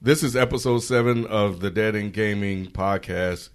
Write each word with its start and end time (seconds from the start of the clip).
This 0.00 0.22
is 0.22 0.36
episode 0.36 0.78
seven 0.78 1.26
of 1.26 1.58
the 1.58 1.72
Dead 1.72 1.96
End 1.96 2.12
Gaming 2.12 2.66
podcast. 2.66 3.48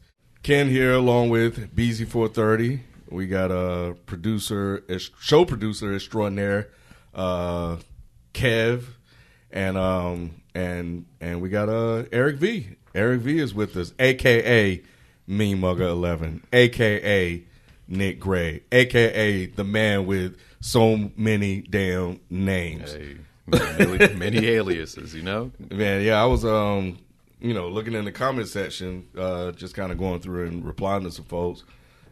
Ken 0.44 0.68
here, 0.68 0.94
along 0.94 1.30
with 1.30 1.74
BZ430. 1.74 2.82
We 3.10 3.28
got 3.28 3.50
a 3.50 3.96
producer, 4.06 4.84
show 5.22 5.46
producer 5.46 5.96
extraordinaire, 5.96 6.70
uh, 7.16 7.78
Kev, 8.34 8.84
and 9.52 9.78
um, 9.78 10.42
and 10.54 11.06
and 11.22 11.42
we 11.42 11.48
got 11.48 11.70
uh, 11.70 12.04
Eric 12.12 12.36
V. 12.36 12.76
Eric 12.94 13.22
V 13.22 13.40
is 13.40 13.54
with 13.54 13.78
us, 13.78 13.94
aka 13.98 14.84
Mean 15.26 15.60
Muggah 15.60 15.92
Eleven, 15.92 16.44
aka 16.52 17.42
Nick 17.88 18.20
Gray, 18.20 18.64
aka 18.70 19.46
the 19.46 19.64
man 19.64 20.06
with 20.06 20.38
so 20.60 21.10
many 21.16 21.62
damn 21.62 22.20
names. 22.30 22.92
Hey, 22.92 23.16
many, 23.48 24.14
many 24.16 24.48
aliases, 24.48 25.14
you 25.14 25.22
know. 25.24 25.52
Man, 25.72 26.02
yeah, 26.02 26.22
I 26.22 26.26
was 26.26 26.46
um, 26.46 27.00
you 27.40 27.54
know, 27.54 27.68
looking 27.70 27.94
in 27.94 28.06
the 28.06 28.12
comment 28.12 28.48
section, 28.48 29.06
uh, 29.18 29.52
just 29.52 29.76
kind 29.76 29.92
of 29.92 29.98
going 29.98 30.20
through 30.22 30.48
and 30.48 30.66
replying 30.66 31.04
to 31.04 31.12
some 31.12 31.26
folks, 31.26 31.64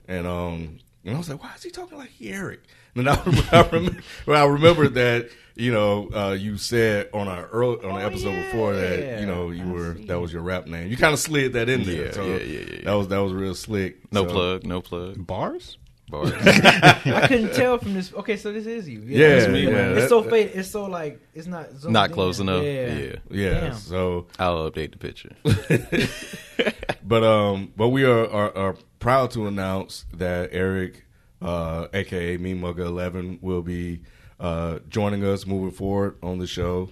and 0.08 0.28
um, 0.28 0.80
and 1.06 1.16
I 1.16 1.18
was 1.18 1.30
like, 1.30 1.42
why 1.42 1.52
is 1.56 1.64
he 1.64 1.70
talking 1.72 1.98
like 1.98 2.10
he 2.10 2.30
Eric? 2.32 2.62
And 2.94 3.08
I, 3.10 3.14
I 3.54 3.70
remember, 3.72 4.02
well, 4.26 4.44
I 4.44 4.46
remembered 4.52 4.96
that 4.96 5.30
you 5.56 5.72
know 5.72 6.10
uh, 6.14 6.34
you 6.34 6.58
said 6.58 7.08
on 7.14 7.30
our 7.30 7.48
early 7.48 7.78
on 7.86 7.96
the 7.96 8.02
Oh, 8.04 8.06
episode 8.06 8.32
yeah. 8.32 8.46
before 8.52 8.74
that 8.76 9.22
you 9.22 9.26
know 9.26 9.50
you 9.52 9.64
I 9.64 9.72
were 9.72 9.96
see. 9.96 10.06
that 10.08 10.20
was 10.20 10.34
your 10.34 10.42
rap 10.42 10.68
name. 10.68 10.90
You 10.92 10.98
kind 10.98 11.14
of 11.14 11.20
slid 11.20 11.54
that 11.54 11.70
in 11.70 11.84
there. 11.84 12.08
Yeah, 12.08 12.12
so 12.12 12.26
yeah, 12.26 12.36
yeah, 12.36 12.44
yeah, 12.60 12.66
yeah. 12.80 12.82
That 12.84 12.94
was 12.96 13.08
that 13.08 13.20
was 13.20 13.32
real 13.32 13.56
slick. 13.56 14.12
No 14.12 14.28
So- 14.28 14.34
plug, 14.34 14.66
no 14.66 14.82
plug. 14.82 15.26
Bars? 15.26 15.78
Bars. 16.12 16.32
I 16.46 17.26
couldn't 17.28 17.54
tell 17.54 17.78
from 17.80 17.94
this. 17.96 18.14
Okay, 18.14 18.38
so 18.38 18.52
this 18.54 18.66
is 18.68 18.88
you. 18.88 19.02
Yeah, 19.06 19.30
that's 19.40 19.48
me. 19.52 19.64
yeah, 19.64 19.70
it's 19.92 20.02
that- 20.02 20.10
so 20.10 20.22
that- 20.22 20.30
fade. 20.30 20.52
It's 20.54 20.70
so 20.70 20.86
like 20.86 21.20
it's 21.34 21.48
not 21.48 21.72
zoomed 21.72 21.94
Not 21.94 22.10
in. 22.10 22.14
close 22.16 22.40
enough. 22.40 22.64
Yeah. 22.64 22.94
Yeah. 22.94 23.16
Yeah. 23.30 23.74
So 23.74 24.28
I'll 24.38 24.70
update 24.70 24.92
the 24.92 24.98
picture. 25.00 25.32
But 27.04 27.24
um, 27.24 27.74
but 27.76 27.90
we 27.90 28.04
are, 28.06 28.30
are 28.30 28.56
are 28.58 28.76
proud 29.00 29.32
to 29.32 29.48
announce 29.48 30.06
that 30.14 30.50
Eric, 30.54 31.06
uh, 31.42 31.88
aka 31.94 32.38
Me 32.38 32.54
Muggah 32.54 32.86
Eleven, 32.86 33.40
will 33.42 33.64
be 33.64 34.02
uh, 34.40 34.80
joining 34.88 35.26
us 35.26 35.46
moving 35.46 35.72
forward 35.72 36.18
on 36.22 36.38
the 36.40 36.48
show. 36.48 36.90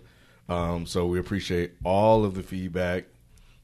Um, 0.50 0.86
so 0.88 1.06
we 1.06 1.20
appreciate 1.20 1.74
all 1.86 2.26
of 2.26 2.34
the 2.34 2.42
feedback 2.44 3.06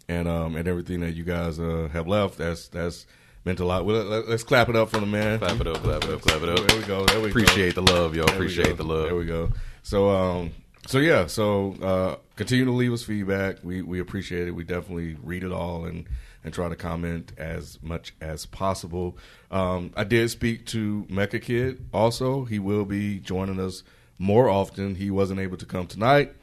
and 0.07 0.27
um 0.27 0.55
and 0.55 0.67
everything 0.67 0.99
that 1.01 1.15
you 1.15 1.23
guys 1.23 1.59
uh, 1.59 1.89
have 1.91 2.07
left. 2.07 2.37
That's 2.37 2.67
that's 2.67 3.05
meant 3.45 3.59
a 3.59 3.65
lot. 3.65 3.85
Well, 3.85 4.03
let, 4.03 4.25
us 4.25 4.43
clap 4.43 4.69
it 4.69 4.75
up 4.75 4.89
for 4.89 4.99
the 4.99 5.05
man. 5.05 5.39
Clap 5.39 5.61
it 5.61 5.67
up, 5.67 5.77
clap 5.77 6.03
it 6.03 6.09
up, 6.09 6.21
clap 6.21 6.41
it 6.41 6.49
up. 6.49 6.67
There 6.67 6.77
we 6.79 6.85
go. 6.85 7.05
There 7.05 7.21
we 7.21 7.27
go. 7.27 7.29
Appreciate 7.29 7.75
the 7.75 7.83
love, 7.83 8.15
y'all. 8.15 8.29
Appreciate 8.29 8.75
the 8.75 8.83
love. 8.83 9.05
There 9.05 9.15
we 9.15 9.25
go. 9.25 9.51
So 9.83 10.09
um 10.09 10.51
so 10.87 10.97
yeah, 10.97 11.27
so 11.27 11.75
uh 11.81 12.15
continue 12.35 12.65
to 12.65 12.71
leave 12.71 12.91
us 12.91 13.03
feedback. 13.03 13.57
We 13.63 13.81
we 13.83 13.99
appreciate 13.99 14.47
it. 14.47 14.51
We 14.51 14.63
definitely 14.63 15.15
read 15.23 15.43
it 15.43 15.51
all 15.51 15.85
and 15.85 16.05
and 16.43 16.53
try 16.53 16.69
to 16.69 16.75
comment 16.75 17.31
as 17.37 17.79
much 17.81 18.13
as 18.19 18.45
possible. 18.45 19.17
Um 19.51 19.91
I 19.95 20.03
did 20.03 20.29
speak 20.31 20.65
to 20.67 21.05
Mecha 21.09 21.41
Kid 21.41 21.85
also. 21.93 22.45
He 22.45 22.59
will 22.59 22.85
be 22.85 23.19
joining 23.19 23.59
us 23.59 23.83
more 24.17 24.49
often. 24.49 24.95
He 24.95 25.11
wasn't 25.11 25.39
able 25.39 25.57
to 25.57 25.65
come 25.65 25.85
tonight 25.85 26.33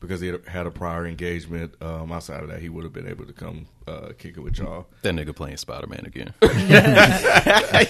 because 0.00 0.20
he 0.20 0.28
had- 0.28 0.46
had 0.46 0.66
a 0.66 0.70
prior 0.70 1.06
engagement. 1.06 1.74
Um 1.80 2.12
outside 2.12 2.42
of 2.42 2.48
that 2.50 2.60
he 2.60 2.68
would 2.68 2.84
have 2.84 2.92
been 2.92 3.08
able 3.08 3.24
to 3.26 3.32
come 3.32 3.66
uh 3.88 4.12
kick 4.18 4.36
it 4.36 4.40
with 4.40 4.58
y'all. 4.58 4.86
That 5.02 5.14
nigga 5.14 5.34
playing 5.34 5.56
Spider 5.58 5.86
Man 5.86 6.04
again. 6.06 6.32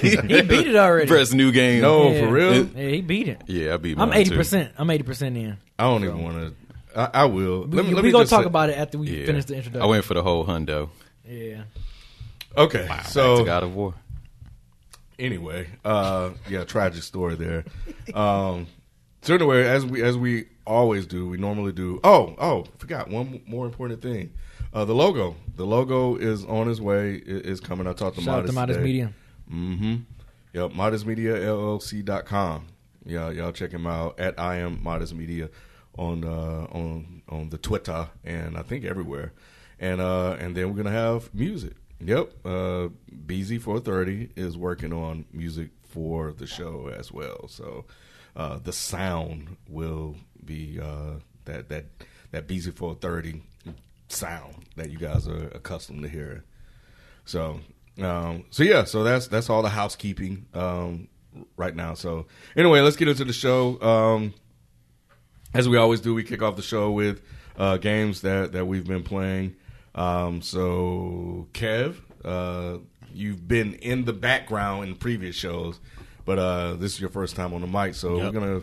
He 0.01 0.17
beat 0.43 0.67
it 0.69 0.77
already. 0.77 1.07
Press 1.09 1.33
new 1.33 1.53
game. 1.53 1.83
No, 1.83 2.11
Yeah. 2.13 2.21
for 2.21 2.29
real? 2.33 2.67
Yeah, 2.67 2.89
he 2.89 3.01
beat 3.01 3.29
it. 3.29 3.43
Yeah, 3.47 3.75
I 3.75 3.77
beat 3.77 3.99
I'm 3.99 4.13
eighty 4.13 4.35
percent. 4.35 4.73
I'm 4.77 4.91
eighty 4.91 5.05
percent 5.05 5.37
in. 5.37 5.57
I 5.79 5.85
don't 5.85 6.05
even 6.05 6.23
want 6.23 6.37
to 6.37 6.55
I, 6.99 7.11
I 7.13 7.25
will. 7.27 7.67
We, 7.67 7.77
Let 7.77 7.85
me, 7.85 7.91
we 7.91 7.95
let 7.97 8.05
me 8.05 8.11
gonna 8.13 8.25
talk 8.27 8.43
say- 8.43 8.47
about 8.47 8.71
it 8.71 8.79
after 8.79 8.97
we 8.99 9.09
Yeah. 9.21 9.27
finish 9.27 9.45
the 9.45 9.55
introduction. 9.57 9.83
I 9.83 9.87
went 9.87 10.05
for 10.05 10.15
the 10.15 10.23
whole 10.23 10.45
hundo. 10.47 10.89
Yeah. 11.29 11.65
Okay. 12.57 12.87
Back 12.87 13.05
to 13.05 13.11
So 13.11 13.45
God 13.45 13.63
of 13.65 13.75
War. 13.75 13.95
anyway, 15.19 15.67
uh, 15.85 16.31
yeah, 16.49 16.65
tragic 16.65 17.03
story 17.03 17.35
there. 17.35 17.65
Um, 18.15 18.67
so 19.23 19.35
anyway, 19.35 19.65
as 19.67 19.85
we 19.85 20.03
as 20.03 20.17
we 20.17 20.47
always 20.67 21.07
do, 21.07 21.29
we 21.29 21.37
normally 21.37 21.73
do. 21.73 22.01
Oh, 22.05 22.35
oh, 22.39 22.67
forgot 22.79 23.09
one 23.09 23.43
more 23.47 23.67
important 23.67 24.03
thing. 24.03 24.33
Uh, 24.73 24.85
the 24.85 24.95
logo. 24.95 25.37
The 25.55 25.65
logo 25.65 26.17
is 26.17 26.45
on 26.45 26.69
its 26.69 26.81
way. 26.81 27.15
It 27.15 27.47
is 27.47 27.61
coming. 27.61 27.87
I 27.87 27.93
talked 27.93 28.17
to 28.17 28.23
Shout 28.23 28.41
out 28.41 28.47
to 28.47 28.53
Modest 28.53 28.79
today. 28.79 28.87
Media. 28.87 29.13
Mm-hmm. 29.51 29.97
Yep, 30.53 30.73
modestmediallc.com. 30.73 32.67
Yeah, 33.05 33.31
y'all 33.31 33.53
check 33.53 33.71
him 33.71 33.87
out 33.87 34.19
at 34.19 34.39
I 34.39 34.57
am 34.57 34.83
Modest 34.83 35.15
Media 35.15 35.49
on 35.97 36.25
uh, 36.25 36.67
on 36.73 37.23
on 37.29 37.51
the 37.51 37.59
Twitter 37.59 38.09
and 38.25 38.57
I 38.57 38.63
think 38.63 38.85
everywhere. 38.85 39.33
And 39.79 40.01
uh, 40.01 40.37
and 40.41 40.57
then 40.57 40.69
we're 40.69 40.83
gonna 40.83 40.91
have 40.91 41.33
music. 41.35 41.75
Yep, 42.01 42.33
uh, 42.45 42.89
BZ430 43.27 44.31
is 44.37 44.57
working 44.59 44.93
on 44.93 45.25
music 45.33 45.71
for 45.83 46.33
the 46.33 46.47
show 46.47 46.89
as 46.95 47.11
well. 47.11 47.49
So 47.49 47.87
uh, 48.35 48.59
the 48.63 48.73
sound 48.73 49.57
will 49.69 50.17
be 50.47 50.79
uh, 50.81 51.15
that 51.45 51.69
that 51.69 51.87
that 52.33 52.47
BZ430 52.49 53.41
sound 54.09 54.65
that 54.77 54.91
you 54.91 54.99
guys 54.99 55.27
are 55.29 55.49
accustomed 55.55 56.03
to 56.03 56.09
hearing. 56.09 56.43
So, 57.25 57.61
um, 58.01 58.45
so 58.51 58.63
yeah, 58.63 58.85
so 58.85 59.03
that's 59.05 59.27
that's 59.29 59.51
all 59.51 59.63
the 59.63 59.69
housekeeping 59.69 60.47
um, 60.55 61.09
right 61.57 61.75
now. 61.75 61.95
So, 61.95 62.27
anyway, 62.57 62.81
let's 62.81 62.97
get 62.97 63.09
into 63.09 63.25
the 63.25 63.33
show. 63.33 63.81
Um, 63.83 64.35
as 65.55 65.69
we 65.69 65.77
always 65.77 66.01
do, 66.01 66.15
we 66.15 66.23
kick 66.23 66.43
off 66.43 66.57
the 66.57 66.63
show 66.63 66.91
with 66.91 67.23
uh, 67.57 67.79
games 67.79 68.21
that 68.23 68.53
that 68.53 68.67
we've 68.67 68.87
been 68.87 69.03
playing. 69.03 69.57
Um, 69.95 70.43
so, 70.43 71.49
Kev, 71.53 71.97
uh, 72.25 72.79
you've 73.13 73.49
been 73.49 73.75
in 73.75 74.05
the 74.05 74.13
background 74.13 74.89
in 74.89 74.95
previous 74.97 75.35
shows, 75.35 75.81
but 76.27 76.39
uh, 76.39 76.75
this 76.75 76.93
is 76.95 77.01
your 77.01 77.11
first 77.11 77.35
time 77.35 77.55
on 77.55 77.61
the 77.63 77.67
mic. 77.67 77.95
So 77.95 78.17
Yep. 78.19 78.25
we're 78.35 78.41
gonna. 78.41 78.61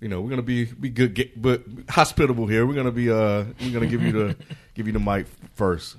You 0.00 0.08
know, 0.08 0.20
we're 0.20 0.30
gonna 0.30 0.42
be 0.42 0.64
be 0.66 0.90
good, 0.90 1.14
get, 1.14 1.40
but 1.40 1.62
hospitable 1.88 2.46
here. 2.46 2.66
We're 2.66 2.74
gonna 2.74 2.90
be 2.92 3.10
uh, 3.10 3.44
we're 3.60 3.72
gonna 3.72 3.86
give 3.86 4.02
you 4.02 4.12
the 4.12 4.36
give 4.74 4.86
you 4.86 4.92
the 4.92 4.98
mic 5.00 5.26
first. 5.54 5.96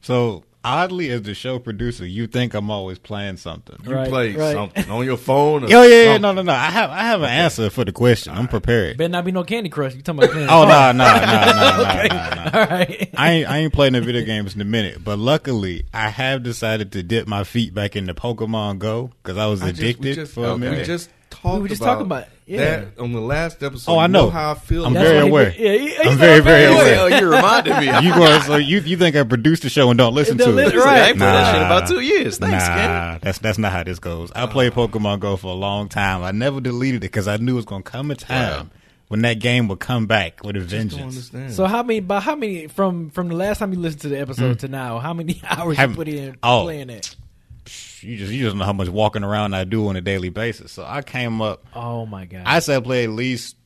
So 0.00 0.44
oddly, 0.64 1.10
as 1.10 1.22
the 1.22 1.34
show 1.34 1.58
producer, 1.60 2.04
you 2.06 2.26
think 2.26 2.54
I'm 2.54 2.68
always 2.70 2.98
playing 2.98 3.36
something. 3.36 3.76
You 3.84 3.94
Right, 3.94 4.08
play 4.08 4.34
right. 4.34 4.52
something 4.54 4.90
on 4.90 5.04
your 5.04 5.16
phone. 5.16 5.64
Or 5.64 5.66
Oh 5.72 5.82
yeah, 5.82 6.04
yeah, 6.12 6.18
no, 6.18 6.32
no, 6.32 6.42
no. 6.42 6.52
I 6.52 6.66
have, 6.70 6.90
I 6.90 7.02
have 7.02 7.22
an 7.22 7.28
answer 7.30 7.70
for 7.70 7.84
the 7.84 7.92
question. 7.92 8.32
I'm 8.34 8.48
prepared. 8.48 8.96
Better 8.96 9.08
not 9.08 9.24
be 9.24 9.30
no 9.32 9.44
Candy 9.44 9.68
Crush. 9.70 9.94
You 9.94 10.02
talking 10.02 10.22
about? 10.24 10.32
Candy 10.32 10.48
Oh 10.50 10.64
no, 10.64 10.92
no, 10.92 11.04
no, 11.04 11.20
no, 11.20 11.46
no, 11.46 12.08
no, 12.08 12.44
no. 12.44 12.50
All 12.60 12.66
right. 12.66 13.10
I 13.16 13.30
ain't, 13.30 13.48
I 13.50 13.58
ain't 13.58 13.72
playing 13.72 13.92
the 13.92 14.00
video 14.00 14.24
games 14.24 14.54
in 14.54 14.60
a 14.60 14.64
minute, 14.64 15.04
but 15.04 15.18
luckily 15.18 15.84
I 15.94 16.08
have 16.08 16.42
decided 16.42 16.90
to 16.92 17.02
dip 17.04 17.28
my 17.28 17.44
feet 17.44 17.72
back 17.72 17.94
into 17.94 18.14
Pokemon 18.14 18.78
Go 18.80 19.12
because 19.22 19.36
I 19.38 19.46
was 19.46 19.62
I 19.62 19.68
just- 19.70 19.80
addicted 19.80 20.04
we 20.04 20.14
just, 20.14 20.32
for 20.32 20.46
a 20.46 20.54
we 20.54 20.60
minute. 20.60 20.86
just 20.86 21.10
talked. 21.30 21.56
We 21.56 21.62
were 21.62 21.68
just 21.68 21.80
about 21.80 21.92
talking 21.94 22.06
about 22.06 22.22
it. 22.24 22.28
Yeah. 22.46 22.58
that 22.80 22.98
on 22.98 23.12
the 23.12 23.20
last 23.20 23.62
episode. 23.62 23.92
Oh, 23.92 23.98
I 23.98 24.06
You 24.06 24.08
know. 24.12 24.30
how 24.30 24.52
I 24.52 24.54
feel. 24.54 24.86
I'm 24.86 24.92
about 24.96 25.04
very 25.04 25.30
what 25.30 25.52
he- 25.52 25.64
aware. 25.66 25.74
Yeah, 25.74 25.78
he- 25.80 25.88
he's 25.90 25.98
I'm 26.00 26.06
not 26.06 26.14
very, 26.18 26.40
very 26.40 26.64
aware. 26.72 26.98
Oh, 26.98 27.08
well, 27.10 27.20
you 27.20 27.28
reminded 27.30 27.76
me. 27.78 27.86
you 28.08 28.14
going 28.14 28.40
so 28.42 28.56
you 28.56 28.78
you 28.80 28.96
think 28.96 29.16
I 29.16 29.22
produced 29.24 29.62
the 29.64 29.68
show 29.68 29.90
and 29.90 29.98
don't 29.98 30.14
listen 30.14 30.36
Don't 30.38 30.48
to 30.48 30.54
listen- 30.54 30.78
it? 30.78 30.82
right. 30.82 31.02
I 31.02 31.08
ain't 31.08 31.18
played 31.18 31.28
that 31.28 31.52
shit 31.52 31.62
in 31.62 31.68
Nah. 31.68 31.76
about 31.76 31.88
two 31.88 32.00
years. 32.00 32.38
Thanks, 32.38 32.66
nah, 32.66 32.74
Ken. 32.74 33.18
that's 33.22 33.38
that's 33.38 33.58
not 33.58 33.72
how 33.72 33.82
this 33.84 33.98
goes. 33.98 34.32
I 34.34 34.46
played 34.46 34.72
Pokemon 34.72 35.20
Go 35.20 35.36
for 35.36 35.48
a 35.48 35.54
long 35.56 35.88
time. 35.90 36.22
I 36.22 36.30
never 36.32 36.60
deleted 36.62 36.98
it 36.98 37.00
because 37.12 37.28
I 37.28 37.36
knew 37.36 37.52
it 37.52 37.56
was 37.56 37.64
gonna 37.66 37.82
come 37.82 38.10
a 38.10 38.14
time 38.14 38.66
Wow. 38.66 38.70
when 39.08 39.20
that 39.22 39.34
game 39.40 39.68
would 39.68 39.80
come 39.80 40.06
back 40.06 40.42
with 40.42 40.56
a 40.56 40.60
Don't 40.60 40.68
vengeance. 40.68 41.02
understand. 41.02 41.52
So 41.52 41.66
how 41.66 41.82
many? 41.82 42.00
But 42.00 42.20
how 42.20 42.34
many 42.34 42.66
from 42.68 43.10
from 43.10 43.28
the 43.28 43.34
last 43.34 43.58
time 43.58 43.74
you 43.74 43.78
listened 43.78 44.00
to 44.02 44.08
the 44.08 44.18
episode 44.20 44.52
hmm. 44.54 44.58
to 44.60 44.68
now? 44.68 45.00
How 45.00 45.12
many 45.12 45.42
hours 45.48 45.76
Have- 45.76 45.90
you 45.90 45.96
put 45.96 46.08
in 46.08 46.36
oh. 46.42 46.62
playing 46.62 46.88
it? 46.88 47.14
You 48.02 48.16
just 48.16 48.32
you 48.32 48.44
just 48.44 48.56
know 48.56 48.64
how 48.64 48.72
much 48.72 48.88
walking 48.88 49.24
around 49.24 49.54
I 49.54 49.64
do 49.64 49.88
on 49.88 49.96
a 49.96 50.00
daily 50.00 50.28
basis. 50.28 50.72
So 50.72 50.84
I 50.86 51.02
came 51.02 51.40
up. 51.42 51.64
Oh 51.74 52.06
my 52.06 52.24
god! 52.26 52.42
I 52.46 52.60
said 52.60 52.78
I 52.78 52.84
play 52.84 53.04
at 53.04 53.10
least 53.10 53.56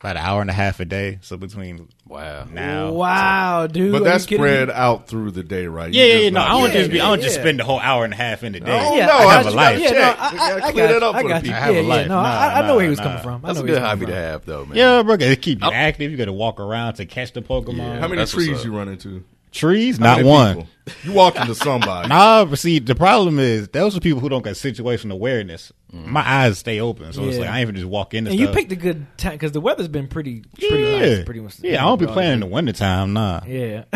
about 0.00 0.16
an 0.16 0.22
hour 0.22 0.40
and 0.40 0.48
a 0.48 0.52
half 0.54 0.80
a 0.80 0.84
day. 0.84 1.18
So 1.22 1.36
between 1.36 1.88
Wow. 2.06 2.44
now, 2.50 2.90
wow, 2.92 3.66
dude. 3.66 3.92
but 3.92 4.00
are 4.00 4.04
that's 4.04 4.24
spread 4.24 4.68
me? 4.68 4.74
out 4.74 5.06
through 5.06 5.30
the 5.32 5.42
day, 5.44 5.66
right? 5.66 5.92
Yeah, 5.92 6.04
yeah, 6.04 6.14
yeah. 6.20 6.30
No, 6.30 6.40
I 6.40 6.48
don't 6.48 6.68
Yeah, 6.68 6.72
just 6.72 6.90
be. 6.90 7.00
I 7.00 7.08
don't 7.08 7.20
just 7.22 7.34
spend 7.36 7.60
the 7.60 7.64
whole 7.64 7.78
hour 7.78 8.04
and 8.04 8.12
a 8.12 8.16
half 8.16 8.42
in 8.42 8.52
the 8.52 8.60
day. 8.60 8.66
Oh, 8.82 8.96
Yeah, 8.96 9.06
no, 9.06 9.12
I 9.12 9.16
I 9.24 9.32
have 9.34 9.44
just 9.44 9.54
a 9.54 9.56
life. 9.56 9.78
Yeah, 9.80 9.90
no. 9.92 10.00
I, 10.00 10.32
We 10.32 10.38
I, 10.38 10.48
gotta 10.50 10.64
I 10.64 10.72
clear 10.72 10.86
got 10.88 10.92
that 10.94 11.02
up 11.04 11.14
I 11.14 11.20
for 11.22 11.28
the 11.28 11.34
got 11.34 11.44
you. 11.44 11.52
I 11.52 11.54
have 11.54 11.70
a 11.70 11.74
yeah, 11.74 11.80
yeah, 11.82 11.88
life. 11.88 12.08
no, 12.08 12.14
Nah, 12.14 12.22
I, 12.28 12.46
I 12.46 12.60
know 12.62 12.66
nah, 12.68 12.74
where 12.76 12.84
he 12.84 12.90
was 12.90 12.98
nah. 12.98 13.04
coming 13.04 13.22
from. 13.22 13.44
I 13.44 13.48
That's 13.48 13.54
know 13.58 13.60
a 13.60 13.62
where 13.62 13.66
good 13.66 13.78
he 13.78 13.82
was 13.82 13.88
hobby 13.90 14.06
to 14.06 14.14
have, 14.14 14.44
though, 14.46 14.64
man. 14.64 14.76
Yeah, 14.76 15.02
bro, 15.02 15.14
it 15.20 15.42
keep 15.42 15.60
you 15.60 15.68
oh. 15.68 15.72
active. 15.72 16.10
You 16.10 16.16
got 16.16 16.24
to 16.24 16.32
walk 16.32 16.58
around 16.60 16.94
to 16.94 17.04
catch 17.06 17.32
the 17.32 17.42
Pokemon. 17.42 18.00
How 18.00 18.08
many 18.08 18.24
trees 18.26 18.64
you 18.64 18.76
run 18.76 18.88
into? 18.88 19.22
Trees, 19.52 19.98
How 19.98 20.16
not 20.16 20.24
one. 20.24 20.54
people? 20.56 20.68
You 21.04 21.12
walk 21.12 21.36
into 21.36 21.54
somebody. 21.54 22.08
Nah, 22.08 22.44
but 22.46 22.58
see, 22.58 22.80
the 22.80 22.96
problem 22.96 23.38
is 23.38 23.68
those 23.68 23.96
are 23.96 24.00
people 24.00 24.18
who 24.18 24.28
don't 24.28 24.42
got 24.42 24.54
situational 24.54 25.12
awareness. 25.12 25.72
My 25.92 26.20
eyes 26.28 26.58
stay 26.58 26.80
open, 26.80 27.12
so 27.12 27.24
it's 27.28 27.38
like 27.38 27.48
I 27.48 27.58
ain't 27.58 27.62
even 27.62 27.74
just 27.76 27.86
walk 27.86 28.12
into 28.12 28.30
from. 28.30 28.40
And 28.40 28.48
you 28.48 28.52
picked 28.52 28.72
a 28.72 28.76
good 28.76 29.06
time 29.16 29.32
because 29.32 29.52
the 29.52 29.60
weather's 29.60 29.86
been 29.86 30.08
pretty, 30.08 30.42
pretty 30.58 30.82
yeah, 30.82 30.98
nice. 31.16 31.24
Pretty 31.24 31.40
much. 31.40 31.60
yeah. 31.60 31.84
I 31.84 31.86
don't 31.88 32.00
be 32.00 32.06
playing 32.06 32.34
in 32.34 32.40
the 32.40 32.46
wintertime, 32.46 33.12
nah. 33.12 33.40
Yeah. 33.46 33.84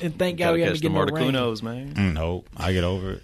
and 0.00 0.18
thank 0.18 0.38
God 0.38 0.54
we 0.54 0.60
haven't 0.62 0.74
catch 0.74 0.82
the 0.82 0.88
get 0.88 0.92
no 0.92 1.02
rain. 1.04 1.32
Man. 1.62 1.94
Mm, 1.94 2.12
No, 2.14 2.44
I 2.56 2.72
get 2.72 2.82
over 2.84 3.12
it. 3.12 3.22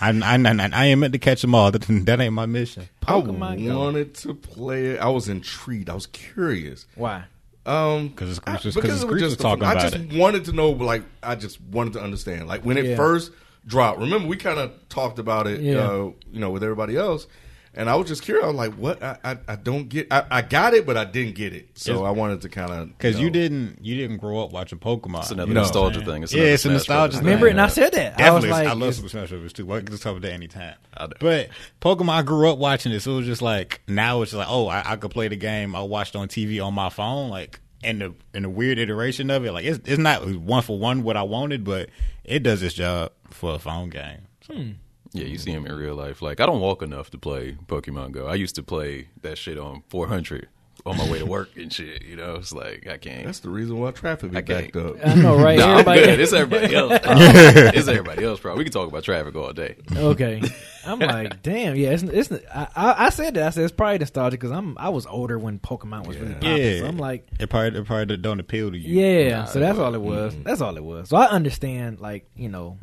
I, 0.00 0.10
I, 0.10 0.34
I, 0.36 0.70
I 0.72 0.86
ain't 0.86 1.00
meant 1.00 1.12
to 1.12 1.18
catch 1.18 1.42
them 1.42 1.54
all. 1.54 1.70
That, 1.70 1.82
that 2.06 2.20
ain't 2.20 2.34
my 2.34 2.46
mission. 2.46 2.88
I 3.06 3.12
Pokemon 3.12 3.66
Go. 3.66 3.78
wanted 3.78 4.14
to 4.16 4.34
play 4.34 4.86
it. 4.88 5.00
I 5.00 5.08
was 5.08 5.28
intrigued. 5.28 5.88
I 5.88 5.94
was 5.94 6.06
curious. 6.06 6.86
Why? 6.94 7.24
Um, 7.64 8.10
'Cause 8.10 8.30
it's- 8.38 8.40
I- 8.46 8.56
because 8.56 8.74
because 8.74 8.90
it 8.90 8.92
was 8.92 9.00
Screech 9.02 9.22
was 9.22 9.32
just 9.34 9.40
talking 9.40 9.62
I 9.64 9.74
just 9.74 9.94
it. 9.94 10.12
wanted 10.14 10.44
to 10.46 10.52
know, 10.52 10.70
like, 10.70 11.02
I 11.22 11.36
just 11.36 11.60
wanted 11.60 11.92
to 11.94 12.00
understand, 12.02 12.48
like, 12.48 12.64
when 12.64 12.76
it 12.76 12.84
Yeah. 12.86 12.96
first 12.96 13.30
dropped. 13.66 14.00
Remember, 14.00 14.26
we 14.26 14.36
kind 14.36 14.58
of 14.58 14.72
talked 14.88 15.20
about 15.20 15.46
it, 15.46 15.60
Yeah. 15.60 15.78
uh, 15.88 16.10
you 16.32 16.40
know, 16.40 16.50
with 16.50 16.64
everybody 16.64 16.96
else, 16.96 17.28
and 17.74 17.88
I 17.88 17.94
was 17.96 18.06
just 18.08 18.22
curious. 18.22 18.44
I 18.44 18.48
was 18.48 18.56
like, 18.56 18.74
what? 18.74 19.02
I, 19.02 19.16
I, 19.24 19.38
I 19.48 19.56
don't 19.56 19.88
get. 19.88 20.08
I, 20.12 20.24
I 20.30 20.42
got 20.42 20.74
it, 20.74 20.84
but 20.86 20.96
I 20.96 21.04
didn't 21.04 21.34
get 21.34 21.54
it. 21.54 21.70
So 21.78 21.92
It's- 21.92 22.06
I 22.06 22.10
wanted 22.10 22.40
to 22.42 22.48
kind 22.48 22.70
of 22.70 22.88
Because 22.88 23.18
you 23.18 23.26
know. 23.26 23.32
didn't 23.32 23.78
you 23.82 23.96
didn't 23.96 24.18
grow 24.18 24.42
up 24.42 24.52
watching 24.52 24.78
Pokemon. 24.78 25.20
It's 25.20 25.30
another 25.30 25.48
You 25.48 25.54
know 25.54 25.60
nostalgia 25.62 26.00
saying? 26.00 26.06
thing. 26.06 26.22
It's 26.24 26.32
Yeah, 26.34 26.40
another 26.42 26.54
it's 26.54 26.64
a 26.64 26.68
nostalgia 26.70 26.98
Brothers 26.98 27.16
thing. 27.16 27.24
Remember, 27.26 27.46
thing. 27.46 27.50
and 27.52 27.60
I 27.60 27.66
said 27.68 27.92
that. 27.92 28.20
I 28.20 28.30
was 28.30 28.44
Definitely, 28.44 28.48
like, 28.50 28.66
I 28.68 28.72
love 28.72 28.82
it's- 28.82 28.96
Super 28.96 29.08
Smash 29.08 29.30
Bros. 29.30 29.52
too. 29.52 29.72
I 29.72 29.76
can 29.78 29.86
just 29.86 30.02
talk 30.02 30.10
about 30.12 30.22
that 30.22 30.32
anytime. 30.32 30.74
I 30.96 31.06
know. 31.06 31.12
But 31.20 31.48
Pokemon, 31.80 32.08
I 32.10 32.22
grew 32.22 32.50
up 32.50 32.58
watching 32.58 32.92
this. 32.92 33.04
so 33.04 33.12
it 33.12 33.16
was 33.16 33.26
just 33.26 33.42
like 33.42 33.80
now 33.88 34.22
it's 34.22 34.32
just 34.32 34.38
like, 34.38 34.48
oh, 34.50 34.68
I, 34.68 34.92
I 34.92 34.96
could 34.96 35.10
play 35.10 35.28
the 35.28 35.36
game 35.36 35.74
I 35.74 35.82
watched 35.82 36.14
on 36.16 36.28
TV 36.28 36.64
on 36.64 36.74
my 36.74 36.88
phone, 36.90 37.30
like 37.30 37.58
and 37.84 38.00
the 38.00 38.14
and 38.34 38.44
the 38.44 38.48
weird 38.50 38.78
iteration 38.78 39.30
of 39.30 39.44
it, 39.44 39.50
like 39.52 39.64
it's 39.64 39.80
it's 39.88 39.98
not 39.98 40.24
one 40.36 40.62
for 40.62 40.78
one 40.78 41.02
what 41.02 41.16
I 41.16 41.22
wanted, 41.22 41.64
but 41.64 41.88
it 42.22 42.42
does 42.44 42.62
its 42.62 42.74
job 42.74 43.12
for 43.30 43.54
a 43.54 43.58
phone 43.58 43.88
game. 43.90 44.18
Hmm. 44.48 44.70
Yeah, 45.12 45.24
you 45.24 45.38
see 45.38 45.50
mm-hmm. 45.50 45.66
him 45.66 45.72
in 45.72 45.76
real 45.78 45.94
life. 45.94 46.22
Like 46.22 46.40
I 46.40 46.46
don't 46.46 46.60
walk 46.60 46.82
enough 46.82 47.10
to 47.10 47.18
play 47.18 47.56
Pokemon 47.66 48.12
Go. 48.12 48.26
I 48.26 48.34
used 48.34 48.54
to 48.56 48.62
play 48.62 49.08
that 49.22 49.38
shit 49.38 49.58
on 49.58 49.82
400 49.88 50.48
on 50.84 50.96
my 50.96 51.08
way 51.10 51.18
to 51.18 51.26
work 51.26 51.56
and 51.56 51.72
shit. 51.72 52.02
You 52.02 52.16
know, 52.16 52.36
it's 52.36 52.52
like 52.52 52.86
I 52.88 52.96
can't. 52.96 53.24
That's 53.24 53.40
the 53.40 53.50
reason 53.50 53.78
why 53.78 53.90
traffic 53.92 54.30
be 54.30 54.38
I 54.38 54.40
backed 54.40 54.76
up. 54.76 54.96
I 55.04 55.14
know, 55.14 55.36
right? 55.36 55.58
Nah, 55.58 55.76
I'm 55.78 55.84
good. 55.84 56.18
It's 56.20 56.32
everybody 56.32 56.74
else. 56.74 56.92
it's 57.04 57.88
everybody 57.88 58.24
else, 58.24 58.40
bro. 58.40 58.56
We 58.56 58.64
can 58.64 58.72
talk 58.72 58.88
about 58.88 59.04
traffic 59.04 59.34
all 59.36 59.52
day. 59.52 59.76
Okay, 59.94 60.42
I'm 60.84 60.98
like, 60.98 61.42
damn, 61.42 61.76
yeah. 61.76 61.90
It's, 61.90 62.02
it's 62.02 62.32
I, 62.52 62.68
I 62.74 63.06
I 63.06 63.10
said 63.10 63.34
that. 63.34 63.46
I 63.46 63.50
said 63.50 63.64
it's 63.64 63.72
probably 63.72 63.98
nostalgic 63.98 64.40
because 64.40 64.52
I'm 64.52 64.76
I 64.78 64.88
was 64.88 65.06
older 65.06 65.38
when 65.38 65.58
Pokemon 65.58 66.06
was 66.06 66.16
really 66.16 66.32
Yeah. 66.32 66.38
popping. 66.40 66.56
Yeah, 66.56 66.78
So 66.80 66.86
I'm 66.86 66.98
like, 66.98 67.28
it 67.38 67.48
probably 67.48 67.78
it 67.78 67.86
probably 67.86 68.16
don't 68.16 68.40
appeal 68.40 68.70
to 68.70 68.78
you. 68.78 69.00
yeah. 69.00 69.40
Nah, 69.40 69.44
so 69.44 69.60
that's 69.60 69.78
it 69.78 69.82
all 69.82 69.94
it 69.94 70.00
was. 70.00 70.34
That's 70.42 70.60
all 70.60 70.76
it 70.76 70.84
was. 70.84 71.08
So 71.10 71.16
I 71.16 71.26
understand, 71.26 72.00
like 72.00 72.28
you 72.34 72.48
know, 72.48 72.78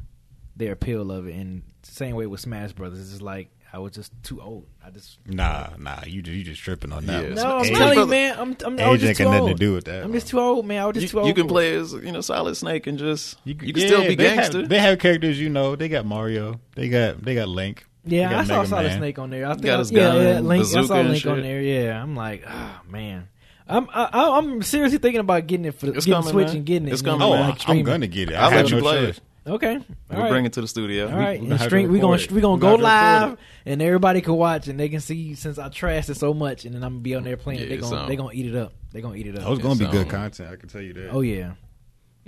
their 0.56 0.74
appeal 0.74 1.12
of 1.12 1.28
it. 1.28 1.36
And 1.36 1.64
same 1.84 2.16
way 2.16 2.26
with 2.28 2.40
Smash 2.40 2.72
Brothers, 2.74 3.00
it's 3.00 3.10
just 3.10 3.22
like 3.22 3.50
I 3.72 3.78
was 3.78 3.92
just 3.92 4.12
too 4.24 4.42
old. 4.42 4.66
I 4.84 4.90
just 4.90 5.20
Nah, 5.28 5.70
nah, 5.78 6.00
you 6.06 6.22
just 6.22 6.36
you 6.38 6.44
just 6.44 6.62
tripping 6.62 6.92
on 6.92 7.06
that. 7.06 7.24
Yeah, 7.30 7.34
no. 7.36 7.58
I'm 7.58 7.66
Smash 7.66 7.78
telling 7.78 8.00
you, 8.00 8.06
man. 8.08 8.36
I'm 8.40 8.58
I'm, 8.66 8.80
I 8.80 8.90
was 8.90 9.02
Age 9.04 9.10
ain't 9.10 9.18
just 9.18 9.18
too 9.20 9.24
got 9.26 9.30
nothing 9.32 9.46
to 9.46 9.52
old. 9.52 9.60
do 9.60 9.74
with 9.74 9.86
that. 9.86 10.04
I'm 10.04 10.12
just 10.14 10.28
too 10.28 10.40
old, 10.40 10.66
man. 10.66 10.82
I 10.82 10.86
was 10.88 10.94
just 10.96 11.04
You, 11.04 11.10
too 11.10 11.20
old. 11.20 11.28
you 11.28 11.34
can 11.36 11.48
play 11.48 11.76
as 11.76 11.94
you 11.94 12.12
know 12.12 12.22
Solid 12.22 12.56
Snake 12.56 12.88
and 12.88 12.98
just 12.98 13.38
you, 13.44 13.56
You, 13.62 13.74
can 13.74 13.82
still 13.88 14.02
be 14.02 14.16
they 14.16 14.16
gangster. 14.16 14.60
Have, 14.62 14.70
they 14.70 14.80
have 14.80 14.98
characters, 15.00 15.40
you 15.40 15.50
know. 15.50 15.76
They 15.76 15.88
got 15.90 16.06
Mario. 16.06 16.60
They 16.76 16.90
got 16.90 17.24
they 17.24 17.36
got 17.36 17.48
Link. 17.48 17.86
Yeah, 18.06 18.30
they 18.30 18.36
I 18.36 18.44
saw 18.46 18.56
Mega 18.58 18.68
Solid 18.70 18.84
Man. 18.88 18.98
Snake 18.98 19.20
on 19.20 19.30
there. 19.30 19.46
I 19.46 19.54
think 19.54 19.66
got 19.66 19.80
his 19.80 19.92
yeah, 19.92 20.00
gun, 20.00 20.16
yeah, 20.26 20.40
Link. 20.40 20.62
I 20.66 20.84
saw 20.86 21.02
Link 21.02 21.26
on 21.28 21.42
there. 21.42 21.62
Yeah, 21.62 22.02
I'm 22.02 22.16
like, 22.16 22.44
oh 22.48 22.80
man. 22.90 23.28
I'm 23.68 23.88
I, 23.94 24.10
I'm 24.14 24.64
seriously 24.64 24.98
thinking 24.98 25.20
about 25.20 25.46
getting 25.46 25.66
it 25.66 25.76
for 25.76 25.86
It's 25.94 26.06
getting 26.08 26.14
coming, 26.14 26.32
Switch 26.32 26.48
man. 26.48 26.56
and 26.56 26.66
getting 26.66 26.88
it. 26.88 26.94
It's 26.94 27.02
and 27.02 27.08
then, 27.12 27.20
coming, 27.20 27.38
Oh, 27.40 27.50
like, 27.50 27.70
I'm 27.70 27.84
gonna 27.84 28.08
get 28.08 28.32
it. 28.32 28.34
I'll 28.36 28.50
I 28.50 28.56
let 28.56 28.72
you 28.72 28.80
play 28.80 29.04
it. 29.06 29.20
Okay, 29.50 29.76
all 29.78 29.84
We'll 30.10 30.20
right. 30.22 30.30
bring 30.30 30.46
it 30.46 30.54
to 30.54 30.62
the 30.62 30.68
studio. 30.68 31.10
All 31.10 31.18
right, 31.18 31.40
we 31.40 31.46
and 31.46 31.52
have 31.54 31.62
to 31.62 31.66
stream, 31.66 31.92
we 31.92 32.00
gonna 32.00 32.14
record 32.14 32.32
it. 32.32 32.36
we 32.36 32.42
gonna 32.42 32.60
go 32.62 32.68
have 32.68 32.78
to 32.78 32.84
record 32.84 33.30
live, 33.32 33.38
and 33.66 33.82
everybody 33.82 34.22
can 34.22 34.36
watch, 34.36 34.68
and 34.68 34.80
they 34.80 34.90
can 34.90 35.00
see 35.02 35.34
since 35.36 35.58
I 35.58 35.70
trashed 35.70 36.10
it 36.10 36.16
so 36.18 36.34
much, 36.34 36.66
and 36.66 36.76
then 36.76 36.84
I'm 36.84 36.94
gonna 36.94 37.02
be 37.02 37.16
on 37.16 37.24
there 37.24 37.38
playing. 37.38 37.62
Yeah. 37.62 37.68
They 37.70 37.78
gonna 37.78 38.02
so- 38.04 38.08
they 38.08 38.16
gonna 38.16 38.34
eat 38.34 38.46
it 38.46 38.56
up. 38.56 38.74
They 38.92 39.02
gonna 39.02 39.16
eat 39.16 39.28
it 39.28 39.36
That 39.36 39.44
up. 39.46 39.54
it's 39.54 39.62
gonna 39.62 39.76
be 39.76 39.86
It's, 39.86 39.94
good 39.94 40.10
content. 40.10 40.52
I 40.52 40.56
can 40.56 40.70
tell 40.70 40.82
you 40.82 40.94
that. 40.94 41.10
Oh 41.12 41.22
yeah, 41.22 41.54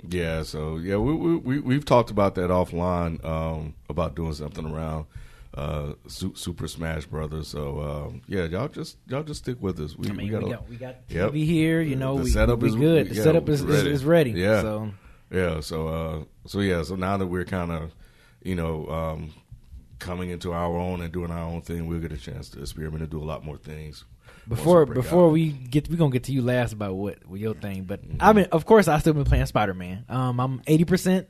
Yeah, 0.08 0.42
so 0.42 0.78
yeah, 0.78 0.96
we 0.96 1.14
we, 1.14 1.36
we 1.36 1.58
we've 1.60 1.84
talked 1.84 2.10
about 2.10 2.34
that 2.36 2.50
offline 2.50 3.24
um, 3.24 3.74
about 3.88 4.14
doing 4.16 4.32
something 4.34 4.66
around 4.66 5.06
uh, 5.54 5.92
Super 6.08 6.66
Smash 6.66 7.06
Brothers. 7.06 7.46
So 7.48 7.80
um, 7.80 8.22
yeah, 8.26 8.44
y'all 8.44 8.68
just 8.68 8.96
y'all 9.06 9.22
just 9.22 9.42
stick 9.42 9.58
with 9.60 9.78
us. 9.80 9.96
We, 9.96 10.08
I 10.08 10.12
mean, 10.12 10.16
we 10.32 10.34
we 10.38 10.40
got, 10.40 10.50
got 10.50 10.68
we 10.70 10.76
got 10.76 10.96
Yep. 11.08 11.30
TV 11.32 11.44
here. 11.44 11.80
You 11.82 11.96
know, 11.96 12.16
The 12.18 12.24
we 12.24 12.30
setup 12.30 12.60
we 12.60 12.68
is- 12.70 12.74
good. 12.74 13.10
The 13.10 13.14
yeah, 13.16 13.22
setup 13.22 13.48
is, 13.48 13.62
ready. 13.62 13.90
is 13.90 14.00
is 14.00 14.04
ready. 14.04 14.30
Yeah. 14.32 14.62
So 14.62 14.90
yeah. 15.32 15.60
So 15.60 15.88
uh, 15.88 16.24
so 16.46 16.60
yeah, 16.60 16.82
so 16.82 16.96
now 16.96 17.16
that 17.16 17.26
we're 17.26 17.44
kind 17.44 17.70
of 17.72 17.94
you 18.42 18.54
know 18.54 18.86
um, 18.88 19.32
coming 19.98 20.30
into 20.30 20.52
our 20.52 20.76
own 20.76 21.00
and 21.00 21.12
doing 21.12 21.30
our 21.30 21.44
own 21.44 21.62
thing, 21.62 21.86
we'll 21.86 22.00
get 22.00 22.12
a 22.12 22.16
chance 22.18 22.48
to 22.50 22.60
experiment 22.60 23.02
and 23.02 23.10
do 23.10 23.22
a 23.22 23.24
lot 23.24 23.44
more 23.44 23.56
things. 23.56 24.04
before 24.48 24.84
we 24.84 24.94
before 24.94 25.26
out. 25.26 25.32
we 25.32 25.50
get 25.50 25.88
we 25.88 25.96
gonna 25.96 26.10
get 26.10 26.24
to 26.24 26.32
you 26.32 26.42
last 26.42 26.72
about 26.72 26.94
what, 26.94 27.24
what 27.26 27.40
your 27.40 27.54
thing. 27.54 27.84
But 27.84 28.02
Mm-hmm. 28.02 28.16
I 28.20 28.32
mean, 28.32 28.46
of 28.52 28.66
course, 28.66 28.88
I 28.88 28.98
still 28.98 29.14
been 29.14 29.24
playing 29.24 29.46
Spider 29.46 29.74
Man. 29.74 30.04
Um, 30.08 30.40
I'm 30.40 30.62
eighty 30.66 30.84
percent. 30.84 31.28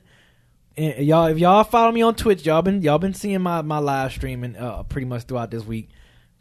Y'all, 0.75 1.27
if 1.27 1.39
y'all 1.39 1.65
follow 1.65 1.93
me 1.93 2.01
on 2.01 2.15
Twitch, 2.15 2.47
y'all 2.47 2.63
been 2.63 2.81
y'all 2.81 2.99
been 2.99 3.13
seeing 3.13 3.43
my 3.43 3.61
my 3.61 3.79
live 3.79 4.11
streaming 4.13 4.57
uh, 4.57 4.83
pretty 4.85 5.05
much 5.05 5.25
throughout 5.25 5.51
this 5.51 5.65
week, 5.65 5.91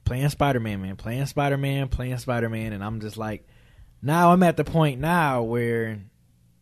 playing 0.06 0.30
Spider 0.30 0.62
Man, 0.62 0.82
man, 0.82 0.96
playing 0.96 1.26
Spider 1.26 1.58
Man, 1.58 1.90
playing 1.90 2.18
Spider 2.18 2.48
Man, 2.48 2.72
and 2.72 2.82
I'm 2.82 3.02
just 3.02 3.18
like, 3.18 3.46
now 4.02 4.32
I'm 4.32 4.42
at 4.44 4.56
the 4.56 4.64
point 4.64 5.02
now 5.02 5.44
where, 5.44 6.00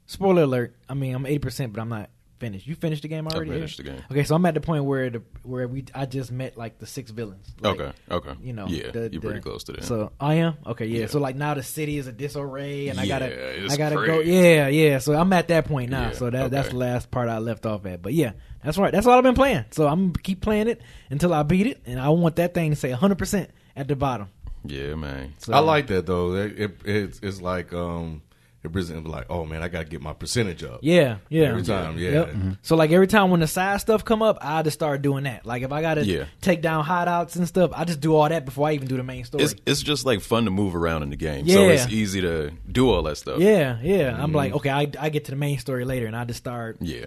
spoiler 0.09 0.43
alert. 0.43 0.75
I 0.89 0.93
mean, 0.93 1.15
I'm 1.15 1.25
eighty 1.25 1.39
percent, 1.39 1.73
but 1.73 1.81
I'm 1.81 1.89
not 1.89 2.09
finished. 2.39 2.65
You 2.67 2.75
finished 2.75 3.01
the 3.01 3.09
game 3.09 3.27
already? 3.27 3.35
I 3.35 3.53
already? 3.53 3.59
finished 3.59 3.77
the 3.77 3.83
game. 3.83 4.01
Okay, 4.09 4.23
so 4.23 4.33
I'm 4.33 4.45
at 4.45 4.53
the 4.53 4.61
point 4.61 4.85
where 4.85 5.09
the 5.09 5.21
where 5.43 5.67
we 5.67 5.83
I 5.93 6.05
just 6.05 6.31
met 6.31 6.57
like 6.57 6.79
the 6.79 6.85
six 6.85 7.11
villains. 7.11 7.45
Like, 7.59 7.79
Okay, 7.79 7.91
okay. 8.09 8.33
you 8.41 8.53
know, 8.53 8.65
yeah, 8.67 8.91
the- 8.91 8.99
you're 9.01 9.09
the- 9.09 9.19
pretty 9.19 9.39
close 9.41 9.65
to 9.65 9.73
that. 9.73 9.83
So 9.83 10.11
I 10.21 10.35
am 10.35 10.55
okay. 10.67 10.85
Yeah. 10.85 11.01
Yeah. 11.01 11.07
So 11.07 11.19
like 11.19 11.35
now 11.35 11.53
the 11.53 11.63
city 11.63 11.97
is 11.97 12.07
a 12.07 12.13
disarray, 12.13 12.87
and 12.87 12.97
I 12.99 13.07
gotta, 13.07 13.25
it's 13.63 13.73
I 13.73 13.77
gotta 13.77 13.95
go. 13.95 14.19
Yeah, 14.21 14.67
yeah. 14.69 14.99
So 14.99 15.13
I'm 15.15 15.31
at 15.33 15.49
that 15.49 15.65
point 15.65 15.91
now. 15.91 16.07
Yeah, 16.07 16.11
so 16.13 16.29
that 16.29 16.49
that's 16.51 16.69
the 16.69 16.77
last 16.77 17.11
part 17.11 17.27
I 17.29 17.39
left 17.39 17.65
off 17.65 17.85
at. 17.85 18.01
But 18.01 18.13
yeah, 18.13 18.31
that's 18.63 18.77
right. 18.77 18.91
That's 18.93 19.05
all 19.05 19.17
I've 19.17 19.23
been 19.23 19.35
playing. 19.35 19.65
So 19.71 19.85
I'm 19.87 20.11
gonna 20.11 20.23
keep 20.23 20.41
playing 20.41 20.67
it 20.69 20.81
until 21.09 21.33
I 21.33 21.43
beat 21.43 21.67
it, 21.67 21.81
and 21.85 21.99
I 21.99 22.09
want 22.09 22.37
that 22.37 22.53
thing 22.53 22.69
to 22.71 22.75
say 22.77 22.89
100 22.91 23.17
percent 23.17 23.49
at 23.75 23.87
the 23.89 23.95
bottom. 23.97 24.29
yeah, 24.65 24.95
man. 24.95 25.33
So, 25.39 25.53
I 25.53 25.59
like 25.59 25.87
that 25.87 26.05
though. 26.05 26.35
It, 26.35 26.57
it 26.59 26.77
it's, 26.85 27.19
it's 27.21 27.41
like 27.41 27.73
um, 27.73 28.21
it 28.61 28.73
presents 28.73 29.07
like, 29.07 29.27
oh 29.29 29.45
man, 29.45 29.63
I 29.63 29.69
got 29.69 29.79
to 29.79 29.85
get 29.85 30.01
my 30.01 30.13
percentage 30.13 30.63
up. 30.63 30.79
Yeah, 30.81 31.17
yeah. 31.29 31.45
Every 31.45 31.63
time, 31.63 31.97
yeah. 31.97 32.11
Yep. 32.11 32.35
So 32.61 32.75
like 32.75 32.91
every 32.91 33.07
time 33.07 33.29
when 33.29 33.39
the 33.39 33.47
side 33.47 33.79
stuff 33.79 34.03
come 34.03 34.21
up, 34.21 34.37
I 34.41 34.61
just 34.63 34.73
start 34.73 35.01
doing 35.01 35.23
that. 35.23 35.45
Like 35.45 35.63
if 35.63 35.71
I 35.71 35.81
gotta 35.81 36.05
Yeah. 36.05 36.25
take 36.41 36.61
down 36.61 36.83
hideouts 36.83 37.37
and 37.37 37.47
stuff, 37.47 37.71
I 37.73 37.85
just 37.85 38.01
do 38.01 38.15
all 38.15 38.27
that 38.27 38.43
before 38.43 38.67
I 38.67 38.73
even 38.73 38.87
do 38.87 38.97
the 38.97 39.03
main 39.03 39.23
story. 39.23 39.45
It's 39.45 39.55
it's 39.65 39.81
just 39.81 40.05
like 40.05 40.19
fun 40.19 40.45
to 40.45 40.51
move 40.51 40.75
around 40.75 41.03
in 41.03 41.09
the 41.09 41.15
game, 41.15 41.47
so 41.47 41.69
it's 41.69 41.87
easy 41.87 42.21
to 42.21 42.51
do 42.69 42.89
all 42.89 43.03
that 43.03 43.17
stuff. 43.17 43.39
yeah, 43.39 43.79
yeah. 43.81 44.13
I'm 44.13 44.27
mm-hmm. 44.27 44.35
like, 44.35 44.53
okay, 44.53 44.69
I, 44.69 44.91
I 44.99 45.09
get 45.09 45.25
to 45.25 45.31
the 45.31 45.37
main 45.37 45.57
story 45.59 45.85
later, 45.85 46.05
and 46.05 46.15
I 46.15 46.25
just 46.25 46.39
start 46.39 46.77
yeah. 46.81 47.05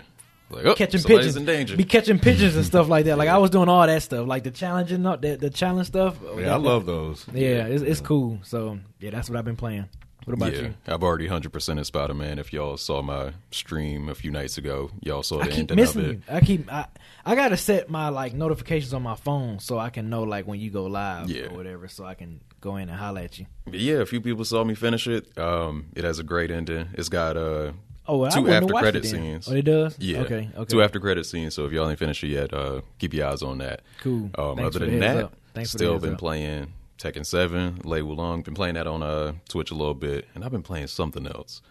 Like 0.49 0.67
oh, 0.67 0.75
catching 0.75 1.01
somebody's 1.01 1.29
pigeons, 1.29 1.37
in 1.37 1.45
danger. 1.47 1.77
be 1.77 1.85
catching 1.85 2.19
pigeons 2.19 2.57
and 2.57 2.65
stuff 2.65 2.89
like 2.89 3.07
that. 3.07 3.17
Like 3.17 3.29
I 3.31 3.39
was 3.39 3.51
doing 3.51 3.69
all 3.69 3.87
that 3.87 4.03
stuff, 4.03 4.27
like 4.27 4.45
the 4.45 4.51
challenging, 4.51 5.03
the, 5.03 5.39
the 5.41 5.51
challenge 5.51 5.87
stuff. 5.87 6.19
Yeah, 6.37 6.55
I 6.55 6.57
love 6.57 6.87
those. 6.87 7.27
Yeah, 7.33 7.67
it's, 7.67 7.83
it's 7.83 8.01
cool. 8.01 8.39
So 8.43 8.79
yeah, 9.01 9.11
that's 9.11 9.31
what 9.31 9.39
I've 9.39 9.45
been 9.45 9.57
playing. 9.57 9.87
What 10.25 10.35
about 10.35 10.53
yeah, 10.55 10.61
you? 10.61 10.75
I've 10.87 11.03
already 11.03 11.27
hundred 11.27 11.53
percent 11.53 11.79
in 11.79 11.85
Spider 11.85 12.15
Man. 12.15 12.39
If 12.39 12.53
y'all 12.53 12.77
saw 12.77 13.03
my 13.03 13.33
stream 13.51 14.09
a 14.09 14.15
few 14.15 14.31
nights 14.31 14.59
ago, 14.59 14.91
y'all 15.01 15.23
saw 15.23 15.41
I 15.41 15.45
the 15.47 15.51
keep 15.51 15.59
ending 15.61 15.77
missing 15.77 16.01
of 16.05 16.11
it. 16.11 16.15
you. 16.15 16.23
I 16.29 16.41
keep 16.41 16.73
I, 16.73 16.87
I 17.25 17.35
gotta 17.35 17.57
set 17.57 17.91
my 17.91 18.09
like 18.11 18.33
notifications 18.35 18.95
on 18.95 19.03
my 19.03 19.17
phone 19.17 19.59
so 19.59 19.79
I 19.79 19.91
can 19.91 20.11
know 20.11 20.23
like 20.23 20.47
when 20.47 20.61
you 20.61 20.71
go 20.71 20.85
live 20.87 21.29
Yeah. 21.29 21.47
or 21.47 21.57
whatever, 21.57 21.89
so 21.89 22.05
I 22.05 22.15
can 22.15 22.41
go 22.61 22.77
in 22.77 22.89
and 22.89 22.99
holler 22.99 23.23
at 23.23 23.39
you. 23.39 23.47
Yeah, 23.71 23.97
a 23.97 24.07
few 24.07 24.21
people 24.21 24.45
saw 24.45 24.63
me 24.65 24.75
finish 24.75 25.07
it. 25.07 25.37
Um, 25.37 25.87
it 25.97 26.05
has 26.05 26.19
a 26.19 26.23
great 26.25 26.51
ending. 26.51 26.89
It's 26.95 27.09
got 27.09 27.37
uh 27.37 27.73
Oh, 28.07 28.19
well, 28.19 28.31
two 28.33 28.49
after 28.51 28.75
credit 28.75 29.05
scenes. 29.05 29.49
Oh, 29.49 29.55
it 29.55 29.63
does. 29.63 29.97
Yeah. 30.01 30.23
Okay. 30.23 30.51
Okay. 30.57 30.65
Two 30.65 30.83
after 30.83 30.99
credit 30.99 31.25
scenes. 31.25 31.55
So 31.55 31.67
if 31.67 31.73
y'all 31.73 31.89
ain't 31.89 32.01
finished 32.01 32.25
it 32.25 32.29
yet, 32.29 32.53
uh, 32.53 32.81
keep 32.99 33.15
your 33.15 33.29
eyes 33.29 33.43
on 33.43 33.59
that. 33.59 33.83
Cool. 34.01 34.29
Um, 34.37 34.59
other 34.59 34.81
than 34.81 34.99
that, 35.01 35.17
up. 35.25 35.35
Thanks 35.55 35.71
for 35.71 35.79
the 35.79 35.85
still 35.85 35.99
been 36.01 36.15
up. 36.15 36.19
playing 36.19 36.73
Tekken 36.99 37.27
Seven, 37.27 37.81
Lei 37.85 38.01
Wulong. 38.01 38.45
Been 38.45 38.55
playing 38.55 38.75
that 38.75 38.87
on 38.87 39.03
uh, 39.03 39.33
Twitch 39.49 39.71
a 39.71 39.75
little 39.75 39.95
bit, 39.95 40.27
and 40.35 40.45
I've 40.45 40.53
been 40.53 40.63
playing 40.63 40.87
something 40.87 41.27
else. 41.27 41.63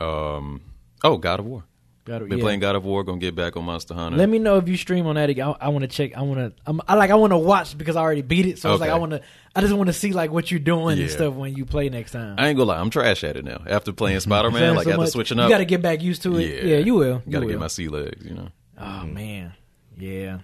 Um, 0.00 0.60
oh, 1.02 1.16
God 1.16 1.40
of 1.40 1.46
War. 1.46 1.64
Gotta- 2.04 2.26
Been 2.26 2.36
yeah. 2.36 2.44
playing 2.44 2.60
God 2.60 2.76
of 2.76 2.84
War. 2.84 3.02
Gonna 3.02 3.16
get 3.16 3.34
back 3.34 3.56
on 3.56 3.64
Monster 3.64 3.94
Hunter. 3.94 4.18
Let 4.18 4.28
me 4.28 4.38
know 4.38 4.58
if 4.58 4.68
you 4.68 4.76
stream 4.76 5.06
on 5.06 5.14
that. 5.14 5.30
again. 5.30 5.48
I, 5.48 5.66
I 5.66 5.68
want 5.68 5.84
to 5.84 5.88
check. 5.88 6.14
I 6.14 6.20
want 6.20 6.38
to. 6.38 6.52
I'm, 6.66 6.76
like. 6.86 7.10
I 7.10 7.14
want 7.14 7.30
to 7.32 7.38
watch 7.38 7.78
because 7.78 7.96
I 7.96 8.02
already 8.02 8.20
beat 8.20 8.44
it. 8.44 8.58
So 8.58 8.72
it's 8.72 8.80
like 8.80 8.90
I 8.90 8.98
want 8.98 9.12
to. 9.12 9.22
I 9.56 9.62
just 9.62 9.72
want 9.72 9.86
to 9.86 9.94
see 9.94 10.12
like 10.12 10.30
what 10.30 10.50
you're 10.50 10.60
doing 10.60 10.98
Yeah. 10.98 11.04
and 11.04 11.10
stuff 11.12 11.32
when 11.32 11.54
you 11.54 11.64
play 11.64 11.88
next 11.88 12.10
time. 12.12 12.34
I 12.36 12.48
ain't 12.48 12.58
gonna 12.58 12.68
lie, 12.72 12.78
I'm 12.78 12.90
trash 12.90 13.24
at 13.24 13.38
it 13.38 13.44
now. 13.46 13.62
After 13.66 13.90
playing 13.94 14.20
Spider 14.20 14.50
Man, 14.50 14.74
like 14.74 14.84
so 14.84 14.90
after 14.90 15.00
much, 15.00 15.10
switching 15.12 15.38
up, 15.38 15.48
You 15.48 15.54
got 15.54 15.58
to 15.58 15.64
get 15.64 15.80
back 15.80 16.02
used 16.02 16.20
to 16.24 16.36
it. 16.36 16.64
Yeah, 16.64 16.72
yeah 16.72 16.78
you 16.78 16.94
will. 16.94 17.22
You 17.24 17.32
Gotta 17.32 17.46
will. 17.46 17.52
get 17.52 17.60
my 17.60 17.68
sea 17.68 17.88
legs, 17.88 18.22
you 18.22 18.34
know. 18.34 18.48
Oh 18.78 19.06
man, 19.06 19.54
yeah. 19.96 20.40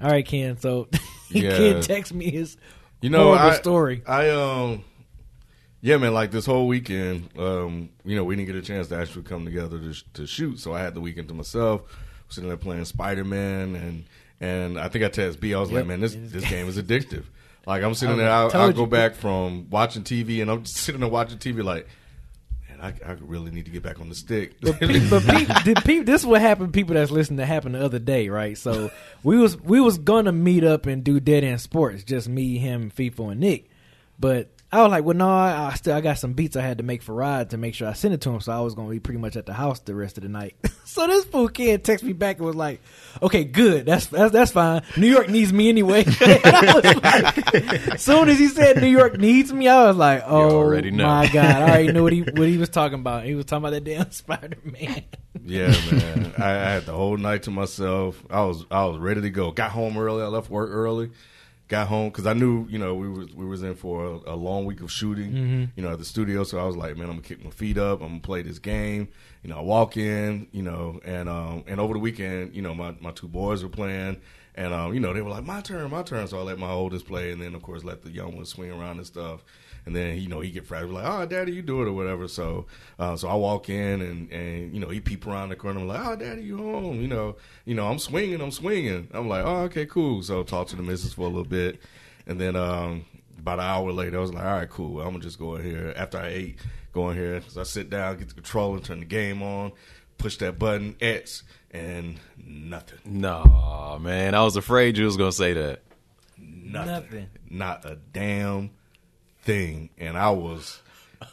All 0.00 0.10
right, 0.10 0.26
Ken. 0.26 0.58
So 0.58 0.88
Yeah. 1.30 1.56
Ken 1.56 1.80
text 1.80 2.12
me 2.12 2.28
his 2.30 2.56
You 3.04 3.10
know, 3.10 3.24
horrible 3.34 3.50
I, 3.50 3.54
story. 3.56 4.02
I 4.06 4.30
um, 4.30 4.82
yeah, 5.82 5.98
man. 5.98 6.14
Like 6.14 6.30
this 6.30 6.46
whole 6.46 6.66
weekend, 6.66 7.28
um, 7.38 7.90
you 8.02 8.16
know, 8.16 8.24
we 8.24 8.34
didn't 8.34 8.46
get 8.46 8.56
a 8.56 8.62
chance 8.62 8.88
to 8.88 8.96
actually 8.96 9.24
come 9.24 9.44
together 9.44 9.78
to, 9.78 10.12
to 10.14 10.26
shoot, 10.26 10.58
so 10.58 10.72
I 10.72 10.80
had 10.80 10.94
the 10.94 11.02
weekend 11.02 11.28
to 11.28 11.34
myself. 11.34 11.82
Sitting 12.30 12.48
there 12.48 12.56
playing 12.56 12.86
Spider 12.86 13.22
Man, 13.22 13.76
and 13.76 14.04
and 14.40 14.80
I 14.80 14.88
think 14.88 15.04
I 15.04 15.10
texted 15.10 15.38
B. 15.38 15.52
I 15.52 15.60
was 15.60 15.68
Yep. 15.68 15.80
like, 15.80 15.86
man, 15.86 16.00
this 16.00 16.16
this 16.18 16.44
game 16.48 16.66
is 16.66 16.78
addictive. 16.78 17.24
Like 17.66 17.82
I'm 17.82 17.92
sitting 17.92 18.16
there, 18.16 18.30
I'll, 18.30 18.50
I'll 18.54 18.72
go 18.72 18.86
back 18.86 19.16
from 19.16 19.68
watching 19.68 20.02
TV, 20.02 20.40
and 20.40 20.50
I'm 20.50 20.62
just 20.62 20.76
sitting 20.82 21.02
there 21.02 21.10
watching 21.10 21.36
TV, 21.36 21.62
like, 21.62 21.86
man, 22.76 22.94
I, 23.04 23.10
I 23.10 23.16
really 23.20 23.50
need 23.50 23.64
to 23.66 23.70
get 23.70 23.82
back 23.82 24.00
on 24.00 24.08
the 24.08 24.14
stick. 24.14 24.54
But, 24.60 24.78
pe- 24.80 25.08
but 25.08 25.22
pe- 25.22 25.44
the 25.44 25.80
pe- 25.84 26.00
this 26.00 26.22
is 26.22 26.26
what 26.26 26.40
happened. 26.40 26.72
People 26.72 26.94
that's 26.94 27.10
listening 27.10 27.38
to 27.38 27.46
happened 27.46 27.74
the 27.74 27.84
other 27.84 27.98
day, 27.98 28.28
right? 28.28 28.56
So 28.56 28.90
we 29.22 29.38
was 29.38 29.60
we 29.60 29.80
was 29.80 29.98
gonna 29.98 30.32
meet 30.32 30.64
up 30.64 30.86
and 30.86 31.02
do 31.04 31.20
dead 31.20 31.44
end 31.44 31.60
sports, 31.60 32.04
just 32.04 32.28
me, 32.28 32.58
him, 32.58 32.90
FIFO, 32.90 33.32
and 33.32 33.40
Nick. 33.40 33.68
But 34.18 34.50
I 34.74 34.82
was 34.82 34.90
like, 34.90 35.04
well, 35.04 35.16
no, 35.16 35.28
I, 35.28 35.70
I 35.70 35.74
still 35.74 35.94
I 35.94 36.00
got 36.00 36.18
some 36.18 36.32
beats 36.32 36.56
I 36.56 36.62
had 36.62 36.78
to 36.78 36.84
make 36.84 37.00
for 37.00 37.14
Rod 37.14 37.50
to 37.50 37.56
make 37.56 37.76
sure 37.76 37.86
I 37.86 37.92
sent 37.92 38.12
it 38.12 38.20
to 38.22 38.30
him. 38.30 38.40
So 38.40 38.50
I 38.50 38.58
was 38.58 38.74
gonna 38.74 38.90
be 38.90 38.98
pretty 38.98 39.20
much 39.20 39.36
at 39.36 39.46
the 39.46 39.52
house 39.52 39.78
the 39.78 39.94
rest 39.94 40.18
of 40.18 40.24
the 40.24 40.28
night. 40.28 40.56
so 40.84 41.06
this 41.06 41.24
fool 41.26 41.48
kid 41.48 41.84
texted 41.84 42.02
me 42.02 42.12
back 42.12 42.38
and 42.38 42.46
was 42.46 42.56
like, 42.56 42.80
okay, 43.22 43.44
good, 43.44 43.86
that's 43.86 44.06
that's, 44.06 44.32
that's 44.32 44.50
fine. 44.50 44.82
New 44.96 45.06
York 45.06 45.28
needs 45.28 45.52
me 45.52 45.68
anyway. 45.68 46.04
Like, 46.34 47.54
as 47.54 48.02
soon 48.02 48.28
as 48.28 48.38
he 48.38 48.48
said 48.48 48.80
New 48.80 48.88
York 48.88 49.18
needs 49.18 49.52
me, 49.52 49.68
I 49.68 49.84
was 49.84 49.96
like, 49.96 50.22
oh 50.26 50.72
my 50.72 51.28
god, 51.28 51.36
I 51.36 51.62
already 51.62 51.92
knew 51.92 52.02
what 52.02 52.12
he 52.12 52.20
what 52.34 52.48
he 52.48 52.58
was 52.58 52.68
talking 52.68 52.98
about. 52.98 53.24
He 53.24 53.34
was 53.34 53.44
talking 53.44 53.64
about 53.64 53.70
that 53.70 53.84
damn 53.84 54.10
Spider 54.10 54.58
Man. 54.64 55.04
Yeah, 55.44 55.68
man. 55.92 56.34
I, 56.36 56.50
I 56.50 56.70
had 56.70 56.86
the 56.86 56.92
whole 56.92 57.16
night 57.16 57.44
to 57.44 57.50
myself. 57.50 58.24
I 58.28 58.42
was 58.42 58.64
I 58.70 58.84
was 58.86 58.98
ready 58.98 59.20
to 59.20 59.30
go. 59.30 59.52
Got 59.52 59.70
home 59.70 59.96
early. 59.96 60.22
I 60.22 60.26
left 60.26 60.50
work 60.50 60.70
early. 60.72 61.10
Got 61.74 61.88
home 61.88 62.08
because 62.10 62.26
I 62.26 62.34
knew 62.34 62.68
you 62.68 62.78
know 62.78 62.94
we 62.94 63.08
was 63.08 63.34
we 63.34 63.44
was 63.44 63.64
in 63.64 63.74
for 63.74 64.04
a, 64.04 64.34
a 64.34 64.36
long 64.36 64.64
week 64.64 64.80
of 64.80 64.92
shooting. 64.92 65.70
You 65.74 65.82
know 65.82 65.90
at 65.90 65.98
the 65.98 66.04
studio, 66.04 66.44
so 66.44 66.58
I 66.58 66.64
was 66.64 66.76
like, 66.76 66.96
man, 66.96 67.06
I'm 67.10 67.16
gonna 67.16 67.22
kick 67.22 67.44
my 67.44 67.50
feet 67.50 67.78
up. 67.78 68.00
I'm 68.00 68.08
gonna 68.08 68.20
play 68.20 68.42
this 68.42 68.60
game. 68.60 69.08
You 69.42 69.50
know, 69.50 69.58
I 69.58 69.62
walk 69.62 69.96
in. 69.96 70.46
You 70.52 70.62
know, 70.62 71.00
and 71.04 71.28
um 71.28 71.64
and 71.66 71.80
over 71.80 71.94
the 71.94 71.98
weekend, 71.98 72.54
you 72.54 72.62
know, 72.62 72.74
my 72.76 72.94
my 73.00 73.10
two 73.10 73.26
boys 73.26 73.64
were 73.64 73.68
playing. 73.68 74.20
And 74.54 74.72
um, 74.72 74.94
you 74.94 75.00
know, 75.00 75.12
they 75.12 75.20
were 75.20 75.30
like, 75.30 75.44
"My 75.44 75.60
turn, 75.62 75.90
my 75.90 76.02
turn." 76.04 76.28
So 76.28 76.38
I 76.38 76.42
let 76.42 76.60
my 76.60 76.70
oldest 76.70 77.06
play, 77.06 77.32
and 77.32 77.42
then 77.42 77.56
of 77.56 77.62
course 77.62 77.82
let 77.82 78.02
the 78.02 78.10
young 78.12 78.36
ones 78.36 78.50
swing 78.50 78.70
around 78.70 78.98
and 78.98 79.06
stuff. 79.06 79.42
And 79.86 79.94
then 79.94 80.18
you 80.18 80.28
know 80.28 80.40
he 80.40 80.50
get 80.50 80.66
frustrated 80.66 80.94
like, 80.94 81.04
"Oh, 81.06 81.26
daddy, 81.26 81.52
you 81.52 81.60
do 81.62 81.82
it 81.82 81.88
or 81.88 81.92
whatever." 81.92 82.26
So, 82.26 82.66
uh, 82.98 83.16
so 83.16 83.28
I 83.28 83.34
walk 83.34 83.68
in 83.68 84.00
and 84.00 84.30
and 84.32 84.72
you 84.74 84.80
know 84.80 84.88
he 84.88 85.00
peep 85.00 85.26
around 85.26 85.50
the 85.50 85.56
corner. 85.56 85.80
I'm 85.80 85.86
like, 85.88 86.06
"Oh, 86.06 86.16
daddy, 86.16 86.42
you 86.42 86.56
home?" 86.56 87.00
You 87.02 87.08
know, 87.08 87.36
you 87.66 87.74
know 87.74 87.86
I'm 87.88 87.98
swinging, 87.98 88.40
I'm 88.40 88.50
swinging. 88.50 89.08
I'm 89.12 89.28
like, 89.28 89.44
"Oh, 89.44 89.62
okay, 89.64 89.84
cool." 89.84 90.22
So 90.22 90.42
talk 90.42 90.68
to 90.68 90.76
the 90.76 90.82
missus 90.82 91.12
for 91.12 91.22
a 91.22 91.28
little 91.28 91.44
bit, 91.44 91.80
and 92.26 92.40
then 92.40 92.56
um, 92.56 93.04
about 93.38 93.58
an 93.58 93.66
hour 93.66 93.92
later, 93.92 94.16
I 94.16 94.20
was 94.22 94.32
like, 94.32 94.44
"All 94.44 94.52
right, 94.52 94.70
cool. 94.70 95.00
I'm 95.00 95.08
gonna 95.10 95.18
just 95.20 95.38
go 95.38 95.56
in 95.56 95.64
here 95.64 95.92
after 95.96 96.16
I 96.18 96.28
ate, 96.28 96.58
go 96.92 97.10
in 97.10 97.16
here." 97.18 97.42
So 97.48 97.60
I 97.60 97.64
sit 97.64 97.90
down, 97.90 98.16
get 98.16 98.28
the 98.28 98.34
controller, 98.34 98.80
turn 98.80 99.00
the 99.00 99.04
game 99.06 99.42
on, 99.42 99.72
push 100.16 100.38
that 100.38 100.58
button 100.58 100.96
X, 101.00 101.42
and 101.72 102.18
nothing, 102.42 103.00
No, 103.04 103.98
man, 104.00 104.34
I 104.34 104.42
was 104.44 104.56
afraid 104.56 104.96
you 104.96 105.04
was 105.04 105.18
gonna 105.18 105.30
say 105.30 105.52
that. 105.52 105.82
nothing, 106.38 106.72
Nothing. 106.92 107.28
not 107.50 107.84
a 107.84 107.96
damn 108.12 108.70
thing, 109.44 109.90
and 109.98 110.16
I 110.16 110.30
was 110.30 110.80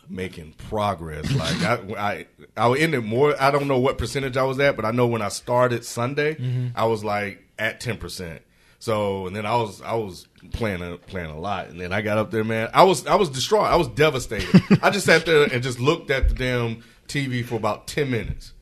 making 0.09 0.53
progress. 0.53 1.31
Like 1.31 1.61
I, 1.61 1.75
I, 1.97 2.25
I 2.57 2.67
was 2.67 2.79
in 2.79 2.93
it 2.93 3.03
more. 3.03 3.35
I 3.41 3.51
don't 3.51 3.67
know 3.67 3.79
what 3.79 3.97
percentage 3.97 4.37
I 4.37 4.43
was 4.43 4.59
at, 4.59 4.75
but 4.75 4.85
I 4.85 4.91
know 4.91 5.07
when 5.07 5.21
I 5.21 5.29
started 5.29 5.85
Sunday, 5.85 6.35
mm-hmm. 6.35 6.67
I 6.75 6.85
was 6.85 7.03
like 7.03 7.43
at 7.57 7.79
ten 7.79 7.97
percent. 7.97 8.41
So 8.79 9.27
and 9.27 9.35
then 9.35 9.45
I 9.45 9.55
was 9.55 9.81
I 9.81 9.93
was 9.93 10.27
playing 10.53 10.81
a, 10.81 10.97
playing 10.97 11.29
a 11.29 11.39
lot, 11.39 11.67
and 11.67 11.79
then 11.79 11.93
I 11.93 12.01
got 12.01 12.17
up 12.17 12.31
there, 12.31 12.43
man. 12.43 12.69
I 12.73 12.83
was 12.83 13.05
I 13.07 13.15
was 13.15 13.29
distraught. 13.29 13.67
I 13.67 13.75
was 13.75 13.87
devastated. 13.89 14.61
I 14.81 14.89
just 14.89 15.05
sat 15.05 15.25
there 15.25 15.43
and 15.43 15.63
just 15.63 15.79
looked 15.79 16.09
at 16.09 16.29
the 16.29 16.35
damn 16.35 16.83
TV 17.07 17.45
for 17.45 17.55
about 17.55 17.87
ten 17.87 18.09
minutes. 18.09 18.53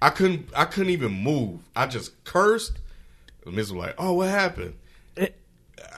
I 0.00 0.10
couldn't 0.10 0.48
I 0.54 0.64
couldn't 0.64 0.90
even 0.90 1.12
move. 1.12 1.60
I 1.74 1.86
just 1.86 2.24
cursed. 2.24 2.78
The 3.44 3.50
miss 3.50 3.70
was 3.70 3.86
like, 3.86 3.94
"Oh, 3.98 4.14
what 4.14 4.28
happened?" 4.28 4.74
Eh. 5.16 5.28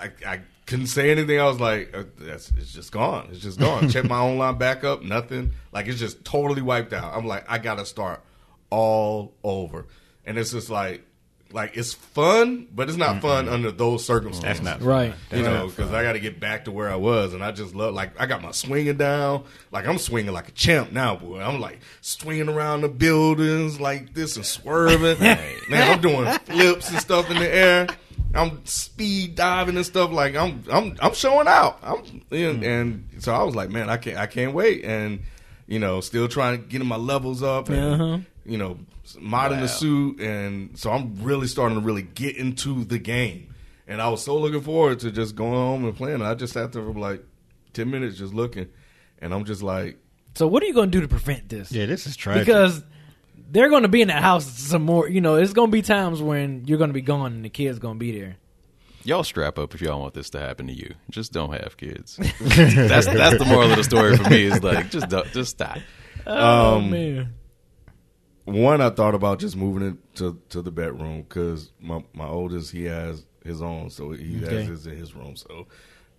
I, 0.00 0.10
I 0.26 0.40
couldn't 0.66 0.88
say 0.88 1.10
anything. 1.10 1.40
I 1.40 1.46
was 1.46 1.60
like, 1.60 1.96
uh, 1.96 2.04
"That's 2.18 2.50
it's 2.50 2.72
just 2.72 2.92
gone. 2.92 3.28
It's 3.30 3.40
just 3.40 3.58
gone." 3.58 3.88
Check 3.90 4.04
my 4.04 4.18
online 4.18 4.58
backup. 4.58 5.02
Nothing. 5.02 5.52
Like 5.72 5.86
it's 5.86 5.98
just 5.98 6.24
totally 6.24 6.62
wiped 6.62 6.92
out. 6.92 7.14
I'm 7.14 7.26
like, 7.26 7.44
I 7.48 7.58
gotta 7.58 7.86
start 7.86 8.22
all 8.70 9.32
over, 9.44 9.86
and 10.24 10.36
it's 10.38 10.50
just 10.50 10.68
like, 10.68 11.04
like 11.52 11.76
it's 11.76 11.92
fun, 11.92 12.66
but 12.74 12.88
it's 12.88 12.98
not 12.98 13.22
fun 13.22 13.48
under 13.48 13.70
those 13.70 14.04
circumstances. 14.04 14.64
That's 14.64 14.80
not 14.80 14.86
Right. 14.86 15.14
You 15.30 15.42
know, 15.42 15.68
because 15.68 15.92
I 15.92 16.02
got 16.02 16.14
to 16.14 16.20
get 16.20 16.40
back 16.40 16.64
to 16.64 16.72
where 16.72 16.90
I 16.90 16.96
was, 16.96 17.32
and 17.32 17.44
I 17.44 17.52
just 17.52 17.74
love 17.74 17.94
like 17.94 18.20
I 18.20 18.26
got 18.26 18.42
my 18.42 18.50
swinging 18.50 18.96
down, 18.96 19.44
like 19.70 19.86
I'm 19.86 19.98
swinging 19.98 20.32
like 20.32 20.48
a 20.48 20.52
champ 20.52 20.90
now, 20.90 21.14
boy. 21.14 21.40
I'm 21.40 21.60
like 21.60 21.78
swinging 22.00 22.48
around 22.48 22.80
the 22.80 22.88
buildings 22.88 23.80
like 23.80 24.14
this 24.14 24.34
and 24.36 24.44
swerving. 24.44 25.20
Man, 25.70 25.92
I'm 25.92 26.00
doing 26.00 26.26
flips 26.40 26.90
and 26.90 26.98
stuff 26.98 27.30
in 27.30 27.38
the 27.38 27.54
air. 27.54 27.86
I'm 28.34 28.64
speed 28.66 29.34
diving 29.34 29.76
and 29.76 29.86
stuff. 29.86 30.10
Like 30.12 30.36
I'm, 30.36 30.62
I'm, 30.70 30.96
I'm 31.00 31.14
showing 31.14 31.48
out. 31.48 31.78
I'm, 31.82 32.22
and, 32.30 32.62
and 32.62 33.08
so 33.20 33.34
I 33.34 33.42
was 33.42 33.54
like, 33.54 33.70
man, 33.70 33.88
I 33.88 33.96
can't, 33.96 34.18
I 34.18 34.26
can't 34.26 34.52
wait. 34.54 34.84
And 34.84 35.20
you 35.66 35.78
know, 35.78 36.00
still 36.00 36.28
trying 36.28 36.60
to 36.60 36.66
get 36.68 36.84
my 36.84 36.96
levels 36.96 37.42
up, 37.42 37.68
and 37.70 38.00
Uh-huh. 38.00 38.18
you 38.44 38.56
know, 38.58 38.78
modding 39.16 39.60
the 39.60 39.66
suit, 39.68 40.20
and 40.20 40.78
so 40.78 40.90
I'm 40.92 41.14
really 41.22 41.46
starting 41.48 41.78
to 41.80 41.84
really 41.84 42.02
get 42.02 42.36
into 42.36 42.84
the 42.84 42.98
game. 42.98 43.52
And 43.88 44.00
I 44.02 44.08
was 44.08 44.22
so 44.22 44.36
looking 44.38 44.60
forward 44.60 45.00
to 45.00 45.10
just 45.10 45.34
going 45.36 45.52
home 45.52 45.84
and 45.84 45.96
playing. 45.96 46.22
I 46.22 46.34
just 46.34 46.52
sat 46.52 46.72
there 46.72 46.82
for 46.82 46.92
like 46.98 47.24
ten 47.72 47.90
minutes 47.90 48.16
just 48.18 48.32
looking, 48.34 48.68
and 49.20 49.32
I'm 49.34 49.44
just 49.44 49.62
like, 49.62 49.96
So 50.34 50.46
what 50.46 50.62
are 50.62 50.66
you 50.66 50.74
gonna 50.74 50.90
do 50.90 51.00
to 51.00 51.08
prevent 51.08 51.48
this? 51.48 51.72
Yeah, 51.72 51.86
this 51.86 52.06
is 52.06 52.16
tragic. 52.16 52.46
because 52.46 52.82
they're 53.50 53.68
going 53.68 53.82
to 53.82 53.88
be 53.88 54.02
in 54.02 54.08
that 54.08 54.22
house 54.22 54.44
some 54.46 54.82
more. 54.82 55.08
You 55.08 55.20
know, 55.20 55.36
it's 55.36 55.52
going 55.52 55.68
to 55.68 55.72
be 55.72 55.82
times 55.82 56.20
when 56.22 56.64
you're 56.66 56.78
going 56.78 56.90
to 56.90 56.94
be 56.94 57.00
gone 57.02 57.32
and 57.34 57.44
the 57.44 57.48
kid's 57.48 57.78
going 57.78 57.94
to 57.94 57.98
be 57.98 58.18
there. 58.18 58.36
Y'all 59.04 59.22
strap 59.22 59.56
up 59.58 59.72
if 59.74 59.80
y'all 59.80 60.00
want 60.00 60.14
this 60.14 60.30
to 60.30 60.40
happen 60.40 60.66
to 60.66 60.72
you. 60.72 60.92
Just 61.10 61.32
don't 61.32 61.52
have 61.52 61.76
kids. 61.76 62.16
that's 62.40 63.06
that's 63.06 63.38
the 63.38 63.44
moral 63.48 63.70
of 63.70 63.76
the 63.76 63.84
story 63.84 64.16
for 64.16 64.28
me. 64.28 64.42
Is 64.44 64.62
like 64.64 64.90
just 64.90 65.08
don't, 65.08 65.32
just 65.32 65.50
stop. 65.52 65.78
Oh 66.26 66.78
Um, 66.78 66.90
man, 66.90 67.34
one 68.44 68.80
I 68.80 68.90
thought 68.90 69.14
about 69.14 69.38
just 69.38 69.54
moving 69.56 69.86
it 69.90 70.14
to 70.16 70.40
to 70.50 70.60
the 70.62 70.72
bedroom 70.72 71.22
because 71.22 71.70
my 71.80 72.02
my 72.14 72.26
oldest 72.26 72.72
he 72.72 72.84
has 72.84 73.24
his 73.44 73.62
own, 73.62 73.90
so 73.90 74.10
he 74.10 74.42
Okay. 74.44 74.56
has 74.56 74.66
his 74.66 74.86
in 74.88 74.96
his 74.96 75.14
room. 75.14 75.36
So 75.36 75.68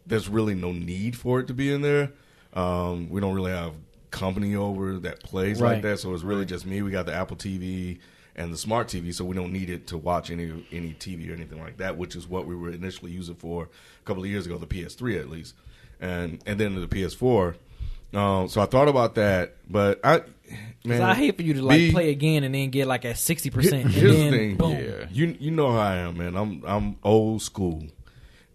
there's 0.05 0.29
really 0.29 0.55
no 0.55 0.71
need 0.71 1.17
for 1.17 1.41
it 1.41 1.47
to 1.47 1.53
be 1.53 1.73
in 1.73 1.81
there. 1.81 2.13
Um, 2.53 3.09
we 3.09 3.19
don't 3.19 3.35
really 3.35 3.51
have 3.51 3.73
company 4.11 4.55
over 4.55 4.97
that 4.99 5.21
plays 5.23 5.59
Right. 5.61 5.73
like 5.73 5.81
that, 5.83 5.99
so 5.99 6.13
it's 6.13 6.23
really 6.23 6.45
just 6.45 6.65
me. 6.65 6.81
We 6.81 6.91
got 6.91 7.05
the 7.05 7.13
Apple 7.13 7.37
TV 7.37 7.99
and 8.35 8.53
the 8.53 8.57
smart 8.57 8.87
TV, 8.87 9.13
so 9.13 9.25
we 9.25 9.35
don't 9.35 9.51
need 9.51 9.69
it 9.69 9.87
to 9.87 9.97
watch 9.97 10.29
any 10.31 10.65
any 10.71 10.93
TV 10.93 11.29
or 11.29 11.33
anything 11.33 11.59
like 11.59 11.77
that, 11.77 11.97
which 11.97 12.15
is 12.15 12.27
what 12.27 12.45
we 12.45 12.55
were 12.55 12.69
initially 12.71 13.11
using 13.11 13.35
for 13.35 13.63
a 13.65 14.05
couple 14.05 14.23
of 14.23 14.29
years 14.29 14.45
ago, 14.45 14.57
the 14.57 14.67
PS3 14.67 15.19
at 15.19 15.29
least, 15.29 15.55
and 15.99 16.39
and 16.45 16.59
then 16.59 16.75
the 16.79 16.87
PS4. 16.87 17.55
Um, 18.13 18.47
so 18.47 18.61
I 18.61 18.65
thought 18.65 18.87
about 18.87 19.15
that, 19.15 19.55
but 19.69 19.99
I 20.03 20.21
man, 20.85 21.01
I 21.01 21.13
hate 21.13 21.35
for 21.35 21.41
you 21.43 21.55
to 21.55 21.61
like 21.61 21.77
be- 21.77 21.91
play 21.91 22.09
again 22.09 22.45
and 22.45 22.55
then 22.55 22.69
get 22.69 22.87
like 22.87 23.03
at 23.03 23.17
sixty 23.17 23.49
percent. 23.49 23.83
and 23.85 23.91
Here's 23.93 24.15
the 24.15 24.29
thing, 24.29 24.55
boom. 24.55 24.71
Yeah. 24.71 25.07
You 25.11 25.35
you 25.39 25.51
know 25.51 25.71
how 25.73 25.79
I 25.79 25.95
am, 25.97 26.17
man. 26.17 26.35
I'm 26.37 26.63
I'm 26.65 26.95
old 27.03 27.41
school, 27.41 27.83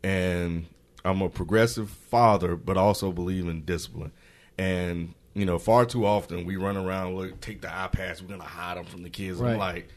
and 0.02 0.66
I'm 1.04 1.20
a 1.20 1.28
progressive 1.28 1.90
father, 1.90 2.56
but 2.56 2.76
also 2.76 3.12
believe 3.12 3.46
in 3.48 3.64
discipline. 3.64 4.12
And 4.56 5.14
you 5.34 5.46
know, 5.46 5.58
far 5.58 5.86
too 5.86 6.06
often 6.06 6.44
we 6.44 6.56
run 6.56 6.76
around, 6.76 7.16
look, 7.16 7.40
take 7.40 7.62
the 7.62 7.68
iPads, 7.68 8.20
we're 8.20 8.28
gonna 8.28 8.44
hide 8.44 8.76
them 8.76 8.84
from 8.84 9.02
the 9.02 9.10
kids. 9.10 9.40
I'm 9.40 9.56
like, 9.58 9.88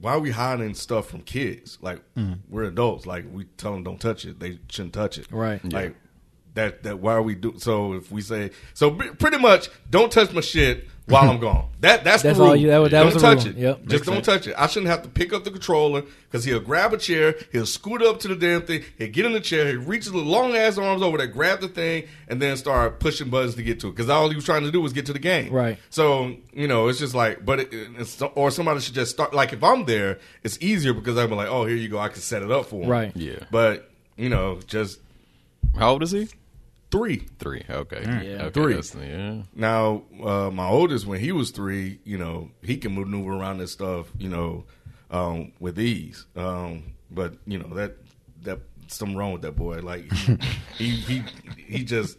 why 0.00 0.12
are 0.12 0.20
we 0.20 0.30
hiding 0.30 0.74
stuff 0.74 1.08
from 1.08 1.22
kids? 1.22 1.78
Like 1.80 2.00
mm-hmm. 2.14 2.34
we're 2.48 2.64
adults. 2.64 3.06
Like 3.06 3.24
we 3.30 3.44
tell 3.56 3.72
them 3.72 3.82
don't 3.82 4.00
touch 4.00 4.24
it, 4.24 4.40
they 4.40 4.58
shouldn't 4.68 4.94
touch 4.94 5.18
it. 5.18 5.30
Right. 5.30 5.62
Like 5.72 5.96
that. 6.54 6.82
That 6.84 7.00
why 7.00 7.14
are 7.14 7.22
we 7.22 7.34
do? 7.34 7.54
So 7.58 7.94
if 7.94 8.10
we 8.10 8.20
say 8.20 8.50
so, 8.74 8.90
pretty 8.90 9.38
much, 9.38 9.68
don't 9.90 10.12
touch 10.12 10.32
my 10.32 10.40
shit 10.40 10.88
while 11.06 11.28
I'm 11.28 11.40
gone. 11.40 11.68
That 11.80 12.04
that's, 12.04 12.22
That's 12.22 12.36
the 12.38 12.42
rule. 12.42 12.50
all 12.52 12.56
you- 12.56 12.68
that 12.68 12.78
was- 12.78 12.90
that 12.92 13.02
don't 13.02 13.12
was 13.14 13.22
touch 13.22 13.44
rule. 13.44 13.48
it. 13.48 13.56
Yep. 13.60 13.78
Just 13.80 13.90
Makes 13.92 14.06
don't 14.06 14.14
sense. 14.14 14.26
touch 14.26 14.46
it. 14.46 14.54
I 14.56 14.66
shouldn't 14.68 14.90
have 14.90 15.02
to 15.02 15.08
pick 15.08 15.32
up 15.32 15.42
the 15.44 15.50
controller 15.50 16.02
because 16.30 16.44
he'll 16.44 16.60
grab 16.60 16.92
a 16.92 16.96
chair, 16.96 17.34
he'll 17.50 17.66
scoot 17.66 18.02
up 18.02 18.20
to 18.20 18.28
the 18.28 18.36
damn 18.36 18.62
thing, 18.62 18.84
he'll 18.98 19.10
get 19.10 19.26
in 19.26 19.32
the 19.32 19.40
chair, 19.40 19.66
he 19.66 19.74
reaches 19.76 20.12
the 20.12 20.18
long 20.18 20.54
ass 20.54 20.78
arms 20.78 21.02
over 21.02 21.18
there, 21.18 21.26
grab 21.26 21.60
the 21.60 21.68
thing, 21.68 22.04
and 22.28 22.40
then 22.40 22.56
start 22.56 23.00
pushing 23.00 23.30
buttons 23.30 23.56
to 23.56 23.62
get 23.62 23.80
to 23.80 23.88
it. 23.88 23.96
Because 23.96 24.08
all 24.08 24.28
he 24.28 24.36
was 24.36 24.44
trying 24.44 24.62
to 24.62 24.70
do 24.70 24.80
was 24.80 24.92
get 24.92 25.06
to 25.06 25.12
the 25.12 25.18
game. 25.18 25.52
Right. 25.52 25.76
So 25.90 26.36
you 26.52 26.68
know, 26.68 26.86
it's 26.88 26.98
just 27.00 27.14
like, 27.14 27.44
but 27.44 27.60
it, 27.60 27.68
it's, 27.72 28.22
or 28.22 28.50
somebody 28.52 28.80
should 28.80 28.94
just 28.94 29.10
start. 29.10 29.34
Like 29.34 29.52
if 29.52 29.62
I'm 29.64 29.84
there, 29.86 30.18
it's 30.44 30.56
easier 30.60 30.94
because 30.94 31.18
I'm 31.18 31.30
like, 31.32 31.48
oh, 31.48 31.64
here 31.66 31.76
you 31.76 31.88
go, 31.88 31.98
I 31.98 32.08
can 32.08 32.20
set 32.20 32.42
it 32.42 32.50
up 32.52 32.66
for 32.66 32.84
him. 32.84 32.88
Right. 32.88 33.12
Yeah. 33.16 33.40
But 33.50 33.90
you 34.16 34.28
know, 34.28 34.60
just 34.66 35.00
How 35.76 35.90
old 35.92 36.02
is 36.04 36.12
he? 36.12 36.28
Three. 36.92 37.26
Three. 37.40 37.64
Okay. 37.68 38.02
Yeah. 38.04 38.44
Okay, 38.44 38.50
Three. 38.50 38.74
that's- 38.74 38.94
Yeah. 38.94 39.42
Now, 39.56 40.02
uh, 40.22 40.50
my 40.52 40.68
oldest, 40.68 41.06
when 41.06 41.18
he 41.18 41.32
was 41.32 41.50
three, 41.50 41.98
you 42.04 42.18
know, 42.18 42.50
he 42.62 42.76
can 42.76 42.94
maneuver 42.94 43.32
around 43.32 43.58
this 43.58 43.72
stuff, 43.72 44.12
you 44.18 44.28
know, 44.28 44.64
um, 45.10 45.50
with 45.58 45.80
ease. 45.80 46.26
Um, 46.36 46.84
but 47.10 47.34
you 47.46 47.58
know 47.58 47.68
that 47.74 47.96
that 48.44 48.60
something 48.86 49.16
wrong 49.16 49.32
with 49.32 49.42
that 49.42 49.56
boy. 49.56 49.80
Like 49.80 50.10
he 50.78 50.90
he 51.08 51.22
he 51.66 51.84
just 51.84 52.16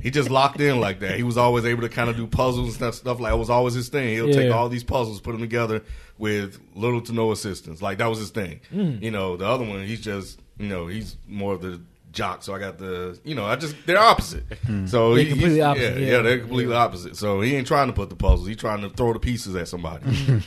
he 0.00 0.10
just 0.10 0.30
locked 0.30 0.60
in 0.60 0.78
like 0.78 1.00
that. 1.00 1.16
He 1.16 1.22
was 1.24 1.36
always 1.36 1.64
able 1.64 1.82
to 1.82 1.88
kind 1.88 2.08
of 2.10 2.16
do 2.16 2.26
puzzles 2.26 2.66
and 2.66 2.74
stuff. 2.74 2.94
Stuff 2.94 3.18
like 3.20 3.32
it 3.32 3.36
was 3.36 3.50
always 3.50 3.74
his 3.74 3.88
thing. 3.88 4.10
He'll 4.14 4.32
take 4.32 4.52
all 4.52 4.68
these 4.68 4.84
puzzles, 4.84 5.20
put 5.20 5.32
them 5.32 5.40
together 5.40 5.82
with 6.18 6.60
little 6.74 7.00
to 7.02 7.12
no 7.12 7.32
assistance. 7.32 7.82
Like 7.82 7.98
that 7.98 8.06
was 8.06 8.18
his 8.18 8.30
thing. 8.30 8.60
Hmm. 8.70 8.98
You 9.00 9.10
know, 9.10 9.36
the 9.36 9.46
other 9.46 9.64
one, 9.64 9.84
he's 9.84 10.00
just 10.00 10.40
you 10.58 10.68
know 10.68 10.86
he's 10.86 11.16
more 11.26 11.54
of 11.54 11.62
the 11.62 11.80
jock. 12.16 12.42
So 12.42 12.52
I 12.54 12.58
got 12.58 12.78
the 12.78 13.16
you 13.24 13.34
know 13.36 13.44
I 13.44 13.54
just 13.54 13.76
they're 13.86 13.98
opposite. 13.98 14.42
So 14.86 15.14
They're 15.14 15.22
he- 15.24 15.30
completely 15.30 15.54
he's- 15.56 15.64
opposite, 15.66 15.94
Yeah, 16.00 16.06
yeah. 16.06 16.16
yeah, 16.16 16.22
they're 16.22 16.38
completely 16.40 16.74
opposite. 16.74 17.16
So 17.16 17.40
he 17.40 17.54
ain't 17.54 17.68
trying 17.68 17.86
to 17.86 17.92
put 17.92 18.10
the 18.10 18.16
puzzles. 18.16 18.48
He's 18.48 18.56
trying 18.56 18.80
to 18.82 18.88
throw 18.90 19.12
the 19.12 19.20
pieces 19.20 19.54
at 19.54 19.68
somebody. 19.68 20.04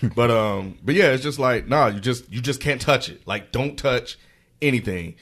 but 0.15 0.29
um, 0.29 0.77
but 0.83 0.95
yeah, 0.95 1.11
it's 1.13 1.23
just 1.23 1.39
like 1.39 1.67
nah, 1.67 1.87
you 1.87 2.01
just 2.01 2.29
you 2.29 2.41
just 2.41 2.59
can't 2.59 2.81
touch 2.81 3.07
it. 3.07 3.25
Like 3.25 3.53
don't 3.53 3.77
touch 3.77 4.17
anything. 4.61 5.15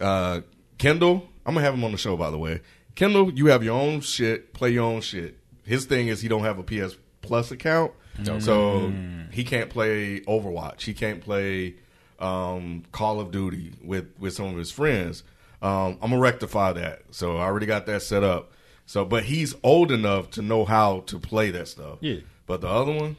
Uh, 0.00 0.40
Kendall, 0.78 1.28
I'm 1.44 1.52
gonna 1.54 1.64
have 1.66 1.74
him 1.74 1.84
on 1.84 1.92
the 1.92 1.98
show 1.98 2.16
by 2.16 2.30
the 2.30 2.38
way. 2.38 2.62
Kendall, 2.94 3.32
you 3.32 3.46
have 3.46 3.62
your 3.62 3.78
own 3.78 4.00
shit. 4.00 4.54
Play 4.54 4.70
your 4.70 4.84
own 4.84 5.00
shit. 5.02 5.36
His 5.64 5.84
thing 5.84 6.08
is 6.08 6.20
he 6.22 6.28
don't 6.28 6.42
have 6.44 6.58
a 6.58 6.62
PS 6.62 6.96
Plus 7.22 7.50
account, 7.50 7.92
so 8.40 8.92
he 9.30 9.44
can't 9.44 9.68
play 9.70 10.20
Overwatch. 10.22 10.82
He 10.82 10.94
can't 10.94 11.20
play 11.20 11.74
um, 12.18 12.84
Call 12.92 13.20
of 13.20 13.30
Duty 13.30 13.72
with 13.84 14.06
with 14.18 14.32
some 14.34 14.46
of 14.46 14.56
his 14.56 14.70
friends. 14.72 15.22
Um, 15.62 15.98
I'm 16.00 16.10
gonna 16.10 16.18
rectify 16.18 16.72
that. 16.74 17.02
So 17.10 17.36
I 17.36 17.44
already 17.44 17.66
got 17.66 17.86
that 17.86 18.02
set 18.02 18.22
up. 18.24 18.52
So, 18.86 19.04
but 19.04 19.24
he's 19.24 19.54
old 19.62 19.92
enough 19.92 20.30
to 20.32 20.42
know 20.42 20.64
how 20.64 21.00
to 21.06 21.18
play 21.18 21.50
that 21.52 21.68
stuff. 21.68 21.98
Yeah. 22.00 22.16
But 22.46 22.60
the 22.60 22.68
other 22.68 22.92
one, 22.92 23.16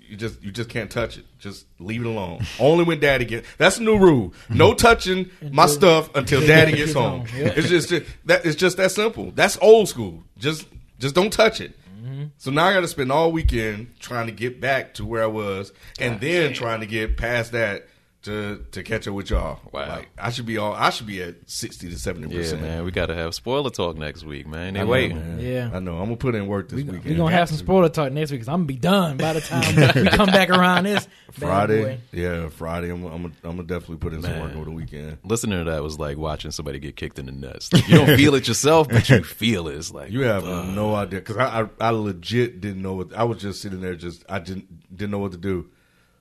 you 0.00 0.16
just 0.16 0.42
you 0.42 0.50
just 0.50 0.70
can't 0.70 0.90
touch 0.90 1.18
it. 1.18 1.26
Just 1.38 1.66
leave 1.78 2.00
it 2.00 2.06
alone. 2.06 2.44
Only 2.58 2.84
when 2.84 3.00
daddy 3.00 3.24
gets. 3.24 3.46
That's 3.58 3.78
a 3.78 3.82
new 3.82 3.98
rule. 3.98 4.32
No 4.48 4.72
touching 4.86 5.30
my 5.50 5.66
stuff 5.66 6.14
until 6.14 6.40
daddy 6.46 6.72
gets 6.72 6.92
home. 6.94 7.26
It's 7.34 7.68
just 7.68 7.90
that 8.24 8.46
it's 8.46 8.56
just 8.56 8.76
that 8.78 8.92
simple. 8.92 9.32
That's 9.32 9.58
old 9.60 9.88
school. 9.88 10.22
Just 10.38 10.66
just 10.98 11.14
don't 11.14 11.32
touch 11.32 11.60
it. 11.60 11.78
So 12.38 12.50
now 12.50 12.66
I 12.66 12.72
got 12.74 12.80
to 12.80 12.88
spend 12.88 13.10
all 13.10 13.32
weekend 13.32 13.98
trying 13.98 14.26
to 14.26 14.32
get 14.32 14.60
back 14.60 14.94
to 14.94 15.04
where 15.04 15.22
I 15.22 15.26
was, 15.26 15.72
and 15.98 16.20
then 16.20 16.52
trying 16.52 16.80
to 16.80 16.86
get 16.86 17.16
past 17.16 17.52
that 17.52 17.88
to 18.24 18.64
to 18.72 18.82
catch 18.82 19.06
up 19.08 19.14
with 19.14 19.30
y'all. 19.30 19.60
Wow. 19.72 19.88
Like 19.88 20.08
I 20.18 20.30
should 20.30 20.46
be 20.46 20.58
all 20.58 20.72
I 20.74 20.90
should 20.90 21.06
be 21.06 21.22
at 21.22 21.36
sixty 21.46 21.88
to 21.90 21.98
seventy 21.98 22.34
Yeah, 22.34 22.40
percent. 22.40 22.62
man, 22.62 22.84
we 22.84 22.90
got 22.90 23.06
to 23.06 23.14
have 23.14 23.34
spoiler 23.34 23.70
talk 23.70 23.96
next 23.96 24.24
week, 24.24 24.46
man. 24.46 24.74
They 24.74 24.80
I 24.80 24.84
know, 24.84 24.90
waiting. 24.90 25.18
man. 25.18 25.40
Yeah. 25.40 25.70
I 25.72 25.78
know. 25.78 25.96
I'm 25.98 26.04
gonna 26.06 26.16
put 26.16 26.34
in 26.34 26.46
work 26.46 26.68
this 26.68 26.76
We, 26.76 26.82
weekend. 26.84 27.04
we 27.04 27.14
gonna 27.14 27.34
have 27.34 27.48
some 27.48 27.58
spoiler 27.58 27.88
talk 27.88 28.12
next 28.12 28.30
week 28.30 28.40
because 28.40 28.48
I'm 28.48 28.60
gonna 28.60 28.66
be 28.66 28.76
done 28.76 29.16
by 29.16 29.32
the 29.34 29.40
time 29.40 29.76
we 29.76 30.08
come 30.08 30.26
back 30.30 30.50
around 30.50 30.84
this 30.84 31.06
Friday. 31.32 32.00
Yeah, 32.12 32.48
Friday. 32.48 32.90
I'm 32.90 33.04
I'm 33.04 33.24
I'm 33.26 33.32
gonna 33.42 33.62
definitely 33.64 33.96
put 33.96 34.12
in 34.14 34.22
some 34.22 34.40
work 34.40 34.54
over 34.54 34.64
the 34.66 34.70
weekend. 34.70 35.18
Listening 35.24 35.64
to 35.64 35.70
that 35.70 35.82
was 35.82 35.98
like 35.98 36.16
watching 36.16 36.50
somebody 36.50 36.78
get 36.78 36.96
kicked 36.96 37.18
in 37.18 37.26
the 37.26 37.32
nuts. 37.32 37.72
Like, 37.72 37.88
you 37.88 37.96
don't 37.98 38.16
feel 38.16 38.34
it 38.34 38.48
yourself, 38.48 38.88
but 38.88 39.08
you 39.10 39.22
feel 39.22 39.68
it. 39.68 39.76
It's 39.76 39.92
like 39.92 40.10
You 40.10 40.22
have 40.22 40.44
no 40.44 40.94
idea 40.94 41.20
because 41.20 41.36
I, 41.36 41.62
I 41.62 41.68
I 41.80 41.90
legit 41.90 42.60
didn't 42.60 42.82
know 42.82 42.94
what 42.94 43.14
I 43.14 43.24
was 43.24 43.38
just 43.40 43.60
sitting 43.60 43.80
there 43.80 43.94
just 43.94 44.24
I 44.28 44.38
didn't 44.38 44.96
didn't 44.96 45.10
know 45.10 45.18
what 45.18 45.32
to 45.32 45.38
do. 45.38 45.66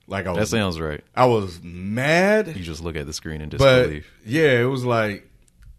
Like 0.07 0.27
I 0.27 0.33
that 0.35 0.47
sounds 0.47 0.79
right. 0.79 1.03
I 1.15 1.25
was 1.25 1.61
mad, 1.63 2.47
You 2.47 2.63
just 2.63 2.83
look 2.83 2.95
at 2.95 3.05
the 3.05 3.13
screen 3.13 3.41
and 3.41 3.51
but 3.57 3.79
disbelief. 3.83 4.11
yeah, 4.25 4.59
it 4.59 4.65
was 4.65 4.83
like 4.83 5.29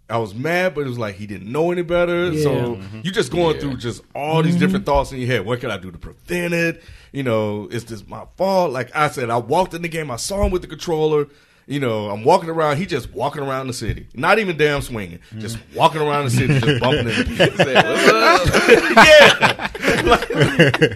I 0.09 0.19
was 0.19 0.35
mad, 0.35 0.75
but 0.75 0.83
it 0.83 0.89
was 0.89 0.99
like 0.99 1.15
he 1.17 1.27
didn't 1.27 1.51
know 1.51 1.71
any 1.71 1.83
better. 1.83 2.31
Yeah. 2.31 2.43
So 2.43 2.51
mm-hmm. 2.77 3.01
you 3.03 3.11
just 3.11 3.33
going 3.33 3.55
Yeah. 3.55 3.61
through 3.61 3.77
just 3.79 4.03
all 4.15 4.43
these 4.43 4.55
mm-hmm. 4.55 4.61
different 4.61 4.87
thoughts 4.87 5.13
in 5.13 5.19
your 5.19 5.29
head. 5.29 5.47
What 5.47 5.61
can 5.61 5.71
I 5.71 5.79
do 5.79 5.91
to 5.91 5.99
prevent 5.99 6.53
it? 6.55 6.83
You 7.13 7.23
know, 7.23 7.69
is 7.69 7.85
this 7.87 8.07
my 8.07 8.27
fault? 8.37 8.73
Like 8.73 8.95
I 8.95 9.09
said, 9.09 9.31
I 9.31 9.39
walked 9.39 9.75
in 9.75 9.83
the 9.83 9.89
game. 9.89 10.11
I 10.11 10.17
saw 10.17 10.45
him 10.45 10.53
with 10.53 10.63
the 10.63 10.69
controller. 10.69 11.27
You 11.67 11.81
know, 11.81 12.11
I'm 12.11 12.25
walking 12.25 12.51
around. 12.51 12.77
He 12.77 12.85
just 12.85 13.13
walking 13.13 13.43
around 13.43 13.69
the 13.69 13.73
city, 13.73 14.07
not 14.15 14.39
even 14.39 14.57
damn 14.59 14.83
swinging, 14.83 15.21
just 15.39 15.59
walking 15.75 16.03
around 16.03 16.27
the 16.27 16.31
city, 16.31 16.61
just 16.61 16.81
bumping 16.81 17.09
into 17.09 17.25
people. 17.25 17.67
yeah, 20.85 20.95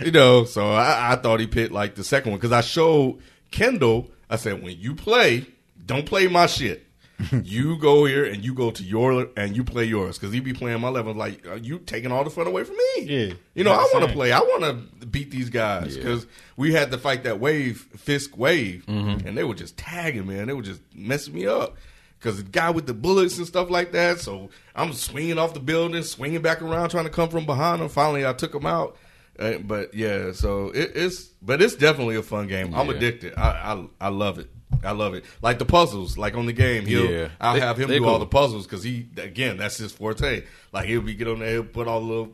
you 0.04 0.10
know. 0.10 0.44
So 0.44 0.72
I, 0.72 1.12
I 1.12 1.16
thought 1.16 1.40
he 1.40 1.46
picked 1.46 1.72
like 1.72 1.94
the 1.94 2.04
second 2.04 2.30
one 2.32 2.38
because 2.38 2.52
I 2.52 2.62
showed 2.62 3.18
Kendall. 3.50 4.10
I 4.30 4.36
said, 4.36 4.62
when 4.62 4.78
you 4.78 4.94
play, 4.94 5.46
don't 5.84 6.06
play 6.06 6.26
my 6.26 6.46
shit. 6.46 6.86
you 7.42 7.76
go 7.78 8.04
here 8.04 8.24
and 8.24 8.44
you 8.44 8.54
go 8.54 8.70
to 8.70 8.82
your 8.82 9.28
and 9.36 9.56
you 9.56 9.64
play 9.64 9.84
yours 9.84 10.18
because 10.18 10.32
he 10.32 10.40
be 10.40 10.52
playing 10.52 10.80
my 10.80 10.88
level. 10.88 11.14
Like 11.14 11.46
are 11.46 11.56
you 11.56 11.78
taking 11.80 12.12
all 12.12 12.22
the 12.22 12.30
fun 12.30 12.46
away 12.46 12.64
from 12.64 12.76
me? 12.76 13.02
Yeah. 13.02 13.34
you 13.54 13.64
know 13.64 13.72
I 13.72 13.88
want 13.92 14.06
to 14.06 14.12
play. 14.12 14.30
I 14.30 14.40
want 14.40 14.62
to 15.00 15.06
beat 15.06 15.30
these 15.30 15.50
guys 15.50 15.96
because 15.96 16.26
we 16.56 16.72
had 16.72 16.90
to 16.92 16.98
fight 16.98 17.24
that 17.24 17.40
wave 17.40 17.88
Fisk 17.96 18.36
wave, 18.38 18.84
mm-hmm. 18.86 19.26
and 19.26 19.36
they 19.36 19.44
were 19.44 19.54
just 19.54 19.76
tagging 19.76 20.26
man. 20.26 20.46
They 20.46 20.54
were 20.54 20.62
just 20.62 20.80
messing 20.94 21.34
me 21.34 21.46
up 21.46 21.76
because 22.18 22.36
the 22.36 22.48
guy 22.48 22.70
with 22.70 22.86
the 22.86 22.94
bullets 22.94 23.38
and 23.38 23.46
stuff 23.46 23.70
like 23.70 23.92
that. 23.92 24.20
So 24.20 24.50
I'm 24.74 24.92
swinging 24.92 25.38
off 25.38 25.54
the 25.54 25.60
building, 25.60 26.02
swinging 26.02 26.42
back 26.42 26.62
around, 26.62 26.90
trying 26.90 27.04
to 27.04 27.10
come 27.10 27.28
from 27.28 27.46
behind 27.46 27.82
him. 27.82 27.88
Finally, 27.88 28.26
I 28.26 28.32
took 28.32 28.54
him 28.54 28.66
out. 28.66 28.96
Uh, 29.38 29.58
but 29.58 29.94
yeah, 29.94 30.32
so 30.32 30.68
it, 30.70 30.92
it's 30.94 31.24
but 31.42 31.62
it's 31.62 31.76
definitely 31.76 32.16
a 32.16 32.22
fun 32.22 32.46
game. 32.48 32.74
I'm 32.74 32.88
Yeah. 32.88 32.94
addicted. 32.96 33.34
I, 33.36 33.48
I 34.00 34.06
I 34.06 34.08
love 34.08 34.38
it. 34.38 34.50
I 34.84 34.92
love 34.92 35.14
it. 35.14 35.24
Like 35.42 35.58
the 35.58 35.64
puzzles, 35.64 36.18
like 36.18 36.34
on 36.36 36.46
the 36.46 36.52
game, 36.52 36.86
he'll 36.86 37.10
Yeah. 37.10 37.28
I'll 37.40 37.54
They- 37.54 37.60
have 37.60 37.78
him 37.80 37.88
they 37.88 37.98
do 37.98 38.04
all 38.06 38.18
the 38.18 38.26
puzzles 38.26 38.66
because 38.66 38.82
he 38.82 39.06
again 39.16 39.56
that's 39.56 39.76
his 39.76 39.92
forte. 39.92 40.42
Like 40.72 40.86
he'll 40.86 41.00
be 41.02 41.14
get 41.14 41.28
on 41.28 41.38
there, 41.40 41.50
he'll 41.52 41.64
put 41.64 41.86
all 41.88 42.00
the 42.00 42.06
little 42.06 42.32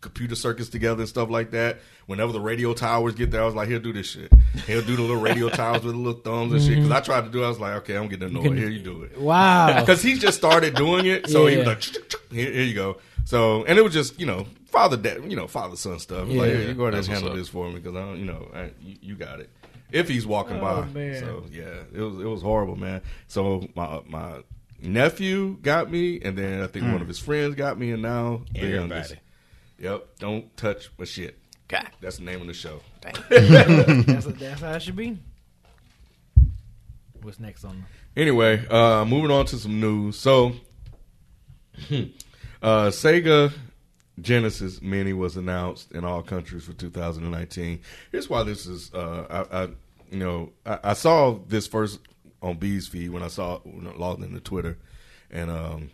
computer 0.00 0.34
circuits 0.34 0.68
together 0.70 1.00
and 1.02 1.08
stuff 1.08 1.28
like 1.30 1.50
that. 1.50 1.78
Whenever 2.06 2.32
the 2.32 2.40
radio 2.40 2.72
towers 2.72 3.14
get 3.14 3.30
there, 3.32 3.42
I 3.42 3.44
was 3.46 3.54
like, 3.54 3.68
he'll 3.68 3.80
do 3.80 3.92
this 3.92 4.06
shit. 4.06 4.32
He'll 4.66 4.80
do 4.82 4.94
the 4.96 5.02
little 5.02 5.20
radio 5.20 5.48
towers 5.48 5.82
with 5.82 5.92
the 5.94 5.98
little 6.00 6.20
thumbs 6.20 6.52
and 6.52 6.62
shit. 6.62 6.76
Because 6.76 6.90
I 6.92 7.00
tried 7.00 7.24
to 7.24 7.30
do, 7.30 7.42
it, 7.42 7.46
I 7.46 7.48
was 7.48 7.58
like, 7.58 7.74
okay, 7.78 7.96
I'm 7.96 8.06
getting 8.08 8.28
annoyed. 8.28 8.56
Here 8.56 8.68
you 8.70 8.78
do 8.78 9.02
it. 9.02 9.18
Wow. 9.18 9.80
Because 9.80 10.02
he 10.02 10.14
just 10.14 10.38
started 10.38 10.74
doing 10.76 11.06
it, 11.06 11.28
so 11.28 11.46
he 11.46 11.56
was 11.56 11.66
like, 11.66 11.82
here, 12.30 12.52
here 12.52 12.62
you 12.62 12.74
go. 12.74 12.98
So, 13.24 13.64
and 13.64 13.76
it 13.76 13.82
was 13.82 13.92
just, 13.92 14.20
you 14.20 14.26
know, 14.26 14.46
father, 14.76 14.96
dad, 14.98 15.24
you 15.30 15.36
know, 15.36 15.46
father 15.46 15.74
son 15.76 15.98
stuff. 15.98 16.28
Like, 16.28 16.50
Yeah. 16.50 16.58
you 16.58 16.74
go 16.74 16.84
ahead 16.86 16.94
and 16.98 17.06
handle 17.06 17.34
this 17.34 17.48
for 17.48 17.68
me 17.68 17.76
because 17.80 17.96
I 17.96 18.00
don't, 18.00 18.18
you 18.18 18.26
know, 18.26 18.50
I, 18.54 18.70
you, 18.80 18.96
you 19.00 19.14
got 19.16 19.40
it. 19.40 19.48
If 19.90 20.06
he's 20.08 20.26
walking 20.26 20.58
Oh, 20.58 20.60
by, 20.60 20.84
man. 20.88 21.20
so 21.20 21.44
yeah, 21.50 21.82
it 21.94 22.00
was 22.00 22.18
it 22.20 22.26
was 22.26 22.42
horrible, 22.42 22.76
man. 22.76 23.00
So 23.28 23.66
my 23.74 24.00
my 24.06 24.40
nephew 24.82 25.56
got 25.62 25.90
me, 25.90 26.20
and 26.20 26.36
then 26.36 26.60
I 26.60 26.66
think 26.66 26.84
one 26.84 27.00
of 27.00 27.08
his 27.08 27.18
friends 27.18 27.54
got 27.54 27.78
me, 27.78 27.92
and 27.92 28.02
now 28.02 28.42
the 28.52 28.60
Everybody. 28.60 28.74
youngest. 28.90 29.14
Yep, 29.78 30.06
don't 30.18 30.56
touch 30.56 30.90
my 30.98 31.04
shit. 31.04 31.38
God. 31.68 31.88
That's 32.00 32.18
the 32.18 32.24
name 32.24 32.40
of 32.42 32.46
the 32.48 32.52
show. 32.54 32.80
that's, 33.30 34.26
that's 34.26 34.60
how 34.60 34.72
it 34.72 34.82
should 34.82 34.96
be. 34.96 35.18
What's 37.22 37.40
next 37.40 37.64
on? 37.64 37.84
Anyway, 38.16 38.66
uh, 38.68 39.04
moving 39.04 39.30
on 39.30 39.46
to 39.46 39.56
some 39.56 39.80
news. 39.80 40.16
So, 40.18 40.52
uh, 41.90 42.90
Sega 42.90 43.52
Genesis 44.20 44.80
Mini 44.80 45.12
was 45.12 45.36
announced 45.36 45.92
in 45.92 46.04
all 46.04 46.22
countries 46.22 46.64
for 46.64 46.72
2019. 46.72 47.80
Here's 48.12 48.30
why 48.30 48.42
this 48.42 48.66
is. 48.66 48.92
Uh, 48.94 49.46
I, 49.50 49.62
I, 49.62 49.62
you 50.10 50.18
know, 50.18 50.52
I, 50.64 50.78
I 50.84 50.92
saw 50.94 51.38
this 51.46 51.66
first 51.66 52.00
on 52.42 52.56
B's 52.56 52.88
feed 52.88 53.10
when 53.10 53.22
I 53.22 53.28
saw 53.28 53.58
when 53.60 53.86
I 53.86 53.92
logged 53.96 54.22
into 54.22 54.40
Twitter, 54.40 54.78
and 55.30 55.50
um, 55.50 55.90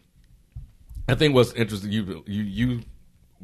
I 1.08 1.14
think 1.14 1.34
what's 1.34 1.52
interesting. 1.54 1.90
You 1.90 2.22
you 2.26 2.42
you 2.42 2.80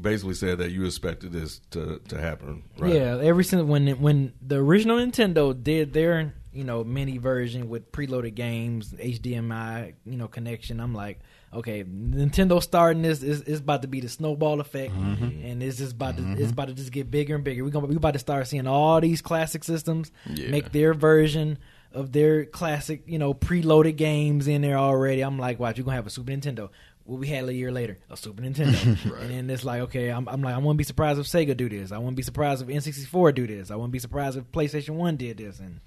basically 0.00 0.34
said 0.34 0.58
that 0.58 0.70
you 0.70 0.84
expected 0.84 1.32
this 1.32 1.60
to 1.70 2.00
to 2.08 2.20
happen. 2.20 2.62
Right? 2.78 2.94
Yeah, 2.94 3.18
every 3.20 3.44
since 3.44 3.62
when 3.62 3.88
when 4.00 4.32
the 4.40 4.56
original 4.56 4.98
Nintendo 4.98 5.60
did 5.60 5.92
their 5.92 6.34
you 6.52 6.64
know 6.64 6.84
mini 6.84 7.18
version 7.18 7.68
with 7.68 7.90
preloaded 7.92 8.34
games, 8.34 8.92
HDMI 8.92 9.94
you 10.04 10.16
know 10.16 10.28
connection, 10.28 10.80
I'm 10.80 10.94
like, 10.94 11.20
okay, 11.52 11.84
Nintendo 11.84 12.62
starting 12.62 13.02
this 13.02 13.22
is 13.22 13.42
is 13.42 13.60
about 13.60 13.82
to 13.82 13.88
be 13.88 14.00
the 14.00 14.08
snowball 14.08 14.60
effect, 14.60 14.92
mm-hmm. 14.92 15.24
and 15.46 15.62
it's 15.62 15.78
just 15.78 15.92
about 15.94 16.16
to 16.16 16.22
mm-hmm. 16.22 16.42
it's 16.42 16.52
about 16.52 16.68
to 16.68 16.74
just 16.74 16.92
get 16.92 17.10
bigger 17.10 17.34
and 17.34 17.44
bigger. 17.44 17.64
We're 17.64 17.70
gonna 17.70 17.86
we 17.86 17.96
about 17.96 18.12
to 18.14 18.18
start 18.18 18.46
seeing 18.46 18.66
all 18.66 19.00
these 19.00 19.22
classic 19.22 19.64
systems 19.64 20.10
Yeah. 20.26 20.50
make 20.50 20.72
their 20.72 20.94
version 20.94 21.58
of 21.92 22.12
their 22.12 22.44
classic 22.44 23.02
you 23.06 23.18
know 23.18 23.32
preloaded 23.34 23.96
games 23.96 24.46
in 24.48 24.62
there 24.62 24.76
already. 24.78 25.22
I'm 25.22 25.38
like, 25.38 25.58
watch, 25.58 25.78
you're 25.78 25.84
gonna 25.84 25.96
have 25.96 26.06
a 26.06 26.10
Super 26.10 26.32
Nintendo. 26.32 26.68
What 27.04 27.20
we 27.20 27.26
had 27.28 27.44
a 27.48 27.54
year 27.54 27.72
later, 27.72 27.96
a 28.10 28.18
Super 28.18 28.42
Nintendo, 28.42 28.84
and 29.22 29.30
then 29.30 29.48
it's 29.48 29.64
like, 29.64 29.80
okay, 29.82 30.10
I'm, 30.10 30.28
I'm 30.28 30.42
like, 30.42 30.54
I 30.54 30.58
wouldn't 30.58 30.76
be 30.76 30.84
surprised 30.84 31.18
if 31.18 31.26
Sega 31.26 31.56
do 31.56 31.66
this. 31.66 31.90
I 31.90 31.96
wouldn't 31.96 32.16
be 32.16 32.22
surprised 32.22 32.60
if 32.60 32.68
N64 32.68 33.34
do 33.34 33.46
this. 33.46 33.70
I 33.70 33.76
wouldn't 33.76 33.92
be 33.92 33.98
surprised 33.98 34.36
if 34.36 34.44
PlayStation 34.52 34.90
One 34.90 35.16
did 35.16 35.38
this. 35.38 35.58
And 35.58 35.80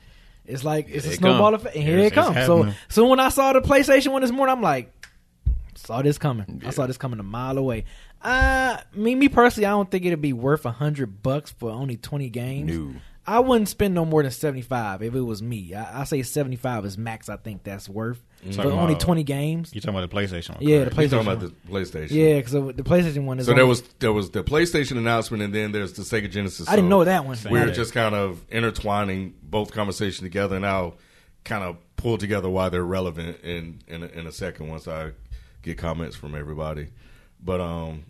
it's 0.48 0.64
like 0.64 0.88
it's 0.90 1.06
Here 1.06 1.12
a 1.12 1.14
it 1.14 1.18
snowball 1.18 1.52
come. 1.52 1.54
effect. 1.60 1.76
And 1.76 1.84
here 1.86 2.00
It's- 2.00 2.12
it 2.12 2.16
comes. 2.16 2.46
So, 2.48 2.74
so 2.90 3.06
when 3.08 3.20
I 3.20 3.30
saw 3.30 3.54
the 3.54 3.62
PlayStation 3.62 4.12
One 4.14 4.24
this 4.24 4.32
morning, 4.32 4.56
I'm 4.56 4.64
like, 4.64 4.92
saw 5.76 6.02
this 6.02 6.18
coming. 6.18 6.62
I 6.66 6.70
saw 6.72 6.88
this 6.88 6.98
coming 6.98 7.20
a 7.20 7.24
mile 7.24 7.58
away. 7.58 7.86
Uh, 8.22 8.78
me, 8.94 9.16
me 9.16 9.30
personally, 9.30 9.66
I 9.66 9.72
don't 9.72 9.90
think 9.90 10.06
it'd 10.06 10.22
be 10.22 10.34
worth 10.34 10.66
a 10.66 10.72
hundred 10.72 11.24
bucks 11.24 11.52
for 11.52 11.72
only 11.72 11.98
twenty 11.98 12.30
games. 12.30 12.72
No. 12.72 12.94
I 13.26 13.40
wouldn't 13.40 13.70
spend 13.70 13.94
no 13.94 14.04
more 14.04 14.24
than 14.24 14.32
seventy 14.32 14.62
five 14.64 15.02
if 15.04 15.14
it 15.14 15.22
was 15.22 15.42
me. 15.44 15.74
I, 15.76 16.02
I 16.02 16.04
say 16.06 16.24
seventy 16.24 16.56
five 16.56 16.86
is 16.86 16.98
max. 16.98 17.30
I 17.30 17.38
think 17.38 17.64
that's 17.64 17.88
worth 17.88 18.22
for 18.44 18.52
Talking 18.54 18.72
only 18.72 18.94
about- 18.94 19.00
twenty 19.00 19.24
games. 19.24 19.72
You 19.74 19.82
talking 19.82 19.96
about 19.98 20.10
the 20.10 20.16
PlayStation? 20.16 20.56
one, 20.56 20.58
Yeah, 20.62 20.86
the 20.86 20.90
PlayStation. 20.92 20.98
You're 20.98 21.10
talking 21.10 21.28
about 21.28 21.42
one. 21.42 21.56
the 21.66 21.72
PlayStation. 21.72 22.12
Yeah, 22.12 22.34
because 22.38 22.52
the 22.54 22.84
PlayStation 22.84 23.26
one 23.26 23.40
is. 23.40 23.46
So 23.46 23.52
only- 23.52 23.60
there 23.60 23.68
was 23.68 23.82
there 24.00 24.14
was 24.14 24.32
the 24.32 24.44
PlayStation 24.44 24.98
announcement, 24.98 25.44
and 25.44 25.54
then 25.54 25.72
there's 25.72 25.94
the 25.94 26.02
Sega 26.04 26.30
Genesis. 26.32 26.68
I 26.68 26.76
didn't 26.76 26.86
So 26.86 26.90
know 26.90 27.04
that 27.06 27.26
one. 27.26 27.38
We're 27.50 27.68
Yeah. 27.68 27.74
just 27.74 27.94
kind 27.94 28.16
of 28.16 28.42
intertwining 28.50 29.36
both 29.44 29.72
conversations 29.72 30.20
together, 30.22 30.56
and 30.56 30.66
I'll 30.66 30.96
kind 31.44 31.64
of 31.64 31.78
pull 31.98 32.18
together 32.18 32.50
why 32.50 32.70
they're 32.70 32.84
relevant 32.84 33.40
in 33.44 33.82
in 33.88 34.02
a, 34.04 34.08
in 34.08 34.26
a 34.28 34.32
second 34.32 34.68
once 34.70 34.88
I 34.88 35.12
get 35.62 35.78
comments 35.78 36.16
from 36.16 36.36
everybody. 36.36 36.88
But 37.44 37.60
um, 37.62 38.04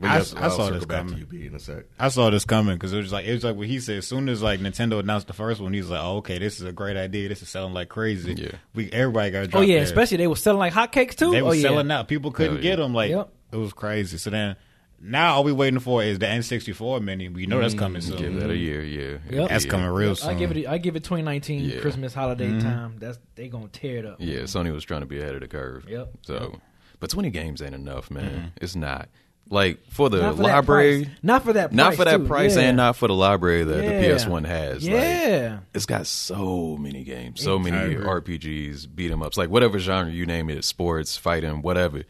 but 0.00 0.10
I- 0.10 0.16
yes, 0.18 0.34
I 0.34 0.42
I'll 0.44 0.50
saw 0.50 0.70
this 0.70 0.84
back 0.84 1.02
to 1.04 1.10
coming. 1.12 1.18
you, 1.18 1.26
B, 1.26 1.46
in 1.46 1.54
a 1.54 1.58
sec. 1.58 1.84
I 1.98 2.08
saw 2.08 2.30
this 2.30 2.44
coming 2.44 2.74
because 2.76 2.92
it 2.92 2.98
was 2.98 3.12
like 3.12 3.26
it 3.26 3.32
was 3.34 3.44
like 3.44 3.56
what 3.56 3.66
he 3.66 3.80
said. 3.80 3.98
As 3.98 4.06
soon 4.06 4.28
as 4.28 4.42
like 4.42 4.60
Nintendo 4.60 4.98
announced 5.00 5.26
the 5.26 5.32
first 5.32 5.60
one, 5.60 5.72
he 5.72 5.80
was 5.80 5.90
like, 5.90 6.00
"Oh, 6.02 6.16
okay, 6.18 6.38
this 6.38 6.58
is 6.60 6.66
a 6.66 6.72
great 6.72 6.96
idea. 6.96 7.28
This 7.28 7.42
is 7.42 7.48
selling 7.48 7.74
like 7.74 7.88
crazy. 7.88 8.34
Yeah. 8.34 8.52
we 8.74 8.90
everybody 8.90 9.30
got." 9.30 9.54
Oh 9.54 9.60
yeah, 9.60 9.80
especially 9.80 10.16
they 10.18 10.26
were 10.26 10.36
selling 10.36 10.58
like 10.60 10.72
hotcakes 10.72 11.14
too. 11.14 11.30
they 11.30 11.42
oh 11.42 11.46
were 11.46 11.54
yeah. 11.54 11.62
selling 11.62 11.90
out. 11.90 12.08
People 12.08 12.30
couldn't 12.32 12.56
yeah. 12.56 12.62
get 12.62 12.76
them. 12.76 12.94
Like 12.94 13.10
Yep. 13.10 13.28
it 13.52 13.56
was 13.56 13.72
crazy. 13.72 14.16
So 14.18 14.30
then 14.30 14.56
now 15.04 15.34
all 15.34 15.44
we 15.44 15.52
waiting 15.52 15.80
for 15.80 16.02
is 16.02 16.18
the 16.20 16.26
N64 16.26 17.02
mini. 17.02 17.28
We 17.28 17.46
know 17.46 17.60
that's 17.60 17.74
coming 17.74 18.00
soon. 18.00 18.16
Give 18.18 18.34
that 18.40 18.50
a 18.50 18.56
year, 18.56 18.82
yeah. 18.82 19.18
Yep. 19.30 19.48
That's 19.50 19.64
yeah. 19.66 19.70
coming 19.70 19.88
real 19.88 20.14
soon. 20.16 20.30
I 20.30 20.34
give 20.34 20.50
it. 20.56 20.66
I 20.66 20.78
give 20.78 20.96
it 20.96 21.04
2019 21.04 21.64
Yeah. 21.64 21.80
Christmas 21.80 22.14
holiday 22.14 22.46
Mm-hmm. 22.48 22.60
time. 22.60 22.96
That's 22.98 23.18
they 23.34 23.48
gonna 23.48 23.68
tear 23.68 23.98
it 23.98 24.06
up. 24.06 24.16
Yeah, 24.20 24.40
Sony 24.42 24.72
was 24.72 24.84
trying 24.84 25.00
to 25.02 25.06
be 25.06 25.20
ahead 25.20 25.34
of 25.34 25.40
the 25.42 25.48
curve. 25.48 25.86
Yep. 25.88 26.08
So 26.22 26.60
but 27.02 27.10
20 27.10 27.30
games 27.30 27.60
ain't 27.60 27.74
enough, 27.74 28.10
man. 28.10 28.52
It's 28.60 28.76
not. 28.76 29.08
Like 29.50 29.80
for 29.90 30.08
the 30.08 30.22
Not 30.22 30.36
for 30.36 30.42
library. 30.44 31.10
Not 31.22 31.42
for 31.42 31.52
that 31.52 31.70
price. 31.70 31.76
not 31.76 31.94
for 31.96 32.04
that 32.06 32.16
too. 32.18 32.26
price, 32.26 32.56
Yeah. 32.56 32.62
and 32.62 32.76
not 32.76 32.96
for 32.96 33.08
the 33.08 33.14
library 33.14 33.64
that 33.64 33.82
Yeah. 33.84 34.00
the 34.00 34.06
PS1 34.06 34.44
has. 34.44 34.84
Like, 34.84 34.92
Yeah. 34.94 35.58
it's 35.74 35.84
got 35.84 36.06
so 36.06 36.76
many 36.78 37.02
games, 37.04 37.42
so 37.42 37.58
I 37.58 37.62
many 37.62 37.94
agree. 37.94 38.06
RPGs, 38.06 38.86
beat 38.86 39.10
'em 39.10 39.20
ups, 39.22 39.36
like 39.36 39.50
whatever 39.50 39.78
genre 39.80 40.10
you 40.12 40.24
name 40.26 40.48
it, 40.48 40.64
sports, 40.64 41.16
fighting, 41.18 41.60
whatever. 41.60 42.02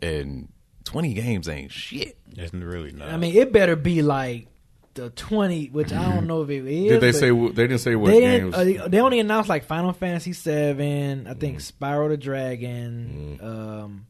And 0.00 0.48
20 0.84 1.12
games 1.14 1.48
ain't 1.48 1.70
shit. 1.70 2.16
It's 2.36 2.52
really 2.54 2.90
not. 2.92 3.10
I 3.10 3.16
mean, 3.18 3.36
it 3.36 3.52
better 3.52 3.76
be 3.76 4.02
like 4.02 4.48
the 4.94 5.10
20, 5.10 5.66
which 5.66 5.92
I 5.92 6.12
don't 6.14 6.26
know 6.26 6.42
if 6.42 6.50
it 6.50 6.66
is. 6.66 6.88
Did 6.90 7.00
they 7.00 7.12
say 7.12 7.30
they 7.30 7.48
didn't 7.68 7.78
say 7.78 7.94
what 7.96 8.10
they 8.12 8.20
games? 8.20 8.56
didn't, 8.56 8.80
uh, 8.80 8.88
they 8.88 9.00
only 9.00 9.20
announced 9.20 9.48
like 9.48 9.64
Final 9.64 9.92
Fantasy 9.92 10.32
Seven, 10.32 11.26
I 11.28 11.34
Mm. 11.34 11.38
think 11.40 11.58
Spyro 11.58 12.08
the 12.08 12.16
Dragon, 12.16 13.38
um, 13.42 14.06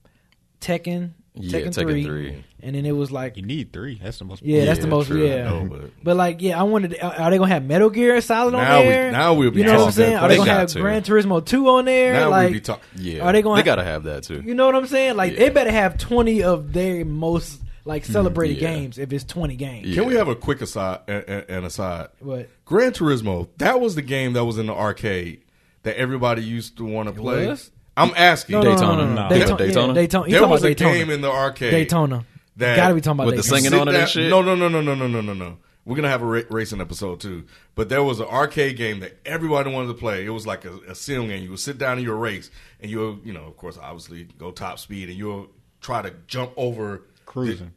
Tekken, 0.62 1.10
Yeah, 1.34 1.58
Tekken, 1.60 1.68
Tekken 1.68 1.84
3, 1.84 2.04
3. 2.04 2.44
and 2.62 2.76
then 2.76 2.86
it 2.86 2.92
was 2.92 3.10
like 3.10 3.36
you 3.36 3.42
need 3.42 3.72
three. 3.72 3.98
That's 4.02 4.18
the 4.18 4.24
most. 4.24 4.42
yeah, 4.42 4.64
that's 4.64 4.80
the 4.80 4.86
most 4.86 5.08
true, 5.08 5.26
yeah. 5.26 5.44
know, 5.44 5.66
but- 5.68 5.90
but 6.04 6.16
like 6.16 6.40
yeah, 6.42 6.58
I 6.58 6.62
wanted. 6.62 6.98
Are 7.02 7.12
are 7.14 7.30
they 7.30 7.38
gonna 7.38 7.52
have 7.52 7.64
Metal 7.64 7.90
Gear 7.90 8.20
Solid 8.20 8.54
on 8.54 8.62
Now 8.62 8.80
we- 8.80 8.88
there? 8.88 9.12
now 9.12 9.34
we'll 9.34 9.50
be 9.50 9.60
You 9.60 9.66
know 9.66 9.78
what 9.78 9.86
I'm 9.86 9.92
saying? 9.92 10.16
Are 10.16 10.28
They 10.28 10.34
they 10.34 10.38
gonna 10.38 10.52
have 10.52 10.68
to. 10.70 10.80
Gran 10.80 11.02
Turismo 11.02 11.44
Two 11.44 11.68
on 11.68 11.84
there? 11.86 12.12
now 12.14 12.30
like, 12.30 12.48
we 12.48 12.54
be 12.54 12.60
talking. 12.60 12.84
Yeah, 12.96 13.24
Are 13.24 13.32
they 13.32 13.42
gonna 13.42 13.56
They 13.60 13.64
gotta 13.64 13.84
have 13.84 14.04
that 14.04 14.22
too. 14.24 14.42
you 14.44 14.54
know 14.54 14.66
what 14.66 14.74
I'm 14.76 14.86
saying? 14.86 15.16
Like 15.16 15.32
Yeah. 15.32 15.38
they 15.40 15.48
better 15.50 15.72
have 15.72 15.98
20 15.98 16.42
of 16.42 16.72
their 16.72 17.04
most 17.04 17.60
like 17.84 18.04
mm, 18.04 18.12
celebrated 18.12 18.58
yeah. 18.58 18.74
games 18.74 18.96
if 18.98 19.12
it's 19.12 19.24
20 19.24 19.56
games. 19.56 19.88
Yeah. 19.88 19.94
Can 19.96 20.06
we 20.06 20.14
have 20.14 20.28
a 20.28 20.36
quick 20.36 20.60
aside 20.60 21.00
and, 21.08 21.24
and- 21.26 21.44
and 21.48 21.66
aside? 21.66 22.08
What? 22.20 22.48
Gran 22.64 22.92
Turismo. 22.92 23.48
That 23.58 23.80
was 23.80 23.94
the 23.96 24.02
game 24.02 24.34
that 24.34 24.44
was 24.44 24.56
in 24.58 24.66
the 24.66 24.72
arcade 24.74 25.40
that 25.82 25.96
everybody 25.96 26.42
used 26.44 26.76
to 26.76 26.84
want 26.84 27.08
to 27.08 27.12
play. 27.14 27.48
was? 27.48 27.70
I'm 27.96 28.12
asking. 28.16 28.54
No, 28.54 28.62
no, 28.62 28.70
Daytona. 28.70 28.96
no, 28.96 29.04
no, 29.04 29.14
no. 29.14 29.22
No. 29.22 29.28
Daytona. 29.28 29.58
Daytona? 29.58 29.86
Yeah, 29.88 29.94
Daytona. 29.94 30.30
There 30.30 30.46
was 30.48 30.60
about 30.62 30.66
a 30.70 30.74
Daytona? 30.74 30.94
game 30.98 31.10
in 31.10 31.20
the 31.20 31.30
arcade. 31.30 31.70
Daytona. 31.70 32.24
that- 32.56 32.76
Gotta 32.76 32.94
be 32.94 33.00
talking 33.00 33.16
about 33.16 33.26
With 33.26 33.36
the 33.36 33.42
singing 33.42 33.74
on 33.74 33.88
it 33.88 33.94
and 33.94 34.08
shit? 34.08 34.30
No, 34.30 34.42
no, 34.42 34.54
no, 34.54 34.68
no, 34.68 34.80
no, 34.80 34.94
no, 34.94 35.06
no, 35.06 35.20
no, 35.20 35.32
no. 35.34 35.58
We're 35.84 35.96
gonna 35.96 36.08
have 36.10 36.22
a 36.22 36.26
ra- 36.26 36.42
racing 36.48 36.80
episode 36.80 37.20
too. 37.20 37.44
But 37.74 37.88
there 37.88 38.02
was 38.04 38.20
an 38.20 38.26
arcade 38.26 38.76
game 38.76 39.00
that 39.00 39.18
everybody 39.26 39.70
wanted 39.72 39.88
to 39.88 39.94
play. 39.94 40.24
It 40.24 40.30
was 40.30 40.46
like 40.46 40.64
a, 40.64 40.74
a 40.88 40.94
sim 40.94 41.26
game. 41.26 41.42
You 41.42 41.50
would 41.50 41.58
sit 41.58 41.76
down 41.76 41.98
in 41.98 42.04
your 42.04 42.16
race, 42.16 42.50
and 42.80 42.88
you'll, 42.90 43.18
you 43.24 43.32
know, 43.32 43.44
of 43.46 43.56
course, 43.56 43.76
obviously 43.82 44.28
go 44.38 44.52
top 44.52 44.78
speed, 44.78 45.08
and 45.08 45.18
you'll 45.18 45.48
try 45.80 46.00
to 46.02 46.12
jump 46.28 46.52
over 46.56 47.02
Cruis'n. 47.26 47.70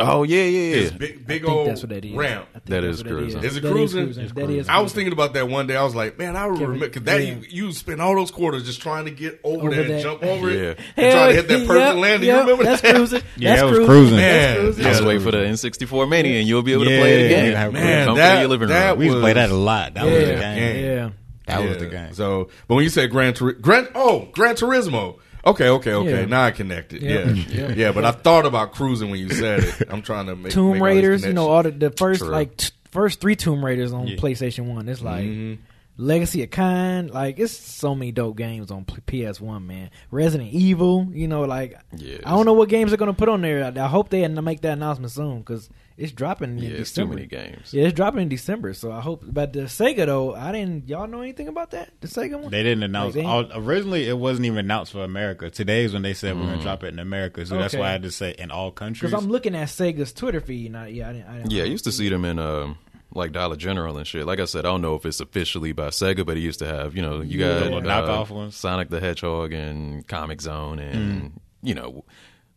Oh 0.00 0.22
yeah, 0.22 0.42
yeah, 0.44 0.72
this 0.74 0.90
yeah. 0.92 0.98
big, 0.98 1.26
big 1.26 1.42
I 1.42 1.46
think 1.46 1.48
old 1.56 1.68
that's 1.68 1.82
what 1.82 1.90
that 1.90 2.04
is. 2.04 2.12
ramp. 2.12 2.46
I 2.50 2.52
think 2.54 2.64
That 2.66 2.80
that's 2.80 2.98
is 2.98 3.04
what 3.04 3.12
Cruis'n. 3.12 3.44
Is 3.44 3.56
it 3.56 3.62
That 3.62 3.72
Cruis'n? 3.72 4.34
That 4.34 4.50
is 4.50 4.68
I 4.68 4.78
was 4.80 4.92
thinking 4.92 5.12
about 5.12 5.34
that 5.34 5.48
one 5.48 5.66
day. 5.66 5.76
I 5.76 5.82
was 5.82 5.94
like, 5.94 6.18
man, 6.18 6.36
I 6.36 6.46
remember 6.46 6.86
because 6.86 7.02
that 7.04 7.22
yeah. 7.22 7.34
you, 7.48 7.66
you 7.66 7.72
spend 7.72 8.00
all 8.00 8.14
those 8.14 8.30
quarters 8.30 8.64
just 8.64 8.80
trying 8.80 9.04
to 9.06 9.10
get 9.10 9.40
over, 9.44 9.66
Over 9.66 9.70
there 9.70 9.80
and 9.84 9.90
that. 9.94 10.02
jump 10.02 10.22
over 10.22 10.50
Yeah. 10.50 10.60
it, 10.70 10.78
and 10.96 11.12
try 11.12 11.26
to 11.28 11.32
hit 11.34 11.48
that 11.48 11.66
perfect 11.66 11.86
Yep, 11.86 11.96
landing. 11.96 12.26
yep, 12.28 12.34
you 12.36 12.40
remember 12.42 12.64
that's 12.64 12.82
that? 12.82 12.94
Cruis'n. 12.96 13.22
Yeah, 13.36 13.56
that's 13.56 13.62
that 13.62 13.70
was 13.70 13.78
Cruis'n. 13.78 13.86
Cruis'n. 13.86 14.10
Man, 14.16 14.64
That's 14.64 14.76
Cruis'n. 14.76 14.82
yeah. 14.82 14.90
Just 14.90 15.04
wait 15.04 15.22
for 15.22 15.30
the 15.30 15.38
N64 15.38 16.08
Mini, 16.08 16.38
and 16.38 16.48
you'll 16.48 16.62
be 16.62 16.72
able 16.72 16.84
to 16.84 16.98
play 16.98 17.22
the 17.22 17.28
yeah, 17.34 17.40
game. 17.42 17.52
yeah. 17.52 17.64
Come 17.64 17.72
Man, 17.74 18.14
that- 18.16 18.40
your 18.40 18.48
living 18.48 18.68
room. 18.68 18.76
that 18.78 18.96
We 18.98 19.04
used 19.06 19.16
to 19.16 19.20
play 19.20 19.30
was- 19.30 19.34
that 19.36 19.50
a 19.50 19.54
lot. 19.54 19.94
That 19.94 20.04
was 20.04 20.12
the 20.14 20.34
game. 20.34 20.84
yeah. 20.84 21.10
That 21.46 21.68
was 21.68 21.78
the 21.78 21.86
game. 21.86 22.14
So, 22.14 22.48
but 22.68 22.76
when 22.76 22.84
you 22.84 22.90
say 22.90 23.06
Gran 23.08 23.32
Turismo, 23.32 23.60
Gran, 23.60 23.88
oh, 23.94 24.28
Gran 24.32 24.54
Turismo. 24.54 25.18
Okay, 25.46 25.68
okay, 25.68 25.92
okay. 25.94 26.20
Yeah. 26.20 26.26
Now 26.26 26.44
I 26.44 26.50
connected. 26.50 27.02
Yeah. 27.02 27.30
Yeah. 27.30 27.72
yeah, 27.74 27.92
But 27.92 28.04
I 28.04 28.10
thought 28.12 28.46
about 28.46 28.74
Cruis'n 28.74 29.10
when 29.10 29.18
you 29.20 29.30
said 29.30 29.64
it. 29.64 29.88
I'm 29.88 30.02
trying 30.02 30.26
to 30.26 30.36
make 30.36 30.52
Tomb 30.52 30.72
make 30.72 30.80
all 30.80 30.86
Raiders, 30.86 31.24
you 31.24 31.32
know, 31.32 31.48
all 31.48 31.62
the, 31.62 31.70
the 31.70 31.90
first 31.90 32.20
True. 32.20 32.30
like 32.30 32.56
t- 32.56 32.70
first 32.90 33.20
three 33.20 33.36
Tomb 33.36 33.64
Raiders 33.64 33.92
on 33.92 34.06
Yeah. 34.06 34.16
PlayStation 34.16 34.66
One. 34.66 34.88
It's 34.88 35.00
like 35.02 35.24
Mm-hmm. 35.24 35.62
Legacy 35.96 36.42
of 36.42 36.50
Kain. 36.50 37.08
Like 37.08 37.38
it's 37.38 37.52
so 37.52 37.94
many 37.94 38.10
dope 38.12 38.36
games 38.36 38.70
on 38.70 38.84
P- 38.86 39.24
PS 39.26 39.38
One, 39.40 39.66
man. 39.66 39.90
Resident 40.10 40.50
Evil, 40.52 41.06
you 41.12 41.28
know, 41.28 41.42
like 41.42 41.78
Yeah, 41.96 42.18
I 42.24 42.30
don't 42.30 42.46
know 42.46 42.54
what 42.54 42.68
games 42.70 42.90
they're 42.90 42.98
gonna 42.98 43.12
put 43.12 43.28
on 43.28 43.42
there. 43.42 43.64
I, 43.64 43.84
I 43.84 43.86
hope 43.86 44.08
they 44.08 44.26
make 44.28 44.62
that 44.62 44.72
announcement 44.74 45.12
soon 45.12 45.38
because 45.40 45.68
it's 46.00 46.12
dropping 46.12 46.50
in 46.50 46.58
Yeah, 46.58 46.68
it's 46.70 46.90
too 46.92 47.02
December. 47.06 47.14
many 47.14 47.26
games. 47.26 47.72
Yeah, 47.72 47.84
it's 47.84 47.94
dropping 47.94 48.22
in 48.22 48.28
December, 48.28 48.74
so 48.74 48.90
I 48.90 49.00
hope. 49.00 49.22
But 49.26 49.52
the 49.52 49.60
Sega 49.60 50.06
though, 50.06 50.34
I 50.34 50.50
didn't. 50.52 50.88
Y'all 50.88 51.06
know 51.06 51.20
anything 51.20 51.46
about 51.48 51.70
that? 51.72 51.90
The 52.00 52.08
Sega 52.08 52.40
one? 52.40 52.50
They 52.50 52.62
didn't 52.62 52.82
announce. 52.82 53.14
Like, 53.14 53.24
they 53.24 53.30
all, 53.30 53.46
originally, 53.54 54.08
it 54.08 54.18
wasn't 54.18 54.46
even 54.46 54.58
announced 54.58 54.92
for 54.92 55.04
America. 55.04 55.50
Today's 55.50 55.92
when 55.92 56.02
they 56.02 56.14
said 56.14 56.34
we're 56.36 56.42
Mm. 56.42 56.46
going 56.46 56.58
to 56.58 56.62
drop 56.64 56.82
it 56.84 56.88
in 56.92 56.98
America. 56.98 57.44
So 57.46 57.56
that's 57.58 57.74
why 57.74 57.88
I 57.88 57.92
had 57.92 58.02
to 58.02 58.10
say 58.10 58.34
in 58.38 58.50
all 58.50 58.70
countries. 58.70 59.10
Because 59.10 59.22
I'm 59.24 59.30
looking 59.30 59.54
at 59.54 59.68
Sega's 59.68 60.12
Twitter 60.12 60.40
feed. 60.40 60.66
And 60.66 60.76
I, 60.76 60.86
yeah, 60.88 61.08
I 61.08 61.12
didn't. 61.12 61.28
I 61.28 61.36
didn't 61.38 61.50
Yeah, 61.52 61.62
I 61.62 61.66
used 61.66 61.84
to 61.84 61.92
see 61.92 62.08
them 62.08 62.24
in 62.24 62.38
um, 62.38 62.78
like 63.12 63.32
Dollar 63.32 63.56
General 63.56 63.96
and 63.98 64.06
shit. 64.06 64.24
Like 64.26 64.40
I 64.40 64.44
said, 64.46 64.60
I 64.64 64.68
don't 64.68 64.82
know 64.82 64.94
if 64.94 65.04
it's 65.04 65.20
officially 65.20 65.72
by 65.72 65.88
Sega, 65.88 66.24
but 66.24 66.36
it 66.36 66.40
used 66.40 66.60
to 66.60 66.66
have, 66.66 66.96
you 66.96 67.02
know, 67.02 67.20
you 67.20 67.38
Yeah. 67.40 67.48
got 67.48 67.58
The 67.58 67.70
little 67.70 67.90
uh, 67.90 68.02
knockoff 68.02 68.30
ones. 68.30 68.56
Sonic 68.56 68.88
the 68.88 69.00
Hedgehog 69.00 69.52
and 69.52 70.06
Comix 70.06 70.42
Zone 70.42 70.78
and 70.78 71.40
you 71.62 71.74
know 71.74 72.04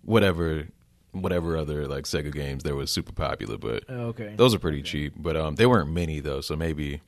whatever 0.06 0.67
whatever 1.13 1.56
other 1.58 1.88
like 1.88 2.04
Sega 2.04 2.32
games 2.34 2.63
that 2.63 2.76
was 2.76 2.91
super 2.91 3.12
popular, 3.13 3.58
but 3.58 3.84
Oh, 3.89 4.08
okay. 4.08 4.34
those 4.36 4.54
are 4.54 4.60
pretty 4.60 4.82
cheap. 4.82 5.13
But 5.15 5.38
um, 5.38 5.56
they 5.56 5.65
weren't 5.65 5.89
many 5.91 6.19
though, 6.19 6.41
so 6.41 6.56
maybe 6.56 7.02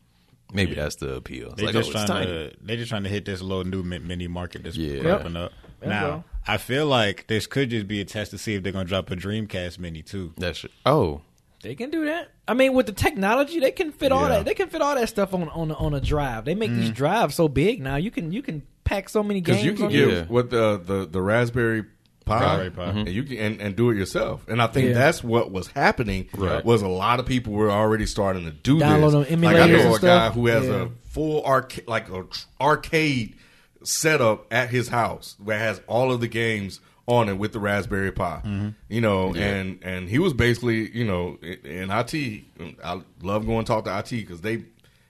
maybe 0.53 0.75
that's 0.75 0.95
the 0.95 1.15
appeal. 1.15 1.53
They 1.55 1.65
like, 1.65 1.73
just 1.73 1.89
oh, 1.89 1.93
trying 1.93 2.07
tiny. 2.07 2.25
to 2.27 2.53
they 2.61 2.77
just 2.77 2.89
trying 2.89 3.03
to 3.03 3.09
hit 3.09 3.25
this 3.25 3.41
little 3.41 3.63
new 3.63 3.83
mini 3.83 4.27
market 4.27 4.63
that's 4.63 4.77
Yeah. 4.77 5.17
popping 5.17 5.35
up. 5.35 5.51
That's 5.79 5.89
now 5.89 6.11
all. 6.11 6.23
I 6.47 6.57
feel 6.57 6.85
like 6.85 7.27
this 7.27 7.47
could 7.47 7.69
just 7.71 7.87
be 7.87 7.99
a 7.99 8.05
test 8.05 8.31
to 8.31 8.37
see 8.37 8.53
if 8.55 8.63
they're 8.63 8.71
gonna 8.71 8.85
drop 8.85 9.09
a 9.11 9.15
Dreamcast 9.15 9.79
mini 9.79 10.01
too. 10.03 10.33
That's 10.37 10.59
shit. 10.59 10.71
Oh, 10.85 11.21
They 11.63 11.73
can 11.73 11.89
do 11.89 12.05
that. 12.05 12.29
I 12.47 12.53
mean, 12.53 12.73
with 12.75 12.85
the 12.85 12.91
technology, 12.91 13.59
they 13.59 13.71
can 13.71 13.91
fit 13.91 14.11
all 14.11 14.27
that. 14.27 14.45
They 14.45 14.53
can 14.53 14.69
fit 14.69 14.81
all 14.83 14.93
that 14.93 15.09
stuff 15.09 15.33
on 15.33 15.49
on 15.49 15.71
on 15.71 15.95
a 15.95 15.99
drive. 15.99 16.45
They 16.45 16.53
make 16.53 16.69
these 16.71 16.91
drives 16.91 17.33
so 17.33 17.47
big 17.47 17.81
now. 17.81 17.95
You 17.95 18.11
can 18.11 18.31
you 18.31 18.43
can 18.43 18.61
pack 18.83 19.09
so 19.09 19.23
many 19.23 19.41
games. 19.41 19.63
because 19.63 19.65
you 19.65 19.73
can 19.73 19.85
on 19.85 19.91
give 19.91 20.11
Yeah. 20.11 20.23
what 20.25 20.51
the 20.51 20.77
the 20.77 21.07
the 21.07 21.21
Raspberry 21.23 21.85
Pi, 22.25 22.39
Raspberry 22.39 22.71
Pi. 22.71 22.83
and 22.99 23.09
you 23.09 23.23
can 23.23 23.37
and, 23.37 23.61
and 23.61 23.75
do 23.75 23.89
it 23.91 23.97
yourself. 23.97 24.47
And 24.47 24.61
I 24.61 24.67
think 24.67 24.89
Yeah. 24.89 24.93
that's 24.95 25.23
what 25.23 25.51
was 25.51 25.67
happening. 25.67 26.27
Right. 26.35 26.63
Was 26.65 26.81
a 26.81 26.87
lot 26.87 27.19
of 27.19 27.25
people 27.25 27.53
were 27.53 27.71
already 27.71 28.05
starting 28.05 28.45
to 28.45 28.51
do 28.51 28.79
Download 28.79 29.11
this. 29.23 29.29
them 29.29 29.41
like 29.41 29.55
I 29.55 29.67
know 29.67 29.75
and 29.93 29.95
a 29.95 29.99
guy 29.99 30.29
who 30.31 30.47
has 30.47 30.65
Yeah. 30.65 30.73
a 30.83 30.87
full 31.09 31.43
arcade, 31.45 31.87
like 31.87 32.09
a 32.09 32.23
tr- 32.23 32.45
arcade 32.59 33.35
setup 33.83 34.51
at 34.51 34.69
his 34.69 34.87
house 34.89 35.35
that 35.45 35.59
has 35.59 35.81
all 35.87 36.11
of 36.11 36.19
the 36.21 36.27
games 36.27 36.79
on 37.07 37.29
it 37.29 37.33
with 37.37 37.53
the 37.53 37.59
Raspberry 37.59 38.11
Pi. 38.11 38.41
Mm-hmm. 38.43 38.69
You 38.89 39.01
know, 39.01 39.33
and 39.35 39.77
and 39.83 40.09
he 40.09 40.17
was 40.19 40.33
basically, 40.33 40.89
you 40.97 41.05
know, 41.05 41.37
in 41.41 41.89
in 41.89 41.91
IT. 41.91 42.45
I 42.83 43.01
love 43.21 43.45
going 43.45 43.63
to 43.65 43.67
talk 43.71 43.85
to 43.85 43.97
IT 43.99 44.09
because 44.09 44.41
they 44.41 44.63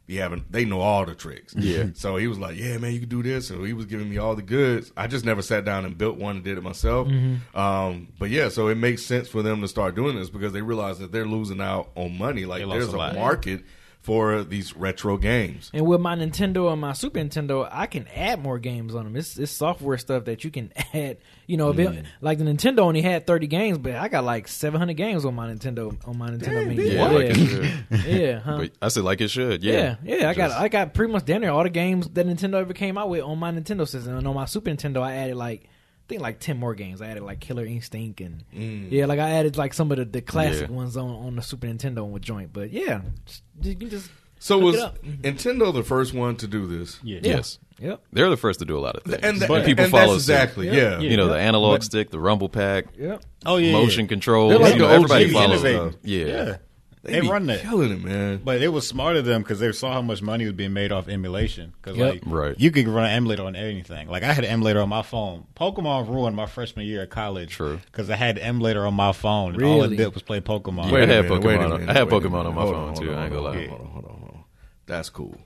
be 0.08 0.18
having 0.18 0.46
they 0.50 0.66
know 0.66 0.82
all 0.82 1.06
the 1.06 1.16
tricks. 1.16 1.56
Yeah. 1.58 1.88
So 1.94 2.18
he 2.18 2.28
was 2.28 2.38
like, 2.38 2.58
"Yeah, 2.58 2.78
man, 2.78 2.94
you 2.94 3.00
can 3.00 3.10
do 3.10 3.24
this." 3.24 3.48
So 3.48 3.64
he 3.64 3.74
was 3.74 3.86
giving 3.86 4.10
me 4.10 4.18
all 4.18 4.36
the 4.36 4.42
goods. 4.44 4.92
I 4.96 5.08
just 5.08 5.26
never 5.26 5.42
sat 5.42 5.66
down 5.66 5.86
and 5.86 5.98
built 5.98 6.18
one 6.18 6.36
and 6.36 6.46
did 6.46 6.58
it 6.58 6.64
myself. 6.64 7.08
Um, 7.56 8.10
but 8.20 8.30
yeah, 8.30 8.50
so 8.50 8.68
it 8.68 8.76
makes 8.76 9.04
sense 9.04 9.28
for 9.28 9.42
them 9.42 9.62
to 9.62 9.68
start 9.68 9.96
doing 9.96 10.16
this 10.16 10.30
because 10.30 10.54
they 10.54 10.62
realize 10.62 11.00
that 11.00 11.12
they're 11.12 11.26
losing 11.26 11.62
out 11.62 11.90
on 11.96 12.18
money. 12.18 12.46
Like 12.46 12.62
They 12.64 12.70
there's 12.70 12.94
a 12.94 12.98
a, 12.98 13.14
market 13.16 13.64
for 14.06 14.44
these 14.44 14.76
retro 14.76 15.18
games. 15.18 15.72
And 15.74 15.88
with 15.88 16.00
my 16.00 16.16
Nintendo 16.16 16.72
and 16.72 16.80
my 16.80 16.94
Super 16.94 17.20
Nintendo, 17.20 17.68
I 17.72 17.88
can 17.88 18.08
add 18.16 18.40
more 18.40 18.60
games 18.60 18.94
on 18.94 19.04
them. 19.06 19.16
It's, 19.16 19.36
it's 19.40 19.52
software 19.52 19.98
stuff 19.98 20.26
that 20.26 20.44
you 20.44 20.52
can 20.52 20.72
add. 20.94 21.18
You 21.48 21.58
know, 21.58 21.72
if 21.72 21.76
Mm. 21.78 21.98
it, 21.98 22.06
like 22.22 22.38
the 22.38 22.44
Nintendo 22.44 22.80
only 22.80 23.02
had 23.02 23.26
thirty 23.26 23.48
games, 23.48 23.80
but 23.80 23.96
I 23.96 24.08
got 24.08 24.24
like 24.24 24.48
seven 24.48 24.80
hundred 24.80 24.94
games 24.98 25.26
on 25.26 25.34
my 25.34 25.48
Nintendo 25.52 25.96
on 26.08 26.18
my 26.20 26.30
Nintendo 26.30 26.68
Mini. 26.68 26.92
yeah, 26.94 27.08
like 27.10 28.06
yeah, 28.06 28.40
huh? 28.40 28.58
But 28.60 28.72
I 28.82 28.88
said 28.90 29.04
like 29.04 29.22
it 29.22 29.30
should. 29.30 29.64
Yeah, 29.64 29.96
Yeah, 30.04 30.18
yeah, 30.20 30.30
I 30.30 30.34
got 30.36 30.52
I 30.52 30.68
got 30.68 30.94
pretty 30.94 31.12
much 31.12 31.26
down 31.26 31.42
there 31.42 31.52
all 31.52 31.64
the 31.64 31.70
games 31.70 32.08
that 32.10 32.28
Nintendo 32.28 32.56
ever 32.62 32.74
came 32.74 32.98
out 32.98 33.10
with 33.10 33.24
on 33.24 33.38
my 33.40 33.52
Nintendo 33.52 33.88
system, 33.88 34.18
and 34.18 34.28
on 34.28 34.36
my 34.36 34.46
Super 34.46 34.70
Nintendo 34.70 35.02
I 35.02 35.14
added 35.16 35.36
like 35.36 35.64
I 35.64 35.68
think 36.08 36.22
like 36.22 36.40
ten 36.40 36.58
more 36.58 36.76
games. 36.76 37.02
I 37.02 37.08
added 37.08 37.24
like 37.24 37.40
Killer 37.40 37.66
Instinct 37.66 38.22
and 38.22 38.44
mm. 38.54 38.92
yeah, 38.92 39.06
like 39.06 39.20
I 39.20 39.32
added 39.32 39.58
like 39.58 39.74
some 39.74 39.92
of 39.92 39.98
the, 39.98 40.06
the 40.06 40.22
classic 40.22 40.70
Yeah. 40.70 40.76
ones 40.76 40.98
on 40.98 41.10
on 41.10 41.36
the 41.36 41.42
Super 41.42 41.68
Nintendo 41.68 42.08
with 42.10 42.22
joint. 42.22 42.52
But 42.54 42.72
yeah, 42.72 43.02
just, 43.26 43.44
you 43.62 43.76
can 43.76 43.90
just 43.90 44.10
So 44.40 44.58
Look 44.58 44.66
was 44.66 44.76
it 44.76 44.82
up. 44.82 45.04
Mm-hmm. 45.04 45.22
Nintendo 45.22 45.74
the 45.74 45.84
first 45.84 46.14
one 46.14 46.36
to 46.38 46.48
do 46.48 46.68
this? 46.68 47.00
Yeah. 47.04 47.20
Yes, 47.24 47.60
yep 47.80 48.02
they're 48.14 48.30
the 48.30 48.38
first 48.38 48.60
to 48.60 48.66
do 48.66 48.78
a 48.78 48.80
lot 48.80 48.96
of 48.96 49.04
things, 49.04 49.20
And, 49.24 49.40
th- 49.40 49.50
and 49.50 49.66
people 49.66 49.84
and 49.84 49.92
follow 49.92 50.14
that's 50.14 50.26
suit. 50.26 50.34
exactly 50.34 50.68
Yeah. 50.68 51.00
yeah. 51.00 51.00
You 51.00 51.18
know, 51.18 51.28
the 51.28 51.38
analog 51.38 51.76
But- 51.80 51.84
stick, 51.84 52.10
the 52.12 52.20
rumble 52.20 52.50
pack, 52.50 52.86
yep. 52.98 53.24
Oh 53.46 53.58
yeah, 53.58 53.72
motion 53.74 54.08
control. 54.08 54.50
They're 54.50 54.60
like 54.60 54.74
you 54.74 54.80
know, 54.80 54.90
everybody 54.90 55.32
follows. 55.32 55.64
innovating. 55.64 56.00
Yeah. 56.04 56.26
yeah. 56.26 56.58
They, 57.06 57.12
They 57.14 57.22
be 57.22 57.30
run 57.30 57.46
that. 57.46 57.62
killing 57.62 57.92
it, 57.92 58.04
man. 58.04 58.42
But 58.44 58.62
it 58.62 58.70
was 58.70 58.88
smart 58.88 59.16
of 59.16 59.26
them 59.26 59.44
because 59.44 59.60
they 59.60 59.72
saw 59.72 59.94
how 59.94 60.02
much 60.02 60.22
money 60.24 60.46
was 60.46 60.54
being 60.56 60.74
made 60.74 60.92
off 60.92 61.08
emulation. 61.08 61.74
Because 61.82 61.98
Yep. 61.98 62.14
like, 62.14 62.22
Right. 62.26 62.56
you 62.60 62.72
could 62.72 62.88
run 62.88 63.06
an 63.06 63.12
emulator 63.12 63.44
on 63.44 63.56
anything. 63.56 64.08
Like 64.10 64.24
I 64.24 64.34
had 64.34 64.44
an 64.44 64.50
emulator 64.50 64.82
on 64.82 64.90
my 64.90 65.04
phone. 65.04 65.46
Pokemon 65.56 66.10
ruined 66.10 66.36
my 66.36 66.48
freshman 66.48 66.86
year 66.88 67.04
at 67.04 67.12
college. 67.12 67.52
True. 67.52 67.80
Because 67.86 68.10
I 68.10 68.16
had 68.16 68.38
the 68.38 68.44
emulator 68.44 68.86
on 68.88 68.96
my 68.96 69.12
phone. 69.12 69.54
And 69.54 69.64
all 69.64 69.84
it 69.84 69.96
did 69.96 70.14
was 70.14 70.24
play 70.24 70.42
Pokemon. 70.42 70.92
Wait, 70.92 71.02
I 71.02 71.14
a 71.14 71.16
had 71.22 71.30
minute, 71.30 71.44
wait 71.44 71.56
a 71.56 71.60
Pokemon 71.60 71.64
on- 71.74 71.80
minute, 71.82 71.90
I 71.90 71.94
had 72.00 72.08
Pokemon 72.08 72.24
minute. 72.32 72.36
on 72.48 72.56
my 72.56 72.62
Hold 72.62 72.74
phone, 72.74 72.86
hold 72.88 72.96
too, 73.02 73.14
I 73.14 73.24
ain't 73.26 73.34
gonna 73.34 73.42
lie. 73.44 73.50
on, 73.58 73.68
Hold 73.70 73.82
on, 73.82 73.88
hold 73.88 74.06
on, 74.06 74.12
hold 74.12 74.32
on. 74.34 74.44
That's 74.88 75.10
cool. 75.10 75.38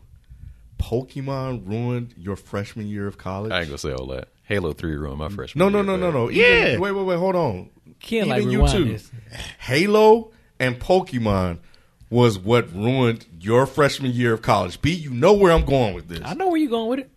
Pokemon 0.77 1.67
ruined 1.67 2.13
your 2.17 2.35
freshman 2.35 2.87
year 2.87 3.05
of 3.07 3.17
college. 3.17 3.51
I 3.51 3.59
ain't 3.59 3.67
gonna 3.67 3.77
say 3.77 3.91
all 3.91 4.07
that. 4.07 4.29
Halo 4.43 4.73
Three 4.73 4.95
ruined 4.95 5.19
my 5.19 5.29
freshman. 5.29 5.59
no, 5.59 5.69
no, 5.69 5.79
year, 5.79 5.85
no, 5.97 5.97
no, 5.97 6.11
but- 6.11 6.17
no. 6.17 6.29
Yeah. 6.29 6.67
Even, 6.69 6.81
wait, 6.81 6.91
wait, 6.93 7.03
wait. 7.05 7.17
Hold 7.17 7.35
on. 7.35 7.69
Can't 7.99 8.27
like 8.29 8.41
Even 8.43 8.51
you 8.53 8.67
too. 8.67 8.85
this. 8.85 9.11
Halo 9.59 10.31
and 10.59 10.79
Pokemon 10.79 11.59
was 12.09 12.39
what 12.39 12.71
ruined 12.73 13.25
your 13.39 13.65
freshman 13.65 14.11
year 14.11 14.33
of 14.33 14.41
college. 14.41 14.81
B, 14.81 14.91
you 14.93 15.11
know 15.11 15.33
where 15.33 15.51
I'm 15.51 15.65
going 15.65 15.93
with 15.93 16.07
this. 16.07 16.21
I 16.25 16.33
know 16.33 16.47
where 16.49 16.57
you're 16.57 16.69
going 16.69 16.89
with 16.89 16.99
it. 16.99 17.11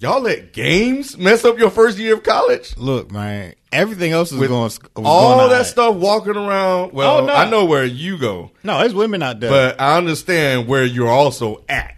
Y'all 0.00 0.20
let 0.20 0.52
games 0.52 1.16
mess 1.16 1.44
up 1.44 1.56
your 1.58 1.70
first 1.70 1.98
year 1.98 2.14
of 2.14 2.22
college? 2.24 2.76
Look, 2.76 3.10
man. 3.12 3.54
Everything 3.72 4.12
else 4.12 4.32
is 4.32 4.38
with 4.38 4.50
going. 4.50 4.62
Was 4.64 4.80
all 4.96 5.36
going 5.36 5.48
that 5.50 5.54
alright. 5.54 5.66
stuff 5.66 5.94
walking 5.94 6.36
around. 6.36 6.92
Well, 6.92 7.18
Oh, 7.18 7.26
no. 7.26 7.32
I 7.32 7.48
know 7.48 7.64
where 7.64 7.84
you 7.84 8.18
go, 8.18 8.50
No, 8.62 8.78
there's 8.80 8.92
women 8.94 9.22
out 9.22 9.40
there. 9.40 9.50
but 9.50 9.80
I 9.80 9.96
understand 9.96 10.66
where 10.68 10.84
you're 10.84 11.08
also 11.08 11.64
at. 11.68 11.96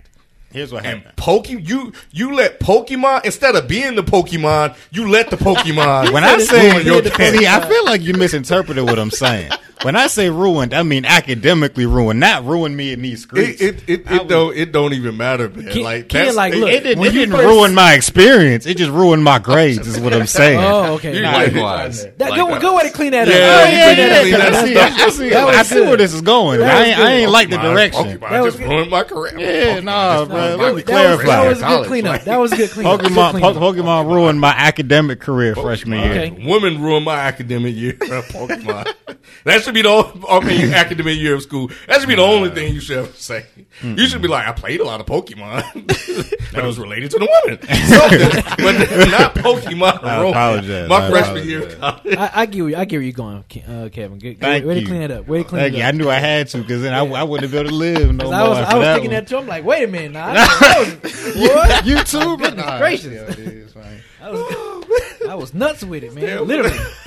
here's 0.52 0.72
what 0.72 0.84
And 0.86 0.98
happened. 1.00 1.16
Poke 1.16 1.48
you 1.50 1.92
you 2.12 2.34
let 2.34 2.60
Pokemon 2.60 3.24
instead 3.24 3.56
of 3.56 3.66
being 3.66 3.94
the 3.96 4.04
Pokemon, 4.04 4.76
you 4.90 5.08
let 5.08 5.30
the 5.30 5.36
Pokemon 5.36 6.12
When 6.12 6.22
I 6.22 6.38
say, 6.38 6.72
ruin 6.72 6.86
your 6.86 7.02
day. 7.02 7.38
see, 7.38 7.46
I 7.46 7.66
feel 7.66 7.84
like 7.86 8.02
you 8.02 8.12
misinterpreted 8.14 8.84
what 8.84 8.98
I'm 8.98 9.10
saying. 9.10 9.50
When 9.86 9.94
I 9.94 10.08
say 10.08 10.30
ruined, 10.30 10.74
I 10.74 10.82
mean 10.82 11.04
academically 11.04 11.86
ruined, 11.86 12.18
not 12.18 12.44
ruin 12.44 12.74
me 12.74 12.92
in 12.92 13.02
these 13.02 13.22
streets. 13.22 13.60
It 13.60 13.76
it 13.76 13.82
it, 13.86 14.00
it 14.00 14.18
would- 14.18 14.28
don't 14.28 14.56
it 14.56 14.72
don't 14.72 14.92
even 14.94 15.16
matter, 15.16 15.48
man. 15.48 15.72
Ken- 15.72 15.82
like 15.84 16.08
Ken, 16.08 16.34
like, 16.34 16.54
it- 16.54 16.58
look, 16.58 16.70
It 16.70 16.82
didn't, 16.82 17.04
it 17.04 17.12
didn't 17.12 17.30
first- 17.36 17.44
ruin 17.46 17.72
my 17.72 17.92
experience. 17.94 18.66
It 18.66 18.78
just 18.78 18.90
ruined 18.90 19.22
my 19.22 19.38
grades. 19.38 19.86
Is 19.86 20.00
what 20.00 20.12
I'm 20.12 20.26
saying. 20.26 20.58
Oh, 20.58 20.94
okay. 20.94 21.14
You 21.14 21.22
Nah, 21.22 21.30
Likewise. 21.34 22.02
that, 22.18 22.30
Likewise. 22.30 22.52
good, 22.54 22.60
good 22.62 22.74
way 22.76 22.82
to 22.82 22.90
clean 22.90 23.12
that 23.12 23.28
Yeah, 23.28 23.34
up. 23.34 23.38
yeah, 23.38 23.54
Good 23.70 23.70
way 23.70 23.94
to 23.94 24.00
yeah, 24.00 24.08
that 24.08 24.26
yeah, 24.26 24.36
yeah, 24.38 24.58
I 24.58 24.64
see, 24.66 24.74
That's- 24.74 25.00
I 25.00 25.08
see, 25.10 25.28
that 25.28 25.48
I 25.54 25.62
see 25.62 25.80
where 25.82 25.96
this 25.96 26.12
is 26.14 26.20
going. 26.22 26.62
I 26.64 26.84
ain't. 26.86 26.98
I 26.98 27.12
ain't 27.12 27.30
like 27.30 27.50
the 27.50 27.58
direction. 27.58 28.04
Pokemon 28.18 28.30
That 28.30 28.42
was 28.42 28.54
just 28.56 28.66
ruined 28.68 28.90
my 28.90 29.04
career. 29.04 29.38
Yeah, 29.38 29.78
nah, 29.80 30.24
bro, 30.24 30.36
let 30.36 30.50
me 30.50 30.56
That 30.58 30.74
was, 30.74 30.82
clarify. 30.82 31.26
that 31.26 31.48
was 31.48 31.62
a 31.62 31.64
good 31.64 31.86
cleanup. 31.86 32.24
That 32.24 32.36
was 32.40 32.50
a 32.52 32.56
good 32.56 32.70
cleanup. 32.70 33.00
Pokemon, 33.02 33.40
po- 33.40 33.54
Pokemon 33.54 34.06
ruined 34.12 34.40
my 34.40 34.50
academic 34.50 35.20
career 35.20 35.54
freshman 35.54 36.00
year. 36.00 36.10
Okay. 36.10 36.44
Women 36.44 36.82
ruined 36.82 37.04
my 37.04 37.20
academic 37.20 37.76
year. 37.76 37.92
Pokemon. 38.00 38.92
that 39.44 39.62
should 39.62 39.74
be 39.76 39.82
the 39.82 39.88
only, 39.90 40.22
I 40.28 40.40
mean, 40.40 40.72
academic 40.74 41.16
year 41.18 41.34
of 41.34 41.42
school. 41.42 41.70
That 41.86 42.00
should 42.00 42.08
be 42.08 42.16
the 42.16 42.22
only 42.22 42.50
thing 42.50 42.74
you 42.74 42.80
should 42.80 42.98
ever 42.98 43.12
say. 43.12 43.46
You 43.82 44.06
should 44.08 44.22
be 44.22 44.28
like, 44.28 44.46
I 44.48 44.52
played 44.52 44.80
a 44.80 44.84
lot 44.84 45.00
of 45.00 45.06
Pokemon. 45.06 45.62
that 46.52 46.64
was 46.64 46.78
related 46.78 47.10
to 47.12 47.18
the 47.18 47.26
woman. 47.44 47.58
But 48.56 49.10
not 49.10 49.34
Pokemon. 49.34 50.02
I 50.02 50.18
ruined 50.20 50.34
apologize. 50.36 50.88
My 50.88 51.06
I 51.06 51.10
freshman 51.10 51.46
year 51.48 51.62
of 51.64 51.72
apologize. 51.74 52.14
college. 52.16 52.16
I, 52.18 52.30
I 52.42 52.46
get 52.46 52.60
where 52.62 52.70
you, 52.70 52.76
I 52.76 52.84
get 52.86 52.96
where 52.96 53.02
you're 53.02 53.12
going, 53.12 53.36
uh, 53.68 53.88
Kevin. 53.92 54.18
Good, 54.18 54.40
Thank 54.40 54.64
way 54.64 54.74
you. 54.76 54.80
to 54.80 54.86
clean 54.86 55.02
it 55.02 55.10
up. 55.10 55.26
Way 55.28 55.38
to 55.38 55.44
clean 55.44 55.60
Thank 55.62 55.74
it 55.74 55.78
you. 55.78 55.82
up. 55.84 55.88
I 55.88 55.90
knew 55.96 56.10
I 56.10 56.14
had 56.18 56.48
to 56.48 56.58
because 56.58 56.82
then 56.82 56.94
I, 56.94 57.00
I 57.04 57.22
wouldn't 57.22 57.52
be 57.52 57.58
able 57.58 57.70
to 57.70 57.74
live 57.76 58.14
no 58.14 58.24
'Cause 58.24 58.30
more. 58.32 58.40
I 58.40 58.48
was, 58.48 58.58
I 58.58 58.74
was 58.78 58.84
that 58.86 58.94
thinking 58.94 59.10
one. 59.12 59.20
that 59.24 59.28
too. 59.28 59.36
I'm 59.38 59.46
like, 59.46 59.64
wait 59.64 59.84
a 59.84 59.86
minute, 59.88 60.12
now. 60.12 60.28
I 60.28 60.84
didn't 60.84 61.04
know. 61.36 61.42
What? 61.54 61.84
YouTube, 61.84 62.38
Goodness 62.38 62.78
gracious. 62.78 63.74
I 64.22 64.30
was, 64.30 64.75
I 65.28 65.34
was 65.34 65.52
nuts 65.54 65.82
with 65.84 66.04
it, 66.04 66.14
man. 66.14 66.24
Damn. 66.24 66.46
Literally. 66.46 66.78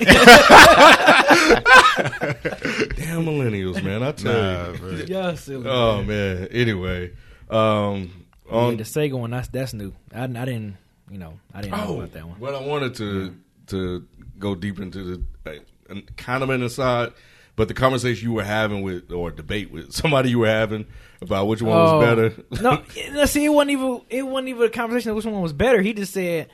Damn 2.96 3.24
millennials, 3.24 3.82
man. 3.82 4.02
I 4.02 4.12
tell 4.12 4.32
Nah, 4.32 4.72
you. 4.72 4.78
bro. 4.78 4.90
yeah, 5.06 5.34
silly. 5.34 5.68
Oh, 5.68 6.02
man. 6.02 6.48
Anyway. 6.50 7.12
Um, 7.48 8.26
Yeah, 8.50 8.70
the 8.72 8.82
Sega 8.84 9.12
one, 9.18 9.30
that's 9.30 9.48
that's 9.48 9.72
new. 9.74 9.92
I, 10.14 10.24
I 10.24 10.26
didn't, 10.26 10.76
you 11.10 11.18
know, 11.18 11.38
I 11.54 11.62
didn't 11.62 11.76
know 11.76 11.84
Oh, 11.88 11.96
about 11.98 12.12
that 12.12 12.26
one. 12.28 12.38
well, 12.40 12.56
I 12.56 12.66
wanted 12.66 12.94
to 12.96 13.34
to 13.68 14.06
go 14.38 14.54
deep 14.54 14.80
into 14.80 15.04
the 15.44 15.50
uh, 15.50 15.54
and 15.88 16.16
kind 16.16 16.42
of 16.42 16.50
an 16.50 16.62
aside, 16.62 17.12
but 17.56 17.68
the 17.68 17.74
conversation 17.74 18.28
you 18.28 18.34
were 18.34 18.44
having 18.44 18.82
with 18.82 19.10
or 19.12 19.30
debate 19.30 19.70
with 19.70 19.92
somebody 19.92 20.30
you 20.30 20.40
were 20.40 20.48
having 20.48 20.86
about 21.20 21.46
which 21.48 21.62
one 21.62 21.76
was 21.76 22.04
better. 22.04 22.32
Oh. 22.52 22.56
no, 22.60 22.82
no, 23.12 23.24
see, 23.26 23.44
it 23.44 23.48
wasn't 23.50 23.70
even 23.72 24.00
it 24.10 24.22
wasn't 24.22 24.48
even 24.48 24.62
a 24.64 24.70
conversation 24.70 25.10
of 25.10 25.16
which 25.16 25.26
one 25.26 25.42
was 25.42 25.52
better. 25.52 25.80
He 25.82 25.92
just 25.92 26.12
said, 26.12 26.48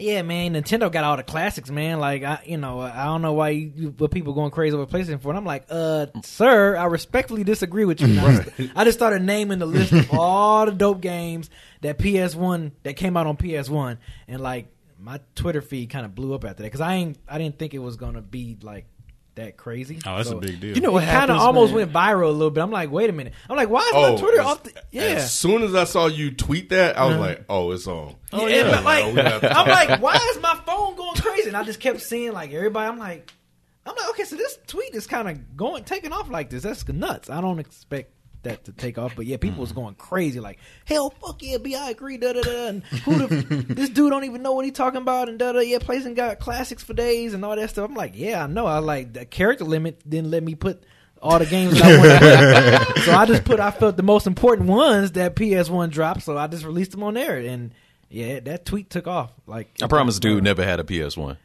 "Yeah, 0.00 0.22
man, 0.22 0.54
Nintendo 0.54 0.90
got 0.90 1.04
all 1.04 1.16
the 1.16 1.22
classics, 1.22 1.70
man. 1.70 2.00
Like, 2.00 2.22
I, 2.22 2.42
you 2.44 2.56
know, 2.56 2.80
I 2.80 3.04
don't 3.04 3.22
know 3.22 3.32
why 3.32 3.50
you, 3.50 3.94
what 3.98 4.10
people 4.10 4.32
going 4.32 4.50
crazy 4.50 4.76
over 4.76 4.86
PlayStation 4.86 5.20
for." 5.20 5.28
And 5.28 5.38
I'm 5.38 5.44
like, 5.44 5.66
"Uh, 5.68 6.06
sir, 6.22 6.76
I 6.76 6.84
respectfully 6.86 7.44
disagree 7.44 7.84
with 7.84 8.00
you." 8.00 8.08
And 8.08 8.20
I, 8.20 8.42
just, 8.42 8.76
I 8.76 8.84
just 8.84 8.98
started 8.98 9.22
naming 9.22 9.58
the 9.58 9.66
list 9.66 9.92
of 9.92 10.12
all 10.12 10.66
the 10.66 10.72
dope 10.72 11.00
games 11.00 11.50
that 11.82 11.98
PS1 11.98 12.72
that 12.82 12.96
came 12.96 13.16
out 13.16 13.26
on 13.26 13.36
PS1, 13.36 13.98
and 14.28 14.40
like 14.40 14.66
my 14.98 15.20
Twitter 15.34 15.62
feed 15.62 15.90
kind 15.90 16.04
of 16.04 16.14
blew 16.14 16.34
up 16.34 16.44
after 16.44 16.62
that 16.62 16.66
because 16.68 16.80
I 16.80 16.94
ain't 16.94 17.18
I 17.28 17.38
didn't 17.38 17.58
think 17.58 17.74
it 17.74 17.78
was 17.78 17.96
gonna 17.96 18.22
be 18.22 18.58
like 18.62 18.86
that 19.36 19.56
crazy. 19.56 19.98
Oh, 20.06 20.16
that's 20.16 20.28
So- 20.28 20.38
a 20.38 20.40
big 20.40 20.60
deal. 20.60 20.74
You 20.74 20.80
know 20.80 20.92
what 20.92 21.04
it 21.04 21.06
kind 21.06 21.30
of 21.30 21.38
almost 21.38 21.72
man? 21.72 21.90
went 21.90 21.92
viral 21.92 22.28
a 22.28 22.32
little 22.32 22.50
bit. 22.50 22.62
I'm 22.62 22.70
like, 22.70 22.90
wait 22.90 23.10
a 23.10 23.12
minute. 23.12 23.32
I'm 23.48 23.56
like, 23.56 23.70
why 23.70 23.80
is 23.80 23.92
Oh, 23.94 24.12
my 24.12 24.20
Twitter 24.20 24.42
off? 24.42 24.62
The, 24.62 24.72
yeah. 24.90 25.02
As 25.02 25.32
soon 25.32 25.62
as 25.62 25.74
I 25.74 25.84
saw 25.84 26.06
you 26.06 26.30
tweet 26.30 26.70
that, 26.70 26.98
I 26.98 27.04
was 27.06 27.14
uh-huh. 27.14 27.22
like, 27.22 27.44
"Oh, 27.48 27.70
it's 27.72 27.86
on." 27.86 28.16
Oh, 28.32 28.46
yeah. 28.46 28.56
yeah, 28.56 28.70
but 28.70 28.84
like, 28.84 29.06
we 29.14 29.14
got- 29.14 29.44
I'm 29.44 29.68
like, 29.68 30.00
why 30.02 30.16
is 30.34 30.40
my 30.42 30.60
phone 30.66 30.96
going 30.96 31.16
crazy? 31.16 31.48
And 31.48 31.56
I 31.56 31.62
just 31.64 31.80
kept 31.80 32.00
seeing 32.00 32.32
like 32.32 32.52
everybody. 32.52 32.88
I'm 32.88 32.98
like, 32.98 33.32
I'm 33.86 33.96
like, 33.96 34.10
okay, 34.10 34.24
so 34.24 34.36
this 34.36 34.58
tweet 34.66 34.94
is 34.94 35.06
kind 35.06 35.28
of 35.28 35.56
going 35.56 35.84
taking 35.84 36.12
off 36.12 36.28
like 36.30 36.50
this. 36.50 36.62
That's 36.62 36.86
nuts. 36.88 37.30
I 37.30 37.40
don't 37.40 37.58
expect 37.58 38.12
that 38.42 38.64
to 38.64 38.72
take 38.72 38.98
off, 38.98 39.14
but 39.16 39.26
yeah, 39.26 39.36
people 39.36 39.60
was 39.60 39.70
mm-hmm. 39.70 39.80
going 39.80 39.94
crazy. 39.94 40.40
Like, 40.40 40.58
hell, 40.84 41.10
fuck 41.10 41.42
yeah, 41.42 41.58
B, 41.58 41.74
I 41.74 41.90
agree. 41.90 42.16
Da 42.16 42.32
da 42.32 42.42
da. 42.42 42.66
And 42.68 42.82
who 42.84 43.18
the 43.18 43.64
this 43.68 43.88
dude 43.88 44.10
don't 44.10 44.24
even 44.24 44.42
know 44.42 44.52
what 44.52 44.64
he 44.64 44.70
talking 44.70 45.00
about. 45.00 45.28
And 45.28 45.38
da 45.38 45.52
da. 45.52 45.60
Yeah, 45.60 45.78
PlayStation 45.78 46.14
got 46.14 46.38
classics 46.38 46.82
for 46.82 46.94
days 46.94 47.34
and 47.34 47.44
all 47.44 47.56
that 47.56 47.70
stuff. 47.70 47.88
I'm 47.88 47.94
like, 47.94 48.12
yeah, 48.14 48.44
I 48.44 48.46
know. 48.46 48.66
I 48.66 48.78
like 48.78 49.12
the 49.12 49.24
character 49.24 49.64
limit 49.64 50.08
didn't 50.08 50.30
let 50.30 50.42
me 50.42 50.54
put. 50.54 50.82
All 51.22 51.38
the 51.38 51.44
games 51.44 51.74
that 51.74 51.84
I 51.84 51.98
wanted, 51.98 52.78
to 52.78 52.84
put. 52.94 53.04
so 53.04 53.12
I 53.12 53.26
just 53.26 53.44
put. 53.44 53.60
I 53.60 53.70
felt 53.72 53.98
the 53.98 54.02
most 54.02 54.26
important 54.26 54.68
ones 54.68 55.12
that 55.12 55.36
PS1 55.36 55.90
dropped, 55.90 56.22
so 56.22 56.38
I 56.38 56.46
just 56.46 56.64
released 56.64 56.92
them 56.92 57.02
on 57.02 57.12
there, 57.12 57.36
and 57.36 57.72
yeah, 58.08 58.40
that 58.40 58.64
tweet 58.64 58.88
took 58.88 59.06
off. 59.06 59.30
Like 59.46 59.68
I 59.82 59.86
promise, 59.86 60.18
dude 60.18 60.42
never 60.42 60.64
had 60.64 60.80
a 60.80 60.84
PS 60.84 61.18
One. 61.18 61.36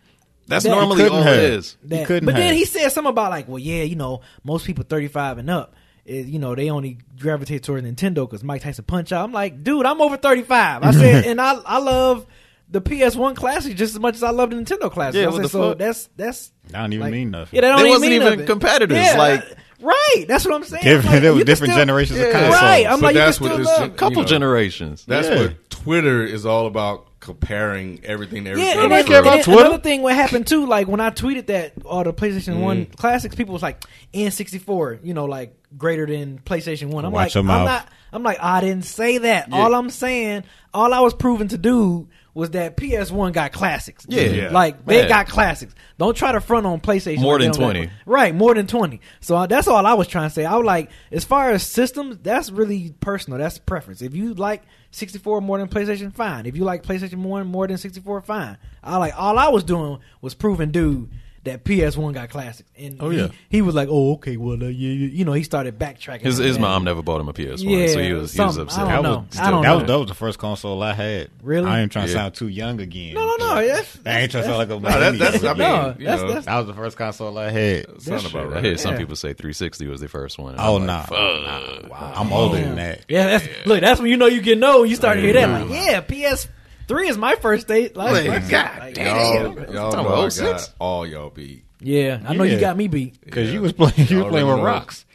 That's 0.47 0.63
That- 0.63 0.71
normally 0.71 1.03
couldn't 1.03 1.17
all 1.17 1.23
have. 1.23 1.37
it 1.37 1.53
is. 1.53 1.77
You 1.83 1.89
that, 1.89 2.07
couldn't 2.07 2.25
but 2.25 2.35
then 2.35 2.49
have. 2.49 2.55
he 2.55 2.65
said 2.65 2.89
something 2.89 3.09
about 3.09 3.31
like, 3.31 3.47
well, 3.47 3.59
yeah, 3.59 3.83
you 3.83 3.95
know, 3.95 4.21
most 4.43 4.65
people 4.65 4.83
35 4.87 5.39
and 5.39 5.49
up, 5.49 5.75
is, 6.05 6.29
you 6.29 6.39
know, 6.39 6.55
they 6.55 6.69
only 6.69 6.99
gravitate 7.19 7.63
toward 7.63 7.83
Nintendo 7.83 8.27
because 8.29 8.43
Mike 8.43 8.61
Tyson 8.61 8.85
Punch 8.85 9.11
Out. 9.11 9.23
I'm 9.23 9.31
like, 9.31 9.63
dude, 9.63 9.85
I'm 9.85 10.01
over 10.01 10.17
35. 10.17 10.83
I 10.83 10.91
said, 10.91 11.25
and 11.27 11.41
I 11.41 11.53
I 11.65 11.79
love 11.79 12.25
the 12.69 12.81
PS1 12.81 13.35
classic 13.35 13.75
just 13.75 13.93
as 13.95 13.99
much 13.99 14.15
as 14.15 14.23
I 14.23 14.31
love 14.31 14.49
the 14.49 14.55
Nintendo 14.57 14.91
classic. 14.91 15.21
Yeah, 15.21 15.29
I 15.29 15.35
said, 15.41 15.49
so 15.49 15.69
fuck? 15.69 15.77
that's 15.77 16.09
that's 16.15 16.51
I 16.73 16.81
don't 16.81 16.93
even 16.93 17.03
like- 17.05 17.11
mean 17.11 17.31
nothing. 17.31 17.55
yeah, 17.55 17.61
they 17.61 17.67
don't 17.67 17.77
They 17.77 17.81
even 17.83 17.91
wasn't 17.91 18.09
mean 18.11 18.21
even 18.21 18.29
nothing. 18.33 18.45
competitors, 18.47 18.97
Yeah, 18.97 19.17
like- 19.17 19.43
right. 19.81 20.25
That's 20.27 20.45
what 20.45 20.53
I'm 20.55 20.63
saying. 20.63 20.83
Different- 20.83 21.05
I'm 21.07 21.13
like, 21.13 21.21
there 21.23 21.33
was 21.33 21.43
different 21.45 21.73
still- 21.73 21.81
generations 21.85 22.19
of 22.19 22.25
Yeah. 22.25 22.31
consoles. 22.31 22.53
Right. 22.61 22.85
I'm 22.87 22.99
But 22.99 23.01
like, 23.03 23.13
you 23.15 23.19
that's 23.21 23.37
can 23.37 23.47
what 23.47 23.53
still 23.53 23.57
this 23.59 23.67
love. 23.67 23.79
gen- 23.89 23.97
Couple 23.97 24.17
you 24.17 24.21
know, 24.23 24.27
generations. 24.27 25.05
That's 25.05 25.27
Yeah. 25.27 25.39
what 25.41 25.69
Twitter 25.69 26.23
is 26.23 26.45
all 26.45 26.65
about 26.67 27.07
comparing 27.19 27.99
everything 28.03 28.43
to 28.45 28.51
everything. 28.51 28.77
Yeah, 28.77 28.83
and, 28.83 28.93
I 28.93 28.97
then, 28.97 29.07
care 29.07 29.19
about 29.19 29.33
and 29.33 29.37
then 29.39 29.43
Twitter. 29.45 29.61
another 29.67 29.81
thing, 29.83 30.01
what 30.03 30.13
happened 30.15 30.45
too, 30.47 30.65
like 30.67 30.87
when 30.87 30.99
I 30.99 31.09
tweeted 31.09 31.47
that 31.47 31.73
all 31.83 32.03
the 32.03 32.13
PlayStation 32.13 32.55
Mm. 32.57 32.61
One 32.61 32.85
classics, 32.97 33.33
people 33.35 33.53
was 33.53 33.63
like 33.63 33.83
N64, 34.13 34.99
you 35.03 35.13
know, 35.13 35.25
like 35.25 35.55
greater 35.77 36.05
than 36.05 36.39
PlayStation 36.39 36.89
One. 36.89 37.05
I'm 37.05 37.11
Watch 37.11 37.27
like, 37.27 37.33
your 37.35 37.41
I'm 37.41 37.47
mouth. 37.47 37.65
not. 37.65 37.89
I'm 38.13 38.23
like, 38.23 38.37
I 38.41 38.61
didn't 38.61 38.85
say 38.85 39.17
that. 39.19 39.49
Yeah. 39.49 39.55
All 39.57 39.73
I'm 39.75 39.89
saying, 39.89 40.43
all 40.73 40.93
I 40.93 41.01
was 41.01 41.13
proving 41.13 41.49
to 41.49 41.57
do 41.57 42.07
was 42.33 42.51
that 42.51 42.75
PS1 42.77 43.31
got 43.33 43.51
classics. 43.53 44.05
Yeah. 44.09 44.21
Yeah. 44.23 44.49
like 44.51 44.85
they 44.85 45.01
Yeah. 45.03 45.07
got 45.07 45.27
classics. 45.27 45.73
Don't 45.97 46.15
try 46.15 46.31
to 46.33 46.41
front 46.41 46.65
on 46.65 46.79
PlayStation. 46.81 47.19
More 47.21 47.33
like 47.39 47.43
than 47.43 47.51
they 47.51 47.57
don't 47.57 47.73
20. 47.73 47.89
right? 48.05 48.35
More 48.35 48.53
than 48.53 48.67
twenty. 48.67 48.99
So 49.21 49.35
uh, 49.37 49.47
that's 49.47 49.67
all 49.67 49.85
I 49.85 49.93
was 49.93 50.07
trying 50.07 50.29
to 50.29 50.33
say. 50.33 50.43
I 50.45 50.55
was 50.57 50.65
like, 50.65 50.89
as 51.11 51.23
far 51.23 51.51
as 51.51 51.63
systems, 51.63 52.17
that's 52.21 52.51
really 52.51 52.93
personal. 52.99 53.39
That's 53.39 53.57
preference. 53.57 54.01
If 54.01 54.13
you 54.15 54.33
like 54.33 54.63
64 54.91 55.41
more 55.41 55.57
than 55.57 55.67
PlayStation, 55.69 56.13
fine. 56.13 56.45
If 56.45 56.55
you 56.57 56.63
like 56.65 56.83
PlayStation 56.83 57.23
One 57.23 57.47
more 57.47 57.67
than 57.67 57.77
64, 57.77 58.21
fine. 58.21 58.57
I 58.83 58.97
like 58.97 59.13
all 59.17 59.37
I 59.39 59.47
was 59.49 59.63
doing 59.63 59.99
was 60.21 60.33
proving 60.33 60.71
dude 60.71 61.09
that 61.45 61.63
PS1 61.63 62.13
got 62.13 62.29
classics. 62.29 62.69
And 62.77 62.97
Oh, 62.99 63.09
he, 63.09 63.19
yeah. 63.19 63.27
he 63.49 63.61
was 63.61 63.73
like, 63.73 63.87
oh 63.89 64.13
okay, 64.13 64.37
well 64.37 64.53
uh, 64.61 64.67
yeah, 64.67 64.71
you, 64.91 65.07
you 65.07 65.25
know, 65.25 65.33
he 65.33 65.43
started 65.43 65.79
backtracking. 65.79 66.21
His 66.21 66.37
his 66.37 66.59
mom 66.59 66.83
never 66.83 67.01
bought 67.01 67.21
him 67.21 67.29
a 67.29 67.33
PS 67.33 67.63
One, 67.63 67.69
Yeah, 67.73 67.87
so 67.87 67.99
he 68.01 68.13
was 68.13 68.33
he 68.33 68.41
was 68.41 68.57
upset. 68.57 68.83
I 68.85 68.93
don't 68.95 69.03
That 69.03 69.09
know. 69.09 69.25
was, 69.29 69.39
I 69.39 69.51
don't 69.51 69.61
that, 69.63 69.67
know. 69.69 69.77
was 69.77 69.87
that 69.87 69.95
was 69.99 70.07
the 70.09 70.13
first 70.15 70.37
console 70.39 70.83
I 70.83 70.93
had. 70.93 71.29
Really? 71.41 71.67
I 71.69 71.79
ain't 71.81 71.91
trying 71.91 72.07
to 72.07 72.13
sound 72.13 72.35
too 72.35 72.47
young 72.47 72.81
again. 72.81 73.13
No, 73.13 73.25
no, 73.25 73.35
no. 73.37 73.65
That's, 73.67 73.99
I 74.05 74.19
ain't 74.19 74.31
trying 74.31 74.43
to 74.43 74.49
sound 74.49 74.57
like 74.57 74.69
a 74.69 74.79
No, 74.79 74.99
that, 74.99 75.17
that's 75.19 75.43
I 75.43 75.47
mean, 75.49 75.57
No, 75.59 75.95
you 75.97 76.05
that's- 76.05 76.21
know, 76.21 76.27
that's- 76.27 76.45
That 76.45 76.57
was 76.57 76.67
the 76.67 76.73
first 76.73 76.97
console 76.97 77.37
I 77.37 77.49
had. 77.51 77.85
sound 78.01 78.21
that's 78.21 78.29
about 78.29 78.53
I 78.57 78.61
hear 78.61 78.77
some 78.77 78.93
Yeah. 78.93 78.99
people 78.99 79.15
say 79.15 79.29
360 79.33 79.87
was 79.87 79.99
their 80.01 80.09
first 80.09 80.37
one. 80.37 80.55
Oh 80.57 80.77
I'm 80.77 80.85
no, 80.85 80.93
like, 80.93 81.07
fuck. 81.07 82.17
I'm 82.17 82.33
older 82.33 82.57
than 82.59 82.75
that. 82.75 83.05
Yeah, 83.07 83.37
that's 83.37 83.47
look. 83.65 83.81
That's 83.81 84.01
when 84.01 84.09
you 84.09 84.17
know 84.17 84.25
you 84.27 84.41
get 84.41 84.61
old. 84.63 84.89
You 84.89 84.95
start 84.95 85.17
to 85.17 85.21
hear 85.21 85.33
that. 85.33 85.67
Like, 85.67 85.69
yeah, 85.69 86.01
PS 86.01 86.47
three 86.87 87.07
is 87.09 87.17
my 87.17 87.35
first 87.35 87.67
date. 87.67 87.95
Like, 87.95 88.13
Like, 88.13 88.27
my 88.43 88.49
God 88.49 88.79
like, 88.79 88.93
damn. 88.95 89.15
Y'all, 89.15 89.43
Talking 89.55 89.73
y'all 89.73 89.91
know 89.93 90.25
I 90.25 90.29
got 90.29 90.73
all 90.79 91.05
y'all 91.07 91.29
beat. 91.29 91.63
Yeah, 91.81 92.21
I 92.27 92.33
know 92.35 92.43
you 92.43 92.59
got 92.59 92.75
me 92.77 92.87
beat. 92.87 93.19
Because 93.23 93.47
Yeah. 93.49 93.53
you 93.55 93.61
was 93.61 93.73
playing, 93.73 94.07
you 94.09 94.21
I 94.21 94.23
was 94.23 94.31
playing 94.31 94.45
already 94.45 94.45
with 94.45 94.57
know. 94.57 94.63
rocks. 94.63 95.05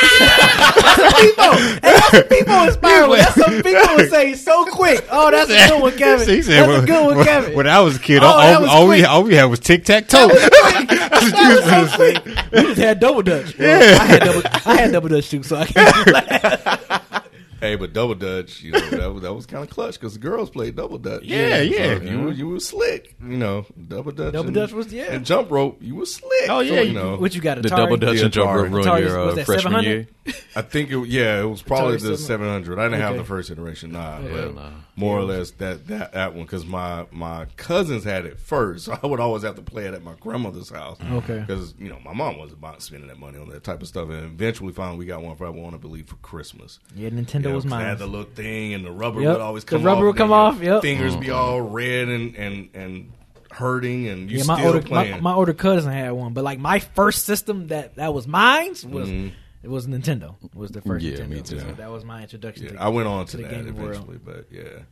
that's 1.82 2.12
what 2.12 2.28
people 2.28 2.54
inspire. 2.64 3.08
with. 3.08 3.20
That's 3.20 3.36
what 3.36 3.64
people 3.64 3.96
would 3.96 4.10
say 4.10 4.34
so 4.34 4.64
quick. 4.66 5.06
Oh, 5.10 5.30
that's 5.30 5.48
a 5.50 5.68
good 5.68 5.80
one, 5.82 5.96
Kevin. 5.96 6.28
He 6.28 6.42
said, 6.42 6.68
that's 6.68 6.82
a 6.82 6.86
good 6.86 7.16
one, 7.16 7.24
Kevin. 7.24 7.54
When 7.54 7.68
I 7.68 7.78
was 7.80 7.96
a 7.96 8.00
kid, 8.00 8.22
Oh, 8.24 8.26
all, 8.26 8.38
that 8.40 8.54
all, 8.56 8.62
was 8.62 8.70
all 8.70 8.88
we, 8.88 8.96
quick. 8.98 9.08
all 9.08 9.22
we 9.22 9.34
had 9.36 9.44
was 9.44 9.60
tic 9.60 9.84
tac 9.84 10.08
toe. 10.08 10.26
That 10.28 11.62
was 11.62 11.90
so 11.90 11.96
quick. 11.96 12.24
We 12.52 12.62
just 12.74 12.80
had 12.80 12.98
double 13.00 13.22
dutch. 13.22 13.56
Well, 13.58 14.00
I 14.00 14.04
had 14.04 14.22
double. 14.22 14.42
I 14.66 14.74
had 14.76 14.92
double 14.92 15.08
dutch 15.08 15.30
too, 15.30 15.42
so 15.44 15.56
I 15.56 15.66
can't. 15.66 15.96
Hey, 17.62 17.76
but 17.76 17.92
double 17.92 18.16
dutch, 18.16 18.60
you 18.62 18.72
know, 18.72 18.80
that, 18.90 19.12
was- 19.12 19.22
that 19.22 19.32
was 19.32 19.46
kind 19.46 19.62
of 19.62 19.70
clutch 19.70 19.94
because 19.94 20.14
the 20.14 20.18
girls 20.18 20.50
played 20.50 20.74
double 20.74 20.98
dutch. 20.98 21.22
Yeah, 21.22 21.60
yeah. 21.60 21.96
So 21.98 22.02
you 22.02 22.20
were 22.22 22.32
you 22.32 22.48
were 22.48 22.58
slick, 22.58 23.14
you 23.22 23.36
know. 23.36 23.66
Double 23.86 24.10
dutch, 24.10 24.32
Double 24.32 24.48
and, 24.48 24.54
dutch 24.56 24.72
was- 24.72 24.92
yeah. 24.92 25.12
and 25.12 25.24
jump 25.24 25.48
rope. 25.48 25.78
You 25.80 25.94
were 25.94 26.04
slick. 26.06 26.48
Oh, 26.48 26.58
yeah, 26.58 26.68
So, 26.70 26.80
you 26.80 26.88
you- 26.88 26.92
know. 26.92 27.16
What 27.18 27.36
you 27.36 27.40
got? 27.40 27.58
Atari? 27.58 27.62
The 27.62 27.68
double 27.68 27.96
dutch 27.98 28.18
The 28.18 28.24
and 28.24 28.32
jump 28.32 28.50
rope 28.50 28.68
ruined 28.68 28.86
Atari, 28.88 29.00
your 29.02 29.24
was 29.26 29.32
uh, 29.32 29.36
that 29.36 29.46
freshman 29.46 29.72
700? 29.84 29.88
year. 29.88 30.08
I 30.56 30.62
think 30.62 30.90
it, 30.90 31.06
yeah, 31.08 31.40
it 31.40 31.44
was 31.44 31.62
probably 31.62 31.98
Atari 31.98 32.02
the 32.08 32.18
700. 32.18 32.78
I 32.80 32.82
didn't 32.86 33.00
have 33.00 33.16
the 33.16 33.24
first 33.24 33.48
iteration, 33.50 33.92
nah, 33.92 34.18
Yeah. 34.18 34.28
but 34.32 34.54
nah. 34.56 34.70
More 34.94 35.18
or 35.18 35.22
less 35.24 35.52
that 35.52 35.86
that 35.86 36.12
that 36.12 36.34
one 36.34 36.44
because 36.44 36.66
my 36.66 37.06
my 37.10 37.46
cousins 37.56 38.04
had 38.04 38.26
it 38.26 38.38
first, 38.38 38.84
so 38.86 38.98
I 39.02 39.06
would 39.06 39.20
always 39.20 39.42
have 39.42 39.56
to 39.56 39.62
play 39.62 39.86
it 39.86 39.94
at 39.94 40.02
my 40.02 40.14
grandmother's 40.20 40.70
house. 40.70 40.98
Okay. 41.12 41.40
because 41.40 41.74
you 41.78 41.88
know 41.88 41.98
my 42.04 42.12
mom 42.12 42.38
wasn't 42.38 42.58
about 42.58 42.82
spending 42.82 43.08
that 43.08 43.18
money 43.18 43.38
on 43.38 43.48
that 43.50 43.64
type 43.64 43.82
of 43.82 43.88
stuff, 43.88 44.08
and 44.10 44.24
eventually 44.24 44.72
finally 44.72 44.98
we 44.98 45.06
got 45.06 45.22
one 45.22 45.36
for 45.36 45.46
I 45.46 45.50
want 45.50 45.72
to 45.72 45.78
believe 45.78 46.08
for 46.08 46.16
Christmas. 46.16 46.78
Yeah, 46.94 47.10
Nintendo 47.10 47.34
You 47.34 47.48
know, 47.50 47.54
was 47.54 47.66
mine. 47.66 47.84
had 47.84 47.98
the 47.98 48.06
little 48.06 48.30
thing, 48.30 48.74
and 48.74 48.84
the 48.84 48.92
rubber 48.92 49.20
Yep. 49.20 49.32
would 49.32 49.40
always 49.40 49.64
come. 49.64 49.82
The 49.82 49.86
rubber 49.86 50.00
off, 50.00 50.06
would 50.06 50.16
come 50.16 50.32
off, 50.32 50.60
yep. 50.60 50.82
Fingers 50.82 51.16
be 51.16 51.26
mm-hmm. 51.26 51.36
all 51.36 51.60
red 51.60 52.08
and 52.08 52.36
and 52.36 52.68
and 52.74 53.12
hurting, 53.50 54.08
and 54.08 54.30
you 54.30 54.38
yeah, 54.38 54.44
my 54.44 54.56
still 54.56 54.66
older 54.68 54.82
my, 54.82 54.88
playing. 54.88 55.22
my 55.22 55.34
older 55.34 55.54
cousin 55.54 55.92
had 55.92 56.12
one, 56.12 56.32
but 56.32 56.44
like 56.44 56.58
my 56.58 56.78
first 56.80 57.24
system 57.24 57.68
that 57.68 57.96
that 57.96 58.12
was 58.12 58.26
mine 58.26 58.70
was 58.70 59.08
mm-hmm. 59.08 59.28
It 59.62 59.68
was 59.70 59.86
Nintendo. 59.86 60.34
Was 60.54 60.70
the 60.70 60.80
first 60.80 61.04
Yeah, 61.04 61.18
Nintendo. 61.18 61.28
me 61.28 61.40
too. 61.42 61.60
So 61.60 61.72
that 61.72 61.90
was 61.90 62.04
my 62.04 62.22
introduction. 62.22 62.64
Yeah, 62.66 62.72
to 62.72 62.82
I 62.82 62.88
went 62.88 63.08
on 63.08 63.26
to, 63.26 63.30
to 63.32 63.36
the 63.38 63.42
that 63.44 63.50
gaming 63.50 63.76
world. 63.76 63.90
eventually, 64.08 64.18
but 64.24 64.46
yeah. 64.50 64.82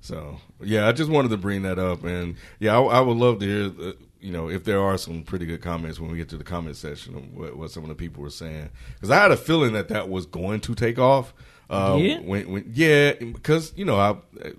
So 0.00 0.38
yeah, 0.62 0.88
I 0.88 0.92
just 0.92 1.10
wanted 1.10 1.30
to 1.30 1.36
bring 1.36 1.62
that 1.62 1.78
up, 1.78 2.04
and 2.04 2.36
yeah, 2.60 2.78
I, 2.78 2.82
I 2.82 3.00
would 3.00 3.16
love 3.16 3.40
to 3.40 3.46
hear, 3.46 3.88
uh, 3.88 3.92
you 4.20 4.32
know, 4.32 4.48
if 4.48 4.64
there 4.64 4.80
are 4.80 4.96
some 4.96 5.22
pretty 5.24 5.44
good 5.46 5.60
comments 5.60 5.98
when 5.98 6.10
we 6.10 6.16
get 6.16 6.28
to 6.30 6.36
the 6.36 6.44
comment 6.44 6.76
section 6.76 7.16
of 7.16 7.34
what, 7.34 7.56
what 7.56 7.70
some 7.70 7.82
of 7.82 7.88
the 7.88 7.94
people 7.96 8.22
were 8.22 8.30
saying, 8.30 8.68
because 8.94 9.10
I 9.10 9.16
had 9.16 9.32
a 9.32 9.36
feeling 9.36 9.72
that 9.72 9.88
that 9.88 10.08
was 10.08 10.26
going 10.26 10.60
to 10.60 10.74
take 10.74 10.98
off. 10.98 11.34
Uh, 11.70 11.98
Yeah? 12.00 12.20
when, 12.20 12.50
when, 12.50 12.70
yeah, 12.74 13.12
because 13.12 13.74
you 13.76 13.84
know, 13.84 13.96
I, 13.98 14.16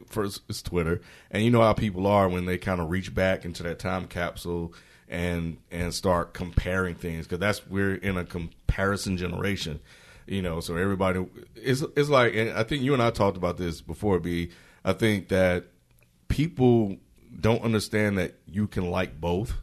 first 0.08 0.41
it's 0.48 0.62
Twitter, 0.62 1.02
and 1.32 1.43
you 1.43 1.50
know 1.52 1.62
how 1.62 1.74
people 1.74 2.06
are 2.06 2.30
when 2.30 2.45
they 2.45 2.58
kind 2.58 2.80
of 2.80 2.89
reach 2.91 3.15
back 3.15 3.45
into 3.45 3.63
that 3.63 3.80
time 3.80 4.06
capsule 4.08 4.74
and 5.10 5.58
and 5.72 5.93
start 5.93 6.34
comparing 6.34 6.95
things, 6.95 7.26
because 7.26 7.39
that's 7.39 7.65
we're 7.67 7.95
in 7.95 8.17
a 8.17 8.24
comparison 8.24 9.17
generation 9.17 9.80
you 10.28 10.43
know 10.43 10.60
so 10.60 10.76
everybody 10.76 11.26
it's 11.56 11.82
it's 11.98 12.08
like 12.08 12.36
and 12.36 12.52
i 12.52 12.62
think 12.62 12.84
you 12.84 12.93
and 12.93 13.02
i 13.02 13.10
talked 13.10 13.36
about 13.36 13.58
this 13.58 13.82
before 13.82 14.19
b 14.19 14.48
i 14.86 14.93
think 14.93 15.30
that 15.30 15.65
people 16.28 16.95
don't 17.41 17.63
understand 17.63 18.17
that 18.19 18.36
you 18.45 18.67
can 18.67 18.91
like 18.91 19.19
both 19.19 19.54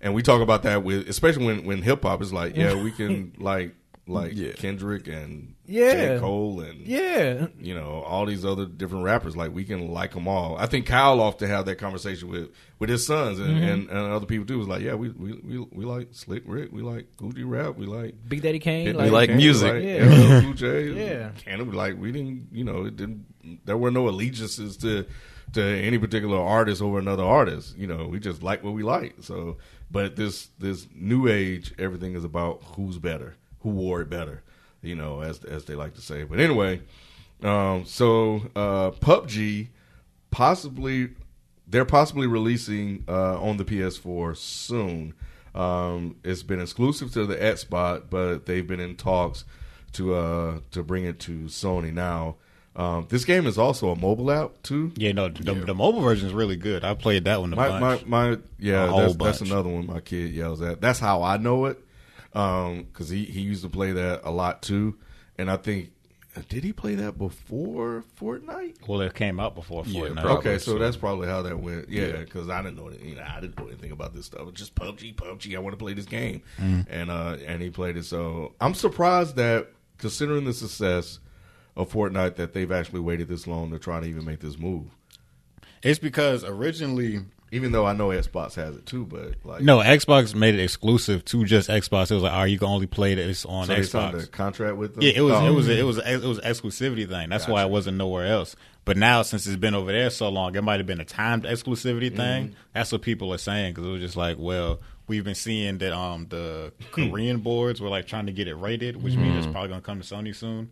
and 0.00 0.14
we 0.14 0.22
talk 0.22 0.40
about 0.40 0.62
that 0.62 0.84
with 0.84 1.08
especially 1.08 1.44
when 1.44 1.64
when 1.64 1.82
hip-hop 1.82 2.22
is 2.22 2.32
like 2.32 2.56
yeah 2.56 2.80
we 2.80 2.92
can 2.92 3.32
like 3.38 3.74
like 4.06 4.32
Yeah. 4.34 4.52
kendrick 4.52 5.08
and 5.08 5.53
Yeah. 5.66 6.16
J. 6.16 6.20
cole 6.20 6.60
and 6.60 6.86
Yeah, 6.86 7.46
you 7.58 7.74
know 7.74 8.02
all 8.06 8.26
these 8.26 8.44
other 8.44 8.66
different 8.66 9.04
rappers 9.04 9.34
like 9.36 9.54
we 9.54 9.64
can 9.64 9.88
like 9.88 10.12
them 10.12 10.28
all 10.28 10.56
i 10.58 10.66
think 10.66 10.84
kyle 10.86 11.20
often 11.20 11.48
have 11.48 11.64
that 11.66 11.76
conversation 11.76 12.28
with 12.28 12.50
with 12.78 12.90
his 12.90 13.06
sons 13.06 13.38
and, 13.38 13.48
Mm-hmm. 13.48 13.64
and, 13.64 13.88
and 13.90 14.12
other 14.12 14.26
people 14.26 14.44
too 14.44 14.58
was 14.58 14.68
like 14.68 14.82
yeah 14.82 14.94
we, 14.94 15.08
we 15.10 15.32
we 15.42 15.58
we 15.72 15.84
like 15.86 16.08
slick 16.12 16.42
rick 16.46 16.70
we 16.70 16.82
like 16.82 17.06
Gucci 17.16 17.44
rap 17.48 17.76
we 17.76 17.86
like 17.86 18.14
Big 18.28 18.42
Daddy 18.42 18.58
Kane. 18.58 18.94
Like, 18.94 19.06
Me 19.06 19.10
like 19.10 19.28
Kane, 19.30 19.36
music. 19.38 19.72
like 19.72 19.82
Yeah. 19.82 20.04
LL 20.38 20.40
Cool 20.42 20.52
J, 20.64 20.90
Yeah. 20.92 21.30
Canada, 21.38 21.70
like 21.76 21.98
we 21.98 22.12
didn't, 22.12 22.48
you 22.52 22.64
know, 22.64 22.84
it 22.84 22.96
didn't. 22.96 23.24
There 23.64 23.76
were 23.78 23.90
no 23.90 24.08
allegiances 24.08 24.76
to 24.78 25.06
to 25.54 25.62
any 25.62 25.98
particular 25.98 26.38
artist 26.38 26.82
over 26.82 26.98
another 26.98 27.22
artist. 27.24 27.76
You 27.78 27.86
know, 27.86 28.06
we 28.08 28.18
just 28.20 28.42
like 28.42 28.62
what 28.64 28.74
we 28.74 28.82
like. 28.82 29.14
So, 29.20 29.56
but 29.90 30.16
this 30.16 30.48
this 30.58 30.86
new 30.94 31.28
age, 31.28 31.72
everything 31.78 32.14
is 32.14 32.24
about 32.24 32.62
who's 32.76 32.98
better, 32.98 33.36
who 33.60 33.70
wore 33.70 34.00
it 34.02 34.10
better. 34.10 34.42
You 34.84 34.94
know, 34.94 35.20
as 35.20 35.42
as 35.44 35.64
they 35.64 35.74
like 35.74 35.94
to 35.94 36.00
say. 36.00 36.24
But 36.24 36.40
anyway, 36.40 36.80
um, 37.42 37.84
so 37.86 38.42
uh, 38.54 38.90
PUBG 38.92 39.68
possibly 40.30 41.10
they're 41.66 41.84
possibly 41.84 42.26
releasing 42.26 43.04
uh, 43.08 43.40
on 43.40 43.56
the 43.56 43.64
PS4 43.64 44.36
soon. 44.36 45.14
Um, 45.54 46.16
it's 46.24 46.42
been 46.42 46.60
exclusive 46.60 47.12
to 47.14 47.26
the 47.26 47.36
Xbox, 47.36 48.02
but 48.10 48.46
they've 48.46 48.66
been 48.66 48.80
in 48.80 48.96
talks 48.96 49.44
to 49.92 50.14
uh, 50.14 50.58
to 50.72 50.82
bring 50.82 51.04
it 51.04 51.20
to 51.20 51.44
Sony 51.44 51.92
now. 51.92 52.36
Um, 52.76 53.06
this 53.08 53.24
game 53.24 53.46
is 53.46 53.56
also 53.56 53.90
a 53.90 53.96
mobile 53.96 54.32
app 54.32 54.62
too. 54.64 54.92
Yeah, 54.96 55.12
no, 55.12 55.28
the, 55.28 55.54
the 55.54 55.74
mobile 55.74 56.00
version 56.00 56.26
is 56.26 56.34
really 56.34 56.56
good. 56.56 56.82
I 56.82 56.94
played 56.94 57.24
that 57.24 57.40
one 57.40 57.52
a 57.52 57.56
My, 57.56 57.68
bunch. 57.78 58.04
my, 58.04 58.30
my, 58.30 58.38
yeah, 58.58 58.84
A 58.84 58.88
whole 58.88 59.00
that's, 59.00 59.16
that's 59.16 59.40
another 59.42 59.68
one 59.68 59.86
my 59.86 60.00
kid 60.00 60.32
yells 60.32 60.60
at. 60.60 60.80
That's 60.80 60.98
how 60.98 61.22
I 61.22 61.36
know 61.36 61.66
it, 61.66 61.78
because 62.34 63.08
he, 63.08 63.24
he 63.24 63.40
used 63.40 63.62
to 63.62 63.70
play 63.70 63.92
that 63.92 64.20
a 64.24 64.30
lot 64.30 64.60
too. 64.60 64.98
And 65.38 65.50
I 65.50 65.56
think, 65.56 65.92
did 66.48 66.64
he 66.64 66.72
play 66.72 66.96
that 66.96 67.16
before 67.16 68.02
Fortnite? 68.20 68.88
well, 68.88 69.00
it 69.02 69.14
came 69.14 69.38
out 69.38 69.54
before 69.54 69.84
Yeah, 69.86 70.00
Fortnite. 70.00 70.22
probably. 70.22 70.50
Okay, 70.50 70.58
so, 70.58 70.72
so. 70.72 70.78
that's 70.78 70.96
probably 70.96 71.28
how 71.28 71.42
that 71.42 71.58
went. 71.60 71.88
Yeah, 71.88 72.10
because 72.16 72.48
I 72.48 72.60
didn't 72.62 72.76
know, 72.76 72.90
that- 72.90 73.00
you 73.00 73.14
know, 73.14 73.22
I 73.24 73.40
didn't 73.40 73.56
know 73.58 73.68
anything 73.68 73.92
about 73.92 74.14
this 74.14 74.26
stuff. 74.26 74.42
It's 74.48 74.58
just 74.58 74.74
PUBG, 74.74 75.14
PUBG. 75.14 75.54
I 75.54 75.60
want 75.60 75.74
to 75.74 75.76
play 75.76 75.94
this 75.94 76.06
game, 76.06 76.42
and 76.58 77.08
uh, 77.10 77.36
and 77.46 77.62
he 77.62 77.70
played 77.70 77.96
it. 77.96 78.04
So 78.04 78.54
I'm 78.60 78.74
surprised 78.74 79.36
that, 79.36 79.68
considering 79.98 80.44
the 80.44 80.52
success 80.52 81.20
of 81.76 81.92
Fortnite, 81.92 82.34
that 82.36 82.52
they've 82.52 82.70
actually 82.72 83.00
waited 83.00 83.28
this 83.28 83.46
long 83.46 83.70
to 83.70 83.78
try 83.78 84.00
to 84.00 84.06
even 84.06 84.24
make 84.24 84.40
this 84.40 84.58
move. 84.58 84.86
It's 85.84 85.98
because 86.00 86.42
originally, 86.44 87.20
Even 87.54 87.70
though 87.70 87.86
I 87.86 87.92
know 87.92 88.08
Xbox 88.08 88.56
has 88.56 88.76
it 88.76 88.84
too, 88.84 89.06
but 89.06 89.34
like 89.44 89.62
no, 89.62 89.78
Xbox 89.78 90.34
made 90.34 90.54
it 90.54 90.60
exclusive 90.60 91.24
to 91.26 91.44
just 91.44 91.68
Xbox. 91.68 92.10
It 92.10 92.14
was 92.14 92.24
like, 92.24 92.32
all 92.32 92.40
right, 92.40 92.46
you 92.46 92.58
can 92.58 92.66
only 92.66 92.88
play 92.88 93.14
this 93.14 93.44
on 93.46 93.66
so 93.66 93.74
they 93.76 93.84
signed 93.84 94.16
a 94.16 94.22
Xbox. 94.22 94.30
contract 94.32 94.76
with 94.76 94.94
them. 94.94 95.04
Yeah, 95.04 95.12
it 95.14 95.20
was 95.20 95.34
Oh, 95.34 95.46
it 95.46 95.50
was 95.50 95.68
it 95.68 95.84
was 95.84 95.98
it 95.98 96.22
was 96.22 96.38
an 96.38 96.44
exclusivity 96.44 97.08
thing. 97.08 97.28
That's 97.28 97.46
why 97.46 97.62
it 97.62 97.70
wasn't 97.70 97.96
nowhere 97.96 98.26
else. 98.26 98.56
But 98.84 98.96
now, 98.96 99.22
since 99.22 99.46
it's 99.46 99.56
been 99.56 99.74
over 99.74 99.92
there 99.92 100.10
so 100.10 100.28
long, 100.28 100.56
it 100.56 100.64
might 100.64 100.80
have 100.80 100.86
been 100.86 101.00
a 101.00 101.04
timed 101.04 101.44
exclusivity 101.44 102.08
mm-hmm. 102.08 102.16
thing. 102.16 102.56
That's 102.74 102.90
what 102.90 103.02
people 103.02 103.32
are 103.32 103.38
saying 103.38 103.74
because 103.74 103.88
it 103.88 103.92
was 103.92 104.00
just 104.00 104.16
like, 104.16 104.36
well, 104.38 104.80
we've 105.06 105.24
been 105.24 105.36
seeing 105.36 105.78
that 105.78 105.92
um 105.92 106.26
the 106.28 106.72
hmm. 106.92 107.08
Korean 107.08 107.38
boards 107.38 107.80
were 107.80 107.88
like 107.88 108.06
trying 108.06 108.26
to 108.26 108.32
get 108.32 108.48
it 108.48 108.54
rated, 108.54 109.02
which 109.02 109.14
means 109.14 109.38
it's 109.38 109.46
mm. 109.46 109.52
probably 109.52 109.68
gonna 109.68 109.80
come 109.80 110.00
to 110.00 110.14
Sony 110.14 110.34
soon. 110.34 110.70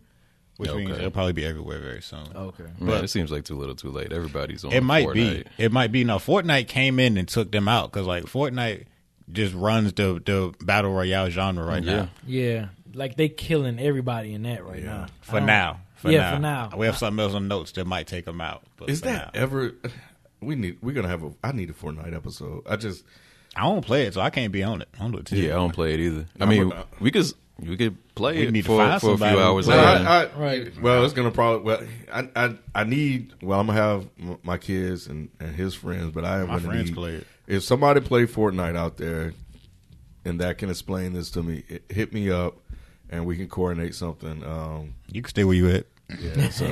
Which 0.57 0.71
means 0.71 0.91
it'll 0.97 1.09
probably 1.11 1.33
be 1.33 1.45
everywhere 1.45 1.79
very 1.79 2.01
soon. 2.01 2.27
Okay. 2.35 2.65
Man, 2.79 3.03
it 3.03 3.07
seems 3.09 3.31
like 3.31 3.43
too 3.43 3.55
little, 3.55 3.75
too 3.75 3.89
late. 3.89 4.11
Everybody's 4.13 4.63
on. 4.63 4.71
It 4.71 4.83
might 4.83 5.11
be. 5.13 5.43
It 5.57 5.71
might 5.71 5.91
be. 5.91 6.03
No, 6.03 6.17
Fortnite 6.17 6.67
came 6.67 6.99
in 6.99 7.17
and 7.17 7.27
took 7.27 7.51
them 7.51 7.67
out 7.67 7.91
because 7.91 8.05
like 8.05 8.25
Fortnite 8.25 8.85
just 9.31 9.53
runs 9.55 9.93
the 9.93 10.21
the 10.23 10.53
battle 10.63 10.93
royale 10.93 11.29
genre 11.31 11.65
right 11.65 11.83
Yeah. 11.83 11.95
now. 11.95 12.09
Yeah, 12.27 12.67
like 12.93 13.17
they 13.17 13.29
killing 13.29 13.79
everybody 13.79 14.33
in 14.33 14.43
that 14.43 14.63
right 14.63 14.79
Yeah. 14.83 14.85
now. 14.85 15.05
For 15.21 15.41
now. 15.41 15.79
For 15.95 16.11
Yeah, 16.11 16.19
now. 16.19 16.33
for 16.35 16.39
now. 16.41 16.71
We 16.77 16.85
have 16.85 16.97
something 16.97 17.19
else 17.23 17.33
on 17.33 17.47
notes 17.47 17.71
that 17.73 17.85
might 17.87 18.05
take 18.07 18.25
them 18.25 18.41
out. 18.41 18.61
But 18.77 18.89
Is 18.89 19.01
that 19.01 19.33
now. 19.33 19.41
ever? 19.41 19.73
We 20.41 20.55
need. 20.55 20.79
We're 20.81 20.91
gonna 20.93 21.07
have 21.07 21.23
a. 21.23 21.31
I 21.41 21.53
need 21.53 21.69
a 21.69 21.73
Fortnite 21.73 22.13
episode. 22.13 22.63
I 22.69 22.75
just. 22.75 23.05
I 23.55 23.61
don't 23.61 23.85
play 23.85 24.07
it, 24.07 24.13
so 24.13 24.19
I 24.19 24.29
can't 24.29 24.51
be 24.51 24.61
on 24.61 24.81
it. 24.81 24.89
I 24.95 25.03
don't 25.03 25.13
do 25.13 25.19
it 25.19 25.25
too. 25.25 25.37
Yeah, 25.37 25.51
I 25.53 25.55
don't 25.55 25.71
play 25.73 25.93
it 25.93 26.01
either. 26.01 26.25
I 26.37 26.43
I'm 26.43 26.49
mean, 26.49 26.71
a- 26.73 26.85
we 26.99 27.11
could 27.11 27.31
we 27.59 27.77
could 27.77 28.15
play 28.15 28.37
We 28.39 28.47
it 28.47 28.51
need 28.51 28.65
for, 28.65 28.77
find 28.77 28.99
for 28.99 29.13
a 29.13 29.17
few 29.17 29.25
hours. 29.39 29.67
Well. 29.67 30.07
I, 30.07 30.23
I, 30.23 30.33
Right. 30.35 30.81
Well, 30.81 31.03
it's 31.05 31.13
gonna 31.13 31.31
probably. 31.31 31.63
Well, 31.65 31.83
I, 32.11 32.29
I, 32.35 32.55
I 32.73 32.83
need. 32.83 33.33
Well, 33.41 33.59
I'm 33.59 33.67
gonna 33.67 33.79
have 33.79 34.09
my 34.43 34.57
kids 34.57 35.07
and, 35.07 35.29
and 35.39 35.55
his 35.55 35.75
friends, 35.75 36.11
but 36.11 36.25
I 36.25 36.39
am 36.41 36.47
My 36.47 36.55
gonna 36.55 36.67
friends 36.67 36.89
need, 36.89 36.95
play 36.95 37.13
it. 37.15 37.27
If 37.47 37.63
somebody 37.63 38.01
play 38.01 38.25
Fortnite 38.25 38.75
out 38.75 38.97
there, 38.97 39.33
and 40.25 40.39
that 40.41 40.57
can 40.57 40.69
explain 40.69 41.13
this 41.13 41.29
to 41.31 41.43
me, 41.43 41.63
it, 41.67 41.83
hit 41.89 42.13
me 42.13 42.29
up, 42.31 42.57
and 43.09 43.25
we 43.25 43.35
can 43.37 43.47
coordinate 43.47 43.95
something. 43.95 44.43
Um, 44.43 44.95
You 45.07 45.21
can 45.21 45.29
stay 45.29 45.43
where 45.43 45.55
you 45.55 45.69
at. 45.69 45.85
Yeah. 46.09 46.49
So. 46.49 46.65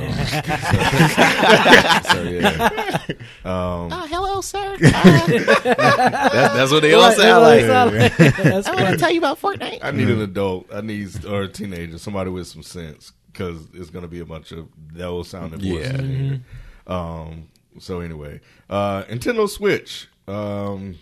so, 2.14 2.22
yeah. 2.30 3.00
Oh, 3.46 4.08
hello, 4.10 4.42
sir. 4.42 4.78
That's, 4.80 6.54
that's 6.54 6.72
what 6.72 6.82
they 6.82 6.94
all 6.94 7.12
sound 7.12 7.44
like. 7.44 7.66
That's 8.18 8.68
I 8.68 8.76
want 8.76 8.90
to 8.90 8.98
tell 8.98 9.12
you 9.12 9.20
about 9.20 9.40
Fortnite. 9.42 9.80
I 9.82 9.92
need 9.92 10.10
an 10.10 10.22
adult. 10.22 10.68
I 10.74 10.82
need 10.82 11.26
or 11.26 11.44
a 11.44 11.48
teenager, 11.48 11.98
somebody 11.98 12.30
with 12.30 12.48
some 12.48 12.64
sense, 12.64 13.14
because 13.32 13.68
it's 13.74 13.90
going 13.90 14.04
to 14.04 14.10
be 14.10 14.20
a 14.20 14.26
bunch 14.26 14.52
of 14.52 14.68
those 14.94 15.30
sounding 15.30 15.60
voices. 15.60 15.92
Yeah. 15.92 16.00
in 16.00 16.10
here. 16.10 16.40
Um. 16.88 17.48
So 17.80 18.02
anyway, 18.02 18.42
uh, 18.70 19.04
Nintendo 19.04 19.48
Switch. 19.50 20.08
Um, 20.28 20.96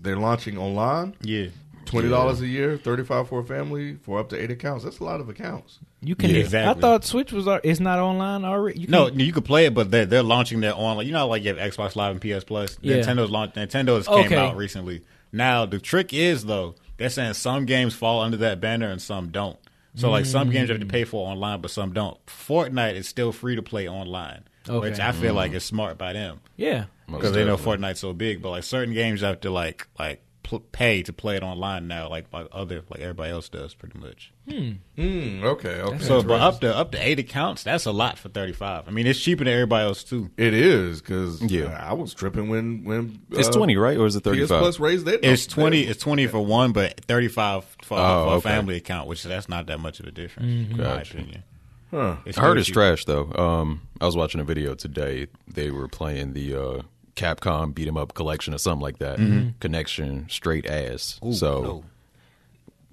they're 0.00 0.16
launching 0.16 0.56
online. 0.56 1.16
Yeah. 1.22 1.48
Twenty 1.84 2.08
dollars 2.08 2.40
a 2.40 2.46
year, 2.46 2.76
thirty 2.76 3.04
five 3.04 3.28
for 3.28 3.40
a 3.40 3.44
family 3.44 3.96
for 4.02 4.18
up 4.18 4.28
to 4.30 4.40
eight 4.40 4.50
accounts. 4.50 4.84
That's 4.84 4.98
a 5.00 5.04
lot 5.04 5.20
of 5.20 5.28
accounts. 5.28 5.78
You 6.00 6.14
can. 6.14 6.30
Yeah, 6.30 6.70
I 6.70 6.74
thought 6.74 7.04
Switch 7.04 7.32
was. 7.32 7.46
It's 7.62 7.80
not 7.80 7.98
online 7.98 8.44
already. 8.44 8.80
You 8.80 8.86
No, 8.88 9.08
you 9.08 9.32
could 9.32 9.44
play 9.44 9.66
it, 9.66 9.74
but 9.74 9.90
they're 9.90 10.06
they're 10.06 10.22
launching 10.22 10.60
their 10.60 10.74
online. 10.74 11.06
You 11.06 11.12
know, 11.12 11.26
like 11.28 11.42
you 11.42 11.54
have 11.54 11.72
Xbox 11.72 11.96
Live 11.96 12.12
and 12.12 12.20
PS 12.20 12.44
Plus. 12.44 12.78
Yeah. 12.80 12.96
Nintendo's 12.96 13.30
launched. 13.30 13.56
Nintendo's 13.56 14.06
came 14.06 14.26
Okay. 14.26 14.36
out 14.36 14.56
recently. 14.56 15.02
Now 15.32 15.66
the 15.66 15.78
trick 15.78 16.12
is 16.12 16.44
though, 16.44 16.74
they're 16.96 17.10
saying 17.10 17.34
some 17.34 17.64
games 17.66 17.94
fall 17.94 18.20
under 18.20 18.36
that 18.38 18.60
banner 18.60 18.88
and 18.88 19.00
some 19.02 19.30
don't. 19.30 19.58
So 19.96 20.10
like 20.10 20.26
some 20.26 20.50
games 20.50 20.68
you 20.68 20.74
have 20.74 20.80
to 20.80 20.86
pay 20.86 21.04
for 21.04 21.28
online, 21.28 21.60
but 21.60 21.70
some 21.70 21.92
don't. 21.92 22.18
Fortnite 22.26 22.94
is 22.94 23.08
still 23.08 23.30
free 23.30 23.54
to 23.54 23.62
play 23.62 23.88
online, 23.88 24.42
Okay. 24.68 24.90
which 24.90 24.98
I 24.98 25.12
feel 25.12 25.32
mm. 25.32 25.36
like 25.36 25.52
is 25.52 25.62
smart 25.64 25.98
by 25.98 26.12
them 26.12 26.40
Yeah. 26.56 26.86
because 27.06 27.32
they 27.32 27.44
know 27.44 27.56
Fortnite's 27.56 28.00
so 28.00 28.12
big. 28.12 28.42
But 28.42 28.50
like 28.50 28.64
certain 28.64 28.92
games, 28.92 29.20
you 29.20 29.28
have 29.28 29.40
to 29.42 29.50
like 29.50 29.86
like 29.98 30.20
pl- 30.58 30.66
pay 30.72 31.02
to 31.02 31.12
play 31.12 31.36
it 31.36 31.42
online 31.42 31.86
now, 31.88 32.08
like 32.08 32.26
like 32.32 32.48
other 32.52 32.82
like 32.90 33.00
everybody 33.00 33.30
else 33.32 33.48
does, 33.48 33.74
pretty 33.74 33.98
much. 33.98 34.32
Mm, 34.48 35.42
okay, 35.42 35.80
okay. 35.80 35.98
So, 36.04 36.22
but 36.22 36.40
up 36.40 36.60
to 36.60 36.76
up 36.76 36.92
to 36.92 36.98
eight 36.98 37.18
accounts, 37.18 37.62
that's 37.62 37.86
a 37.86 37.92
lot 37.92 38.18
for 38.18 38.28
thirty 38.28 38.52
five. 38.52 38.86
I 38.86 38.90
mean, 38.90 39.06
it's 39.06 39.18
cheaper 39.20 39.44
than 39.44 39.52
everybody 39.54 39.86
else 39.86 40.04
too. 40.04 40.30
it 40.36 40.54
is 40.54 41.00
because 41.00 41.42
Yeah. 41.42 41.76
I 41.82 41.92
was 41.94 42.14
tripping 42.14 42.48
when 42.48 42.84
when 42.84 43.20
It's 43.30 43.48
uh, 43.48 43.52
20, 43.52 43.76
right? 43.76 43.96
Or 43.96 44.06
is 44.06 44.16
it 44.16 44.20
PS 44.20 44.30
35? 44.30 44.58
Plus 44.60 44.80
raised 44.80 45.06
their 45.06 45.18
It's 45.22 45.46
twenty. 45.46 45.82
It's 45.82 46.00
twenty 46.02 46.26
for 46.26 46.40
one, 46.44 46.72
but 46.72 47.00
thirty 47.06 47.28
five 47.28 47.64
for, 47.82 47.98
Oh, 47.98 48.30
for 48.30 48.36
a 48.36 48.40
family 48.40 48.76
account, 48.76 49.08
which 49.08 49.22
that's 49.22 49.48
not 49.48 49.66
that 49.66 49.80
much 49.80 50.00
of 50.00 50.06
a 50.06 50.10
difference, 50.12 50.70
in 50.70 50.76
my 50.76 51.00
opinion. 51.00 51.42
Huh. 51.90 52.16
It's 52.26 52.36
I 52.36 52.42
heard 52.42 52.58
it's 52.58 52.66
cheap. 52.66 52.74
trash 52.74 53.04
though. 53.04 53.30
Um, 53.32 53.82
I 54.00 54.06
was 54.06 54.16
watching 54.16 54.40
a 54.40 54.44
video 54.44 54.74
today. 54.74 55.28
They 55.46 55.70
were 55.70 55.86
playing 55.88 56.32
the 56.32 56.54
uh, 56.54 56.82
Capcom 57.16 57.74
beat 57.74 57.88
'em 57.88 57.96
up 57.96 58.14
collection 58.14 58.54
or 58.54 58.58
something 58.58 58.82
like 58.82 58.98
that. 58.98 59.18
Mm-hmm. 59.18 59.50
Connection 59.60 60.26
straight 60.28 60.66
ass. 60.66 61.20
Ooh, 61.24 61.32
so 61.32 61.62
no. 61.62 61.84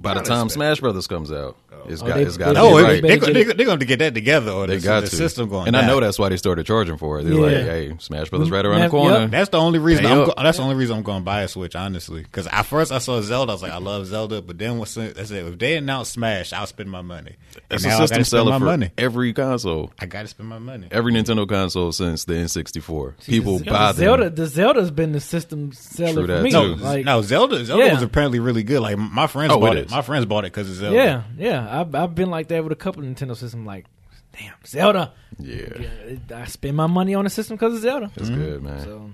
By 0.02 0.14
the 0.16 0.22
time 0.22 0.46
expected. 0.48 0.52
Smash 0.54 0.80
Brothers 0.80 1.08
comes 1.08 1.32
out, 1.32 1.56
oh. 1.72 1.76
it's 1.88 2.02
Oh, 2.02 2.08
got 2.08 2.16
they- 2.16 2.24
it's 2.24 2.38
got 2.38 2.48
they- 2.50 2.54
to 2.54 2.60
No, 2.60 2.70
be 2.70 2.76
they- 2.76 2.84
right. 2.84 3.02
they- 3.02 3.08
they're, 3.10 3.20
better 3.20 3.34
they're, 3.34 3.54
they're 3.54 3.66
going 3.66 3.80
to 3.80 3.86
get 3.86 4.00
that 4.00 4.14
together, 4.14 4.52
or 4.52 4.68
They 4.68 4.78
the, 4.78 4.84
got 4.88 5.04
the 5.04 5.10
to. 5.10 5.16
system 5.16 5.50
going. 5.50 5.68
and 5.68 5.78
I 5.78 5.82
down. 5.82 5.90
know 5.90 6.00
that's 6.00 6.18
why 6.20 6.30
they 6.30 6.38
started 6.38 6.66
charging 6.66 6.98
for 6.98 7.20
it. 7.20 7.24
They're 7.24 7.34
like, 7.36 7.52
Yeah. 7.52 7.64
"Hey, 7.64 7.96
Smash 8.00 8.30
Brothers 8.30 8.50
right 8.52 8.66
around 8.66 8.80
Yep. 8.80 8.88
the 8.88 8.98
corner." 8.98 9.28
That's 9.28 9.50
the 9.50 9.58
only 9.60 9.80
reason. 9.80 10.06
Pay 10.06 10.12
I'm 10.12 10.20
up. 10.22 10.36
go- 10.36 10.44
that's 10.44 10.58
the 10.58 10.64
only 10.64 10.76
reason 10.76 10.98
I'm 10.98 11.04
going 11.04 11.20
to 11.20 11.26
buy 11.26 11.42
a 11.44 11.48
Switch, 11.48 11.76
honestly. 11.76 12.22
Because 12.24 12.48
at 12.48 12.64
first 12.64 12.92
I 12.92 12.98
saw 13.00 13.22
Zelda, 13.22 13.52
I 13.52 13.56
was 13.56 13.62
like, 13.64 13.72
I 13.72 13.78
love 13.78 14.06
Zelda, 14.08 14.42
but 14.42 14.58
then 14.58 14.78
once 14.78 14.98
I 14.98 15.12
said, 15.24 15.46
if 15.46 15.58
they 15.60 15.76
announce 15.78 16.10
Smash, 16.10 16.54
I'll 16.54 16.68
spend 16.68 16.90
my 16.90 17.02
money. 17.02 17.36
That's 17.70 17.84
and 17.84 17.92
a 17.94 17.96
now 17.96 18.02
I 18.04 18.06
system 18.06 18.16
gotta 18.18 18.26
spend 18.26 18.28
seller 18.28 18.52
my 18.52 18.60
for 18.60 18.66
money. 18.66 18.92
every 18.98 19.34
console, 19.34 19.92
I 20.00 20.06
got 20.06 20.22
to 20.22 20.28
spend 20.28 20.50
my 20.50 20.60
money. 20.60 20.88
every 20.92 21.14
Nintendo 21.14 21.48
console 21.48 21.92
since 21.92 22.24
the 22.26 22.34
N64. 22.34 23.14
People 23.26 23.60
the, 23.60 23.66
buy 23.66 23.92
them. 23.92 23.96
Zelda. 24.06 24.30
The 24.30 24.46
Zelda's 24.48 24.92
been 24.92 25.12
the 25.12 25.20
system 25.20 25.72
seller 25.74 26.14
True 26.14 26.22
for 26.24 26.28
that, 26.28 26.44
me. 26.44 26.52
too. 26.52 26.76
No, 26.78 26.84
Like, 26.84 27.06
no, 27.06 27.22
Zelda. 27.22 27.64
Zelda 27.66 27.86
Yeah. 27.86 27.94
was 27.94 28.04
apparently 28.04 28.40
really 28.40 28.64
good. 28.64 28.80
Like 28.82 28.98
my 28.98 29.28
friends 29.28 29.52
Oh, 29.54 29.60
bought 29.60 29.76
it 29.78 29.80
it. 29.80 29.86
is. 29.88 29.91
My 29.92 30.02
friends 30.02 30.26
bought 30.26 30.46
it 30.46 30.54
because 30.54 30.70
it's 30.70 30.80
Zelda. 30.80 30.96
yeah, 30.96 31.24
yeah. 31.38 31.82
I've 31.82 31.94
I've 31.96 32.16
been 32.16 32.30
like 32.30 32.48
that 32.50 32.64
with 32.64 32.72
a 32.74 32.76
couple 32.76 33.04
of 33.04 33.10
Nintendo 33.10 33.36
systems. 33.36 33.66
Like, 33.68 33.86
damn, 34.38 34.54
Zelda. 34.66 35.14
Yeah, 35.40 35.68
I 36.36 36.46
spend 36.46 36.78
my 36.78 36.88
money 36.88 37.14
on 37.16 37.24
the 37.26 37.30
system 37.30 37.56
because 37.58 37.76
of 37.76 37.82
Zelda. 37.82 38.12
it's 38.16 38.30
good, 38.30 38.64
man. 38.64 38.82
So 38.84 39.12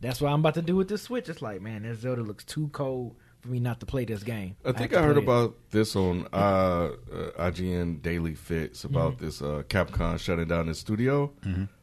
that's 0.00 0.20
what 0.20 0.32
I'm 0.32 0.40
about 0.40 0.54
to 0.54 0.62
do 0.62 0.76
with 0.76 0.88
this 0.88 1.02
Switch. 1.02 1.28
It's 1.28 1.42
like, 1.42 1.60
man, 1.60 1.82
that 1.82 1.96
Zelda 1.96 2.22
looks 2.22 2.44
too 2.44 2.68
cold 2.68 3.16
for 3.40 3.48
me 3.48 3.60
not 3.60 3.80
to 3.80 3.86
play 3.86 4.04
this 4.04 4.22
game. 4.22 4.56
I 4.64 4.72
think 4.72 4.92
have 4.92 5.02
I, 5.02 5.06
heard 5.06 5.14
play 5.14 5.22
it. 5.22 5.24
about 5.24 5.56
this 5.70 5.94
on 5.96 6.26
uh, 6.32 6.36
uh, 6.36 6.90
IGN 7.50 8.02
Daily 8.02 8.34
Fix 8.34 8.84
about 8.84 9.14
Mm-hmm. 9.16 9.24
this 9.24 9.42
uh, 9.42 9.62
Capcom 9.68 10.18
shutting 10.18 10.48
down 10.48 10.66
this 10.66 10.78
studio, 10.80 11.32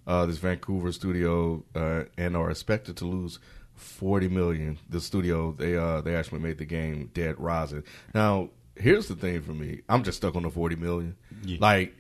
uh, 0.08 0.26
this 0.26 0.38
Vancouver 0.40 0.92
studio, 0.92 1.64
uh, 1.76 2.04
and 2.18 2.36
are 2.36 2.50
expected 2.50 2.98
to 2.98 3.06
lose 3.06 3.40
forty 3.76 4.28
million. 4.28 4.78
The 4.90 5.00
studio 5.02 5.52
they 5.58 5.76
uh, 5.78 6.02
they 6.02 6.16
actually 6.16 6.40
made 6.40 6.58
the 6.58 6.66
game 6.66 7.10
Dead 7.14 7.36
Rising. 7.40 7.84
Now 8.14 8.50
here's 8.76 9.08
the 9.08 9.16
thing 9.16 9.42
for 9.42 9.54
me, 9.54 9.82
I'm 9.88 10.04
just 10.04 10.18
stuck 10.18 10.36
on 10.36 10.44
the 10.44 10.50
forty 10.50 10.76
million. 10.76 11.16
Like 11.60 11.96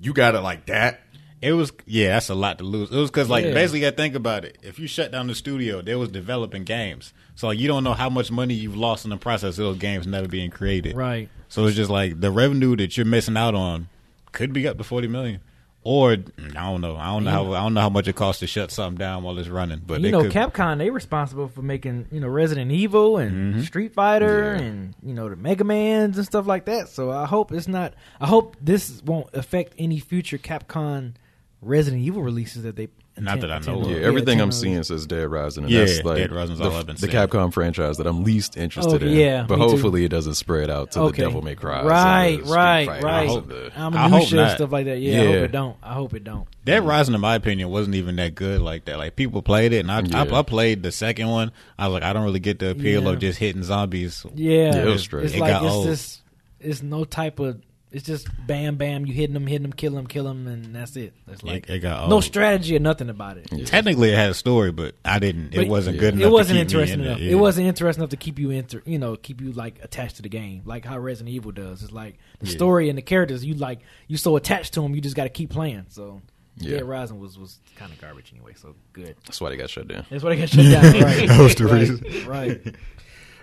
you 0.00 0.12
got 0.12 0.34
it 0.34 0.40
like 0.40 0.66
that. 0.66 1.00
It 1.40 1.52
was 1.52 1.72
yeah, 1.86 2.08
that's 2.14 2.30
a 2.30 2.34
lot 2.34 2.58
to 2.58 2.64
lose. 2.64 2.90
It 2.90 2.96
was 2.96 3.10
because 3.10 3.28
like 3.30 3.44
Yeah. 3.44 3.54
basically, 3.54 3.86
I 3.86 3.92
think 3.92 4.16
about 4.16 4.44
it. 4.44 4.58
If 4.62 4.78
you 4.80 4.88
shut 4.88 5.12
down 5.12 5.28
the 5.28 5.34
studio, 5.36 5.80
they 5.82 5.94
was 5.94 6.08
developing 6.10 6.64
games, 6.64 7.12
so 7.36 7.46
like, 7.48 7.58
you 7.60 7.68
don't 7.68 7.84
know 7.84 7.94
how 7.94 8.10
much 8.10 8.30
money 8.32 8.54
you've 8.54 8.76
lost 8.76 9.04
in 9.04 9.10
the 9.10 9.16
process 9.16 9.50
of 9.58 9.64
those 9.64 9.78
games 9.78 10.04
never 10.06 10.26
being 10.26 10.50
created. 10.50 10.96
Right. 10.96 11.28
So 11.48 11.64
it's 11.66 11.76
just 11.76 11.90
like 11.90 12.20
the 12.20 12.32
revenue 12.32 12.74
that 12.76 12.96
you're 12.96 13.06
missing 13.06 13.36
out 13.36 13.54
on 13.54 13.88
could 14.32 14.52
be 14.52 14.66
up 14.66 14.78
to 14.78 14.84
forty 14.84 15.06
million, 15.06 15.40
or 15.88 16.12
I 16.12 16.16
don't 16.16 16.82
know. 16.82 16.96
I 16.96 17.06
don't 17.06 17.24
know 17.24 17.30
how 17.30 17.52
I 17.54 17.60
don't 17.62 17.72
know 17.72 17.80
how 17.80 17.88
much 17.88 18.08
it 18.08 18.14
costs 18.14 18.40
to 18.40 18.46
shut 18.46 18.70
something 18.70 18.98
down 18.98 19.22
while 19.22 19.38
it's 19.38 19.48
running. 19.48 19.80
But 19.86 20.02
you 20.02 20.10
know, 20.10 20.20
could, 20.20 20.32
Capcom 20.32 20.76
they 20.76 20.90
responsible 20.90 21.48
for 21.48 21.62
making 21.62 22.08
you 22.12 22.20
know 22.20 22.28
Resident 22.28 22.70
Evil 22.70 23.16
and 23.16 23.54
Mm-hmm. 23.54 23.62
Street 23.62 23.94
Fighter 23.94 24.52
and 24.52 24.94
you 25.02 25.14
know 25.14 25.30
the 25.30 25.36
Mega 25.36 25.64
Man's 25.64 26.18
and 26.18 26.26
stuff 26.26 26.46
like 26.46 26.66
that. 26.66 26.90
So 26.90 27.10
I 27.10 27.24
hope 27.24 27.52
it's 27.52 27.68
not. 27.68 27.94
I 28.20 28.26
hope 28.26 28.56
this 28.60 29.02
won't 29.02 29.30
affect 29.32 29.72
any 29.78 29.98
future 29.98 30.36
Capcom 30.36 31.14
Resident 31.62 32.02
Evil 32.02 32.20
releases 32.22 32.64
that 32.64 32.76
they. 32.76 32.88
Not 33.20 33.40
that 33.40 33.50
I 33.50 33.58
know 33.60 33.80
of. 33.82 33.90
Yeah, 33.90 33.96
Yeah, 33.98 34.06
everything 34.06 34.40
I'm 34.40 34.52
seeing 34.52 34.72
release. 34.74 34.88
says 34.88 35.06
Dead 35.06 35.28
Rising, 35.30 35.64
and 35.64 35.72
Yeah, 35.72 35.84
that's 35.84 36.02
like 36.04 36.16
Dead 36.18 36.32
Rising's 36.32 36.58
the, 36.58 36.64
all 36.66 36.76
I've 36.76 36.86
been 36.86 36.96
the 36.96 37.02
seeing. 37.02 37.12
Capcom 37.12 37.52
franchise 37.52 37.96
that 37.98 38.06
I'm 38.06 38.24
least 38.24 38.56
interested 38.56 38.94
Okay, 39.02 39.06
in. 39.06 39.12
yeah, 39.18 39.44
but 39.48 39.58
me 39.58 39.64
too. 39.66 39.70
hopefully 39.70 40.04
it 40.04 40.08
doesn't 40.08 40.34
spread 40.34 40.70
out 40.70 40.92
to 40.92 41.00
Okay. 41.00 41.22
the 41.22 41.28
Devil 41.28 41.42
May 41.42 41.54
Cry, 41.54 41.84
Right, 41.84 42.40
right, 42.44 42.86
right. 43.02 43.04
I 43.04 43.26
hope- 43.26 43.52
I'm 43.76 43.96
I 43.96 44.06
a 44.06 44.08
hope 44.08 44.32
not. 44.32 44.56
stuff 44.56 44.72
like 44.72 44.86
that. 44.86 44.98
Yeah, 45.00 45.14
I 45.22 45.24
hope 45.24 45.34
Yeah. 45.34 45.40
it 45.42 45.52
don't. 45.52 45.76
I 45.82 45.92
hope 45.94 46.14
it 46.14 46.24
don't. 46.24 46.46
Dead 46.64 46.84
Rising, 46.86 47.14
in 47.14 47.20
my 47.20 47.34
opinion, 47.34 47.70
wasn't 47.70 47.94
even 47.96 48.16
that 48.16 48.34
good 48.34 48.60
like 48.60 48.84
that. 48.86 48.98
Like 48.98 49.16
people 49.16 49.42
played 49.42 49.72
it, 49.72 49.78
and 49.80 49.90
I, 49.90 50.00
Yeah. 50.00 50.24
I, 50.34 50.38
I 50.38 50.42
played 50.42 50.82
the 50.82 50.92
second 50.92 51.28
one. 51.28 51.50
I 51.78 51.86
was 51.88 51.94
like, 51.94 52.02
I 52.02 52.12
don't 52.12 52.24
really 52.24 52.40
get 52.40 52.58
the 52.58 52.70
appeal 52.70 53.04
Yeah. 53.04 53.10
of 53.10 53.18
just 53.20 53.38
hitting 53.38 53.62
zombies. 53.62 54.24
Yeah, 54.34 54.52
Yeah, 54.74 54.82
it 54.82 54.84
was 54.86 54.94
it's, 54.96 55.02
straight. 55.04 55.24
it's 55.26 55.34
It 55.34 55.40
like 55.40 55.50
got 55.50 55.64
it's 55.64 55.72
old. 55.72 55.86
just 55.86 56.20
it's 56.60 56.82
no 56.82 57.04
type 57.04 57.38
of. 57.40 57.58
It's 57.90 58.04
just 58.04 58.28
bam, 58.46 58.76
bam. 58.76 59.06
You 59.06 59.14
hitting 59.14 59.32
them, 59.32 59.46
hitting 59.46 59.62
them, 59.62 59.72
kill 59.72 59.94
them, 59.94 60.06
kill 60.06 60.24
them, 60.24 60.46
and 60.46 60.74
that's 60.74 60.94
it. 60.96 61.14
It's 61.26 61.42
like 61.42 61.70
It, 61.70 61.76
it 61.76 61.78
got 61.78 62.08
no 62.10 62.20
strategy 62.20 62.76
or 62.76 62.80
nothing 62.80 63.08
about 63.08 63.38
it. 63.38 63.46
Technically, 63.66 64.10
it 64.12 64.16
had 64.16 64.30
a 64.30 64.34
story, 64.34 64.72
but 64.72 64.94
I 65.04 65.18
didn't. 65.18 65.50
But 65.54 65.60
it 65.64 65.68
wasn't 65.68 65.96
yeah. 65.96 66.00
good 66.00 66.14
enough. 66.14 66.26
It 66.26 66.30
wasn't 66.30 66.58
to 66.58 66.64
keep 66.66 66.74
me 66.76 66.80
interesting 66.82 67.00
in 67.00 67.06
enough. 67.06 67.18
It, 67.20 67.30
It 67.30 67.34
wasn't 67.36 67.66
interesting 67.66 68.02
enough 68.02 68.10
to 68.10 68.16
keep 68.18 68.38
you 68.38 68.50
inter, 68.50 68.82
you 68.84 68.98
know, 68.98 69.16
keep 69.16 69.40
you 69.40 69.52
like 69.52 69.82
attached 69.82 70.16
to 70.16 70.22
the 70.22 70.28
game, 70.28 70.62
like 70.66 70.84
how 70.84 70.98
Resident 70.98 71.34
Evil 71.34 71.50
does. 71.52 71.82
It's 71.82 71.92
like 71.92 72.18
the 72.40 72.46
Yeah. 72.46 72.52
story 72.52 72.88
and 72.90 72.98
the 72.98 73.02
characters. 73.02 73.42
You 73.44 73.54
like 73.54 73.80
you 74.06 74.18
so 74.18 74.36
attached 74.36 74.74
to 74.74 74.82
them, 74.82 74.94
you 74.94 75.00
just 75.00 75.16
got 75.16 75.24
to 75.24 75.30
keep 75.30 75.48
playing. 75.48 75.86
So 75.88 76.20
Yeah. 76.58 76.76
Dead 76.76 76.84
Rising 76.84 77.18
was 77.18 77.38
was 77.38 77.58
kind 77.76 77.90
of 77.90 77.98
garbage 78.00 78.32
anyway. 78.34 78.52
So 78.56 78.74
good. 78.92 79.16
That's 79.24 79.40
why 79.40 79.48
they 79.48 79.56
got 79.56 79.70
shut 79.70 79.88
down. 79.88 80.04
That's 80.10 80.22
why 80.22 80.34
they 80.34 80.40
got 80.40 80.50
shut 80.50 80.64
down. 80.66 80.92
Right. 81.02 81.26
That 81.28 81.40
was 81.40 81.54
the 81.54 81.64
right. 81.66 81.88
reason. 81.88 82.28
Right. 82.28 82.74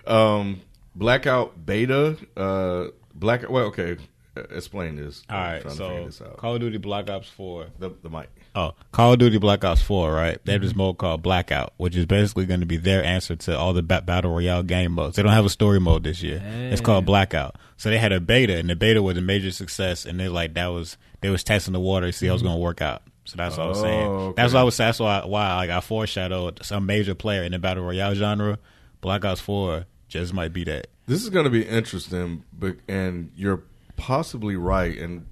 Um, 0.06 0.60
Blackout 0.94 1.66
Beta. 1.66 2.16
Uh, 2.36 2.88
Black. 3.12 3.48
Well, 3.50 3.64
okay. 3.66 3.96
Explain 4.50 4.96
this. 4.96 5.22
All 5.30 5.36
right, 5.36 5.70
so 5.70 6.04
this 6.06 6.20
out. 6.20 6.36
Call 6.36 6.54
of 6.54 6.60
Duty 6.60 6.78
Black 6.78 7.08
Ops 7.10 7.28
Four. 7.28 7.66
the 7.78 7.90
the 8.02 8.10
mic. 8.10 8.28
Oh, 8.54 8.72
Call 8.92 9.12
of 9.12 9.18
Duty 9.18 9.36
Black 9.38 9.64
Ops 9.64 9.82
4, 9.82 10.10
right? 10.12 10.38
They 10.44 10.52
have 10.52 10.60
Mm-hmm. 10.62 10.68
this 10.68 10.74
mode 10.76 10.96
called 10.96 11.20
Blackout, 11.22 11.74
which 11.76 11.94
is 11.94 12.06
basically 12.06 12.46
going 12.46 12.60
to 12.60 12.66
be 12.66 12.78
their 12.78 13.04
answer 13.04 13.36
to 13.36 13.58
all 13.58 13.74
the 13.74 13.82
ba- 13.82 14.00
Battle 14.00 14.30
Royale 14.32 14.62
game 14.62 14.92
modes. 14.92 15.16
They 15.16 15.22
don't 15.22 15.32
have 15.32 15.44
a 15.44 15.50
story 15.50 15.78
mode 15.78 16.04
this 16.04 16.22
year. 16.22 16.42
It's 16.72 16.80
called 16.80 17.04
Blackout. 17.04 17.56
So 17.76 17.90
they 17.90 17.98
had 17.98 18.12
a 18.12 18.20
beta, 18.20 18.56
and 18.56 18.70
the 18.70 18.74
beta 18.76 19.02
was 19.02 19.18
a 19.18 19.20
major 19.20 19.50
success, 19.50 20.06
and 20.06 20.18
they 20.18 20.28
like 20.28 20.54
that 20.54 20.68
was 20.68 20.96
they 21.20 21.28
was 21.28 21.44
testing 21.44 21.74
the 21.74 21.80
water 21.80 22.06
to 22.06 22.12
see 22.14 22.26
how 22.26 22.32
it 22.32 22.36
was 22.36 22.42
going 22.42 22.54
to 22.56 22.60
work 22.62 22.80
out. 22.80 23.02
So 23.26 23.36
that's 23.36 23.58
what 23.58 23.66
I 23.66 23.68
was 23.68 23.80
saying. 23.80 24.06
Oh, 24.06 24.14
okay. 24.28 24.40
That's 24.42 24.54
why 24.54 24.60
I 24.60 24.62
was. 24.62 24.76
That's 24.78 25.00
why 25.00 25.22
why 25.26 25.54
like 25.56 25.68
I 25.70 25.80
foreshadowed 25.82 26.64
some 26.64 26.86
major 26.86 27.14
player 27.14 27.42
in 27.42 27.52
the 27.52 27.58
Battle 27.58 27.84
Royale 27.84 28.14
genre. 28.14 28.58
Black 29.02 29.24
Ops 29.26 29.40
4 29.42 29.84
just 30.08 30.32
might 30.32 30.54
be 30.54 30.64
that. 30.64 30.86
This 31.06 31.22
is 31.22 31.28
going 31.28 31.44
to 31.44 31.50
be 31.50 31.62
interesting, 31.66 32.42
but 32.58 32.76
and 32.88 33.30
you're 33.36 33.62
possibly 33.96 34.56
right. 34.56 34.96
And 34.98 35.26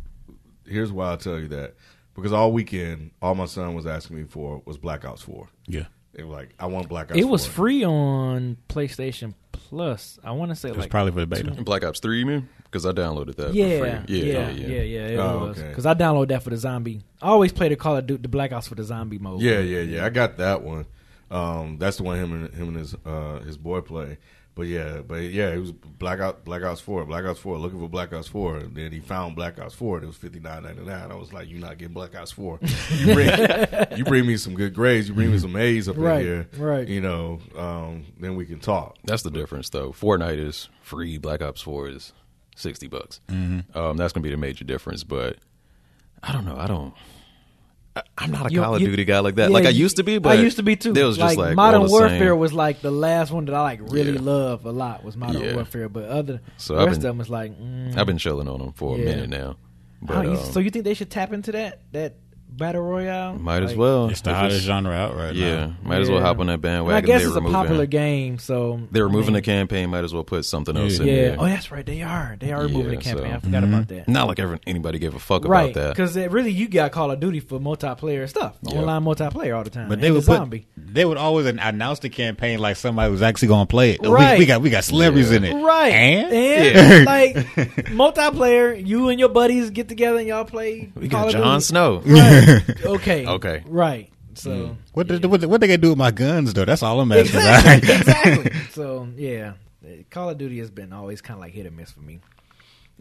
here's 0.67 0.93
why 0.93 1.13
I 1.13 1.17
tell 1.17 1.39
you 1.39 1.49
that 1.49 1.75
because 2.15 2.33
all 2.33 2.53
weekend, 2.53 3.11
all 3.23 3.35
my 3.35 3.47
son 3.47 3.75
was 3.75 3.87
asking 3.87 4.17
me 4.17 4.25
for 4.25 4.63
was 4.65 4.79
Black 4.79 5.05
Ops 5.05 5.23
Four. 5.23 5.49
Yeah. 5.67 5.85
They 6.15 6.23
were 6.23 6.33
like, 6.33 6.55
"I 6.61 6.67
want 6.67 6.89
Black 6.89 7.11
Ops." 7.11 7.19
It 7.19 7.25
was 7.25 7.45
free 7.45 7.85
on 7.85 8.57
PlayStation 8.69 9.35
Plus. 9.51 10.19
I 10.23 10.31
want 10.31 10.51
to 10.53 10.55
say 10.55 10.69
It 10.69 10.77
was 10.77 10.85
like 10.85 10.91
probably 10.91 11.11
for 11.13 11.21
the 11.21 11.27
beta. 11.27 11.51
Black 11.65 11.83
Ops 11.85 11.99
Three, 11.99 12.21
you 12.21 12.27
mean? 12.27 12.49
Because 12.63 12.87
I 12.87 12.93
downloaded 12.93 13.35
that. 13.37 13.53
Yeah, 13.53 13.79
for 13.81 13.87
yeah, 13.87 14.05
free. 14.05 14.33
yeah, 14.33 14.51
yeah, 14.51 14.83
yeah. 14.83 15.07
It 15.09 15.17
Oh, 15.19 15.47
was 15.49 15.59
okay. 15.59 15.69
because 15.69 15.87
I 15.87 15.95
downloaded 15.95 16.29
that 16.29 16.45
for 16.45 16.51
the 16.51 16.57
zombie. 16.57 17.01
I 17.21 17.27
always 17.29 17.53
play 17.53 17.69
the 17.69 17.75
Call 17.77 17.97
of 17.97 18.07
Duty, 18.07 18.23
the 18.23 18.29
Black 18.29 18.53
Ops 18.53 18.69
for 18.69 18.77
the 18.77 18.85
zombie 18.85 19.19
mode. 19.19 19.41
Yeah, 19.41 19.59
yeah, 19.59 19.81
yeah. 19.81 20.05
I 20.05 20.11
got 20.11 20.37
that 20.37 20.63
one. 20.63 20.87
Um, 21.33 21.79
that's 21.79 21.97
the 21.97 22.05
one 22.05 22.19
him 22.19 22.33
and 22.33 22.55
him 22.55 22.69
and 22.69 22.77
his 22.77 22.95
uh, 23.05 23.41
his 23.41 23.57
boy 23.57 23.81
play. 23.81 24.19
But 24.57 24.69
yeah, 24.69 25.01
but 25.05 25.17
yeah, 25.23 25.49
it 25.51 25.59
was 25.59 25.73
Black 25.73 26.21
Ops 26.21 26.43
Black 26.45 26.63
Ops 26.63 26.81
Four, 26.81 27.05
Black 27.07 27.25
Ops 27.25 27.41
Four, 27.41 27.59
looking 27.59 27.81
for 27.81 27.89
Black 27.89 28.13
Ops 28.13 28.29
Four. 28.29 28.59
And 28.59 28.75
then 28.77 28.93
he 28.93 29.01
found 29.01 29.35
Black 29.35 29.61
Ops 29.61 29.75
Four, 29.75 29.97
and 29.97 30.05
it 30.05 30.07
was 30.07 30.17
fifty 30.17 30.39
nine 30.39 30.63
ninety 30.63 30.83
nine. 30.85 31.11
I 31.11 31.17
was 31.17 31.33
like, 31.33 31.49
"You're 31.51 31.59
not 31.59 31.77
getting 31.77 31.93
Black 31.93 32.15
Ops 32.15 32.31
Four. 32.31 32.61
You 32.91 33.15
bring, 33.15 33.29
you 33.97 34.05
bring 34.05 34.25
me 34.27 34.37
some 34.37 34.55
good 34.55 34.73
grades. 34.73 35.09
You 35.09 35.15
bring 35.15 35.33
me 35.33 35.39
some 35.41 35.57
A's 35.57 35.89
up 35.89 35.97
Right, 35.99 36.21
in 36.21 36.27
here, 36.27 36.49
right. 36.59 36.87
You 36.87 37.01
know, 37.01 37.41
um, 37.57 38.07
then 38.21 38.37
we 38.37 38.47
can 38.47 38.61
talk. 38.61 38.97
That's 39.03 39.25
the 39.25 39.31
difference, 39.33 39.71
though. 39.71 39.91
Fortnite 39.91 40.39
is 40.39 40.69
free. 40.83 41.19
Black 41.19 41.43
Ops 41.43 41.61
Four 41.61 41.89
is 41.89 42.13
sixty 42.55 42.87
bucks. 42.87 43.21
Mm-hmm. 43.29 43.77
Um, 43.77 43.97
that's 43.97 44.13
gonna 44.13 44.23
be 44.23 44.31
the 44.31 44.37
major 44.37 44.65
difference. 44.65 45.03
But 45.03 45.39
I 46.23 46.31
don't 46.33 46.45
know. 46.45 46.57
I 46.57 46.69
don't. 46.69 46.95
I'm 48.19 48.31
not 48.33 48.51
a 48.51 48.53
You- 48.53 48.61
Call 48.61 48.75
of 48.75 48.81
you- 48.81 48.89
Duty 48.89 49.05
guy 49.05 49.21
like 49.21 49.37
that. 49.37 49.51
Yeah, 49.51 49.55
like 49.55 49.67
I 49.67 49.71
used 49.71 49.97
to 49.99 50.03
be, 50.05 50.19
but 50.19 50.37
I 50.37 50.41
used 50.43 50.57
to 50.57 50.63
be 50.65 50.75
too. 50.75 50.93
It 50.93 51.05
was 51.05 51.17
just 51.17 51.37
like, 51.37 51.55
Modern 51.55 51.87
Warfare 51.89 52.31
same. 52.31 52.39
was 52.39 52.53
like 52.53 52.81
the 52.83 52.91
last 52.91 53.31
one 53.31 53.45
that 53.45 53.55
I 53.55 53.63
like 53.63 53.81
really 53.93 54.15
Yeah. 54.15 54.21
love 54.21 54.65
a 54.67 54.73
lot 54.73 55.05
was 55.05 55.17
Modern 55.17 55.43
Yeah. 55.43 55.55
Warfare. 55.55 55.89
But 55.89 56.09
other 56.09 56.41
So 56.57 56.75
the 56.77 56.87
rest 56.87 57.01
been- 57.01 57.11
of 57.11 57.17
them 57.17 57.21
is 57.21 57.31
like. 57.31 57.53
Mm, 57.53 57.97
I've 57.97 58.07
been 58.07 58.19
chilling 58.19 58.49
on 58.49 58.59
them 58.59 58.73
for 58.73 58.97
a 58.97 58.99
minute 58.99 59.31
now. 59.31 59.57
But 60.03 60.27
um, 60.27 60.37
so 60.37 60.59
you 60.61 60.71
think 60.71 60.85
they 60.85 60.93
should 60.95 61.09
tap 61.11 61.33
into 61.33 61.53
that 61.53 61.81
that 61.93 62.15
battle 62.57 62.83
royale. 62.83 63.35
Might 63.35 63.63
as 63.63 63.71
Like, 63.71 63.79
well. 63.79 64.09
It's 64.09 64.21
the 64.21 64.31
If 64.31 64.37
hottest 64.37 64.65
genre 64.65 64.93
out 64.93 65.17
right 65.17 65.35
Yeah, 65.35 65.47
now. 65.47 65.53
Yeah, 65.61 65.71
might 65.89 66.01
as 66.01 66.09
well 66.09 66.19
Yeah. 66.21 66.25
hop 66.27 66.39
on 66.39 66.47
that 66.47 66.53
and 66.55 66.63
bandwagon. 66.63 66.97
I 66.97 67.01
guess 67.07 67.21
They're 67.23 67.29
it's 67.29 67.37
a 67.37 67.41
popular 67.41 67.87
game, 67.87 68.39
so 68.39 68.81
They're 68.91 69.05
I 69.05 69.07
removing 69.07 69.29
mean, 69.29 69.35
the 69.35 69.43
campaign. 69.43 69.91
Might 69.91 70.05
as 70.05 70.15
well 70.15 70.25
put 70.25 70.45
something 70.45 70.77
else 70.77 70.99
in 70.99 71.07
Yeah. 71.07 71.15
there. 71.15 71.37
Oh, 71.39 71.45
that's 71.47 71.71
right. 71.73 71.85
They 71.85 72.03
are. 72.03 72.37
They 72.39 72.53
are 72.53 72.63
removing 72.63 72.93
Yeah, 72.93 72.99
the 72.99 73.05
campaign. 73.05 73.31
so- 73.31 73.37
I 73.37 73.41
forgot 73.41 73.65
about 73.65 73.83
mm-hmm. 73.89 73.97
that. 73.97 74.09
Not 74.09 74.29
like 74.29 74.39
ever, 74.39 74.59
anybody 74.67 74.99
gave 74.99 75.15
a 75.15 75.19
fuck 75.19 75.47
Right, 75.47 75.71
about 75.73 75.75
that. 75.83 75.89
because 75.97 76.17
really 76.17 76.53
you 76.53 76.69
got 76.69 76.93
Call 76.93 77.11
of 77.11 77.21
Duty 77.21 77.41
for 77.41 77.59
multiplayer 77.59 78.29
stuff, 78.29 78.55
Yeah. 78.63 78.79
online 78.81 79.03
multiplayer 79.05 79.57
all 79.57 79.65
the 79.65 79.71
time. 79.71 79.89
But 79.89 79.95
And 79.95 80.03
they 80.03 80.09
the 80.09 80.15
would 80.15 80.27
put, 80.27 80.37
zombie, 80.37 80.67
they 80.77 81.05
would 81.05 81.19
always 81.19 81.47
announce 81.47 81.99
the 81.99 82.09
campaign 82.09 82.59
like 82.61 82.77
somebody 82.77 83.11
was 83.11 83.23
actually 83.23 83.49
going 83.49 83.67
to 83.67 83.71
play 83.71 83.91
it. 83.93 84.03
We- 84.03 84.09
Right. 84.09 84.39
We, 84.39 84.47
got 84.47 84.63
we 84.63 84.71
got 84.71 84.85
celebrities 84.85 85.31
Yeah. 85.31 85.37
in 85.39 85.45
it, 85.45 85.55
right? 85.63 85.93
And, 85.93 86.33
and 86.33 87.05
like 87.07 87.35
multiplayer, 87.89 88.87
you 88.87 89.09
and 89.09 89.19
your 89.19 89.29
buddies 89.29 89.71
get 89.71 89.89
together 89.89 90.19
and 90.19 90.29
y'all 90.29 90.45
play. 90.45 90.93
We 90.95 91.09
Call 91.09 91.25
got 91.25 91.35
of 91.35 91.41
Jon 91.43 91.61
Snow. 91.61 92.01
Right. 92.05 92.44
Okay. 92.85 93.27
Okay. 93.27 93.63
Right. 93.67 94.11
So 94.35 94.77
what 94.93 95.07
did, 95.07 95.25
what, 95.25 95.45
what 95.45 95.61
they 95.61 95.69
gonna 95.69 95.79
do 95.79 95.91
with 95.91 95.99
my 95.99 96.11
guns 96.11 96.53
though? 96.55 96.65
That's 96.65 96.83
all 96.83 97.01
I'm 97.01 97.13
asking. 97.13 97.41
exactly. 97.41 97.95
exactly. 97.95 98.53
So 98.71 99.09
yeah, 99.17 99.53
Call 100.11 100.31
of 100.31 100.39
Duty 100.39 100.59
has 100.59 100.71
been 100.71 100.93
always 100.93 101.21
kind 101.21 101.37
of 101.39 101.43
like 101.43 101.53
hit 101.53 101.67
or 101.67 101.71
miss 101.71 101.93
for 101.93 102.01
me. 102.01 102.19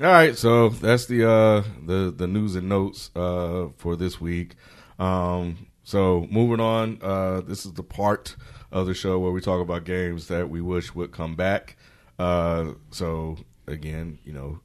All 0.01 0.07
right, 0.07 0.35
so 0.35 0.69
that's 0.69 1.05
the 1.05 1.27
uh, 1.29 1.63
the 1.85 2.13
the 2.15 2.27
news 2.27 2.55
and 2.55 2.67
notes 2.69 3.09
uh, 3.15 3.67
for 3.77 3.95
this 3.95 4.19
week. 4.21 4.55
Um, 4.99 5.67
so 5.83 6.27
moving 6.31 6.59
on, 6.59 6.99
uh, 7.01 7.41
this 7.41 7.65
is 7.65 7.73
the 7.73 7.83
part 7.83 8.35
of 8.71 8.87
the 8.87 8.93
show 8.93 9.19
where 9.19 9.31
we 9.31 9.41
talk 9.41 9.61
about 9.61 9.83
games 9.83 10.27
that 10.27 10.49
we 10.49 10.61
wish 10.61 10.95
would 10.95 11.11
come 11.11 11.35
back. 11.35 11.77
Uh, 12.17 12.73
so 12.91 13.37
again, 13.67 14.19
you 14.23 14.33
know, 14.33 14.59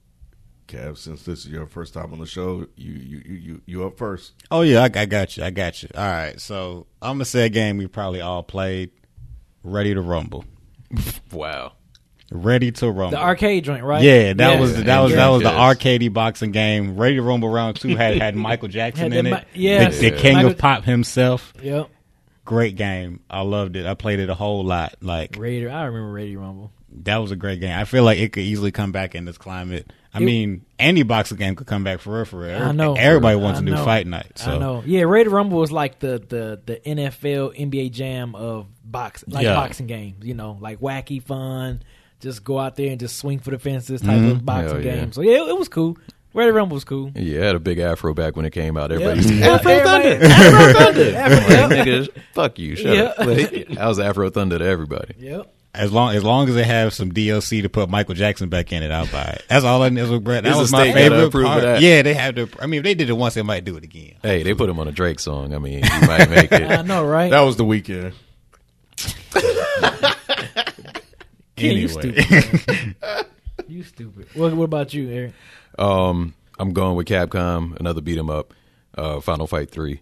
Kev, 0.68 0.96
since 0.98 1.22
this 1.24 1.40
is 1.40 1.48
your 1.48 1.66
first 1.66 1.94
time 1.94 2.12
on 2.12 2.18
the 2.20 2.26
show, 2.26 2.66
you 2.76 2.92
you 2.92 3.22
you 3.26 3.34
you, 3.36 3.62
you 3.66 3.84
up 3.86 3.98
first. 3.98 4.34
Oh 4.50 4.60
yeah, 4.60 4.80
I, 4.82 5.00
I 5.00 5.06
got 5.06 5.36
you. 5.36 5.42
I 5.44 5.50
got 5.50 5.82
you. 5.82 5.88
All 5.96 6.04
right, 6.04 6.40
so 6.40 6.86
I'm 7.02 7.14
gonna 7.14 7.24
say 7.24 7.46
a 7.46 7.48
game 7.48 7.76
we 7.78 7.86
probably 7.86 8.20
all 8.20 8.42
played. 8.42 8.90
Ready 9.64 9.94
to 9.94 10.00
rumble. 10.00 10.44
Wow. 11.32 11.72
Ready 12.30 12.70
to 12.72 12.86
rumble. 12.90 13.10
The 13.10 13.20
arcade 13.22 13.64
joint, 13.64 13.82
right? 13.84 14.02
Yeah, 14.02 14.34
that 14.34 14.50
Yes. 14.52 14.60
was 14.60 14.84
that 14.84 15.00
was 15.00 15.12
that 15.14 15.28
was 15.28 15.42
the 15.42 15.50
Yes. 15.50 15.76
arcadey 15.76 16.12
boxing 16.12 16.52
game. 16.52 16.96
Ready 16.96 17.16
to 17.16 17.22
Rumble 17.22 17.48
Round 17.48 17.74
Two 17.76 17.96
had 17.96 18.16
had 18.18 18.36
Michael 18.36 18.68
Jackson 18.68 19.12
Had 19.12 19.24
in 19.26 19.30
the 19.30 19.38
it. 19.38 19.46
Mi- 19.54 19.62
yes. 19.62 19.98
the, 19.98 20.10
the 20.10 20.16
king 20.18 20.34
Michael- 20.34 20.50
of 20.52 20.58
pop 20.58 20.84
himself. 20.84 21.52
Yep. 21.62 21.88
Great 22.44 22.76
game. 22.76 23.20
I 23.30 23.40
loved 23.42 23.76
it. 23.76 23.86
I 23.86 23.94
played 23.94 24.20
it 24.20 24.28
a 24.30 24.34
whole 24.34 24.64
lot. 24.64 24.94
Like 25.00 25.36
Raider. 25.38 25.70
I 25.70 25.84
remember 25.84 26.12
Raider 26.12 26.38
Rumble. 26.38 26.70
that 27.04 27.16
was 27.18 27.30
a 27.30 27.36
great 27.36 27.60
game. 27.60 27.76
I 27.78 27.84
feel 27.84 28.04
like 28.04 28.18
it 28.18 28.32
could 28.32 28.42
easily 28.42 28.72
come 28.72 28.92
back 28.92 29.14
in 29.14 29.24
this 29.24 29.38
climate. 29.38 29.90
I 30.14 30.18
It- 30.18 30.24
mean, 30.24 30.62
any 30.78 31.02
boxing 31.02 31.36
game 31.36 31.54
could 31.54 31.66
come 31.66 31.84
back 31.84 32.00
for 32.00 32.14
real, 32.16 32.24
for 32.24 32.38
real. 32.40 32.56
I 32.62 32.72
know. 32.72 32.94
Everybody 32.94 33.36
wants 33.36 33.60
I 33.60 33.62
new 33.62 33.72
know. 33.72 33.84
fight 33.84 34.06
night. 34.06 34.32
So 34.38 34.52
I 34.52 34.58
know. 34.58 34.82
Yeah, 34.86 35.02
Raider 35.02 35.30
Rumble 35.30 35.58
was 35.58 35.70
like 35.70 35.98
the 35.98 36.22
the 36.26 36.60
the 36.64 36.76
NFL 36.88 37.54
NBA 37.58 37.90
Jam 37.92 38.34
of 38.34 38.66
box 38.84 39.22
like 39.28 39.44
Yeah. 39.44 39.54
boxing 39.54 39.86
games. 39.86 40.24
You 40.24 40.34
know, 40.34 40.56
like 40.60 40.80
wacky 40.80 41.22
fun. 41.22 41.82
Just 42.20 42.42
go 42.42 42.58
out 42.58 42.74
there 42.76 42.90
and 42.90 42.98
just 42.98 43.16
swing 43.18 43.38
for 43.38 43.50
the 43.50 43.58
fences 43.58 44.00
type 44.00 44.10
Mm-hmm. 44.18 44.30
of 44.30 44.44
boxing 44.46 44.82
yeah. 44.82 44.96
game. 44.96 45.12
So 45.12 45.20
yeah, 45.22 45.42
it, 45.44 45.48
it 45.50 45.58
was 45.58 45.68
cool. 45.68 45.96
Raider 46.34 46.52
Rumble 46.52 46.74
was 46.74 46.84
cool. 46.84 47.10
Yeah, 47.14 47.40
it 47.40 47.44
had 47.44 47.54
a 47.56 47.60
big 47.60 47.78
afro 47.78 48.12
back 48.14 48.34
when 48.36 48.44
it 48.44 48.50
came 48.50 48.76
out. 48.76 48.90
Everybody 48.92 49.20
Yeah. 49.20 49.28
used 49.28 49.42
to 49.42 49.50
Afro 49.50 49.78
Thunder. 49.80 50.24
Afro 50.24 50.72
Thunder. 50.78 51.16
Afro- 51.16 51.36
Like, 51.36 51.86
yep. 51.86 51.86
nigga, 51.86 52.08
fuck 52.34 52.58
you. 52.58 52.76
Shut 52.76 52.94
Yeah. 52.96 53.02
up. 53.04 53.18
Like, 53.26 53.78
I 53.78 53.88
was 53.88 53.98
Afro 53.98 54.30
Thunder 54.30 54.58
to 54.58 54.64
everybody. 54.64 55.14
Yep. 55.18 55.54
As 55.74 55.92
long 55.92 56.14
as 56.14 56.24
long 56.24 56.48
as 56.48 56.54
they 56.54 56.64
have 56.64 56.92
some 56.94 57.12
DLC 57.12 57.62
to 57.62 57.68
put 57.68 57.88
Michael 57.90 58.14
Jackson 58.14 58.48
back 58.48 58.72
in 58.72 58.82
it, 58.82 58.90
I'll 58.90 59.06
buy 59.06 59.22
it. 59.36 59.44
That's 59.48 59.64
all 59.64 59.82
I 59.82 59.90
need. 59.90 60.00
That 60.00 60.46
Is 60.46 60.56
was 60.56 60.72
my 60.72 60.86
gotta 60.88 60.92
favorite 60.98 61.24
approve 61.24 61.46
part. 61.46 61.62
that? 61.62 61.82
Yeah, 61.82 62.02
they 62.02 62.14
have 62.14 62.34
to. 62.36 62.48
I 62.58 62.66
mean, 62.66 62.78
if 62.78 62.84
they 62.84 62.94
did 62.94 63.10
it 63.10 63.12
once, 63.12 63.34
they 63.34 63.42
might 63.42 63.64
do 63.64 63.76
it 63.76 63.84
again. 63.84 64.14
Hey, 64.22 64.42
they 64.42 64.54
put 64.54 64.68
him 64.70 64.78
on 64.80 64.88
a 64.88 64.92
Drake 64.92 65.20
song. 65.20 65.54
I 65.54 65.58
mean, 65.58 65.84
you 65.84 66.00
might 66.06 66.30
make 66.30 66.50
it. 66.52 66.62
I 66.70 66.82
know, 66.82 67.04
right? 67.06 67.30
That 67.30 67.40
was 67.42 67.56
the 67.56 67.64
Weeknd. 67.64 68.12
Ken, 71.56 71.76
you 71.76 71.88
Anyway. 71.88 71.88
stupid. 72.22 72.96
you 73.68 73.82
stupid. 73.82 74.26
What, 74.34 74.54
what 74.54 74.64
about 74.64 74.94
you, 74.94 75.10
Eric? 75.10 75.32
Um, 75.78 76.34
I'm 76.58 76.72
going 76.72 76.96
with 76.96 77.06
Capcom. 77.08 77.76
Another 77.78 78.00
beat 78.00 78.18
'em 78.18 78.30
up. 78.30 78.54
Uh, 78.96 79.20
Final 79.20 79.46
Fight 79.46 79.70
Three. 79.70 80.00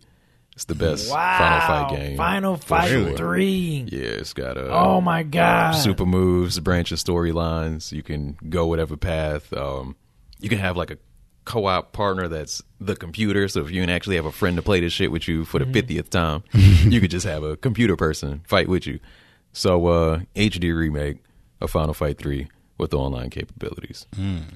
It's 0.57 0.65
the 0.65 0.75
best 0.75 1.11
Wow. 1.13 1.39
Final 1.39 1.61
Fight 1.89 1.97
game. 1.99 2.17
Final 2.17 2.57
Fight 2.57 2.89
sure. 2.89 3.17
three. 3.17 3.87
Yeah, 3.93 4.01
it's 4.01 4.33
got 4.33 4.57
a 4.57 4.69
Oh 4.73 5.01
my 5.01 5.23
god. 5.23 5.73
super 5.73 6.07
moves, 6.07 6.59
branches, 6.61 7.05
storylines. 7.05 7.93
You 7.93 8.03
can 8.03 8.37
go 8.49 8.67
whatever 8.67 8.97
path. 8.97 9.53
Um, 9.53 9.97
you 10.41 10.49
can 10.49 10.59
have 10.59 10.77
like 10.77 10.91
a 10.91 10.97
co-op 11.45 11.93
partner 11.93 12.27
that's 12.27 12.63
the 12.81 12.97
computer. 12.97 13.47
So 13.49 13.61
if 13.61 13.71
you 13.71 13.81
can 13.83 13.91
actually 13.91 14.17
have 14.17 14.25
a 14.25 14.33
friend 14.33 14.57
to 14.57 14.63
play 14.63 14.81
this 14.81 14.93
shit 14.95 15.13
with 15.13 15.29
you 15.29 15.45
for 15.45 15.59
the 15.59 15.67
50th 15.67 16.09
time, 16.09 16.43
you 16.91 17.01
could 17.03 17.11
just 17.11 17.27
have 17.27 17.43
a 17.45 17.57
computer 17.59 17.95
person 17.95 18.41
fight 18.47 18.67
with 18.69 18.87
you. 18.87 18.99
So 19.53 19.87
uh, 19.87 20.21
HD 20.35 20.75
remake 20.77 21.19
of 21.61 21.71
Final 21.71 21.93
Fight 21.95 22.19
3 22.19 22.49
with 22.79 22.91
the 22.93 22.99
online 22.99 23.29
capabilities. 23.31 24.07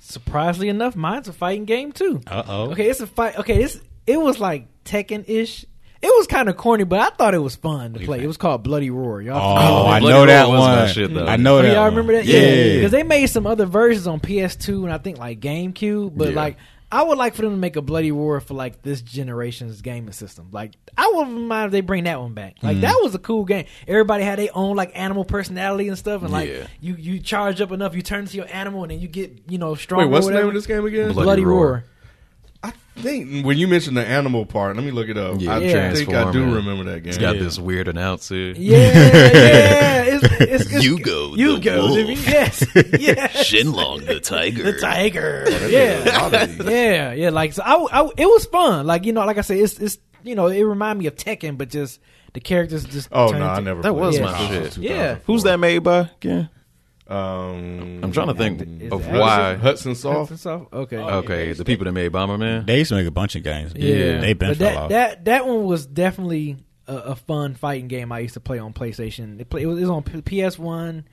Surprisingly 0.00 0.68
enough, 0.68 0.96
mine's 0.96 1.28
a 1.28 1.32
fighting 1.32 1.64
game 1.66 1.92
too. 1.92 2.20
Uh 2.26 2.42
oh. 2.46 2.70
Okay, 2.72 2.88
it's 2.88 3.00
a 3.00 3.06
fight. 3.06 3.38
Okay, 3.38 3.58
this 3.58 3.80
it 4.06 4.18
was 4.20 4.38
like 4.40 4.66
Tekken 4.84 5.24
ish. 5.28 5.64
It 6.02 6.06
was 6.16 6.26
kind 6.26 6.48
of 6.48 6.56
corny, 6.56 6.84
but 6.84 6.98
I 7.00 7.10
thought 7.14 7.34
it 7.34 7.38
was 7.40 7.56
fun 7.56 7.92
to 7.92 8.00
play. 8.00 8.22
It 8.22 8.26
was 8.26 8.38
called 8.38 8.62
Bloody 8.62 8.88
Roar. 8.88 9.20
Y'all, 9.20 9.36
Oh, 9.36 9.86
I 9.86 10.00
Bloody 10.00 10.14
know 10.14 10.26
that 10.26 10.42
Roar 10.44 10.52
was 10.52 10.60
my 10.60 10.78
one. 10.84 10.88
shit, 10.88 11.12
though. 11.12 11.26
I 11.26 11.36
know 11.36 11.58
Oh, 11.58 11.62
that. 11.62 11.72
y'all 11.74 11.82
one. 11.82 11.90
remember 11.90 12.12
that? 12.14 12.24
Yeah. 12.24 12.76
because 12.76 12.90
they 12.92 13.02
made 13.02 13.26
some 13.26 13.46
other 13.46 13.66
versions 13.66 14.06
on 14.06 14.18
PS2 14.18 14.84
and 14.84 14.92
I 14.92 14.96
think 14.98 15.18
like 15.18 15.40
GameCube. 15.40 16.12
But 16.16 16.30
Yeah. 16.30 16.34
like, 16.36 16.56
I 16.92 17.02
would 17.02 17.18
like 17.18 17.34
for 17.34 17.42
them 17.42 17.52
to 17.52 17.56
make 17.58 17.76
a 17.76 17.82
Bloody 17.82 18.10
Roar 18.12 18.40
for 18.40 18.54
like 18.54 18.80
this 18.82 19.02
generation's 19.02 19.80
gaming 19.82 20.12
system. 20.12 20.48
Like, 20.52 20.72
I 20.96 21.12
wouldn't 21.14 21.38
mind 21.38 21.66
if 21.66 21.72
they 21.72 21.82
bring 21.82 22.04
that 22.04 22.18
one 22.20 22.32
back. 22.34 22.56
Like, 22.62 22.78
mm. 22.78 22.80
that 22.80 22.96
was 23.02 23.14
a 23.14 23.18
cool 23.18 23.44
game. 23.44 23.66
Everybody 23.86 24.24
had 24.24 24.38
their 24.40 24.48
own 24.54 24.74
like 24.76 24.92
animal 24.98 25.24
personality 25.24 25.86
and 25.88 25.96
stuff, 25.98 26.22
and 26.22 26.32
like 26.32 26.48
Yeah. 26.48 26.66
you 26.80 26.96
you 26.98 27.20
charge 27.20 27.60
up 27.60 27.70
enough, 27.72 27.94
you 27.94 28.02
turn 28.02 28.20
into 28.20 28.36
your 28.38 28.46
animal, 28.50 28.82
and 28.82 28.90
then 28.90 28.98
you 29.00 29.06
get 29.06 29.38
you 29.48 29.58
know 29.58 29.74
stronger. 29.76 30.06
Wait, 30.06 30.10
what's 30.12 30.26
or 30.26 30.30
the 30.30 30.36
name 30.38 30.46
whatever. 30.46 30.48
of 30.48 30.54
this 30.54 30.66
game 30.66 30.84
again? 30.86 31.12
Bloody 31.12 31.24
Bloody, 31.24 31.44
Roar. 31.44 31.64
Roar. 31.66 31.84
I 32.62 32.72
think 33.02 33.46
when 33.46 33.56
you 33.56 33.66
mentioned 33.66 33.96
the 33.96 34.04
animal 34.06 34.44
part, 34.44 34.76
let 34.76 34.84
me 34.84 34.90
look 34.90 35.08
it 35.08 35.16
up. 35.16 35.40
Yeah, 35.40 35.54
I 35.54 35.58
Yeah. 35.60 35.94
think 35.94 36.12
I 36.12 36.30
do 36.30 36.54
remember 36.56 36.84
that 36.92 37.00
game. 37.00 37.08
It's 37.08 37.16
got 37.18 37.38
this 37.38 37.58
weird 37.58 37.88
announcer. 37.88 38.34
Yeah, 38.50 38.76
yeah. 38.76 40.02
It's, 40.02 40.24
it's, 40.40 40.72
it's, 40.72 40.84
Yugo 40.86 41.36
you 41.36 41.54
the 41.56 41.60
go. 41.62 41.86
wolf. 41.86 41.96
Yes, 42.26 42.64
yes. 42.98 43.32
Shenlong 43.50 44.06
the 44.06 44.20
tiger. 44.20 44.64
The 44.64 44.78
tiger. 44.78 45.44
Oh, 45.46 45.50
a 45.50 45.54
lot 45.54 45.70
Yeah, 45.70 46.44
yeah, 46.70 47.12
yeah. 47.12 47.30
Like 47.30 47.54
so, 47.54 47.62
I, 47.64 47.74
I, 48.02 48.10
it 48.18 48.26
was 48.26 48.44
fun. 48.46 48.86
Like 48.86 49.06
you 49.06 49.12
know, 49.14 49.24
like 49.24 49.38
I 49.38 49.42
said, 49.42 49.56
it's, 49.58 49.78
it's 49.78 49.98
you 50.22 50.34
know, 50.34 50.48
it 50.48 50.60
reminded 50.62 51.00
me 51.00 51.06
of 51.06 51.14
Tekken, 51.16 51.56
but 51.56 51.70
just 51.70 51.98
the 52.34 52.40
characters 52.40 52.84
just. 52.84 53.08
Oh 53.12 53.28
turned 53.30 53.40
no, 53.40 53.48
I 53.48 53.60
never. 53.60 53.80
That 53.80 53.92
played 53.92 54.00
was 54.02 54.16
it. 54.18 54.22
my 54.22 54.34
Oh, 54.38 54.48
shit. 54.64 54.76
Yeah. 54.76 55.16
Who's 55.24 55.44
that 55.44 55.56
made 55.58 55.78
by? 55.78 56.10
Yeah. 56.22 56.46
Um, 57.10 58.00
I'm 58.04 58.12
trying 58.12 58.28
to 58.28 58.34
think 58.34 58.62
Is 58.82 58.92
of 58.92 59.06
it 59.06 59.18
why. 59.18 59.56
Hudson 59.56 59.94
Soft. 59.94 60.30
Hudson 60.30 60.36
Soft? 60.38 60.72
Okay. 60.72 60.96
Okay, 60.98 61.52
the 61.52 61.64
people 61.64 61.84
that 61.86 61.92
made 61.92 62.12
Bomberman. 62.12 62.66
They 62.66 62.78
used 62.78 62.90
to 62.90 62.94
make 62.94 63.06
a 63.06 63.10
bunch 63.10 63.34
of 63.36 63.42
games. 63.42 63.72
yeah, 63.74 64.20
they 64.20 64.32
been 64.32 64.50
but 64.50 64.56
fell 64.58 64.68
that 64.70 64.76
off. 64.76 64.88
that 64.90 65.24
that 65.26 65.46
one 65.46 65.64
was 65.64 65.86
definitely 65.86 66.56
a, 66.86 66.94
a 66.96 67.14
fun 67.16 67.54
fighting 67.54 67.88
game. 67.88 68.12
I 68.12 68.20
used 68.20 68.34
to 68.34 68.40
play 68.40 68.58
on 68.58 68.72
PlayStation. 68.72 69.40
It, 69.40 69.50
play, 69.50 69.62
it 69.62 69.66
was, 69.66 69.78
it 69.78 69.86
was 69.86 69.90
on 69.90 70.02
PS 70.02 70.58
One, 70.58 71.04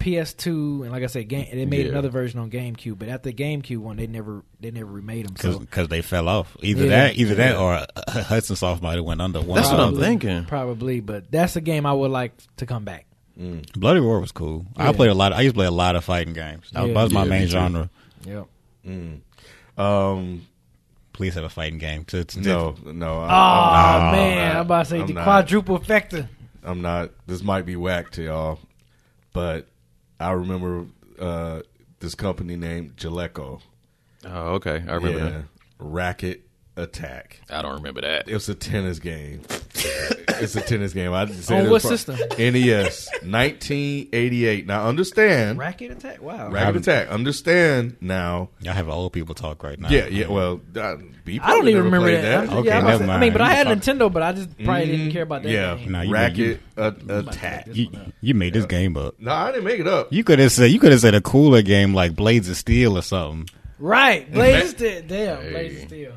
PS2, 0.00 0.82
and 0.82 0.90
like 0.90 1.02
I 1.02 1.06
said, 1.06 1.28
game, 1.28 1.46
they 1.52 1.66
made 1.66 1.86
Yeah. 1.86 1.92
another 1.92 2.08
version 2.08 2.40
on 2.40 2.50
GameCube. 2.50 2.98
But 2.98 3.08
after 3.08 3.30
the 3.30 3.34
GameCube 3.34 3.78
one, 3.78 3.96
they 3.96 4.06
never 4.06 4.44
they 4.60 4.70
never 4.70 4.90
remade 4.90 5.26
them. 5.28 5.36
So 5.36 5.58
because 5.58 5.88
they 5.88 6.02
fell 6.02 6.28
off. 6.28 6.56
Either 6.62 6.84
Yeah. 6.84 6.88
that, 6.90 7.16
either 7.16 7.34
that, 7.36 7.56
or 7.56 7.74
uh, 7.74 7.86
Hudson 8.22 8.56
Soft 8.56 8.82
might 8.82 8.96
have 8.96 9.04
went 9.04 9.20
under. 9.20 9.40
One 9.40 9.56
That's 9.56 9.68
of 9.70 9.78
what 9.78 9.86
I'm 9.86 9.94
them. 9.94 10.02
thinking. 10.02 10.44
probably, 10.44 11.00
but 11.00 11.30
that's 11.30 11.56
a 11.56 11.60
game 11.60 11.86
I 11.86 11.92
would 11.92 12.10
like 12.10 12.32
to 12.58 12.66
come 12.66 12.84
back. 12.84 13.06
Bloody 13.76 14.00
Roar 14.00 14.20
was 14.20 14.32
cool. 14.32 14.66
I 14.76 14.92
played 14.92 15.10
a 15.10 15.14
lot. 15.14 15.32
I 15.32 15.42
used 15.42 15.54
to 15.54 15.58
play 15.58 15.66
a 15.66 15.70
lot 15.70 15.94
of 15.96 16.04
fighting 16.04 16.34
games. 16.34 16.70
That 16.72 16.80
was, 16.82 16.88
Yeah. 16.88 16.94
that 16.94 17.02
was 17.04 17.12
my 17.12 17.22
Yeah, 17.24 17.28
main 17.30 17.40
me 17.40 17.46
too. 17.46 17.50
genre. 17.52 17.90
Yep. 18.26 18.46
Um, 19.76 20.46
Please 21.12 21.34
have 21.34 21.44
a 21.44 21.48
fighting 21.48 21.78
game. 21.78 22.04
To, 22.06 22.24
to, 22.24 22.40
no, 22.40 22.76
no. 22.84 23.14
Oh 23.14 23.20
I, 23.22 23.96
I'm 24.10 24.12
man, 24.16 24.48
not. 24.48 24.56
I'm 24.56 24.60
about 24.62 24.84
to 24.84 24.90
say 24.90 25.00
I'm 25.00 25.06
the 25.08 25.12
not. 25.14 25.24
quadruple 25.24 25.78
factor. 25.78 26.28
I'm 26.62 26.80
not. 26.82 27.10
This 27.26 27.42
might 27.42 27.66
be 27.66 27.74
whack 27.76 28.10
to 28.12 28.22
y'all, 28.22 28.58
but 29.32 29.66
I 30.20 30.30
remember 30.32 30.86
uh, 31.18 31.62
this 32.00 32.14
company 32.14 32.56
named 32.56 32.96
Jaleco. 32.96 33.60
Oh, 34.24 34.54
okay. 34.54 34.82
I 34.86 34.94
remember 34.94 35.18
Yeah, 35.18 35.42
Racket 35.78 36.42
Attack. 36.76 37.40
I 37.50 37.62
don't 37.62 37.74
remember 37.76 38.00
that. 38.02 38.28
It 38.28 38.34
was 38.34 38.48
a 38.48 38.54
tennis 38.54 38.98
game. 39.00 39.42
It's 39.84 40.56
a 40.56 40.60
tennis 40.60 40.92
game. 40.92 41.12
I 41.12 41.24
just 41.26 41.50
On 41.50 41.68
what 41.70 41.84
it 41.84 41.88
system? 41.88 42.16
NES, 42.38 43.08
1988. 43.22 44.66
Now 44.66 44.86
understand, 44.86 45.58
Racket 45.58 45.90
attack. 45.92 46.20
Wow. 46.22 46.50
Racket 46.50 46.76
Attack. 46.76 47.08
Understand 47.08 47.96
now. 48.00 48.50
y'all 48.60 48.74
have 48.74 48.88
old 48.88 49.12
people 49.12 49.34
talk 49.34 49.62
right 49.62 49.78
now. 49.78 49.88
Yeah, 49.88 50.06
yeah. 50.06 50.26
Well, 50.28 50.60
I, 50.76 50.96
B 51.24 51.40
I 51.42 51.50
don't 51.50 51.68
even 51.68 51.74
never 51.74 51.84
remember 51.84 52.10
that. 52.12 52.46
that. 52.48 52.56
Okay, 52.56 52.68
yeah, 52.68 52.78
I'm 52.78 52.84
about 52.84 52.92
to 52.92 52.98
never 52.98 53.06
say- 53.06 53.12
I 53.12 53.20
mean, 53.20 53.32
but 53.32 53.40
I 53.42 53.50
had 53.54 53.66
Nintendo, 53.66 54.12
but 54.12 54.22
I 54.22 54.32
just 54.32 54.50
probably 54.64 54.86
didn't 54.86 55.12
care 55.12 55.22
about 55.22 55.42
that. 55.42 55.50
Yeah, 55.50 55.76
game. 55.76 55.92
Nah, 55.92 56.00
you- 56.02 56.12
Racket 56.12 56.60
uh, 56.76 56.92
Attack. 57.08 57.68
You, 57.72 57.88
you 58.20 58.34
made 58.34 58.54
this 58.54 58.66
game 58.66 58.96
up. 58.96 59.14
No, 59.18 59.32
I 59.32 59.50
didn't 59.52 59.64
make 59.64 59.80
it 59.80 59.86
up. 59.88 60.12
You 60.12 60.24
could 60.24 60.38
have 60.38 60.52
said 60.52 60.70
you 60.70 60.78
could 60.80 60.92
have 60.92 61.00
said 61.00 61.14
a 61.14 61.20
cooler 61.20 61.62
game 61.62 61.94
like 61.94 62.14
Blades 62.14 62.48
of 62.48 62.56
Steel 62.56 62.96
or 62.96 63.02
something. 63.02 63.48
Right, 63.78 64.30
Blades 64.32 64.72
of 64.72 64.78
Steel. 64.78 65.02
Damn, 65.06 65.42
Hey. 65.42 65.50
Blaze 65.50 65.82
of 65.82 65.88
Steel. 65.88 66.12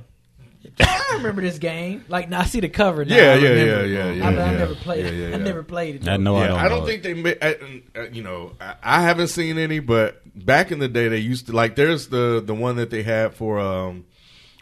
I 0.80 1.14
remember 1.16 1.42
this 1.42 1.60
game. 1.60 2.06
Like, 2.08 2.30
now 2.30 2.42
I 2.42 2.46
see 2.46 2.60
the 2.60 2.70
cover. 2.70 3.04
Now, 3.06 3.16
Yeah, 3.16 3.32
I 3.32 3.36
yeah, 3.36 3.50
yeah, 3.54 3.84
yeah, 3.84 4.06
I, 4.06 4.12
yeah, 4.12 4.44
I 4.44 4.54
never 4.56 4.76
played. 4.76 5.06
Yeah, 5.06 5.12
yeah, 5.30 5.36
I 5.36 5.38
never 5.40 5.64
played 5.64 5.96
it. 5.96 6.08
I 6.08 6.18
know 6.18 6.36
I 6.38 6.48
don't. 6.48 6.60
I 6.60 6.68
don't 6.70 6.80
know 6.82 6.86
think 6.86 7.04
they. 7.04 7.14
ma- 7.14 7.30
uh, 7.42 7.54
uh, 7.96 8.10
You 8.12 8.24
know, 8.24 8.54
I, 8.62 8.76
I 8.82 9.02
haven't 9.02 9.28
seen 9.28 9.58
any, 9.58 9.80
but 9.80 10.22
back 10.36 10.72
in 10.72 10.80
the 10.80 10.88
day, 10.88 11.08
they 11.10 11.18
used 11.18 11.48
to 11.48 11.54
like. 11.54 11.76
There's 11.76 12.08
the 12.08 12.42
the 12.46 12.54
one 12.56 12.78
that 12.78 12.90
they 12.90 13.04
had 13.04 13.34
for 13.34 13.60
um 13.60 14.06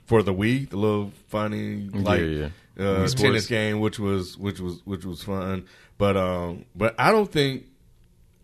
for 0.05 0.24
the 0.24 0.34
Wii, 0.34 0.70
the 0.70 0.78
little 0.78 1.12
funny 1.28 1.89
like 1.93 2.22
yeah. 2.22 2.49
Uh, 2.78 2.82
Wii 2.82 3.10
Sports. 3.10 3.14
tennis 3.22 3.47
game, 3.47 3.80
which 3.80 3.99
was 3.99 4.38
which 4.38 4.60
was 4.60 4.82
which 4.86 5.05
was 5.05 5.22
fun. 5.22 5.66
But 5.97 6.18
um, 6.18 6.66
but 6.76 6.95
I 6.97 7.12
don't 7.12 7.32
think, 7.32 7.66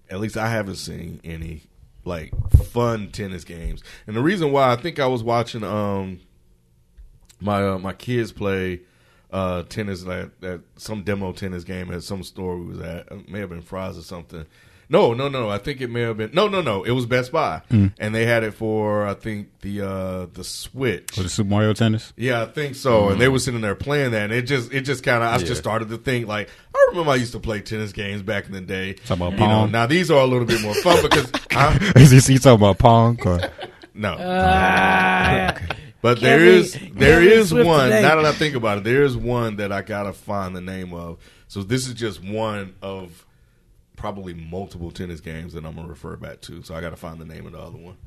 at 0.10 0.20
least 0.20 0.38
I 0.38 0.50
haven't 0.50 0.76
seen 0.76 1.22
any 1.24 1.64
like 2.04 2.32
fun 2.66 3.10
tennis 3.12 3.44
games. 3.44 3.82
And 4.06 4.16
the 4.16 4.22
reason 4.22 4.52
why 4.52 4.72
I 4.72 4.76
think 4.76 5.00
I 5.00 5.08
was 5.08 5.24
watching 5.24 5.64
um 5.64 6.20
my 7.40 7.68
uh, 7.68 7.78
my 7.80 7.94
kids 7.94 8.32
play 8.32 8.82
uh, 9.32 9.64
tennis 9.64 10.06
at, 10.08 10.30
at 10.44 10.62
some 10.78 11.04
demo 11.04 11.32
tennis 11.34 11.64
game 11.64 11.92
at 11.92 12.04
some 12.04 12.24
store 12.24 12.58
we 12.58 12.66
was 12.68 12.80
at. 12.80 13.08
It 13.12 13.30
may 13.30 13.40
have 13.40 13.50
been 13.50 13.62
Fry's 13.62 13.98
or 13.98 14.02
something. 14.04 14.46
No, 14.88 15.16
no, 15.16 15.30
no. 15.30 15.50
I 15.50 15.58
think 15.58 15.82
it 15.82 15.90
may 15.90 16.02
have 16.02 16.18
been 16.18 16.30
no, 16.32 16.48
no, 16.48 16.62
no. 16.62 16.84
It 16.84 16.92
was 16.92 17.08
Best 17.08 17.32
Buy, 17.32 17.64
and 17.72 18.14
they 18.14 18.28
had 18.28 18.44
it 18.44 18.54
for 18.54 19.08
I 19.08 19.16
think 19.16 19.48
the 19.62 19.82
uh, 19.82 20.26
the 20.32 20.44
Switch. 20.44 21.18
Was 21.18 21.26
it 21.26 21.30
Super 21.30 21.50
Mario 21.50 21.74
Tennis? 21.74 22.14
Yeah, 22.16 22.44
I 22.44 22.46
think 22.46 22.76
so. 22.76 23.10
And 23.10 23.20
they 23.20 23.28
were 23.28 23.40
sitting 23.40 23.62
there 23.62 23.74
playing 23.74 24.12
that, 24.12 24.26
and 24.26 24.34
it 24.34 24.44
just 24.44 24.72
it 24.72 24.82
just 24.82 25.04
kind 25.04 25.24
of 25.24 25.30
I 25.30 25.38
Yeah. 25.40 25.46
just 25.46 25.60
started 25.60 25.90
to 25.90 25.98
think 25.98 26.28
like 26.28 26.50
I 26.76 26.86
remember 26.92 27.10
I 27.12 27.16
used 27.16 27.32
to 27.32 27.40
play 27.40 27.62
tennis 27.62 27.94
games 27.94 28.22
back 28.22 28.46
in 28.46 28.52
the 28.52 28.62
day. 28.62 28.94
Talk 28.94 29.18
about 29.18 29.32
You 29.34 29.40
know, 29.40 29.46
Pong. 29.48 29.72
now 29.72 29.88
these 29.88 30.12
are 30.12 30.22
a 30.22 30.28
little 30.28 30.46
bit 30.46 30.62
more 30.62 30.76
fun 30.76 31.02
because 31.02 31.32
I, 31.52 31.80
Is 31.96 32.28
he 32.28 32.38
talking 32.38 32.62
about 32.64 32.78
Pong? 32.78 33.18
Or? 33.26 33.40
no, 33.96 34.16
Ah, 34.20 34.22
But 36.06 36.22
there 36.22 36.38
Kevin- 36.38 36.54
is 36.60 36.74
there 36.74 37.20
Kevin 37.20 37.28
is 37.40 37.50
Swift 37.50 37.66
one. 37.68 37.86
today. 37.90 38.02
Now 38.04 38.16
that 38.18 38.26
I 38.26 38.32
think 38.32 38.54
about 38.56 38.78
it, 38.78 38.84
there 38.84 39.04
is 39.04 39.18
one 39.18 39.56
that 39.56 39.72
I 39.72 39.82
gotta 39.82 40.14
find 40.14 40.56
the 40.56 40.62
name 40.62 40.94
of. 40.94 41.18
So 41.48 41.64
this 41.64 41.88
is 41.88 41.94
just 41.96 42.24
one 42.24 42.76
of 42.82 43.26
probably 43.96 44.34
multiple 44.36 44.92
tennis 44.92 45.20
games 45.20 45.54
that 45.54 45.66
I'm 45.66 45.76
gonna 45.76 45.88
refer 45.88 46.16
back 46.16 46.42
to. 46.42 46.62
So 46.64 46.76
I 46.76 46.82
gotta 46.82 46.96
find 46.96 47.20
the 47.20 47.26
name 47.26 47.46
of 47.48 47.54
the 47.54 47.60
other 47.60 47.78
one 47.78 47.98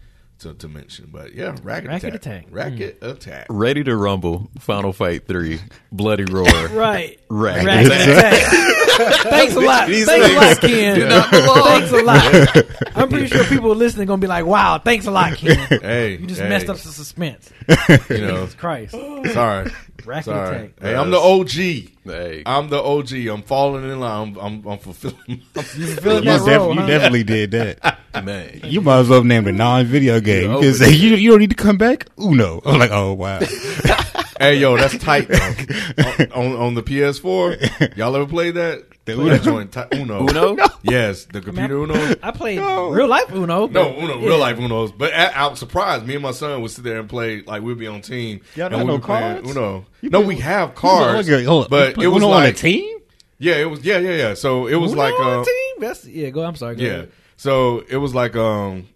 to, 0.40 0.54
to 0.54 0.68
mention. 0.68 1.08
But 1.10 1.34
yeah, 1.34 1.56
racket, 1.64 1.88
Racket 1.90 2.14
attack, 2.14 2.44
Attack. 2.44 2.46
racket 2.50 2.98
attack. 3.02 3.46
Ready 3.50 3.82
to 3.82 3.96
rumble. 3.96 4.48
Final 4.60 4.92
Fight 4.92 5.26
three. 5.26 5.58
Bloody 5.90 6.24
roar. 6.24 6.44
right. 6.68 7.18
Racket 7.28 7.66
Racket 7.66 7.90
attack. 7.92 8.52
attack. 8.52 8.74
Thanks 8.98 9.54
a 9.54 9.60
lot. 9.60 9.86
These 9.88 10.06
Thanks 10.06 10.28
a 10.28 10.34
lot, 10.34 10.60
Ken. 10.60 10.94
do 10.96 11.08
not 11.08 11.30
belong. 11.30 11.64
Thanks 11.64 11.92
a 11.92 12.02
lot. 12.02 12.66
I'm 12.96 13.08
pretty 13.08 13.26
sure 13.28 13.44
people 13.44 13.74
listening 13.74 14.06
gonna 14.06 14.20
be 14.20 14.26
like, 14.26 14.44
"Wow, 14.46 14.78
thanks 14.78 15.06
a 15.06 15.10
lot, 15.10 15.34
Ken. 15.36 15.56
Hey, 15.80 16.16
You 16.16 16.26
just 16.26 16.40
hey, 16.40 16.48
messed 16.48 16.68
up 16.68 16.76
the 16.78 16.88
suspense." 16.88 17.50
You 18.10 18.18
know, 18.18 18.40
Jesus 18.46 18.54
Christ. 18.56 18.92
sorry, 18.92 19.70
Racket 20.04 20.24
sorry. 20.24 20.56
attack. 20.56 20.70
Hey, 20.80 20.94
I'm 20.96 21.10
the 21.10 21.18
OG. 21.18 21.90
Hey. 22.08 22.42
I'm 22.46 22.68
the 22.68 22.82
OG. 22.82 23.12
I'm 23.28 23.42
falling 23.42 23.84
in 23.84 24.00
line. 24.00 24.36
I'm 24.36 24.38
I'm, 24.38 24.66
I'm 24.66 24.78
fulfilling. 24.78 25.16
You 25.26 25.36
You, 25.54 25.62
feeling 25.96 26.24
that 26.24 26.44
def- 26.44 26.58
role, 26.60 26.74
you 26.74 26.80
huh? 26.80 26.86
definitely 26.86 27.24
did 27.24 27.50
that. 27.52 27.98
Man. 28.24 28.60
You 28.64 28.80
might 28.80 28.98
as 29.00 29.08
well 29.08 29.22
name 29.22 29.46
a 29.46 29.52
non-video 29.52 30.20
game. 30.20 30.50
You 30.62 30.72
say 30.74 30.90
you, 30.90 31.14
you 31.16 31.30
don't 31.30 31.38
need 31.40 31.50
to 31.50 31.56
come 31.56 31.78
back. 31.78 32.06
Uno. 32.18 32.60
I'm 32.64 32.78
like, 32.78 32.90
oh 32.90 33.12
wow. 33.12 33.38
hey, 34.40 34.56
yo, 34.56 34.76
that's 34.76 34.98
tight. 34.98 35.30
on, 35.30 36.32
on 36.32 36.56
on 36.56 36.74
the 36.74 36.82
PS4, 36.82 37.96
y'all 37.96 38.14
ever 38.16 38.26
played 38.26 38.54
that? 38.54 38.84
The 39.04 39.14
Play 39.14 39.24
Uno? 39.24 39.36
that 39.38 39.42
joint, 39.42 39.72
ti- 39.72 40.00
Uno. 40.02 40.26
Uno? 40.28 40.56
Yes, 40.82 41.24
the 41.24 41.40
computer 41.40 41.78
Uno. 41.78 41.94
I 42.22 42.30
played 42.30 42.58
real 42.58 43.08
life 43.08 43.32
Uno. 43.32 43.66
No, 43.66 43.96
Uno, 43.96 44.18
yeah. 44.18 44.26
real 44.26 44.38
life 44.38 44.58
Unos. 44.58 44.92
But 44.96 45.14
I, 45.14 45.28
I 45.28 45.46
was 45.46 45.58
surprised. 45.58 46.06
Me 46.06 46.14
and 46.14 46.22
my 46.22 46.32
son 46.32 46.60
would 46.60 46.70
sit 46.70 46.84
there 46.84 46.98
and 47.00 47.08
play 47.08 47.40
like 47.40 47.62
we'd 47.62 47.78
be 47.78 47.86
on 47.86 48.02
team. 48.02 48.40
Y'all 48.54 48.66
and 48.66 48.74
got 48.76 48.80
we 48.80 48.86
no 48.92 48.98
cards? 48.98 49.50
Uno. 49.50 49.86
You 50.02 50.10
no, 50.10 50.18
play- 50.20 50.28
we 50.28 50.36
have 50.40 50.74
cards, 50.74 51.26
Hold 51.26 51.40
on, 51.40 51.46
hold 51.46 51.64
on. 51.64 51.70
but 51.70 51.96
It 52.02 52.08
was 52.08 52.22
like 52.22 52.32
on 52.32 52.46
a 52.46 52.52
team. 52.52 52.98
yeah, 53.38 53.56
it 53.56 53.64
was 53.70 53.84
yeah, 53.84 53.98
yeah, 53.98 54.14
yeah. 54.16 54.34
So 54.34 54.66
it 54.66 54.76
was 54.76 54.92
Uno 54.92 55.02
like 55.02 55.14
on 55.14 55.40
uh, 55.40 55.44
team. 55.44 55.74
That's 55.80 56.04
yeah. 56.06 56.30
Go. 56.30 56.44
I'm 56.44 56.56
sorry. 56.56 56.76
Go 56.76 56.82
Yeah. 56.84 56.90
ahead. 56.90 57.12
So 57.36 57.84
it 57.88 57.96
was 57.96 58.14
like 58.14 58.34
um, 58.36 58.88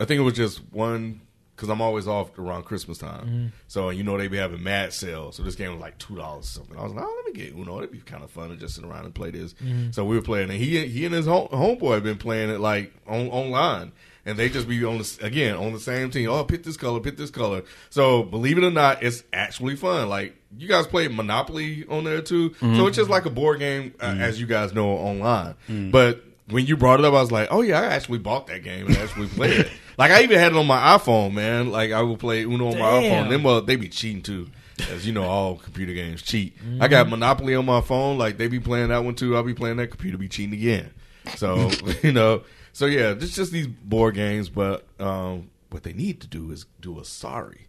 I 0.00 0.04
think 0.04 0.18
it 0.18 0.22
was 0.22 0.34
just 0.34 0.60
one 0.72 1.20
because 1.54 1.68
I'm 1.68 1.80
always 1.82 2.08
off 2.08 2.36
around 2.38 2.64
Christmas 2.64 2.98
time. 2.98 3.26
Mm-hmm. 3.26 3.46
So 3.68 3.90
you 3.90 4.02
know 4.02 4.16
they 4.18 4.28
be 4.28 4.38
having 4.38 4.62
mad 4.62 4.92
sales. 4.92 5.36
So 5.36 5.42
this 5.42 5.54
game 5.54 5.70
was 5.72 5.80
like 5.80 5.98
two 5.98 6.16
dollars 6.16 6.48
something. 6.48 6.76
I 6.78 6.82
was 6.82 6.92
like, 6.92 7.04
oh, 7.04 7.22
let 7.24 7.34
me 7.34 7.40
get 7.40 7.54
Uno. 7.54 7.78
It'd 7.78 7.92
be 7.92 7.98
kind 7.98 8.24
of 8.24 8.30
fun 8.30 8.48
to 8.48 8.56
just 8.56 8.74
sit 8.74 8.84
around 8.84 9.04
and 9.04 9.14
play 9.14 9.30
this. 9.30 9.52
Mm-hmm. 9.54 9.90
So 9.92 10.04
we 10.04 10.16
were 10.16 10.22
playing, 10.22 10.50
and 10.50 10.58
he 10.58 10.86
he 10.86 11.04
and 11.04 11.14
his 11.14 11.26
home, 11.26 11.48
homeboy 11.48 11.94
have 11.94 12.02
been 12.02 12.18
playing 12.18 12.50
it 12.50 12.60
like 12.60 12.92
on 13.06 13.28
online. 13.28 13.92
And 14.24 14.38
they 14.38 14.48
just 14.48 14.68
be 14.68 14.84
on 14.84 14.98
the 14.98 15.18
again 15.20 15.56
on 15.56 15.72
the 15.72 15.80
same 15.80 16.10
team. 16.10 16.28
Oh, 16.30 16.44
pick 16.44 16.62
this 16.62 16.76
color, 16.76 17.00
pick 17.00 17.16
this 17.16 17.30
color. 17.30 17.62
So 17.90 18.22
believe 18.22 18.56
it 18.56 18.64
or 18.64 18.70
not, 18.70 19.02
it's 19.02 19.24
actually 19.32 19.74
fun. 19.74 20.08
Like 20.08 20.36
you 20.56 20.68
guys 20.68 20.86
play 20.86 21.08
Monopoly 21.08 21.84
on 21.88 22.04
there 22.04 22.22
too. 22.22 22.54
So 22.60 22.86
it's 22.86 22.96
just 22.96 23.10
like 23.10 23.24
a 23.24 23.30
board 23.30 23.58
game, 23.58 23.94
uh, 23.98 24.10
mm-hmm. 24.10 24.20
as 24.20 24.40
you 24.40 24.46
guys 24.46 24.72
know 24.72 24.90
online. 24.90 25.54
Mm-hmm. 25.68 25.90
But 25.90 26.22
when 26.48 26.66
you 26.66 26.76
brought 26.76 27.00
it 27.00 27.04
up, 27.04 27.14
I 27.14 27.20
was 27.20 27.32
like, 27.32 27.48
oh 27.50 27.62
yeah, 27.62 27.80
I 27.80 27.86
actually 27.86 28.18
bought 28.18 28.46
that 28.48 28.62
game 28.62 28.86
and 28.86 28.96
actually 28.96 29.28
played 29.28 29.60
it. 29.60 29.72
Like 29.98 30.10
I 30.10 30.22
even 30.22 30.38
had 30.38 30.52
it 30.52 30.58
on 30.58 30.66
my 30.66 30.96
iPhone, 30.96 31.34
man. 31.34 31.70
Like 31.70 31.92
I 31.92 32.00
will 32.00 32.16
play 32.16 32.44
Uno 32.44 32.68
on 32.68 32.78
my 32.78 32.84
iPhone. 32.84 33.28
Then 33.28 33.42
well, 33.42 33.60
they 33.60 33.76
be 33.76 33.90
cheating 33.90 34.22
too. 34.22 34.48
As 34.90 35.06
you 35.06 35.12
know, 35.12 35.24
all 35.24 35.56
computer 35.56 35.92
games 35.92 36.22
cheat. 36.22 36.56
I 36.80 36.88
got 36.88 37.02
mm-hmm. 37.02 37.10
Monopoly 37.10 37.54
on 37.54 37.66
my 37.66 37.82
phone. 37.82 38.16
Like 38.16 38.38
they 38.38 38.48
be 38.48 38.58
playing 38.58 38.88
that 38.88 39.04
one 39.04 39.14
too. 39.14 39.36
I'll 39.36 39.42
be 39.42 39.52
playing 39.52 39.76
that 39.76 39.88
computer 39.88 40.16
be 40.16 40.28
cheating 40.28 40.54
again. 40.54 40.92
So 41.36 41.70
you 42.02 42.12
know, 42.12 42.42
so 42.72 42.86
yeah, 42.86 43.10
it's 43.10 43.34
just 43.34 43.52
these 43.52 43.66
board 43.66 44.14
games. 44.14 44.48
But 44.48 44.84
um, 44.98 45.50
what 45.70 45.82
they 45.82 45.92
need 45.92 46.20
to 46.22 46.26
do 46.26 46.50
is 46.50 46.66
do 46.80 46.98
a 47.00 47.04
sorry. 47.04 47.68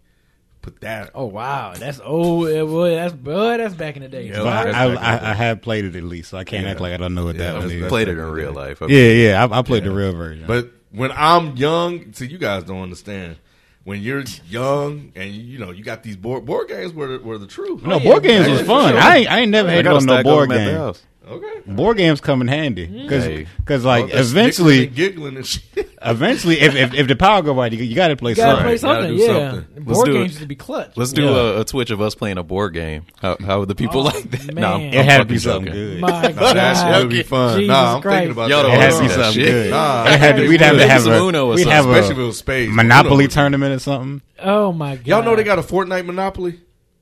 Put 0.62 0.80
that. 0.80 1.12
Oh 1.14 1.26
wow, 1.26 1.74
that's 1.78 2.00
old. 2.00 2.48
eh, 2.48 2.62
boy, 2.62 2.96
that's 2.96 3.14
boy, 3.14 3.58
that's 3.58 3.74
back 3.76 3.98
in 3.98 4.02
the 4.04 4.08
day. 4.08 4.28
Yeah, 4.30 4.38
But 4.44 4.64
that's 4.64 4.78
I, 4.78 4.88
back 4.88 4.88
in 4.88 4.94
the 4.96 5.02
I. 5.28 5.32
I 5.32 5.34
have 5.34 5.62
played 5.62 5.84
it 5.84 5.96
at 5.98 6.04
least, 6.04 6.30
so 6.30 6.38
I 6.38 6.46
can't 6.46 6.64
Yeah. 6.64 6.72
act 6.72 6.80
like 6.80 6.94
I 6.94 6.98
don't 6.98 7.14
know 7.14 7.26
what 7.26 7.36
Yeah, 7.36 7.48
that 7.52 7.54
one 7.60 7.62
that's- 7.68 7.82
is. 7.84 7.90
Played 7.90 8.08
it 8.08 8.18
in 8.18 8.26
real 8.32 8.54
life. 8.54 8.80
Yeah, 8.82 8.88
yeah, 9.10 9.46
I, 9.46 9.60
I 9.60 9.62
played 9.62 9.84
the 9.84 9.92
real 9.92 10.14
version. 10.14 10.46
But 10.48 10.72
when 10.92 11.12
I'm 11.12 11.58
young, 11.58 12.14
see, 12.14 12.28
you 12.28 12.38
guys 12.38 12.64
don't 12.64 12.82
understand. 12.82 13.38
When 13.84 14.02
you're 14.02 14.24
young 14.48 15.12
and 15.16 15.32
you 15.32 15.60
know 15.60 15.72
you 15.72 15.84
got 15.84 16.04
these 16.04 16.16
board 16.16 16.46
board 16.46 16.70
games 16.70 16.94
were 16.94 17.18
the, 17.18 17.20
were 17.22 17.38
the 17.38 17.48
truth. 17.48 17.84
no, 17.84 17.98
yeah, 17.98 18.04
board 18.12 18.24
games 18.24 18.48
was 18.48 18.62
fun. 18.62 18.94
sure. 18.94 19.02
I 19.02 19.18
ain't, 19.18 19.30
I 19.32 19.40
ain't 19.40 19.52
never 19.52 19.68
I 19.68 19.72
hated 19.74 19.84
got 19.84 20.02
a 20.02 20.06
no 20.06 20.24
board 20.24 20.50
them 20.50 20.58
at 20.58 20.66
the 20.66 20.72
game. 20.94 20.94
House. 21.24 21.34
Okay. 21.34 21.72
Board 21.72 21.98
games 21.98 22.20
come 22.22 22.42
in 22.42 22.48
handy 22.48 22.88
mm. 22.88 23.04
because 23.04 23.24
Hey. 23.84 23.88
like 23.88 24.02
All 24.04 24.08
that 24.10 24.20
eventually 24.20 24.88
giggling 24.88 25.38
and 25.38 25.46
shit. 25.46 25.64
eventually 26.02 26.60
if, 26.60 26.76
if 26.76 26.94
if 26.94 27.08
the 27.08 27.16
power 27.16 27.42
go 27.42 27.60
out, 27.62 27.72
you, 27.72 27.82
you 27.84 27.96
got 27.96 28.10
to 28.10 28.16
play 28.18 28.32
You 28.32 28.36
gotta 28.36 28.58
something. 28.58 28.66
play 28.66 28.78
gotta 28.78 29.08
something. 29.08 29.18
Yeah, 29.18 29.52
something. 29.52 29.84
board 29.86 30.06
do 30.06 30.12
it. 30.12 30.14
games 30.16 30.28
used 30.32 30.42
to 30.42 30.48
be 30.48 30.56
clutch. 30.56 30.92
Let's 30.98 31.14
do 31.14 31.24
Yeah. 31.24 31.30
a, 31.30 31.62
a 31.62 31.66
Twitch 31.66 31.92
of 31.92 32.02
us 32.02 32.14
playing 32.16 32.38
a 32.38 32.44
board 32.44 32.74
game. 32.74 33.06
How 33.22 33.38
how 33.40 33.60
would 33.60 33.70
the 33.70 33.76
people 33.76 34.02
Oh, 34.02 34.04
like 34.06 34.30
that? 34.32 34.54
man. 34.54 34.62
Nah, 34.62 34.76
I'm, 34.76 34.82
It 34.82 34.94
It 34.96 35.00
I'm 35.00 35.06
had 35.06 35.18
to 35.20 35.26
be 35.26 35.38
something 35.38 35.66
joking. 35.74 35.82
good. 35.92 36.02
My 36.02 36.10
Nah, 36.10 36.22
that 36.30 36.36
God, 36.36 36.94
shit 36.94 37.04
would 37.04 37.10
be 37.10 37.24
fun. 37.24 37.60
Jesus 37.60 37.68
nah, 37.70 37.96
I'm 37.96 38.02
Christ. 38.02 38.16
thinking 38.18 38.32
about 38.32 38.50
Y'all 38.50 38.64
that. 38.64 38.68
don't 38.70 38.78
It 38.78 38.82
had 38.82 38.92
to 38.98 39.02
be 39.02 39.10
something 39.10 39.34
shit. 39.34 39.52
good. 39.52 39.72
Nah, 39.72 40.06
it 40.08 40.20
had 40.20 40.36
to, 40.38 40.48
we'd 40.50 40.62
have 40.62 40.76
to 40.78 40.88
have 40.88 41.02
some 41.04 41.14
a 41.14 41.18
Uno 41.28 41.46
or 41.48 41.56
we'd 41.56 41.68
have 41.68 41.86
especially 41.88 42.12
if 42.12 42.18
it 42.18 42.22
a 42.22 42.68
was. 42.68 42.76
Monopoly 42.76 43.28
tournament 43.30 43.74
or 43.74 43.80
something. 43.80 44.22
Oh 44.40 44.72
my 44.74 44.98
God, 44.98 45.08
Y'all 45.08 45.24
know 45.24 45.36
they 45.38 45.44
got 45.44 45.58
a 45.60 45.62
Fortnite 45.64 46.06
Monopoly 46.06 46.60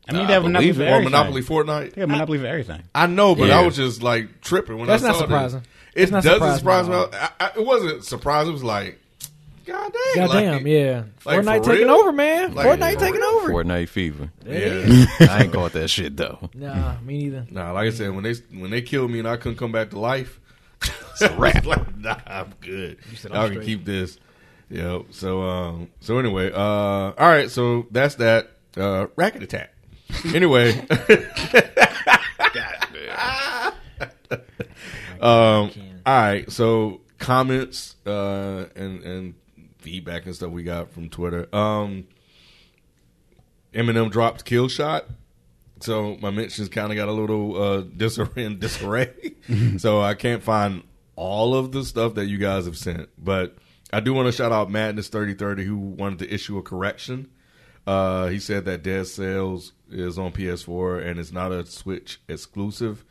I 0.09 0.13
mean, 0.13 0.21
Nah, 0.23 0.27
they 0.27 0.33
have 0.33 0.43
Monopoly 0.43 0.71
believe 0.71 0.75
for 0.77 0.81
it. 0.81 0.85
or 0.85 0.89
everything. 0.89 1.11
Monopoly 1.11 1.41
Fortnite. 1.43 1.93
They 1.93 2.01
have 2.01 2.09
Monopoly 2.09 2.37
for 2.39 2.45
everything. 2.47 2.83
I 2.95 3.07
know, 3.07 3.35
but 3.35 3.47
Yeah. 3.49 3.59
I 3.59 3.65
was 3.65 3.75
just 3.75 4.01
like 4.03 4.41
tripping 4.41 4.77
when 4.77 4.87
That's 4.87 5.03
I 5.03 5.07
not 5.07 5.15
saw 5.15 5.21
surprising. 5.21 5.59
this. 5.59 5.67
It 5.93 6.11
That's 6.11 6.25
not 6.25 6.39
doesn't 6.39 6.57
surprising 6.59 6.91
surprise 6.93 7.11
me. 7.11 7.17
at 7.17 7.33
I, 7.39 7.45
I, 7.45 7.51
it 7.59 7.65
wasn't 7.65 8.03
surprising. 8.05 8.49
It 8.49 8.53
was 8.53 8.63
like, 8.63 8.97
God 9.65 9.93
dang, 10.15 10.27
Goddamn, 10.27 10.53
like, 10.55 10.65
yeah. 10.65 11.03
like, 11.23 11.39
Fortnite 11.39 11.63
for 11.63 11.71
taking 11.71 11.87
real? 11.87 11.95
over, 11.97 12.11
man. 12.11 12.53
Like, 12.55 12.65
Fortnite 12.65 12.93
for 12.95 12.99
taking 12.99 13.19
real? 13.21 13.29
over. 13.29 13.49
Fortnite 13.53 13.89
fever. 13.89 14.31
Yeah. 14.45 15.05
I 15.29 15.43
ain't 15.43 15.53
caught 15.53 15.73
that 15.73 15.87
shit 15.89 16.17
though. 16.17 16.49
Nah, 16.55 16.95
me 17.01 17.19
neither. 17.19 17.45
Nah, 17.51 17.71
like 17.73 17.87
I 17.87 17.91
said, 17.91 18.09
when 18.15 18.23
they 18.23 18.33
when 18.57 18.71
they 18.71 18.81
killed 18.81 19.11
me 19.11 19.19
and 19.19 19.27
I 19.27 19.37
couldn't 19.37 19.59
come 19.59 19.71
back 19.71 19.91
to 19.91 19.99
life, 19.99 20.39
it's 20.81 21.21
a 21.21 21.31
wrap. 21.37 21.63
like, 21.67 21.95
nah, 21.95 22.17
I'm 22.25 22.53
good. 22.59 22.97
said, 23.15 23.31
Y'all 23.31 23.41
I'm 23.41 23.45
can 23.51 23.61
straight. 23.61 23.65
keep 23.67 23.85
this. 23.85 24.17
Yep. 24.71 25.07
So 25.11 25.41
um. 25.43 25.89
So 25.99 26.17
anyway, 26.17 26.51
uh. 26.51 26.57
All 26.57 27.13
right. 27.17 27.51
So 27.51 27.85
that's 27.91 28.15
that. 28.15 28.51
Uh. 28.75 29.07
Racket 29.15 29.43
attack. 29.43 29.70
Anyway. 30.33 30.71
um. 35.21 35.71
All 36.05 36.17
right. 36.17 36.51
So 36.51 37.01
comments 37.17 37.95
uh 38.05 38.65
and 38.75 39.03
and 39.03 39.33
feedback 39.77 40.25
and 40.25 40.35
stuff 40.35 40.51
we 40.51 40.63
got 40.63 40.91
from 40.91 41.09
Twitter. 41.09 41.47
Um. 41.55 42.07
Eminem 43.73 44.11
dropped 44.11 44.45
Killshot. 44.45 45.03
So 45.79 46.17
my 46.21 46.29
mentions 46.29 46.69
kind 46.69 46.91
of 46.91 46.95
got 46.95 47.07
a 47.07 47.11
little 47.11 47.61
uh, 47.61 47.81
disarray 47.81 48.53
disarray. 48.59 49.35
so 49.77 50.01
I 50.01 50.13
can't 50.13 50.43
find 50.43 50.83
all 51.15 51.55
of 51.55 51.71
the 51.71 51.83
stuff 51.83 52.15
that 52.15 52.25
you 52.25 52.37
guys 52.37 52.65
have 52.65 52.77
sent, 52.77 53.09
but 53.17 53.57
I 53.91 53.99
do 53.99 54.13
want 54.13 54.27
to 54.27 54.31
shout 54.31 54.51
out 54.51 54.69
Madness 54.69 55.07
thirty 55.07 55.33
thirty 55.33 55.63
who 55.63 55.77
wanted 55.77 56.19
to 56.19 56.33
issue 56.33 56.57
a 56.57 56.61
correction. 56.61 57.29
Uh, 57.87 58.27
he 58.27 58.39
said 58.39 58.65
that 58.65 58.83
Dead 58.83 59.07
Cells 59.07 59.73
is 59.89 60.17
on 60.17 60.31
PS4 60.31 61.05
and 61.05 61.19
it's 61.19 61.31
not 61.31 61.51
a 61.51 61.65
Switch 61.65 62.21
exclusive. 62.29 63.03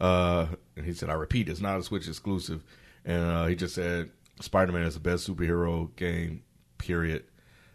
Uh, 0.00 0.46
and 0.76 0.84
he 0.84 0.92
said, 0.92 1.08
I 1.10 1.14
repeat, 1.14 1.48
it's 1.48 1.60
not 1.60 1.78
a 1.78 1.82
Switch 1.82 2.08
exclusive. 2.08 2.62
And 3.04 3.22
uh, 3.30 3.46
he 3.46 3.54
just 3.54 3.74
said 3.74 4.10
Spider 4.40 4.72
Man 4.72 4.82
is 4.82 4.94
the 4.94 5.00
best 5.00 5.28
superhero 5.28 5.94
game. 5.96 6.42
Period. 6.78 7.24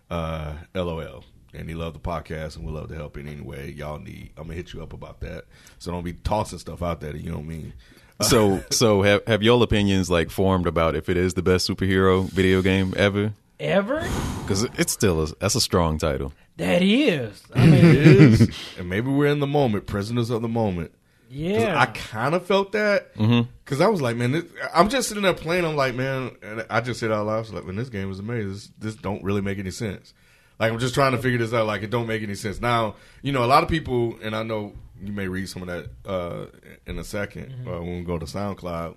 Uh, 0.09 0.53
LOL. 0.75 1.23
and 1.53 1.67
he 1.67 1.73
loved 1.75 1.95
the 1.95 1.99
podcast, 1.99 2.55
and 2.55 2.65
we 2.65 2.71
love 2.71 2.87
to 2.89 2.95
help 2.95 3.17
in 3.17 3.27
any 3.27 3.41
way 3.41 3.73
y'all 3.75 3.97
need. 3.99 4.31
I'm 4.37 4.43
gonna 4.43 4.53
hit 4.55 4.73
you 4.73 4.83
up 4.83 4.93
about 4.93 5.21
that. 5.21 5.45
So 5.79 5.91
don't 5.91 6.03
be 6.03 6.13
tossing 6.13 6.59
stuff 6.59 6.83
out 6.83 7.01
there 7.01 7.13
that 7.13 7.21
you 7.21 7.31
don't 7.31 7.47
mean. 7.47 7.73
So, 8.21 8.63
so 8.69 9.01
have 9.01 9.25
have 9.27 9.43
your 9.43 9.61
opinions 9.63 10.09
like 10.09 10.29
formed 10.29 10.67
about 10.67 10.95
if 10.95 11.09
it 11.09 11.17
is 11.17 11.33
the 11.33 11.41
best 11.41 11.67
superhero 11.67 12.23
video 12.29 12.61
game 12.61 12.93
ever? 12.95 13.33
Ever? 13.59 14.07
Because 14.41 14.63
it's 14.77 14.91
still 14.91 15.23
a, 15.23 15.27
that's 15.39 15.55
a 15.55 15.61
strong 15.61 15.97
title. 15.97 16.33
That 16.57 16.81
is. 16.81 17.41
I 17.55 17.65
mean, 17.65 17.83
is, 17.85 18.49
and 18.77 18.89
maybe 18.89 19.09
we're 19.09 19.27
in 19.27 19.39
the 19.39 19.47
moment, 19.47 19.87
prisoners 19.87 20.29
of 20.29 20.41
the 20.41 20.47
moment. 20.47 20.91
'Cause 21.29 21.39
yeah. 21.39 21.79
I 21.79 21.87
kind 21.87 22.35
of 22.35 22.45
felt 22.45 22.73
that 22.73 23.11
because 23.15 23.81
I 23.81 23.87
was 23.87 24.01
like, 24.03 24.15
man, 24.17 24.33
this, 24.33 24.43
I'm 24.71 24.89
just 24.89 25.07
sitting 25.07 25.23
there 25.23 25.33
playing. 25.33 25.65
I'm 25.65 25.75
like, 25.75 25.95
man, 25.95 26.31
and 26.43 26.63
I 26.69 26.79
just 26.81 26.99
said 26.99 27.11
out 27.11 27.25
loud, 27.25 27.35
I 27.35 27.39
was 27.39 27.53
like, 27.53 27.65
man, 27.65 27.75
this 27.75 27.89
game 27.89 28.11
is 28.11 28.19
amazing. 28.19 28.51
This, 28.51 28.69
this 28.77 28.95
don't 28.95 29.23
really 29.23 29.41
make 29.41 29.57
any 29.57 29.71
sense. 29.71 30.13
Like 30.59 30.71
I'm 30.71 30.77
just 30.77 30.93
trying 30.93 31.13
to 31.13 31.17
figure 31.17 31.39
this 31.39 31.51
out. 31.51 31.65
Like 31.65 31.81
it 31.81 31.89
don't 31.89 32.05
make 32.05 32.21
any 32.21 32.35
sense. 32.35 32.61
Now, 32.61 32.95
you 33.23 33.31
know, 33.31 33.43
a 33.43 33.47
lot 33.47 33.63
of 33.63 33.69
people, 33.69 34.15
and 34.21 34.35
I 34.35 34.43
know 34.43 34.73
you 35.03 35.11
may 35.11 35.27
read 35.27 35.49
some 35.49 35.63
of 35.63 35.67
that 35.69 35.89
uh, 36.07 36.45
in 36.85 36.99
a 36.99 37.01
2nd 37.01 37.65
uh, 37.67 37.81
when 37.81 37.97
we 37.97 38.03
go 38.03 38.19
to 38.19 38.25
SoundCloud. 38.25 38.95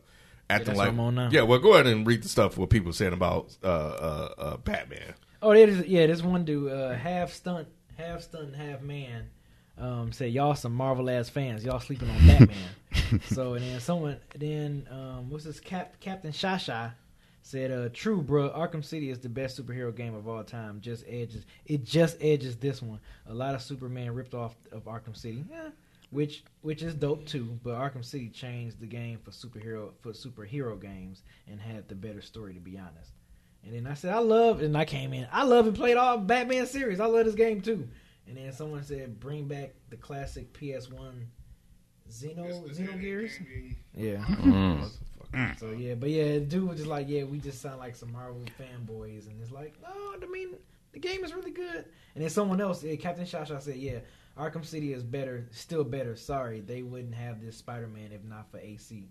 Acting 0.49 0.67
that's 0.67 0.79
like, 0.79 0.99
on 0.99 1.15
now. 1.15 1.29
yeah, 1.33 1.43
well, 1.43 1.59
go 1.59 1.75
ahead 1.75 1.87
and 1.87 2.07
read 2.07 2.23
the 2.23 2.29
stuff 2.29 2.57
what 2.57 2.71
people 2.71 2.93
saying 2.93 3.13
about 3.13 3.57
uh, 3.65 3.67
uh, 3.67 4.35
uh, 4.39 4.57
Batman. 4.59 5.15
Oh, 5.43 5.53
there 5.53 5.69
is, 5.69 5.87
yeah, 5.87 6.07
this 6.07 6.23
one 6.23 6.45
dude, 6.45 6.71
uh, 6.71 6.95
half 6.95 7.33
stunt, 7.33 7.69
half 7.97 8.23
stunt, 8.23 8.55
half 8.55 8.81
man, 8.81 9.29
um, 9.79 10.13
said 10.13 10.33
y'all 10.33 10.55
some 10.55 10.73
Marvel 10.73 11.11
ass 11.11 11.29
fans. 11.29 11.65
Y'all 11.65 11.81
sleeping 11.81 12.09
on 12.09 12.27
Batman. 12.27 13.21
so 13.27 13.55
and 13.55 13.65
then 13.65 13.81
someone, 13.81 14.19
then 14.37 14.87
um, 14.91 15.31
what's 15.31 15.45
this? 15.45 15.61
Cap, 15.61 15.99
Captain 16.01 16.33
Shasha 16.33 16.93
said, 17.43 17.71
uh, 17.71 17.89
"True, 17.93 18.23
bro. 18.23 18.49
Arkham 18.51 18.85
City 18.85 19.11
is 19.11 19.19
the 19.19 19.29
best 19.29 19.61
superhero 19.61 19.95
game 19.95 20.15
of 20.15 20.27
all 20.27 20.43
time. 20.45 20.81
Just 20.81 21.05
edges, 21.09 21.45
it 21.65 21.85
just 21.85 22.17
edges 22.21 22.57
this 22.57 22.81
one. 22.81 23.01
A 23.29 23.35
lot 23.35 23.55
of 23.55 23.63
Superman 23.63 24.15
ripped 24.15 24.35
off 24.35 24.55
of 24.73 24.85
Arkham 24.85 25.17
City, 25.17 25.45
yeah, 25.51 25.69
which 26.11 26.45
which 26.63 26.83
is 26.83 26.95
dope 26.95 27.27
too. 27.27 27.59
But 27.63 27.77
Arkham 27.77 28.05
City 28.05 28.29
changed 28.29 28.81
the 28.81 28.87
game 28.87 29.19
for 29.19 29.31
superhero 29.31 29.91
for 30.01 30.13
superhero 30.13 30.81
games 30.81 31.23
and 31.49 31.61
had 31.61 31.89
the 31.89 31.95
better 31.95 32.23
story, 32.23 32.55
to 32.55 32.61
be 32.61 32.79
honest." 32.79 33.13
And 33.65 33.75
then 33.75 33.91
I 33.91 33.95
said, 33.95 34.15
I 34.15 34.21
love, 34.21 34.63
and 34.63 34.77
I 34.77 34.85
came 34.85 35.13
in. 35.13 35.27
I 35.33 35.43
love 35.43 35.67
and 35.67 35.75
played 35.75 35.97
all 35.97 36.19
Batman 36.19 36.67
series. 36.67 37.01
I 37.01 37.07
love 37.07 37.25
this 37.25 37.35
game 37.35 37.61
too. 37.61 37.89
And 38.29 38.37
then 38.37 38.53
someone 38.53 38.85
said, 38.85 39.19
bring 39.19 39.49
back 39.49 39.75
the 39.91 39.97
classic 39.97 40.53
PS1 40.53 41.27
Xeno 42.09 42.69
Xenogears. 42.71 43.33
Yeah. 43.95 44.19
Mm. 44.19 44.89
So 45.59 45.71
yeah, 45.73 45.95
but 45.95 46.11
yeah, 46.11 46.39
dude 46.39 46.69
was 46.69 46.79
just 46.79 46.89
like, 46.89 47.09
yeah, 47.09 47.25
we 47.25 47.39
just 47.39 47.61
sound 47.61 47.79
like 47.79 47.97
some 47.97 48.13
Marvel 48.13 48.43
fanboys, 48.59 49.27
and 49.27 49.41
it's 49.43 49.51
like, 49.51 49.75
no, 49.83 49.89
I 49.89 50.31
mean, 50.31 50.55
the 50.93 50.99
game 50.99 51.25
is 51.25 51.35
really 51.35 51.51
good. 51.51 51.85
And 52.15 52.23
then 52.23 52.31
someone 52.31 52.61
else, 52.61 52.83
yeah, 52.83 52.97
Captain 52.97 53.27
Shasha 53.27 53.61
said, 53.61 53.77
yeah, 53.77 53.99
Arkham 54.39 54.65
City 54.65 54.93
is 54.93 55.03
better, 55.03 55.47
still 55.51 55.85
better. 55.85 56.15
Sorry, 56.17 56.61
they 56.61 56.83
wouldn't 56.83 57.15
have 57.15 57.41
this 57.41 57.57
Spider-Man 57.57 58.11
if 58.13 58.23
not 58.25 58.51
for 58.51 58.59
AC. 58.59 59.09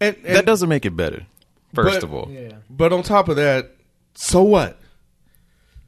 And, 0.00 0.16
and 0.24 0.36
That 0.36 0.46
doesn't 0.46 0.68
make 0.68 0.84
it 0.84 0.96
better. 0.96 1.26
First 1.74 1.96
But- 2.00 2.04
of 2.04 2.14
all, 2.14 2.28
Yeah. 2.30 2.52
But 2.70 2.92
on 2.92 3.02
top 3.02 3.28
of 3.28 3.36
that, 3.36 3.74
so 4.14 4.42
what? 4.42 4.78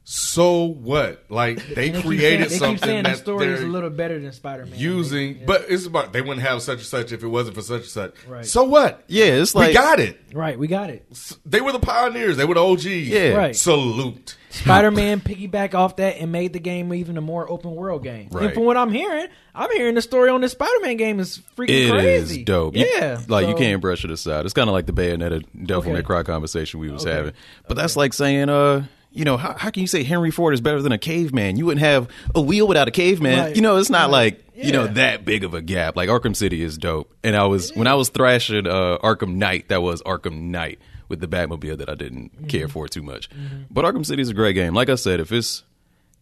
So 0.03 0.63
what? 0.63 1.23
Like 1.29 1.65
they 1.75 1.87
And 1.89 1.97
keep 1.97 2.05
created 2.05 2.49
saying, 2.49 2.49
they 2.49 2.57
something 2.57 2.75
keep 2.77 2.85
saying 2.85 3.03
the 3.03 3.15
story 3.15 3.47
is 3.47 3.61
a 3.61 3.65
little 3.67 3.89
better 3.89 4.19
than 4.19 4.31
Spider-Man. 4.31 4.77
using, 4.77 5.37
Yeah. 5.37 5.45
but 5.45 5.65
it's 5.69 5.85
about 5.85 6.11
they 6.11 6.21
wouldn't 6.21 6.41
have 6.41 6.61
such 6.63 6.79
and 6.79 6.85
such 6.87 7.11
if 7.11 7.23
it 7.23 7.27
wasn't 7.27 7.55
for 7.55 7.61
such 7.61 7.81
and 7.81 7.89
such. 7.89 8.13
Right. 8.27 8.45
So 8.45 8.63
what? 8.63 9.03
yeah, 9.07 9.25
it's 9.25 9.53
like 9.55 9.69
we 9.69 9.73
got 9.73 9.99
it. 9.99 10.19
right, 10.33 10.57
we 10.57 10.67
got 10.67 10.89
it. 10.89 11.05
S- 11.11 11.37
They 11.45 11.61
were 11.61 11.71
the 11.71 11.79
pioneers. 11.79 12.35
They 12.37 12.45
were 12.45 12.55
the 12.55 12.63
OGs. 12.65 12.85
Yeah. 12.85 13.29
Right. 13.33 13.55
Salute. 13.55 14.35
Spider-Man 14.49 15.21
piggyback 15.21 15.75
off 15.75 15.95
that 15.97 16.17
and 16.17 16.31
made 16.31 16.51
the 16.53 16.59
game 16.59 16.93
even 16.93 17.15
a 17.17 17.21
more 17.21 17.49
open 17.49 17.71
world 17.73 18.03
game. 18.03 18.27
Right. 18.31 18.45
And 18.45 18.53
from 18.53 18.65
what 18.65 18.75
I'm 18.75 18.91
hearing, 18.91 19.27
I'm 19.55 19.71
hearing 19.71 19.95
the 19.95 20.01
story 20.01 20.29
on 20.29 20.41
this 20.41 20.51
Spider-Man 20.53 20.97
game 20.97 21.19
is 21.21 21.39
freaking 21.55 21.69
It 21.69 21.83
is 21.83 21.91
crazy. 21.91 22.43
dope. 22.43 22.75
You- 22.75 22.85
Yeah, 22.85 23.21
like 23.29 23.47
you 23.47 23.55
can't 23.55 23.79
brush 23.81 24.03
it 24.03 24.11
aside. 24.11 24.45
It's 24.45 24.53
kind 24.53 24.67
of 24.67 24.73
like 24.73 24.87
the 24.87 24.93
Bayonetta 24.93 25.45
Devil 25.65 25.93
May 25.93 26.01
Cry 26.01 26.23
conversation 26.23 26.79
we 26.81 26.89
was 26.91 27.05
Okay. 27.05 27.15
having. 27.15 27.33
But 27.67 27.77
that's 27.77 27.95
like 27.95 28.13
saying, 28.13 28.49
uh, 28.49 28.85
you 29.11 29.25
know, 29.25 29.37
how, 29.37 29.53
how 29.57 29.69
can 29.69 29.81
you 29.81 29.87
say 29.87 30.03
Henry 30.03 30.31
Ford 30.31 30.53
is 30.53 30.61
better 30.61 30.81
than 30.81 30.91
a 30.91 30.97
caveman? 30.97 31.57
You 31.57 31.65
wouldn't 31.65 31.85
have 31.85 32.07
a 32.33 32.41
wheel 32.41 32.67
without 32.67 32.87
a 32.87 32.91
caveman. 32.91 33.39
Right. 33.39 33.55
You 33.55 33.61
know, 33.61 33.77
it's 33.77 33.89
not 33.89 34.03
Right. 34.09 34.11
like 34.11 34.45
you 34.55 34.71
know 34.71 34.87
that 34.87 35.25
big 35.25 35.43
of 35.43 35.53
a 35.53 35.61
gap. 35.61 35.95
Like 35.95 36.07
Arkham 36.09 36.35
City 36.35 36.61
is 36.61 36.77
dope, 36.77 37.13
and 37.23 37.35
I 37.35 37.45
was 37.45 37.73
when 37.75 37.87
I 37.87 37.95
was 37.95 38.09
thrashing 38.09 38.67
uh, 38.67 38.97
Arkham 39.03 39.35
Knight, 39.35 39.69
that 39.69 39.81
was 39.81 40.01
Arkham 40.03 40.43
Knight 40.43 40.79
with 41.09 41.19
the 41.19 41.27
Batmobile 41.27 41.77
that 41.79 41.89
I 41.89 41.95
didn't 41.95 42.31
Mm-hmm. 42.35 42.47
care 42.47 42.67
for 42.67 42.87
too 42.87 43.01
much. 43.03 43.27
But 43.69 43.85
Arkham 43.85 44.05
City 44.05 44.21
is 44.21 44.29
a 44.29 44.33
great 44.33 44.53
game. 44.53 44.73
Like 44.73 44.89
I 44.89 44.95
said, 44.95 45.19
if 45.19 45.31
it's 45.31 45.63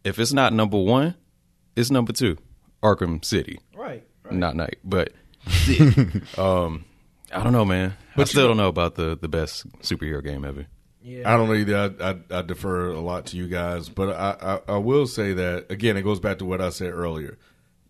if 0.04 0.18
it's 0.20 0.34
not 0.34 0.54
number 0.54 0.78
one, 0.78 1.16
it's 1.76 1.92
number 1.92 2.14
two. 2.14 2.38
Arkham 2.82 3.24
City 3.26 3.60
Right. 3.76 4.04
right. 4.24 4.34
not 4.34 4.56
Knight, 4.56 4.80
but 4.86 5.12
um, 6.38 6.86
I 7.32 7.44
don't 7.44 7.52
know, 7.54 7.66
man. 7.66 7.96
I 8.16 8.24
still 8.24 8.48
don't 8.48 8.58
know 8.58 8.68
about 8.70 8.96
the 8.96 9.18
the 9.20 9.28
best 9.28 9.68
superhero 9.82 10.24
game 10.24 10.44
ever. 10.46 10.66
Yeah. 11.10 11.34
I 11.34 11.38
don't 11.38 11.48
know 11.48 11.56
either. 11.56 11.96
I, 12.00 12.10
I, 12.12 12.40
I 12.40 12.42
defer 12.44 12.92
a 12.92 13.00
lot 13.02 13.26
to 13.28 13.38
you 13.38 13.48
guys, 13.48 13.90
but 13.90 14.10
I, 14.10 14.60
I, 14.68 14.74
I 14.74 14.78
will 14.78 15.08
say 15.08 15.34
that 15.34 15.72
again. 15.72 15.98
It 15.98 16.04
goes 16.04 16.20
back 16.20 16.38
to 16.40 16.46
what 16.46 16.62
I 16.62 16.70
said 16.70 16.92
earlier. 16.94 17.38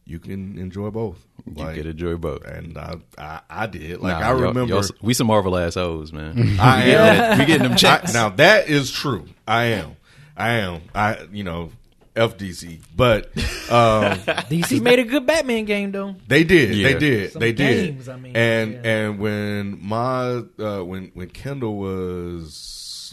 You 0.06 0.18
can 0.20 0.58
enjoy 0.58 0.90
both. 0.90 1.24
You 1.46 1.66
could 1.66 1.86
enjoy 1.86 2.16
both. 2.16 2.44
and 2.44 2.78
I, 2.78 2.96
I, 3.18 3.42
I 3.50 3.68
did. 3.68 4.00
Like 4.02 4.20
Nah, 4.20 4.26
I 4.26 4.30
y'all- 4.32 4.40
remember, 4.42 4.74
y'all- 4.74 4.84
we 5.02 5.14
some 5.14 5.28
Marvel 5.28 5.56
assholes, 5.58 6.12
man. 6.12 6.58
I 6.60 6.84
am. 6.86 7.40
we 7.40 7.46
getting 7.46 7.68
them 7.68 7.78
checks. 7.78 8.16
I- 8.16 8.20
now 8.20 8.30
that 8.30 8.70
is 8.70 8.90
true. 8.92 9.28
I 9.48 9.66
am. 9.66 9.96
I 10.36 10.54
am. 10.54 10.82
I 10.96 11.28
you 11.32 11.44
know, 11.44 11.70
FDC, 12.16 12.80
but 12.96 13.26
um, 13.72 14.18
DC 14.50 14.82
made 14.82 14.98
a 15.00 15.04
good 15.04 15.26
Batman 15.28 15.66
game 15.66 15.92
though. 15.92 16.16
they 16.28 16.44
did. 16.44 16.74
Yeah. 16.76 16.88
They 16.94 16.98
did. 17.00 17.32
Some 17.34 17.40
they 17.40 17.52
did. 17.54 17.86
games, 17.96 18.10
I 18.10 18.16
mean, 18.18 18.36
and 18.36 18.74
yeah. 18.74 18.80
and 18.84 19.20
when 19.20 19.80
my 19.86 20.42
uh, 20.60 20.82
when 20.84 21.12
when 21.14 21.30
Kendall 21.30 21.78
was 21.78 22.56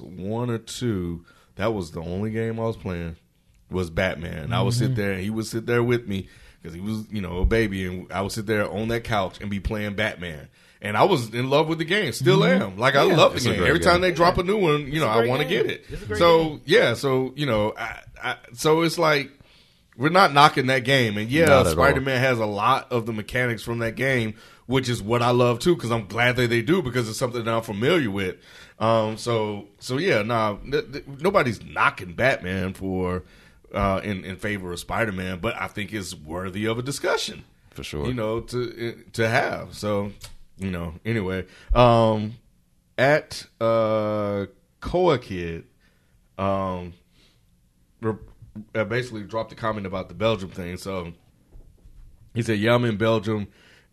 one 0.01 0.51
or 0.51 0.59
two, 0.59 1.25
that 1.57 1.73
was 1.75 1.91
the 1.93 2.01
only 2.01 2.31
game 2.31 2.59
I 2.61 2.65
was 2.65 2.77
playing 2.77 3.17
was 3.71 3.91
Batman. 3.91 4.53
I 4.53 4.63
would 4.63 4.75
Mm-hmm. 4.75 4.87
sit 4.87 4.95
there 4.97 5.13
and 5.13 5.21
he 5.23 5.31
would 5.31 5.47
sit 5.47 5.67
there 5.67 5.83
with 5.83 6.07
me 6.07 6.29
because 6.63 6.75
he 6.75 6.81
was 6.81 7.05
you 7.11 7.21
know 7.21 7.39
a 7.39 7.45
baby, 7.45 7.87
and 7.87 8.13
I 8.13 8.23
would 8.23 8.33
sit 8.33 8.47
there 8.47 8.71
on 8.71 8.89
that 8.89 9.05
couch 9.05 9.41
and 9.41 9.51
be 9.51 9.61
playing 9.61 9.95
Batman. 9.95 10.49
And 10.83 10.97
I 10.97 11.05
was 11.05 11.33
in 11.35 11.49
love 11.49 11.69
with 11.69 11.79
the 11.79 11.85
game, 11.87 12.13
still 12.13 12.45
am. 12.45 12.77
Like 12.77 12.95
I 12.95 13.07
Mm-hmm. 13.07 13.17
Love 13.17 13.33
the 13.33 13.37
It's 13.37 13.47
game. 13.47 13.57
great 13.59 13.69
Every 13.69 13.81
time 13.81 14.03
they 14.03 14.13
drop 14.13 14.37
a 14.39 14.43
new 14.43 14.59
one, 14.59 14.93
you 14.93 15.01
know, 15.01 15.09
I 15.09 15.27
want 15.27 15.41
to 15.43 15.49
get 15.49 15.67
it. 15.67 15.85
It's 15.89 16.03
a 16.03 16.07
great 16.07 16.19
So 16.19 16.45
game. 16.51 16.61
yeah, 16.67 16.95
so 16.95 17.33
you 17.35 17.47
know, 17.47 17.73
I, 17.77 18.01
I, 18.23 18.37
so 18.53 18.83
it's 18.83 18.99
like 18.99 19.31
we're 19.97 20.11
not 20.11 20.33
knocking 20.33 20.67
that 20.67 20.85
game, 20.85 21.17
and 21.17 21.31
yeah, 21.31 21.47
Not 21.47 21.61
at 21.61 21.67
all. 21.67 21.73
Spider 21.73 22.01
Man 22.01 22.21
has 22.21 22.39
a 22.39 22.47
lot 22.47 22.91
of 22.93 23.07
the 23.07 23.13
mechanics 23.13 23.63
from 23.63 23.79
that 23.79 23.97
game, 23.97 24.35
which 24.67 24.89
is 24.89 25.03
what 25.03 25.23
I 25.23 25.31
love 25.31 25.59
too, 25.59 25.75
because 25.75 25.91
I'm 25.91 26.07
glad 26.07 26.37
that 26.37 26.51
they 26.51 26.63
do 26.63 26.83
because 26.83 27.09
it's 27.09 27.19
something 27.19 27.45
that 27.45 27.51
I'm 27.55 27.63
familiar 27.63 28.11
with. 28.11 28.37
Um, 28.79 29.17
so 29.17 29.69
so 29.79 29.97
yeah, 29.99 30.23
nah, 30.23 30.57
th- 30.71 30.93
th- 30.93 31.05
nobody's 31.21 31.65
knocking 31.65 32.13
Batman 32.15 32.75
for 32.75 33.25
uh, 33.75 34.01
in 34.05 34.25
in 34.25 34.37
favor 34.37 34.73
of 34.73 34.79
Spider 34.79 35.13
Man, 35.13 35.39
but 35.41 35.55
I 35.61 35.67
think 35.67 35.93
it's 35.93 36.15
worthy 36.15 36.67
of 36.67 36.79
a 36.79 36.83
discussion 36.83 37.45
For 37.71 37.83
sure. 37.83 38.07
you 38.07 38.15
know 38.15 38.41
to 38.41 39.03
to 39.15 39.29
have 39.29 39.75
so 39.75 40.13
you 40.59 40.71
know 40.71 40.95
anyway 41.05 41.45
um 41.75 42.35
at 42.99 43.45
uh 43.61 44.47
koa 44.81 45.19
kid 45.19 45.65
um 46.39 46.93
basically 48.73 49.23
dropped 49.23 49.53
a 49.53 49.55
comment 49.57 49.87
about 49.87 50.09
the 50.09 50.15
belgium 50.15 50.49
thing 50.51 50.77
so 50.77 51.13
he 52.35 52.43
said 52.43 52.59
yeah 52.59 52.75
i'm 52.75 52.85
in 52.85 52.97
belgium 52.97 53.49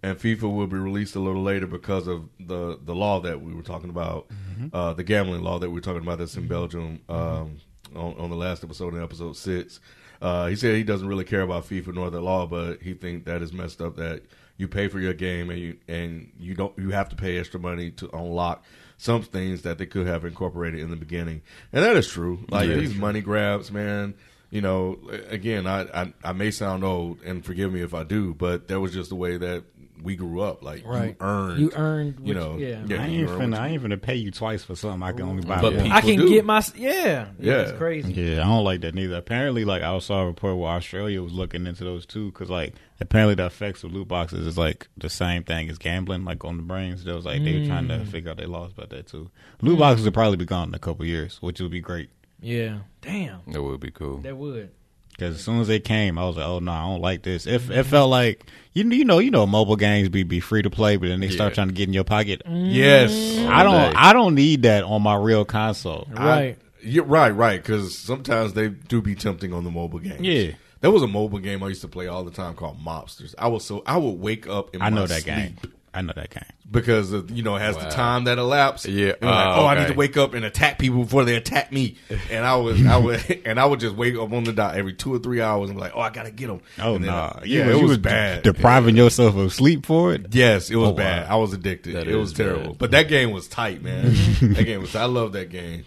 and 0.06 0.18
FIFA 0.20 0.54
will 0.54 0.68
be 0.68 0.76
released 0.76 1.16
a 1.16 1.20
little 1.22 1.44
later 1.44 1.66
because 1.66 2.08
of 2.08 2.28
the 2.38 2.78
the 2.84 2.94
law 2.94 3.22
that 3.22 3.42
we 3.42 3.54
were 3.54 3.62
talking 3.62 3.90
about, 3.90 4.28
uh, 4.74 4.92
the 4.94 5.04
gambling 5.06 5.44
law 5.44 5.60
that 5.60 5.70
we 5.70 5.76
were 5.76 5.80
talking 5.80 6.02
about 6.02 6.18
that's 6.18 6.36
in 6.36 6.46
Belgium 6.46 7.00
um, 7.08 7.56
on, 7.96 8.14
on 8.20 8.30
the 8.30 8.36
last 8.36 8.66
episode 8.66 8.94
in 8.96 9.02
episode 9.02 9.38
six. 9.38 9.80
Uh, 10.22 10.48
he 10.48 10.58
said 10.58 10.76
he 10.76 10.84
doesn't 10.84 11.08
really 11.08 11.24
care 11.24 11.40
about 11.40 11.64
FIFA 11.66 11.94
nor 11.94 12.10
the 12.10 12.20
law, 12.20 12.46
but 12.46 12.82
he 12.82 12.94
think 12.94 13.24
that 13.24 13.42
is 13.42 13.54
messed 13.54 13.82
up 13.82 13.96
that 13.96 14.24
you 14.58 14.68
pay 14.68 14.90
for 14.90 15.00
your 15.00 15.14
game 15.14 15.50
and 15.50 15.60
you 15.62 15.78
and 15.88 16.30
you 16.38 16.54
don't 16.54 16.78
you 16.78 16.90
have 16.90 17.08
to 17.08 17.16
pay 17.16 17.38
extra 17.40 17.62
money 17.62 17.90
to 17.92 18.10
unlock 18.14 18.62
some 18.98 19.22
things 19.22 19.62
that 19.62 19.78
they 19.78 19.86
could 19.86 20.06
have 20.06 20.26
incorporated 20.26 20.82
in 20.82 20.90
the 20.90 20.98
beginning, 20.98 21.42
and 21.72 21.82
that 21.82 21.96
is 21.96 22.10
true. 22.10 22.46
Like 22.50 22.68
Yeah. 22.68 22.76
these 22.76 22.94
money 22.94 23.22
grabs, 23.22 23.72
man. 23.72 24.16
You 24.54 24.62
know, 24.62 25.00
again, 25.30 25.66
I, 25.66 25.82
I 26.04 26.14
I 26.24 26.34
may 26.34 26.52
sound 26.52 26.84
old, 26.84 27.22
and 27.24 27.44
forgive 27.44 27.74
me 27.74 27.82
if 27.82 27.96
I 27.96 28.04
do, 28.04 28.36
but 28.36 28.68
that 28.68 28.80
was 28.80 28.94
just 28.94 29.10
the 29.10 29.16
way 29.16 29.36
that 29.38 29.64
we 30.04 30.16
grew 30.16 30.42
up. 30.42 30.62
Like 30.64 30.86
Right. 30.86 31.16
you 31.18 31.26
earned, 31.26 31.60
You 31.60 31.72
earned 31.76 32.16
you 32.24 32.34
know, 32.36 32.58
you- 32.58 32.68
yeah. 32.88 33.02
I 33.02 33.08
ain't 33.08 33.30
earned 33.30 33.54
finna. 33.54 33.58
I 33.58 33.70
ain't 33.70 33.82
finna 33.82 34.00
pay 34.00 34.16
you 34.16 34.30
twice 34.30 34.64
for 34.64 34.76
something 34.76 35.02
I 35.02 35.12
can 35.12 35.24
only 35.24 35.44
buy. 35.44 35.60
But 35.60 35.74
once. 35.76 35.90
I 35.92 36.02
can 36.02 36.18
do. 36.18 36.30
get 36.30 36.46
my 36.46 36.62
yeah. 36.76 36.92
Yeah, 36.94 37.28
Yeah. 37.40 37.62
it's 37.62 37.72
crazy. 37.80 38.14
Yeah, 38.14 38.42
I 38.42 38.46
don't 38.46 38.64
like 38.64 38.82
that 38.82 38.94
neither. 38.94 39.16
Apparently, 39.16 39.66
like 39.66 39.82
I 39.82 39.98
saw 39.98 40.22
a 40.22 40.28
report 40.28 40.58
where 40.58 40.70
Australia 40.70 41.24
was 41.24 41.34
looking 41.34 41.66
into 41.66 41.84
those 41.84 42.06
too, 42.06 42.32
because 42.32 42.52
like 42.52 42.76
apparently 43.00 43.34
the 43.34 43.48
effects 43.48 43.84
of 43.84 43.92
loot 43.92 44.08
boxes 44.08 44.46
is 44.46 44.56
like 44.58 44.88
the 44.98 45.10
same 45.10 45.44
thing 45.44 45.68
as 45.70 45.80
gambling, 45.80 46.26
like 46.26 46.46
on 46.46 46.58
the 46.58 46.64
brains. 46.64 47.06
There 47.06 47.16
was 47.16 47.26
like 47.26 47.44
they 47.44 47.60
were 47.60 47.66
trying 47.66 47.88
to 47.88 47.96
mm. 47.96 48.08
figure 48.08 48.30
out 48.30 48.38
their 48.38 48.48
laws 48.48 48.72
about 48.72 48.92
that 48.92 49.08
too. 49.08 49.32
Loot 49.62 49.80
boxes 49.80 50.06
will 50.06 50.12
probably 50.12 50.38
be 50.38 50.46
gone 50.46 50.68
in 50.68 50.76
a 50.76 50.80
couple 50.80 51.06
years, 51.06 51.38
which 51.42 51.60
would 51.60 51.72
be 51.72 51.82
great. 51.82 52.10
Yeah, 52.44 52.80
damn, 53.02 53.40
That 53.48 53.64
would 53.64 53.80
be 53.80 53.92
cool. 53.92 54.18
that 54.20 54.36
would. 54.38 54.70
Because 55.12 55.36
as 55.36 55.44
soon 55.44 55.62
as 55.62 55.70
it 55.70 55.84
came, 55.84 56.18
I 56.18 56.26
was 56.26 56.38
like, 56.38 56.46
"Oh 56.48 56.58
no, 56.60 56.72
I 56.72 56.82
don't 56.88 57.00
like 57.02 57.22
this." 57.22 57.46
It, 57.46 57.70
it 57.70 57.84
felt 57.84 58.10
like 58.10 58.48
you 58.74 58.84
you 58.90 59.06
know 59.06 59.20
you 59.20 59.30
know 59.30 59.46
mobile 59.46 59.76
games 59.76 60.10
be 60.10 60.24
be 60.24 60.40
free 60.40 60.64
to 60.64 60.72
play, 60.72 60.98
but 60.98 61.08
then 61.08 61.20
they 61.20 61.30
start 61.30 61.54
trying 61.54 61.68
to 61.68 61.74
get 61.74 61.88
in 61.88 61.94
your 61.94 62.04
pocket. 62.04 62.42
Mm. 62.48 62.74
Yes, 62.74 63.12
I 63.48 63.62
don't 63.62 63.92
day. 63.92 63.96
I 63.96 64.12
don't 64.14 64.34
need 64.34 64.64
that 64.64 64.84
on 64.84 65.04
my 65.04 65.16
real 65.16 65.46
console. 65.46 66.08
Right. 66.12 66.58
You're 66.82 67.06
right, 67.06 67.30
right. 67.30 67.62
Because 67.62 67.96
sometimes 67.98 68.54
they 68.54 68.70
do 68.70 69.02
be 69.04 69.14
tempting 69.16 69.54
on 69.54 69.64
the 69.64 69.72
mobile 69.72 70.00
games. 70.00 70.20
Yeah. 70.22 70.54
there 70.82 70.90
was 70.92 71.04
a 71.04 71.08
mobile 71.08 71.40
game 71.40 71.62
I 71.64 71.68
used 71.70 71.82
to 71.82 71.88
play 71.88 72.08
all 72.08 72.24
the 72.24 72.32
time 72.32 72.56
called 72.56 72.84
Mobsters. 72.84 73.36
I 73.38 73.48
was 73.50 73.64
so 73.64 73.84
I 73.86 73.98
would 73.98 74.20
wake 74.20 74.48
up 74.48 74.76
in 74.76 74.82
I 74.82 74.90
know 74.90 75.06
that 75.06 75.22
sleep 75.22 75.36
game. 75.36 75.58
I 75.94 76.02
know 76.02 76.14
that 76.16 76.32
game. 76.32 76.44
because 76.72 77.12
of, 77.12 77.30
you 77.30 77.44
know 77.44 77.56
it 77.56 77.60
has 77.60 77.78
the 77.78 77.88
time 77.90 78.24
that 78.24 78.38
elapsed. 78.40 78.88
Yeah. 78.88 79.14
And 79.22 79.30
I'm 79.30 79.36
like, 79.50 79.58
Oh, 79.58 79.62
oh, 79.62 79.66
I 79.68 79.80
need 79.80 79.88
to 79.90 79.94
wake 79.94 80.18
up 80.18 80.34
and 80.34 80.44
attack 80.44 80.80
people 80.80 81.04
before 81.04 81.24
they 81.24 81.36
attack 81.36 81.72
me. 81.72 81.98
And 82.32 82.44
I 82.46 82.56
was, 82.56 82.84
I 82.86 82.98
would, 82.98 83.42
and 83.46 83.60
I 83.60 83.66
would 83.66 83.80
just 83.80 83.96
wake 83.96 84.16
up 84.16 84.32
on 84.34 84.44
the 84.44 84.54
dot 84.54 84.76
every 84.76 84.94
two 84.94 85.14
or 85.14 85.20
three 85.20 85.40
hours 85.40 85.70
and 85.70 85.78
be 85.78 85.82
like, 85.82 85.92
oh, 85.96 86.00
I 86.02 86.10
gotta 86.10 86.32
get 86.32 86.48
them. 86.48 86.62
Oh 86.80 86.98
no, 86.98 87.06
nah, 87.08 87.26
uh, 87.26 87.42
yeah, 87.46 87.68
was- 87.68 87.76
it 87.78 87.82
was 87.82 87.90
was 87.90 87.98
bad. 88.00 88.42
depriving 88.44 88.96
yourself 88.98 89.36
of 89.36 89.54
sleep 89.54 89.86
for 89.86 90.14
it. 90.14 90.34
Yes, 90.34 90.70
it 90.72 90.76
was 90.78 90.88
Oh, 90.88 90.92
wow. 90.92 90.98
bad. 90.98 91.28
I 91.28 91.36
was 91.36 91.54
addicted. 91.54 91.96
That 91.96 92.08
it 92.08 92.16
was 92.16 92.34
terrible. 92.34 92.70
bad. 92.70 92.78
But 92.80 92.92
that 92.92 93.08
game 93.08 93.32
was 93.32 93.48
tight, 93.48 93.84
man. 93.84 94.06
that 94.42 94.64
game 94.64 94.82
was. 94.82 94.96
I 94.96 95.06
love 95.06 95.34
that 95.34 95.50
game. 95.50 95.86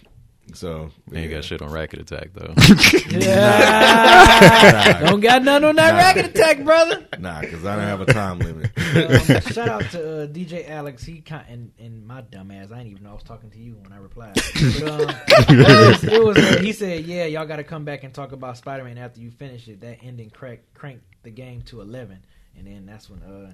So 0.55 0.91
They 1.09 1.23
ain't 1.23 1.31
yeah. 1.31 1.37
got 1.37 1.45
shit 1.45 1.61
on 1.63 1.71
Racket 1.71 2.01
Attack 2.01 2.31
though. 2.35 2.55
Yeah. 3.11 5.01
Don't 5.01 5.21
got 5.21 5.43
none 5.43 5.65
on 5.65 5.77
that 5.77 5.95
racket 5.95 6.27
attack, 6.27 6.63
brother. 6.65 7.07
Nah, 7.19 7.41
because 7.41 7.65
I 7.65 7.77
don't 7.77 7.85
have 7.85 8.01
a 8.01 8.07
time 8.07 8.39
limit. 8.39 8.71
Um, 8.77 9.41
shout 9.53 9.69
out 9.69 9.91
to 9.93 10.23
uh, 10.23 10.27
DJ 10.27 10.69
Alex. 10.69 11.05
He 11.05 11.21
kind 11.21 11.45
and, 11.49 11.73
and 11.79 12.07
my 12.07 12.21
dumb 12.23 12.51
ass. 12.51 12.71
I 12.73 12.79
didn't 12.79 12.91
even 12.93 13.05
know 13.05 13.11
I 13.11 13.15
was 13.15 13.23
talking 13.23 13.51
to 13.51 13.59
you 13.59 13.77
when 13.83 13.93
I 13.93 13.99
replied. 13.99 14.35
But, 14.35 14.83
um, 14.83 15.17
it 15.29 15.89
was, 15.89 16.05
it 16.05 16.25
was, 16.25 16.37
uh, 16.37 16.59
he 16.61 16.73
said, 16.73 17.05
"Yeah, 17.05 17.27
y'all 17.27 17.47
got 17.47 17.57
to 17.57 17.65
come 17.65 17.85
back 17.85 18.05
and 18.05 18.13
talk 18.13 18.33
about 18.33 18.57
Spider 18.57 18.85
Man 18.85 18.99
after 18.99 19.21
you 19.21 19.31
finish 19.31 19.69
it. 19.69 19.81
That 19.81 19.99
ending 20.03 20.31
crack 20.31 20.61
cranked 20.75 21.05
the 21.23 21.31
game 21.31 21.63
to 21.63 21.81
11, 21.81 22.19
and 22.57 22.67
then 22.67 22.87
that's 22.87 23.09
when 23.09 23.23
uh." 23.23 23.53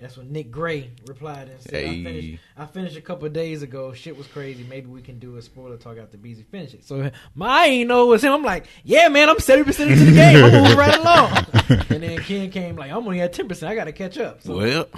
That's 0.00 0.16
when 0.16 0.32
Nick 0.32 0.50
Gray 0.50 0.90
replied 1.06 1.48
and 1.48 1.60
said, 1.60 1.84
I, 1.84 2.02
finished, 2.02 2.42
I 2.56 2.66
finished 2.66 2.96
a 2.96 3.00
couple 3.00 3.26
of 3.26 3.32
days 3.32 3.62
ago. 3.62 3.92
Shit 3.92 4.16
was 4.16 4.26
crazy. 4.26 4.64
Maybe 4.68 4.86
we 4.86 5.02
can 5.02 5.18
do 5.18 5.36
a 5.36 5.42
spoiler 5.42 5.76
talk 5.76 5.98
after 5.98 6.16
Beezy 6.16 6.42
finish 6.42 6.74
it. 6.74 6.84
So 6.84 7.10
my 7.34 7.66
ain't 7.66 7.88
know 7.88 8.04
it 8.04 8.08
was 8.08 8.24
him. 8.24 8.32
I'm 8.32 8.42
like, 8.42 8.66
yeah, 8.82 9.08
man, 9.08 9.28
I'm 9.28 9.36
70% 9.36 9.90
into 9.90 10.04
the 10.04 10.12
game. 10.12 10.44
I'm 10.44 10.52
moving 10.52 10.76
right 10.76 10.98
along. 10.98 11.86
and 11.90 12.02
then 12.02 12.18
Ken 12.20 12.50
came 12.50 12.76
like, 12.76 12.90
I'm 12.90 12.98
only 12.98 13.20
at 13.20 13.34
10%. 13.34 13.66
I 13.66 13.74
got 13.74 13.84
to 13.84 13.92
catch 13.92 14.16
up. 14.18 14.42
So 14.42 14.56
well, 14.56 14.88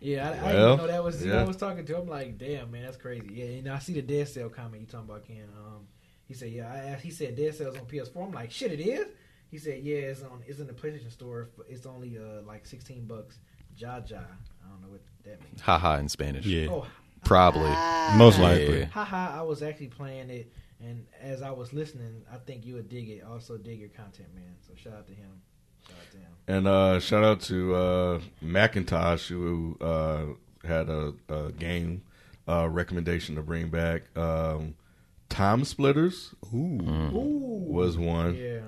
yeah, 0.00 0.30
I, 0.30 0.48
I 0.48 0.52
didn't 0.52 0.76
know 0.78 0.86
that 0.86 1.04
was 1.04 1.22
who 1.22 1.28
yeah. 1.28 1.40
I 1.40 1.44
was 1.44 1.56
talking 1.56 1.84
to. 1.84 1.98
I'm 1.98 2.08
like, 2.08 2.38
damn, 2.38 2.70
man, 2.70 2.82
that's 2.82 2.96
crazy. 2.96 3.28
Yeah, 3.32 3.44
and 3.44 3.68
I 3.68 3.78
see 3.78 3.94
the 3.94 4.02
Dead 4.02 4.28
Cell 4.28 4.48
comment 4.48 4.80
you 4.82 4.86
talking 4.86 5.08
about, 5.08 5.26
Ken. 5.26 5.44
Um, 5.56 5.86
he 6.26 6.34
said, 6.34 6.50
yeah, 6.50 6.72
I 6.72 6.90
asked, 6.90 7.02
he 7.02 7.10
said 7.10 7.36
Dead 7.36 7.54
Cell's 7.54 7.76
on 7.76 7.86
PS4. 7.86 8.26
I'm 8.26 8.32
like, 8.32 8.50
shit, 8.50 8.72
it 8.72 8.80
is. 8.80 9.06
He 9.50 9.58
said, 9.58 9.82
yeah, 9.82 9.96
it's 9.96 10.22
on, 10.22 10.42
it's 10.46 10.60
in 10.60 10.66
the 10.66 10.72
PlayStation 10.72 11.10
Store. 11.10 11.48
but 11.56 11.66
It's 11.68 11.86
only 11.86 12.16
uh 12.16 12.42
like 12.46 12.66
16 12.66 13.04
bucks. 13.06 13.38
Ja 13.80 14.00
ja. 14.06 14.18
I 14.18 14.68
don't 14.68 14.82
know 14.82 14.90
what 14.90 15.00
that 15.24 15.40
means. 15.42 15.60
haha 15.62 15.96
in 15.98 16.08
Spanish. 16.08 16.46
Yeah, 16.46 16.68
Oh, 16.70 16.86
Probably. 17.24 17.70
most 18.16 18.38
Yeah. 18.38 18.48
likely. 18.50 18.84
haha! 18.84 19.38
I 19.40 19.42
was 19.42 19.62
actually 19.62 19.88
playing 19.88 20.30
it, 20.30 20.52
and 20.80 21.06
as 21.20 21.40
I 21.42 21.50
was 21.50 21.72
listening, 21.72 22.22
I 22.32 22.36
think 22.46 22.64
you 22.66 22.74
would 22.74 22.88
dig 22.88 23.08
it. 23.08 23.22
Also, 23.24 23.56
dig 23.58 23.78
your 23.80 23.88
content, 23.90 24.28
man. 24.34 24.54
So 24.66 24.74
shout 24.76 24.94
out 24.94 25.06
to 25.06 25.14
him. 25.14 25.40
Shout 25.86 25.96
out 25.98 26.10
to 26.12 26.16
him. 26.18 26.32
And 26.48 26.66
uh, 26.66 27.00
shout 27.00 27.24
out 27.24 27.40
to 27.42 27.74
uh, 27.74 28.20
Macintosh 28.40 29.28
who 29.28 29.76
uh, 29.80 30.24
had 30.66 30.88
a, 30.88 31.12
a 31.28 31.52
game 31.52 32.02
uh, 32.48 32.68
recommendation 32.68 33.34
to 33.36 33.42
bring 33.42 33.68
back. 33.70 34.02
Um, 34.16 34.74
Time 35.28 35.64
Splitters 35.64 36.34
Ooh, 36.52 36.80
was 37.68 37.96
one, 37.96 38.34
yeah. 38.34 38.60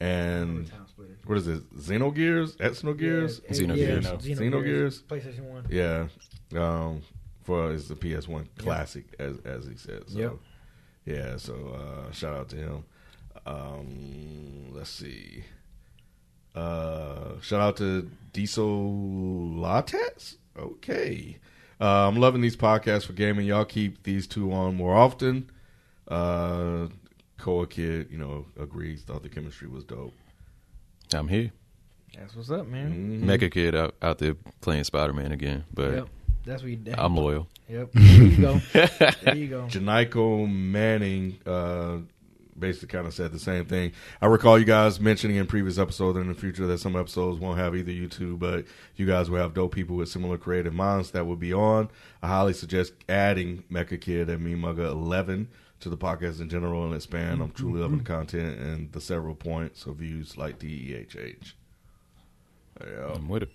And 0.00 0.66
Time 0.70 0.86
splitter. 0.88 1.16
what 1.26 1.38
is 1.38 1.46
it? 1.48 1.74
Xenogears, 1.76 2.56
Xenogears, 2.56 3.40
Yeah, 3.44 3.50
Xenogears. 3.50 4.04
yeah, 4.24 4.34
Xenogears. 4.34 5.02
PlayStation 5.04 5.44
One. 5.44 5.66
yeah. 5.70 6.06
Um, 6.56 7.02
for 7.44 7.72
is 7.72 7.88
the 7.88 7.96
PS 7.96 8.26
One 8.28 8.48
classic, 8.58 9.04
as 9.18 9.38
as 9.44 9.66
he 9.66 9.76
said. 9.76 10.08
So, 10.08 10.18
Yep. 10.18 10.32
Yeah. 11.06 11.36
So 11.36 11.54
uh, 12.08 12.12
shout 12.12 12.34
out 12.34 12.48
to 12.50 12.56
him. 12.56 12.84
Um, 13.46 14.72
let's 14.72 14.90
see. 14.90 15.44
Uh, 16.54 17.38
shout 17.40 17.60
out 17.60 17.76
to 17.78 18.10
Diesel 18.32 18.66
Lattes. 19.56 20.36
Okay. 20.58 21.38
Uh, 21.80 22.08
I'm 22.08 22.16
loving 22.16 22.40
these 22.42 22.56
podcasts 22.56 23.06
for 23.06 23.12
gaming. 23.14 23.46
Y'all 23.46 23.64
keep 23.64 24.02
these 24.02 24.26
two 24.26 24.52
on 24.52 24.74
more 24.76 24.94
often. 24.94 25.48
Koa 27.40 27.66
Kid, 27.66 28.08
you 28.10 28.18
know, 28.18 28.46
agrees. 28.58 29.02
Thought 29.02 29.22
the 29.22 29.28
chemistry 29.28 29.68
was 29.68 29.84
dope. 29.84 30.14
I'm 31.14 31.28
here. 31.28 31.50
That's 32.16 32.34
what's 32.36 32.50
up, 32.50 32.66
man. 32.66 33.22
Mhm. 33.22 33.24
Mecha 33.24 33.50
Kid 33.50 33.74
out, 33.74 33.94
out 34.02 34.18
there 34.18 34.34
playing 34.60 34.84
Spider 34.84 35.12
Man 35.12 35.32
again, 35.32 35.64
but 35.72 35.94
Yep. 35.94 36.08
That's 36.44 36.62
what 36.62 36.70
you. 36.70 36.76
did. 36.76 36.94
I'm 36.98 37.16
loyal. 37.16 37.48
Yep. 37.68 37.90
There 37.92 38.22
you 38.22 38.36
go. 38.36 38.60
there 38.72 39.36
you 39.36 39.46
go. 39.48 39.62
Janiko 39.66 40.50
Manning 40.50 41.38
uh, 41.46 41.98
basically 42.58 42.88
kind 42.88 43.06
of 43.06 43.14
said 43.14 43.30
the 43.32 43.38
same 43.38 43.64
thing. 43.66 43.92
I 44.22 44.26
recall 44.26 44.58
you 44.58 44.64
guys 44.64 44.98
mentioning 45.00 45.36
in 45.36 45.46
previous 45.46 45.78
episodes 45.78 46.16
and 46.16 46.26
in 46.26 46.32
the 46.32 46.38
future 46.40 46.66
that 46.66 46.78
some 46.78 46.96
episodes 46.96 47.38
won't 47.38 47.58
have 47.58 47.76
either 47.76 47.92
you 47.92 48.08
two, 48.08 48.36
but 48.38 48.64
you 48.96 49.06
guys 49.06 49.30
will 49.30 49.38
have 49.38 49.54
dope 49.54 49.74
people 49.74 49.96
with 49.96 50.08
similar 50.08 50.36
creative 50.38 50.74
minds 50.74 51.10
that 51.12 51.26
will 51.26 51.36
be 51.36 51.52
on. 51.52 51.90
I 52.22 52.28
highly 52.28 52.54
suggest 52.54 52.94
adding 53.08 53.62
Mecha 53.70 54.00
Kid 54.00 54.28
and 54.30 54.42
Mean 54.42 54.58
Muggah 54.58 54.90
11 54.90 55.48
to 55.80 55.88
the 55.88 55.96
podcast 55.96 56.40
in 56.40 56.48
general 56.48 56.84
and 56.84 56.94
expand. 56.94 57.40
I'm 57.42 57.50
truly 57.52 57.80
loving 57.80 57.98
the 57.98 58.04
content 58.04 58.58
and 58.60 58.92
the 58.92 59.00
several 59.00 59.34
points 59.34 59.86
of 59.86 59.96
views 59.96 60.36
like 60.36 60.58
DEHH. 60.58 61.52
Yeah. 62.80 63.12
I'm 63.14 63.28
with 63.28 63.44
it. 63.44 63.50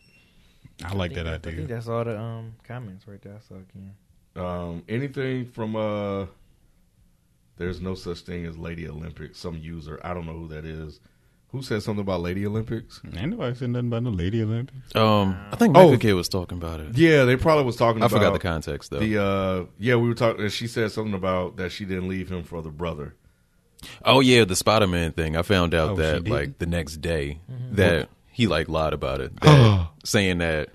I 0.83 0.93
like 0.93 1.13
think 1.13 1.25
that 1.25 1.27
I 1.27 1.37
think 1.37 1.55
idea. 1.55 1.67
that's 1.67 1.87
all 1.87 2.03
the 2.03 2.19
um 2.19 2.55
comments 2.63 3.07
right 3.07 3.21
there. 3.21 3.35
I 3.35 3.39
saw 3.39 3.55
again. 3.55 3.93
Um, 4.35 4.83
anything 4.89 5.45
from 5.45 5.75
uh, 5.75 6.25
there's 7.57 7.79
no 7.79 7.95
such 7.95 8.19
thing 8.21 8.45
as 8.45 8.57
Lady 8.57 8.87
Olympics. 8.87 9.39
Some 9.39 9.57
user, 9.57 9.99
I 10.03 10.13
don't 10.13 10.25
know 10.25 10.33
who 10.33 10.47
that 10.49 10.65
is. 10.65 10.99
Who 11.55 11.61
said 11.61 11.81
something 11.83 12.01
about 12.01 12.19
Lady 12.19 12.45
Olympics? 12.45 12.99
Ain't 13.15 13.31
nobody 13.31 13.55
said 13.55 13.69
nothing 13.69 13.87
about 13.87 14.03
no 14.03 14.09
Lady 14.09 14.43
Olympics. 14.43 14.93
Um, 14.93 15.37
I 15.51 15.55
think 15.55 15.77
Oh. 15.77 15.87
Mecha 15.87 16.01
Kid 16.01 16.13
was 16.13 16.27
talking 16.27 16.57
about 16.57 16.81
it. 16.81 16.97
Yeah, 16.97 17.23
they 17.23 17.37
probably 17.37 17.63
was 17.63 17.77
talking. 17.77 18.01
I 18.03 18.07
about 18.07 18.17
forgot 18.17 18.33
the 18.33 18.39
context 18.39 18.91
though. 18.91 18.99
The 18.99 19.23
uh, 19.23 19.65
yeah, 19.79 19.95
we 19.95 20.09
were 20.09 20.15
talking. 20.15 20.49
She 20.49 20.67
said 20.67 20.91
something 20.91 21.13
about 21.13 21.55
that 21.55 21.71
she 21.71 21.85
didn't 21.85 22.09
leave 22.09 22.29
him 22.29 22.43
for 22.43 22.61
the 22.61 22.71
brother. 22.71 23.15
Oh 24.03 24.19
yeah, 24.19 24.43
the 24.43 24.55
Spider 24.57 24.87
Man 24.87 25.13
thing. 25.13 25.37
I 25.37 25.43
found 25.43 25.73
out 25.73 25.91
Oh, 25.91 25.95
that 25.95 26.27
like 26.27 26.57
the 26.57 26.65
next 26.65 26.97
day 26.97 27.39
that 27.71 28.09
he 28.31 28.47
like 28.47 28.67
lied 28.67 28.91
about 28.93 29.21
it, 29.21 29.31
that, 29.41 29.87
saying 30.03 30.39
that 30.39 30.69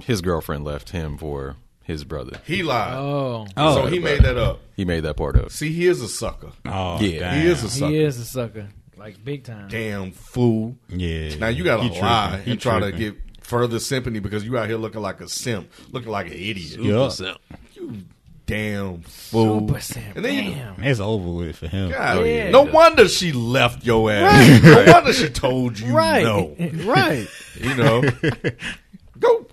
his 0.00 0.20
girlfriend 0.20 0.64
left 0.64 0.90
him 0.90 1.16
for 1.16 1.56
his 1.82 2.04
brother. 2.04 2.40
He 2.46 2.62
lied. 2.62 2.94
Oh, 2.94 3.46
Oh, 3.56 3.74
so 3.76 3.86
he 3.86 3.98
made 3.98 4.22
that 4.22 4.36
up. 4.36 4.60
He 4.76 4.84
made 4.84 5.00
that 5.00 5.16
part 5.16 5.36
up. 5.36 5.50
See, 5.50 5.72
he 5.72 5.86
is 5.86 6.00
a 6.00 6.08
sucker. 6.08 6.52
Oh, 6.66 6.98
Yeah. 7.00 7.20
damn. 7.20 7.40
He 7.42 7.46
is 7.48 7.62
a 7.62 7.70
sucker. 7.70 7.90
he 7.92 7.98
is 8.02 8.18
a 8.18 8.24
sucker, 8.24 8.68
like 9.04 9.22
big 9.24 9.44
time. 9.44 9.68
Damn 9.68 10.12
fool. 10.12 10.76
Yeah. 10.88 11.36
Now 11.36 11.48
you 11.48 11.62
gotta 11.62 11.82
He 11.82 12.00
lie 12.00 12.28
tripping. 12.30 12.44
He 12.46 12.50
and 12.52 12.60
try 12.60 12.80
to 12.80 12.90
get 12.92 13.14
further 13.42 13.78
sympathy 13.78 14.18
because 14.18 14.44
you 14.44 14.56
out 14.56 14.66
here 14.68 14.78
looking 14.78 15.02
like 15.02 15.20
a 15.20 15.28
simp, 15.28 15.70
looking 15.92 16.10
like 16.10 16.26
an 16.28 16.32
idiot. 16.32 16.80
Yeah. 16.80 17.34
You 17.74 18.04
damn 18.46 19.02
fool. 19.02 19.68
Super 19.68 19.80
simp. 19.80 20.16
And 20.16 20.24
then 20.24 20.34
you- 20.44 20.54
Damn. 20.54 20.82
It's 20.84 21.00
over 21.00 21.28
with 21.30 21.56
for 21.56 21.68
him. 21.68 21.90
God, 21.90 22.16
oh, 22.18 22.24
Yeah. 22.24 22.50
no 22.50 22.62
wonder 22.62 23.06
she 23.08 23.32
left 23.32 23.84
your 23.84 24.10
ass. 24.10 24.62
No 24.62 24.92
wonder 24.92 25.12
she 25.12 25.28
told 25.28 25.78
you 25.78 25.92
Right. 25.92 26.22
no. 26.24 26.54
right. 26.84 27.26
You 27.60 27.74
know, 27.74 28.02
go 29.18 29.46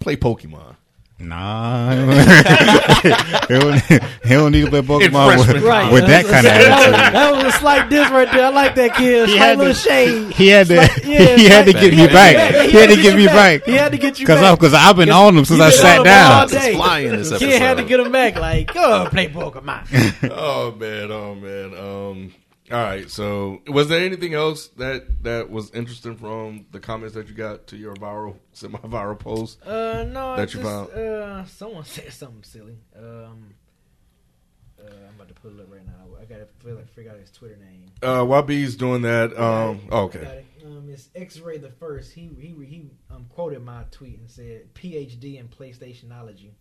play 0.00 0.16
Pokemon. 0.16 0.76
Nah, 1.18 1.92
he 3.48 3.54
don't, 3.58 3.80
he 3.82 3.98
don't 4.34 4.52
need 4.52 4.64
to 4.66 4.70
play 4.70 4.82
Pokemon 4.82 5.34
freshman 5.36 5.54
with, 5.56 5.62
Right. 5.64 5.90
with 5.92 6.06
that 6.08 6.26
kind 6.26 6.46
of 6.46 6.52
that, 6.52 6.90
was, 6.90 6.92
that 7.12 7.32
was 7.32 7.54
a 7.54 7.58
slight 7.58 7.88
diss 7.88 8.10
right 8.10 8.30
there. 8.30 8.44
I 8.44 8.48
like 8.50 8.74
that 8.74 8.94
kid. 8.96 9.28
Slight 9.30 9.38
had 9.38 9.56
little 9.58 9.72
to- 9.72 9.78
shade. 9.80 10.32
He 10.34 10.48
had 10.48 10.66
to, 10.66 10.74
yeah, 10.74 11.36
he 11.36 11.46
had 11.46 11.64
to 11.64 11.72
like- 11.72 11.80
get 11.82 11.94
me 11.94 12.06
back. 12.06 12.34
get- 12.36 12.70
He 12.70 12.76
had 12.76 12.90
to 12.90 12.96
get 12.96 13.16
me 13.16 13.22
you 13.22 13.28
back. 13.28 13.64
He 13.64 13.72
had 13.72 13.92
to 13.92 13.98
get 13.98 14.20
you 14.20 14.26
Cause 14.26 14.40
back. 14.40 14.52
I, 14.52 14.56
cause 14.60 14.74
I've 14.74 14.96
been 14.96 15.10
on 15.10 15.38
him 15.38 15.44
since 15.46 15.58
I 15.60 15.70
sat 15.70 16.04
down. 16.04 16.32
all 16.42 16.48
flying 16.48 17.12
this 17.12 17.36
Kid 17.38 17.62
had 17.62 17.78
to 17.78 17.84
get 17.84 17.98
him 17.98 18.12
back. 18.12 18.36
Like, 18.36 18.74
go 18.74 19.08
play 19.10 19.28
Pokemon. 19.28 20.30
Oh 20.30 20.72
man, 20.72 21.10
oh 21.10 21.34
man. 21.34 21.74
Um, 21.78 22.34
all 22.72 22.78
right. 22.82 23.10
So, 23.10 23.62
was 23.68 23.88
there 23.88 24.04
anything 24.04 24.34
else 24.34 24.68
that 24.76 25.22
that 25.24 25.50
was 25.50 25.70
interesting 25.72 26.16
from 26.16 26.66
the 26.72 26.80
comments 26.80 27.14
that 27.14 27.28
you 27.28 27.34
got 27.34 27.66
to 27.68 27.76
your 27.76 27.94
viral, 27.94 28.36
semi-viral 28.52 29.18
post? 29.18 29.64
Uh, 29.64 30.04
no, 30.08 30.36
That 30.36 30.52
you 30.54 30.60
just, 30.60 30.62
found? 30.62 30.90
Uh, 30.90 31.44
someone 31.46 31.84
said 31.86 32.12
something 32.12 32.42
silly. 32.42 32.76
Um, 32.96 33.54
uh, 34.80 34.84
I'm 35.08 35.14
about 35.16 35.28
to 35.28 35.34
pull 35.34 35.50
it 35.58 35.60
up 35.60 35.70
right 35.72 35.86
now. 35.86 35.92
I 36.20 36.24
gotta 36.24 36.46
feel 36.64 36.74
like 36.76 36.88
figure 36.88 37.10
out 37.12 37.18
his 37.18 37.30
Twitter 37.30 37.56
name. 37.56 37.86
Uh, 38.02 38.20
YB's 38.24 38.76
doing 38.76 39.02
that. 39.02 39.38
Um, 39.38 39.80
got 39.88 40.02
okay. 40.04 40.44
It's 40.96 41.10
X-Ray 41.14 41.58
the 41.58 41.68
first. 41.68 42.12
He 42.12 42.30
he 42.38 42.54
he 42.64 42.90
um, 43.10 43.26
quoted 43.28 43.62
my 43.62 43.84
tweet 43.90 44.18
and 44.18 44.30
said 44.30 44.72
PhD 44.74 45.38
in 45.38 45.48
PlayStationology. 45.48 46.52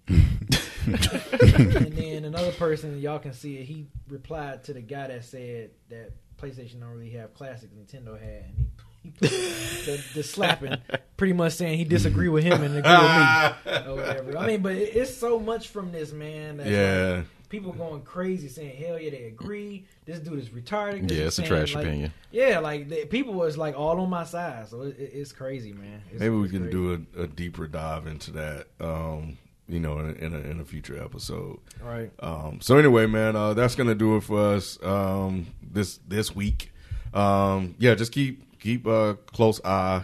and 0.87 1.93
then 1.93 2.25
another 2.25 2.51
person, 2.51 2.99
y'all 2.99 3.19
can 3.19 3.33
see 3.33 3.55
it. 3.55 3.63
He 3.63 3.87
replied 4.09 4.65
to 4.65 4.73
the 4.73 4.81
guy 4.81 5.07
that 5.07 5.23
said 5.23 5.71
that 5.89 6.11
PlayStation 6.37 6.81
don't 6.81 6.89
really 6.89 7.11
have 7.11 7.33
classics 7.33 7.71
Nintendo 7.73 8.19
had, 8.19 8.43
and 8.43 8.55
he, 8.57 8.67
he 9.03 9.11
put 9.11 9.29
the, 9.29 10.03
the 10.15 10.23
slapping, 10.23 10.75
pretty 11.15 11.33
much 11.33 11.53
saying 11.53 11.77
he 11.77 11.85
disagree 11.85 12.27
with 12.27 12.43
him 12.43 12.61
and 12.61 12.75
agree 12.75 12.91
with 12.91 13.85
me 13.85 13.89
or 13.91 13.95
whatever. 13.95 14.37
I 14.37 14.47
mean, 14.47 14.61
but 14.61 14.73
it, 14.73 14.95
it's 14.97 15.15
so 15.15 15.39
much 15.39 15.69
from 15.69 15.93
this 15.93 16.11
man. 16.11 16.61
Yeah. 16.63 17.15
like, 17.15 17.25
people 17.45 17.71
going 17.71 18.01
crazy 18.01 18.47
saying, 18.47 18.75
"Hell 18.77 18.99
yeah, 18.99 19.11
they 19.11 19.23
agree." 19.25 19.85
This 20.05 20.19
dude 20.19 20.39
is 20.39 20.49
retarded. 20.49 21.09
Yeah, 21.09 21.17
he's 21.17 21.27
it's 21.27 21.39
a 21.39 21.43
trash 21.43 21.75
like- 21.75 21.85
opinion. 21.85 22.13
Yeah, 22.31 22.59
like 22.59 22.89
the, 22.89 23.05
people 23.05 23.33
was 23.33 23.57
like 23.57 23.77
all 23.77 23.99
on 23.99 24.09
my 24.09 24.23
side, 24.25 24.67
so 24.67 24.81
it, 24.83 24.97
it, 24.99 25.11
it's 25.13 25.31
crazy, 25.31 25.73
man. 25.73 26.01
It's, 26.11 26.19
Maybe 26.19 26.35
we 26.35 26.49
can 26.49 26.63
crazy. 26.63 26.71
do 26.71 27.05
a, 27.17 27.21
a 27.23 27.27
deeper 27.27 27.67
dive 27.67 28.07
into 28.07 28.31
that, 28.31 28.67
um, 28.81 29.37
you 29.67 29.79
know, 29.79 29.99
in 29.99 30.09
a, 30.09 30.13
in 30.13 30.33
a, 30.33 30.39
in 30.39 30.59
a 30.59 30.65
future 30.65 31.01
episode. 31.01 31.59
right. 31.81 32.11
Um, 32.19 32.59
so 32.61 32.77
anyway, 32.77 33.05
man, 33.07 33.35
uh, 33.35 33.53
that's 33.53 33.75
gonna 33.75 33.95
do 33.95 34.17
it 34.17 34.21
for 34.23 34.39
us 34.55 34.77
um, 34.83 35.47
this 35.61 35.99
this 36.07 36.35
week. 36.35 36.71
Um, 37.13 37.75
yeah, 37.79 37.95
just 37.95 38.11
keep 38.11 38.59
keep 38.59 38.85
a 38.85 39.17
close 39.27 39.61
eye 39.63 40.03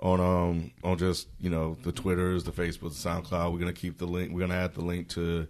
on 0.00 0.20
um 0.20 0.70
on 0.84 0.98
just 0.98 1.28
you 1.40 1.50
know 1.50 1.76
the 1.82 1.92
Twitters, 1.92 2.44
the 2.44 2.52
Facebook, 2.52 3.00
the 3.00 3.08
SoundCloud. 3.08 3.52
We're 3.52 3.58
gonna 3.58 3.72
keep 3.72 3.98
the 3.98 4.06
link. 4.06 4.32
We're 4.32 4.40
gonna 4.40 4.54
add 4.54 4.74
the 4.74 4.82
link 4.82 5.08
to 5.10 5.46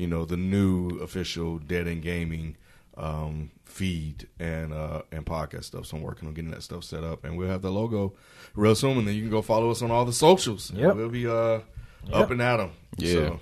you 0.00 0.06
know 0.06 0.24
the 0.24 0.36
new 0.36 0.98
official 1.00 1.58
Dead 1.58 1.86
End 1.86 2.02
Gaming 2.02 2.56
um, 2.96 3.50
feed 3.64 4.26
and 4.38 4.72
uh, 4.72 5.02
and 5.12 5.24
podcast 5.26 5.64
stuff. 5.64 5.86
So 5.86 5.96
I'm 5.96 6.02
working 6.02 6.26
on 6.26 6.34
getting 6.34 6.50
that 6.52 6.62
stuff 6.62 6.84
set 6.84 7.04
up, 7.04 7.24
and 7.24 7.36
we'll 7.36 7.48
have 7.48 7.62
the 7.62 7.70
logo 7.70 8.14
real 8.54 8.74
soon. 8.74 8.98
And 8.98 9.06
then 9.06 9.14
you 9.14 9.22
can 9.22 9.30
go 9.30 9.42
follow 9.42 9.70
us 9.70 9.82
on 9.82 9.90
all 9.90 10.04
the 10.04 10.12
socials. 10.12 10.70
Yeah, 10.74 10.92
we'll 10.92 11.08
be 11.10 11.26
uh, 11.26 11.60
up 12.12 12.30
and 12.30 12.40
at 12.40 12.60
'em. 12.60 12.72
Yeah. 12.96 13.12
So, 13.12 13.40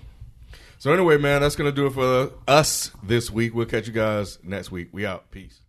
so 0.79 0.93
anyway, 0.93 1.17
man, 1.17 1.41
that's 1.43 1.57
gonna 1.57 1.73
do 1.73 1.87
it 1.87 1.93
for 1.93 2.33
us 2.47 2.91
this 3.03 3.31
week. 3.31 3.55
We'll 3.55 3.67
catch 3.67 3.87
you 3.87 3.93
guys 3.93 4.39
next 4.43 4.71
week. 4.71 4.89
We 4.93 5.07
out. 5.07 5.31
Peace. 5.31 5.45
Peace. 5.45 5.61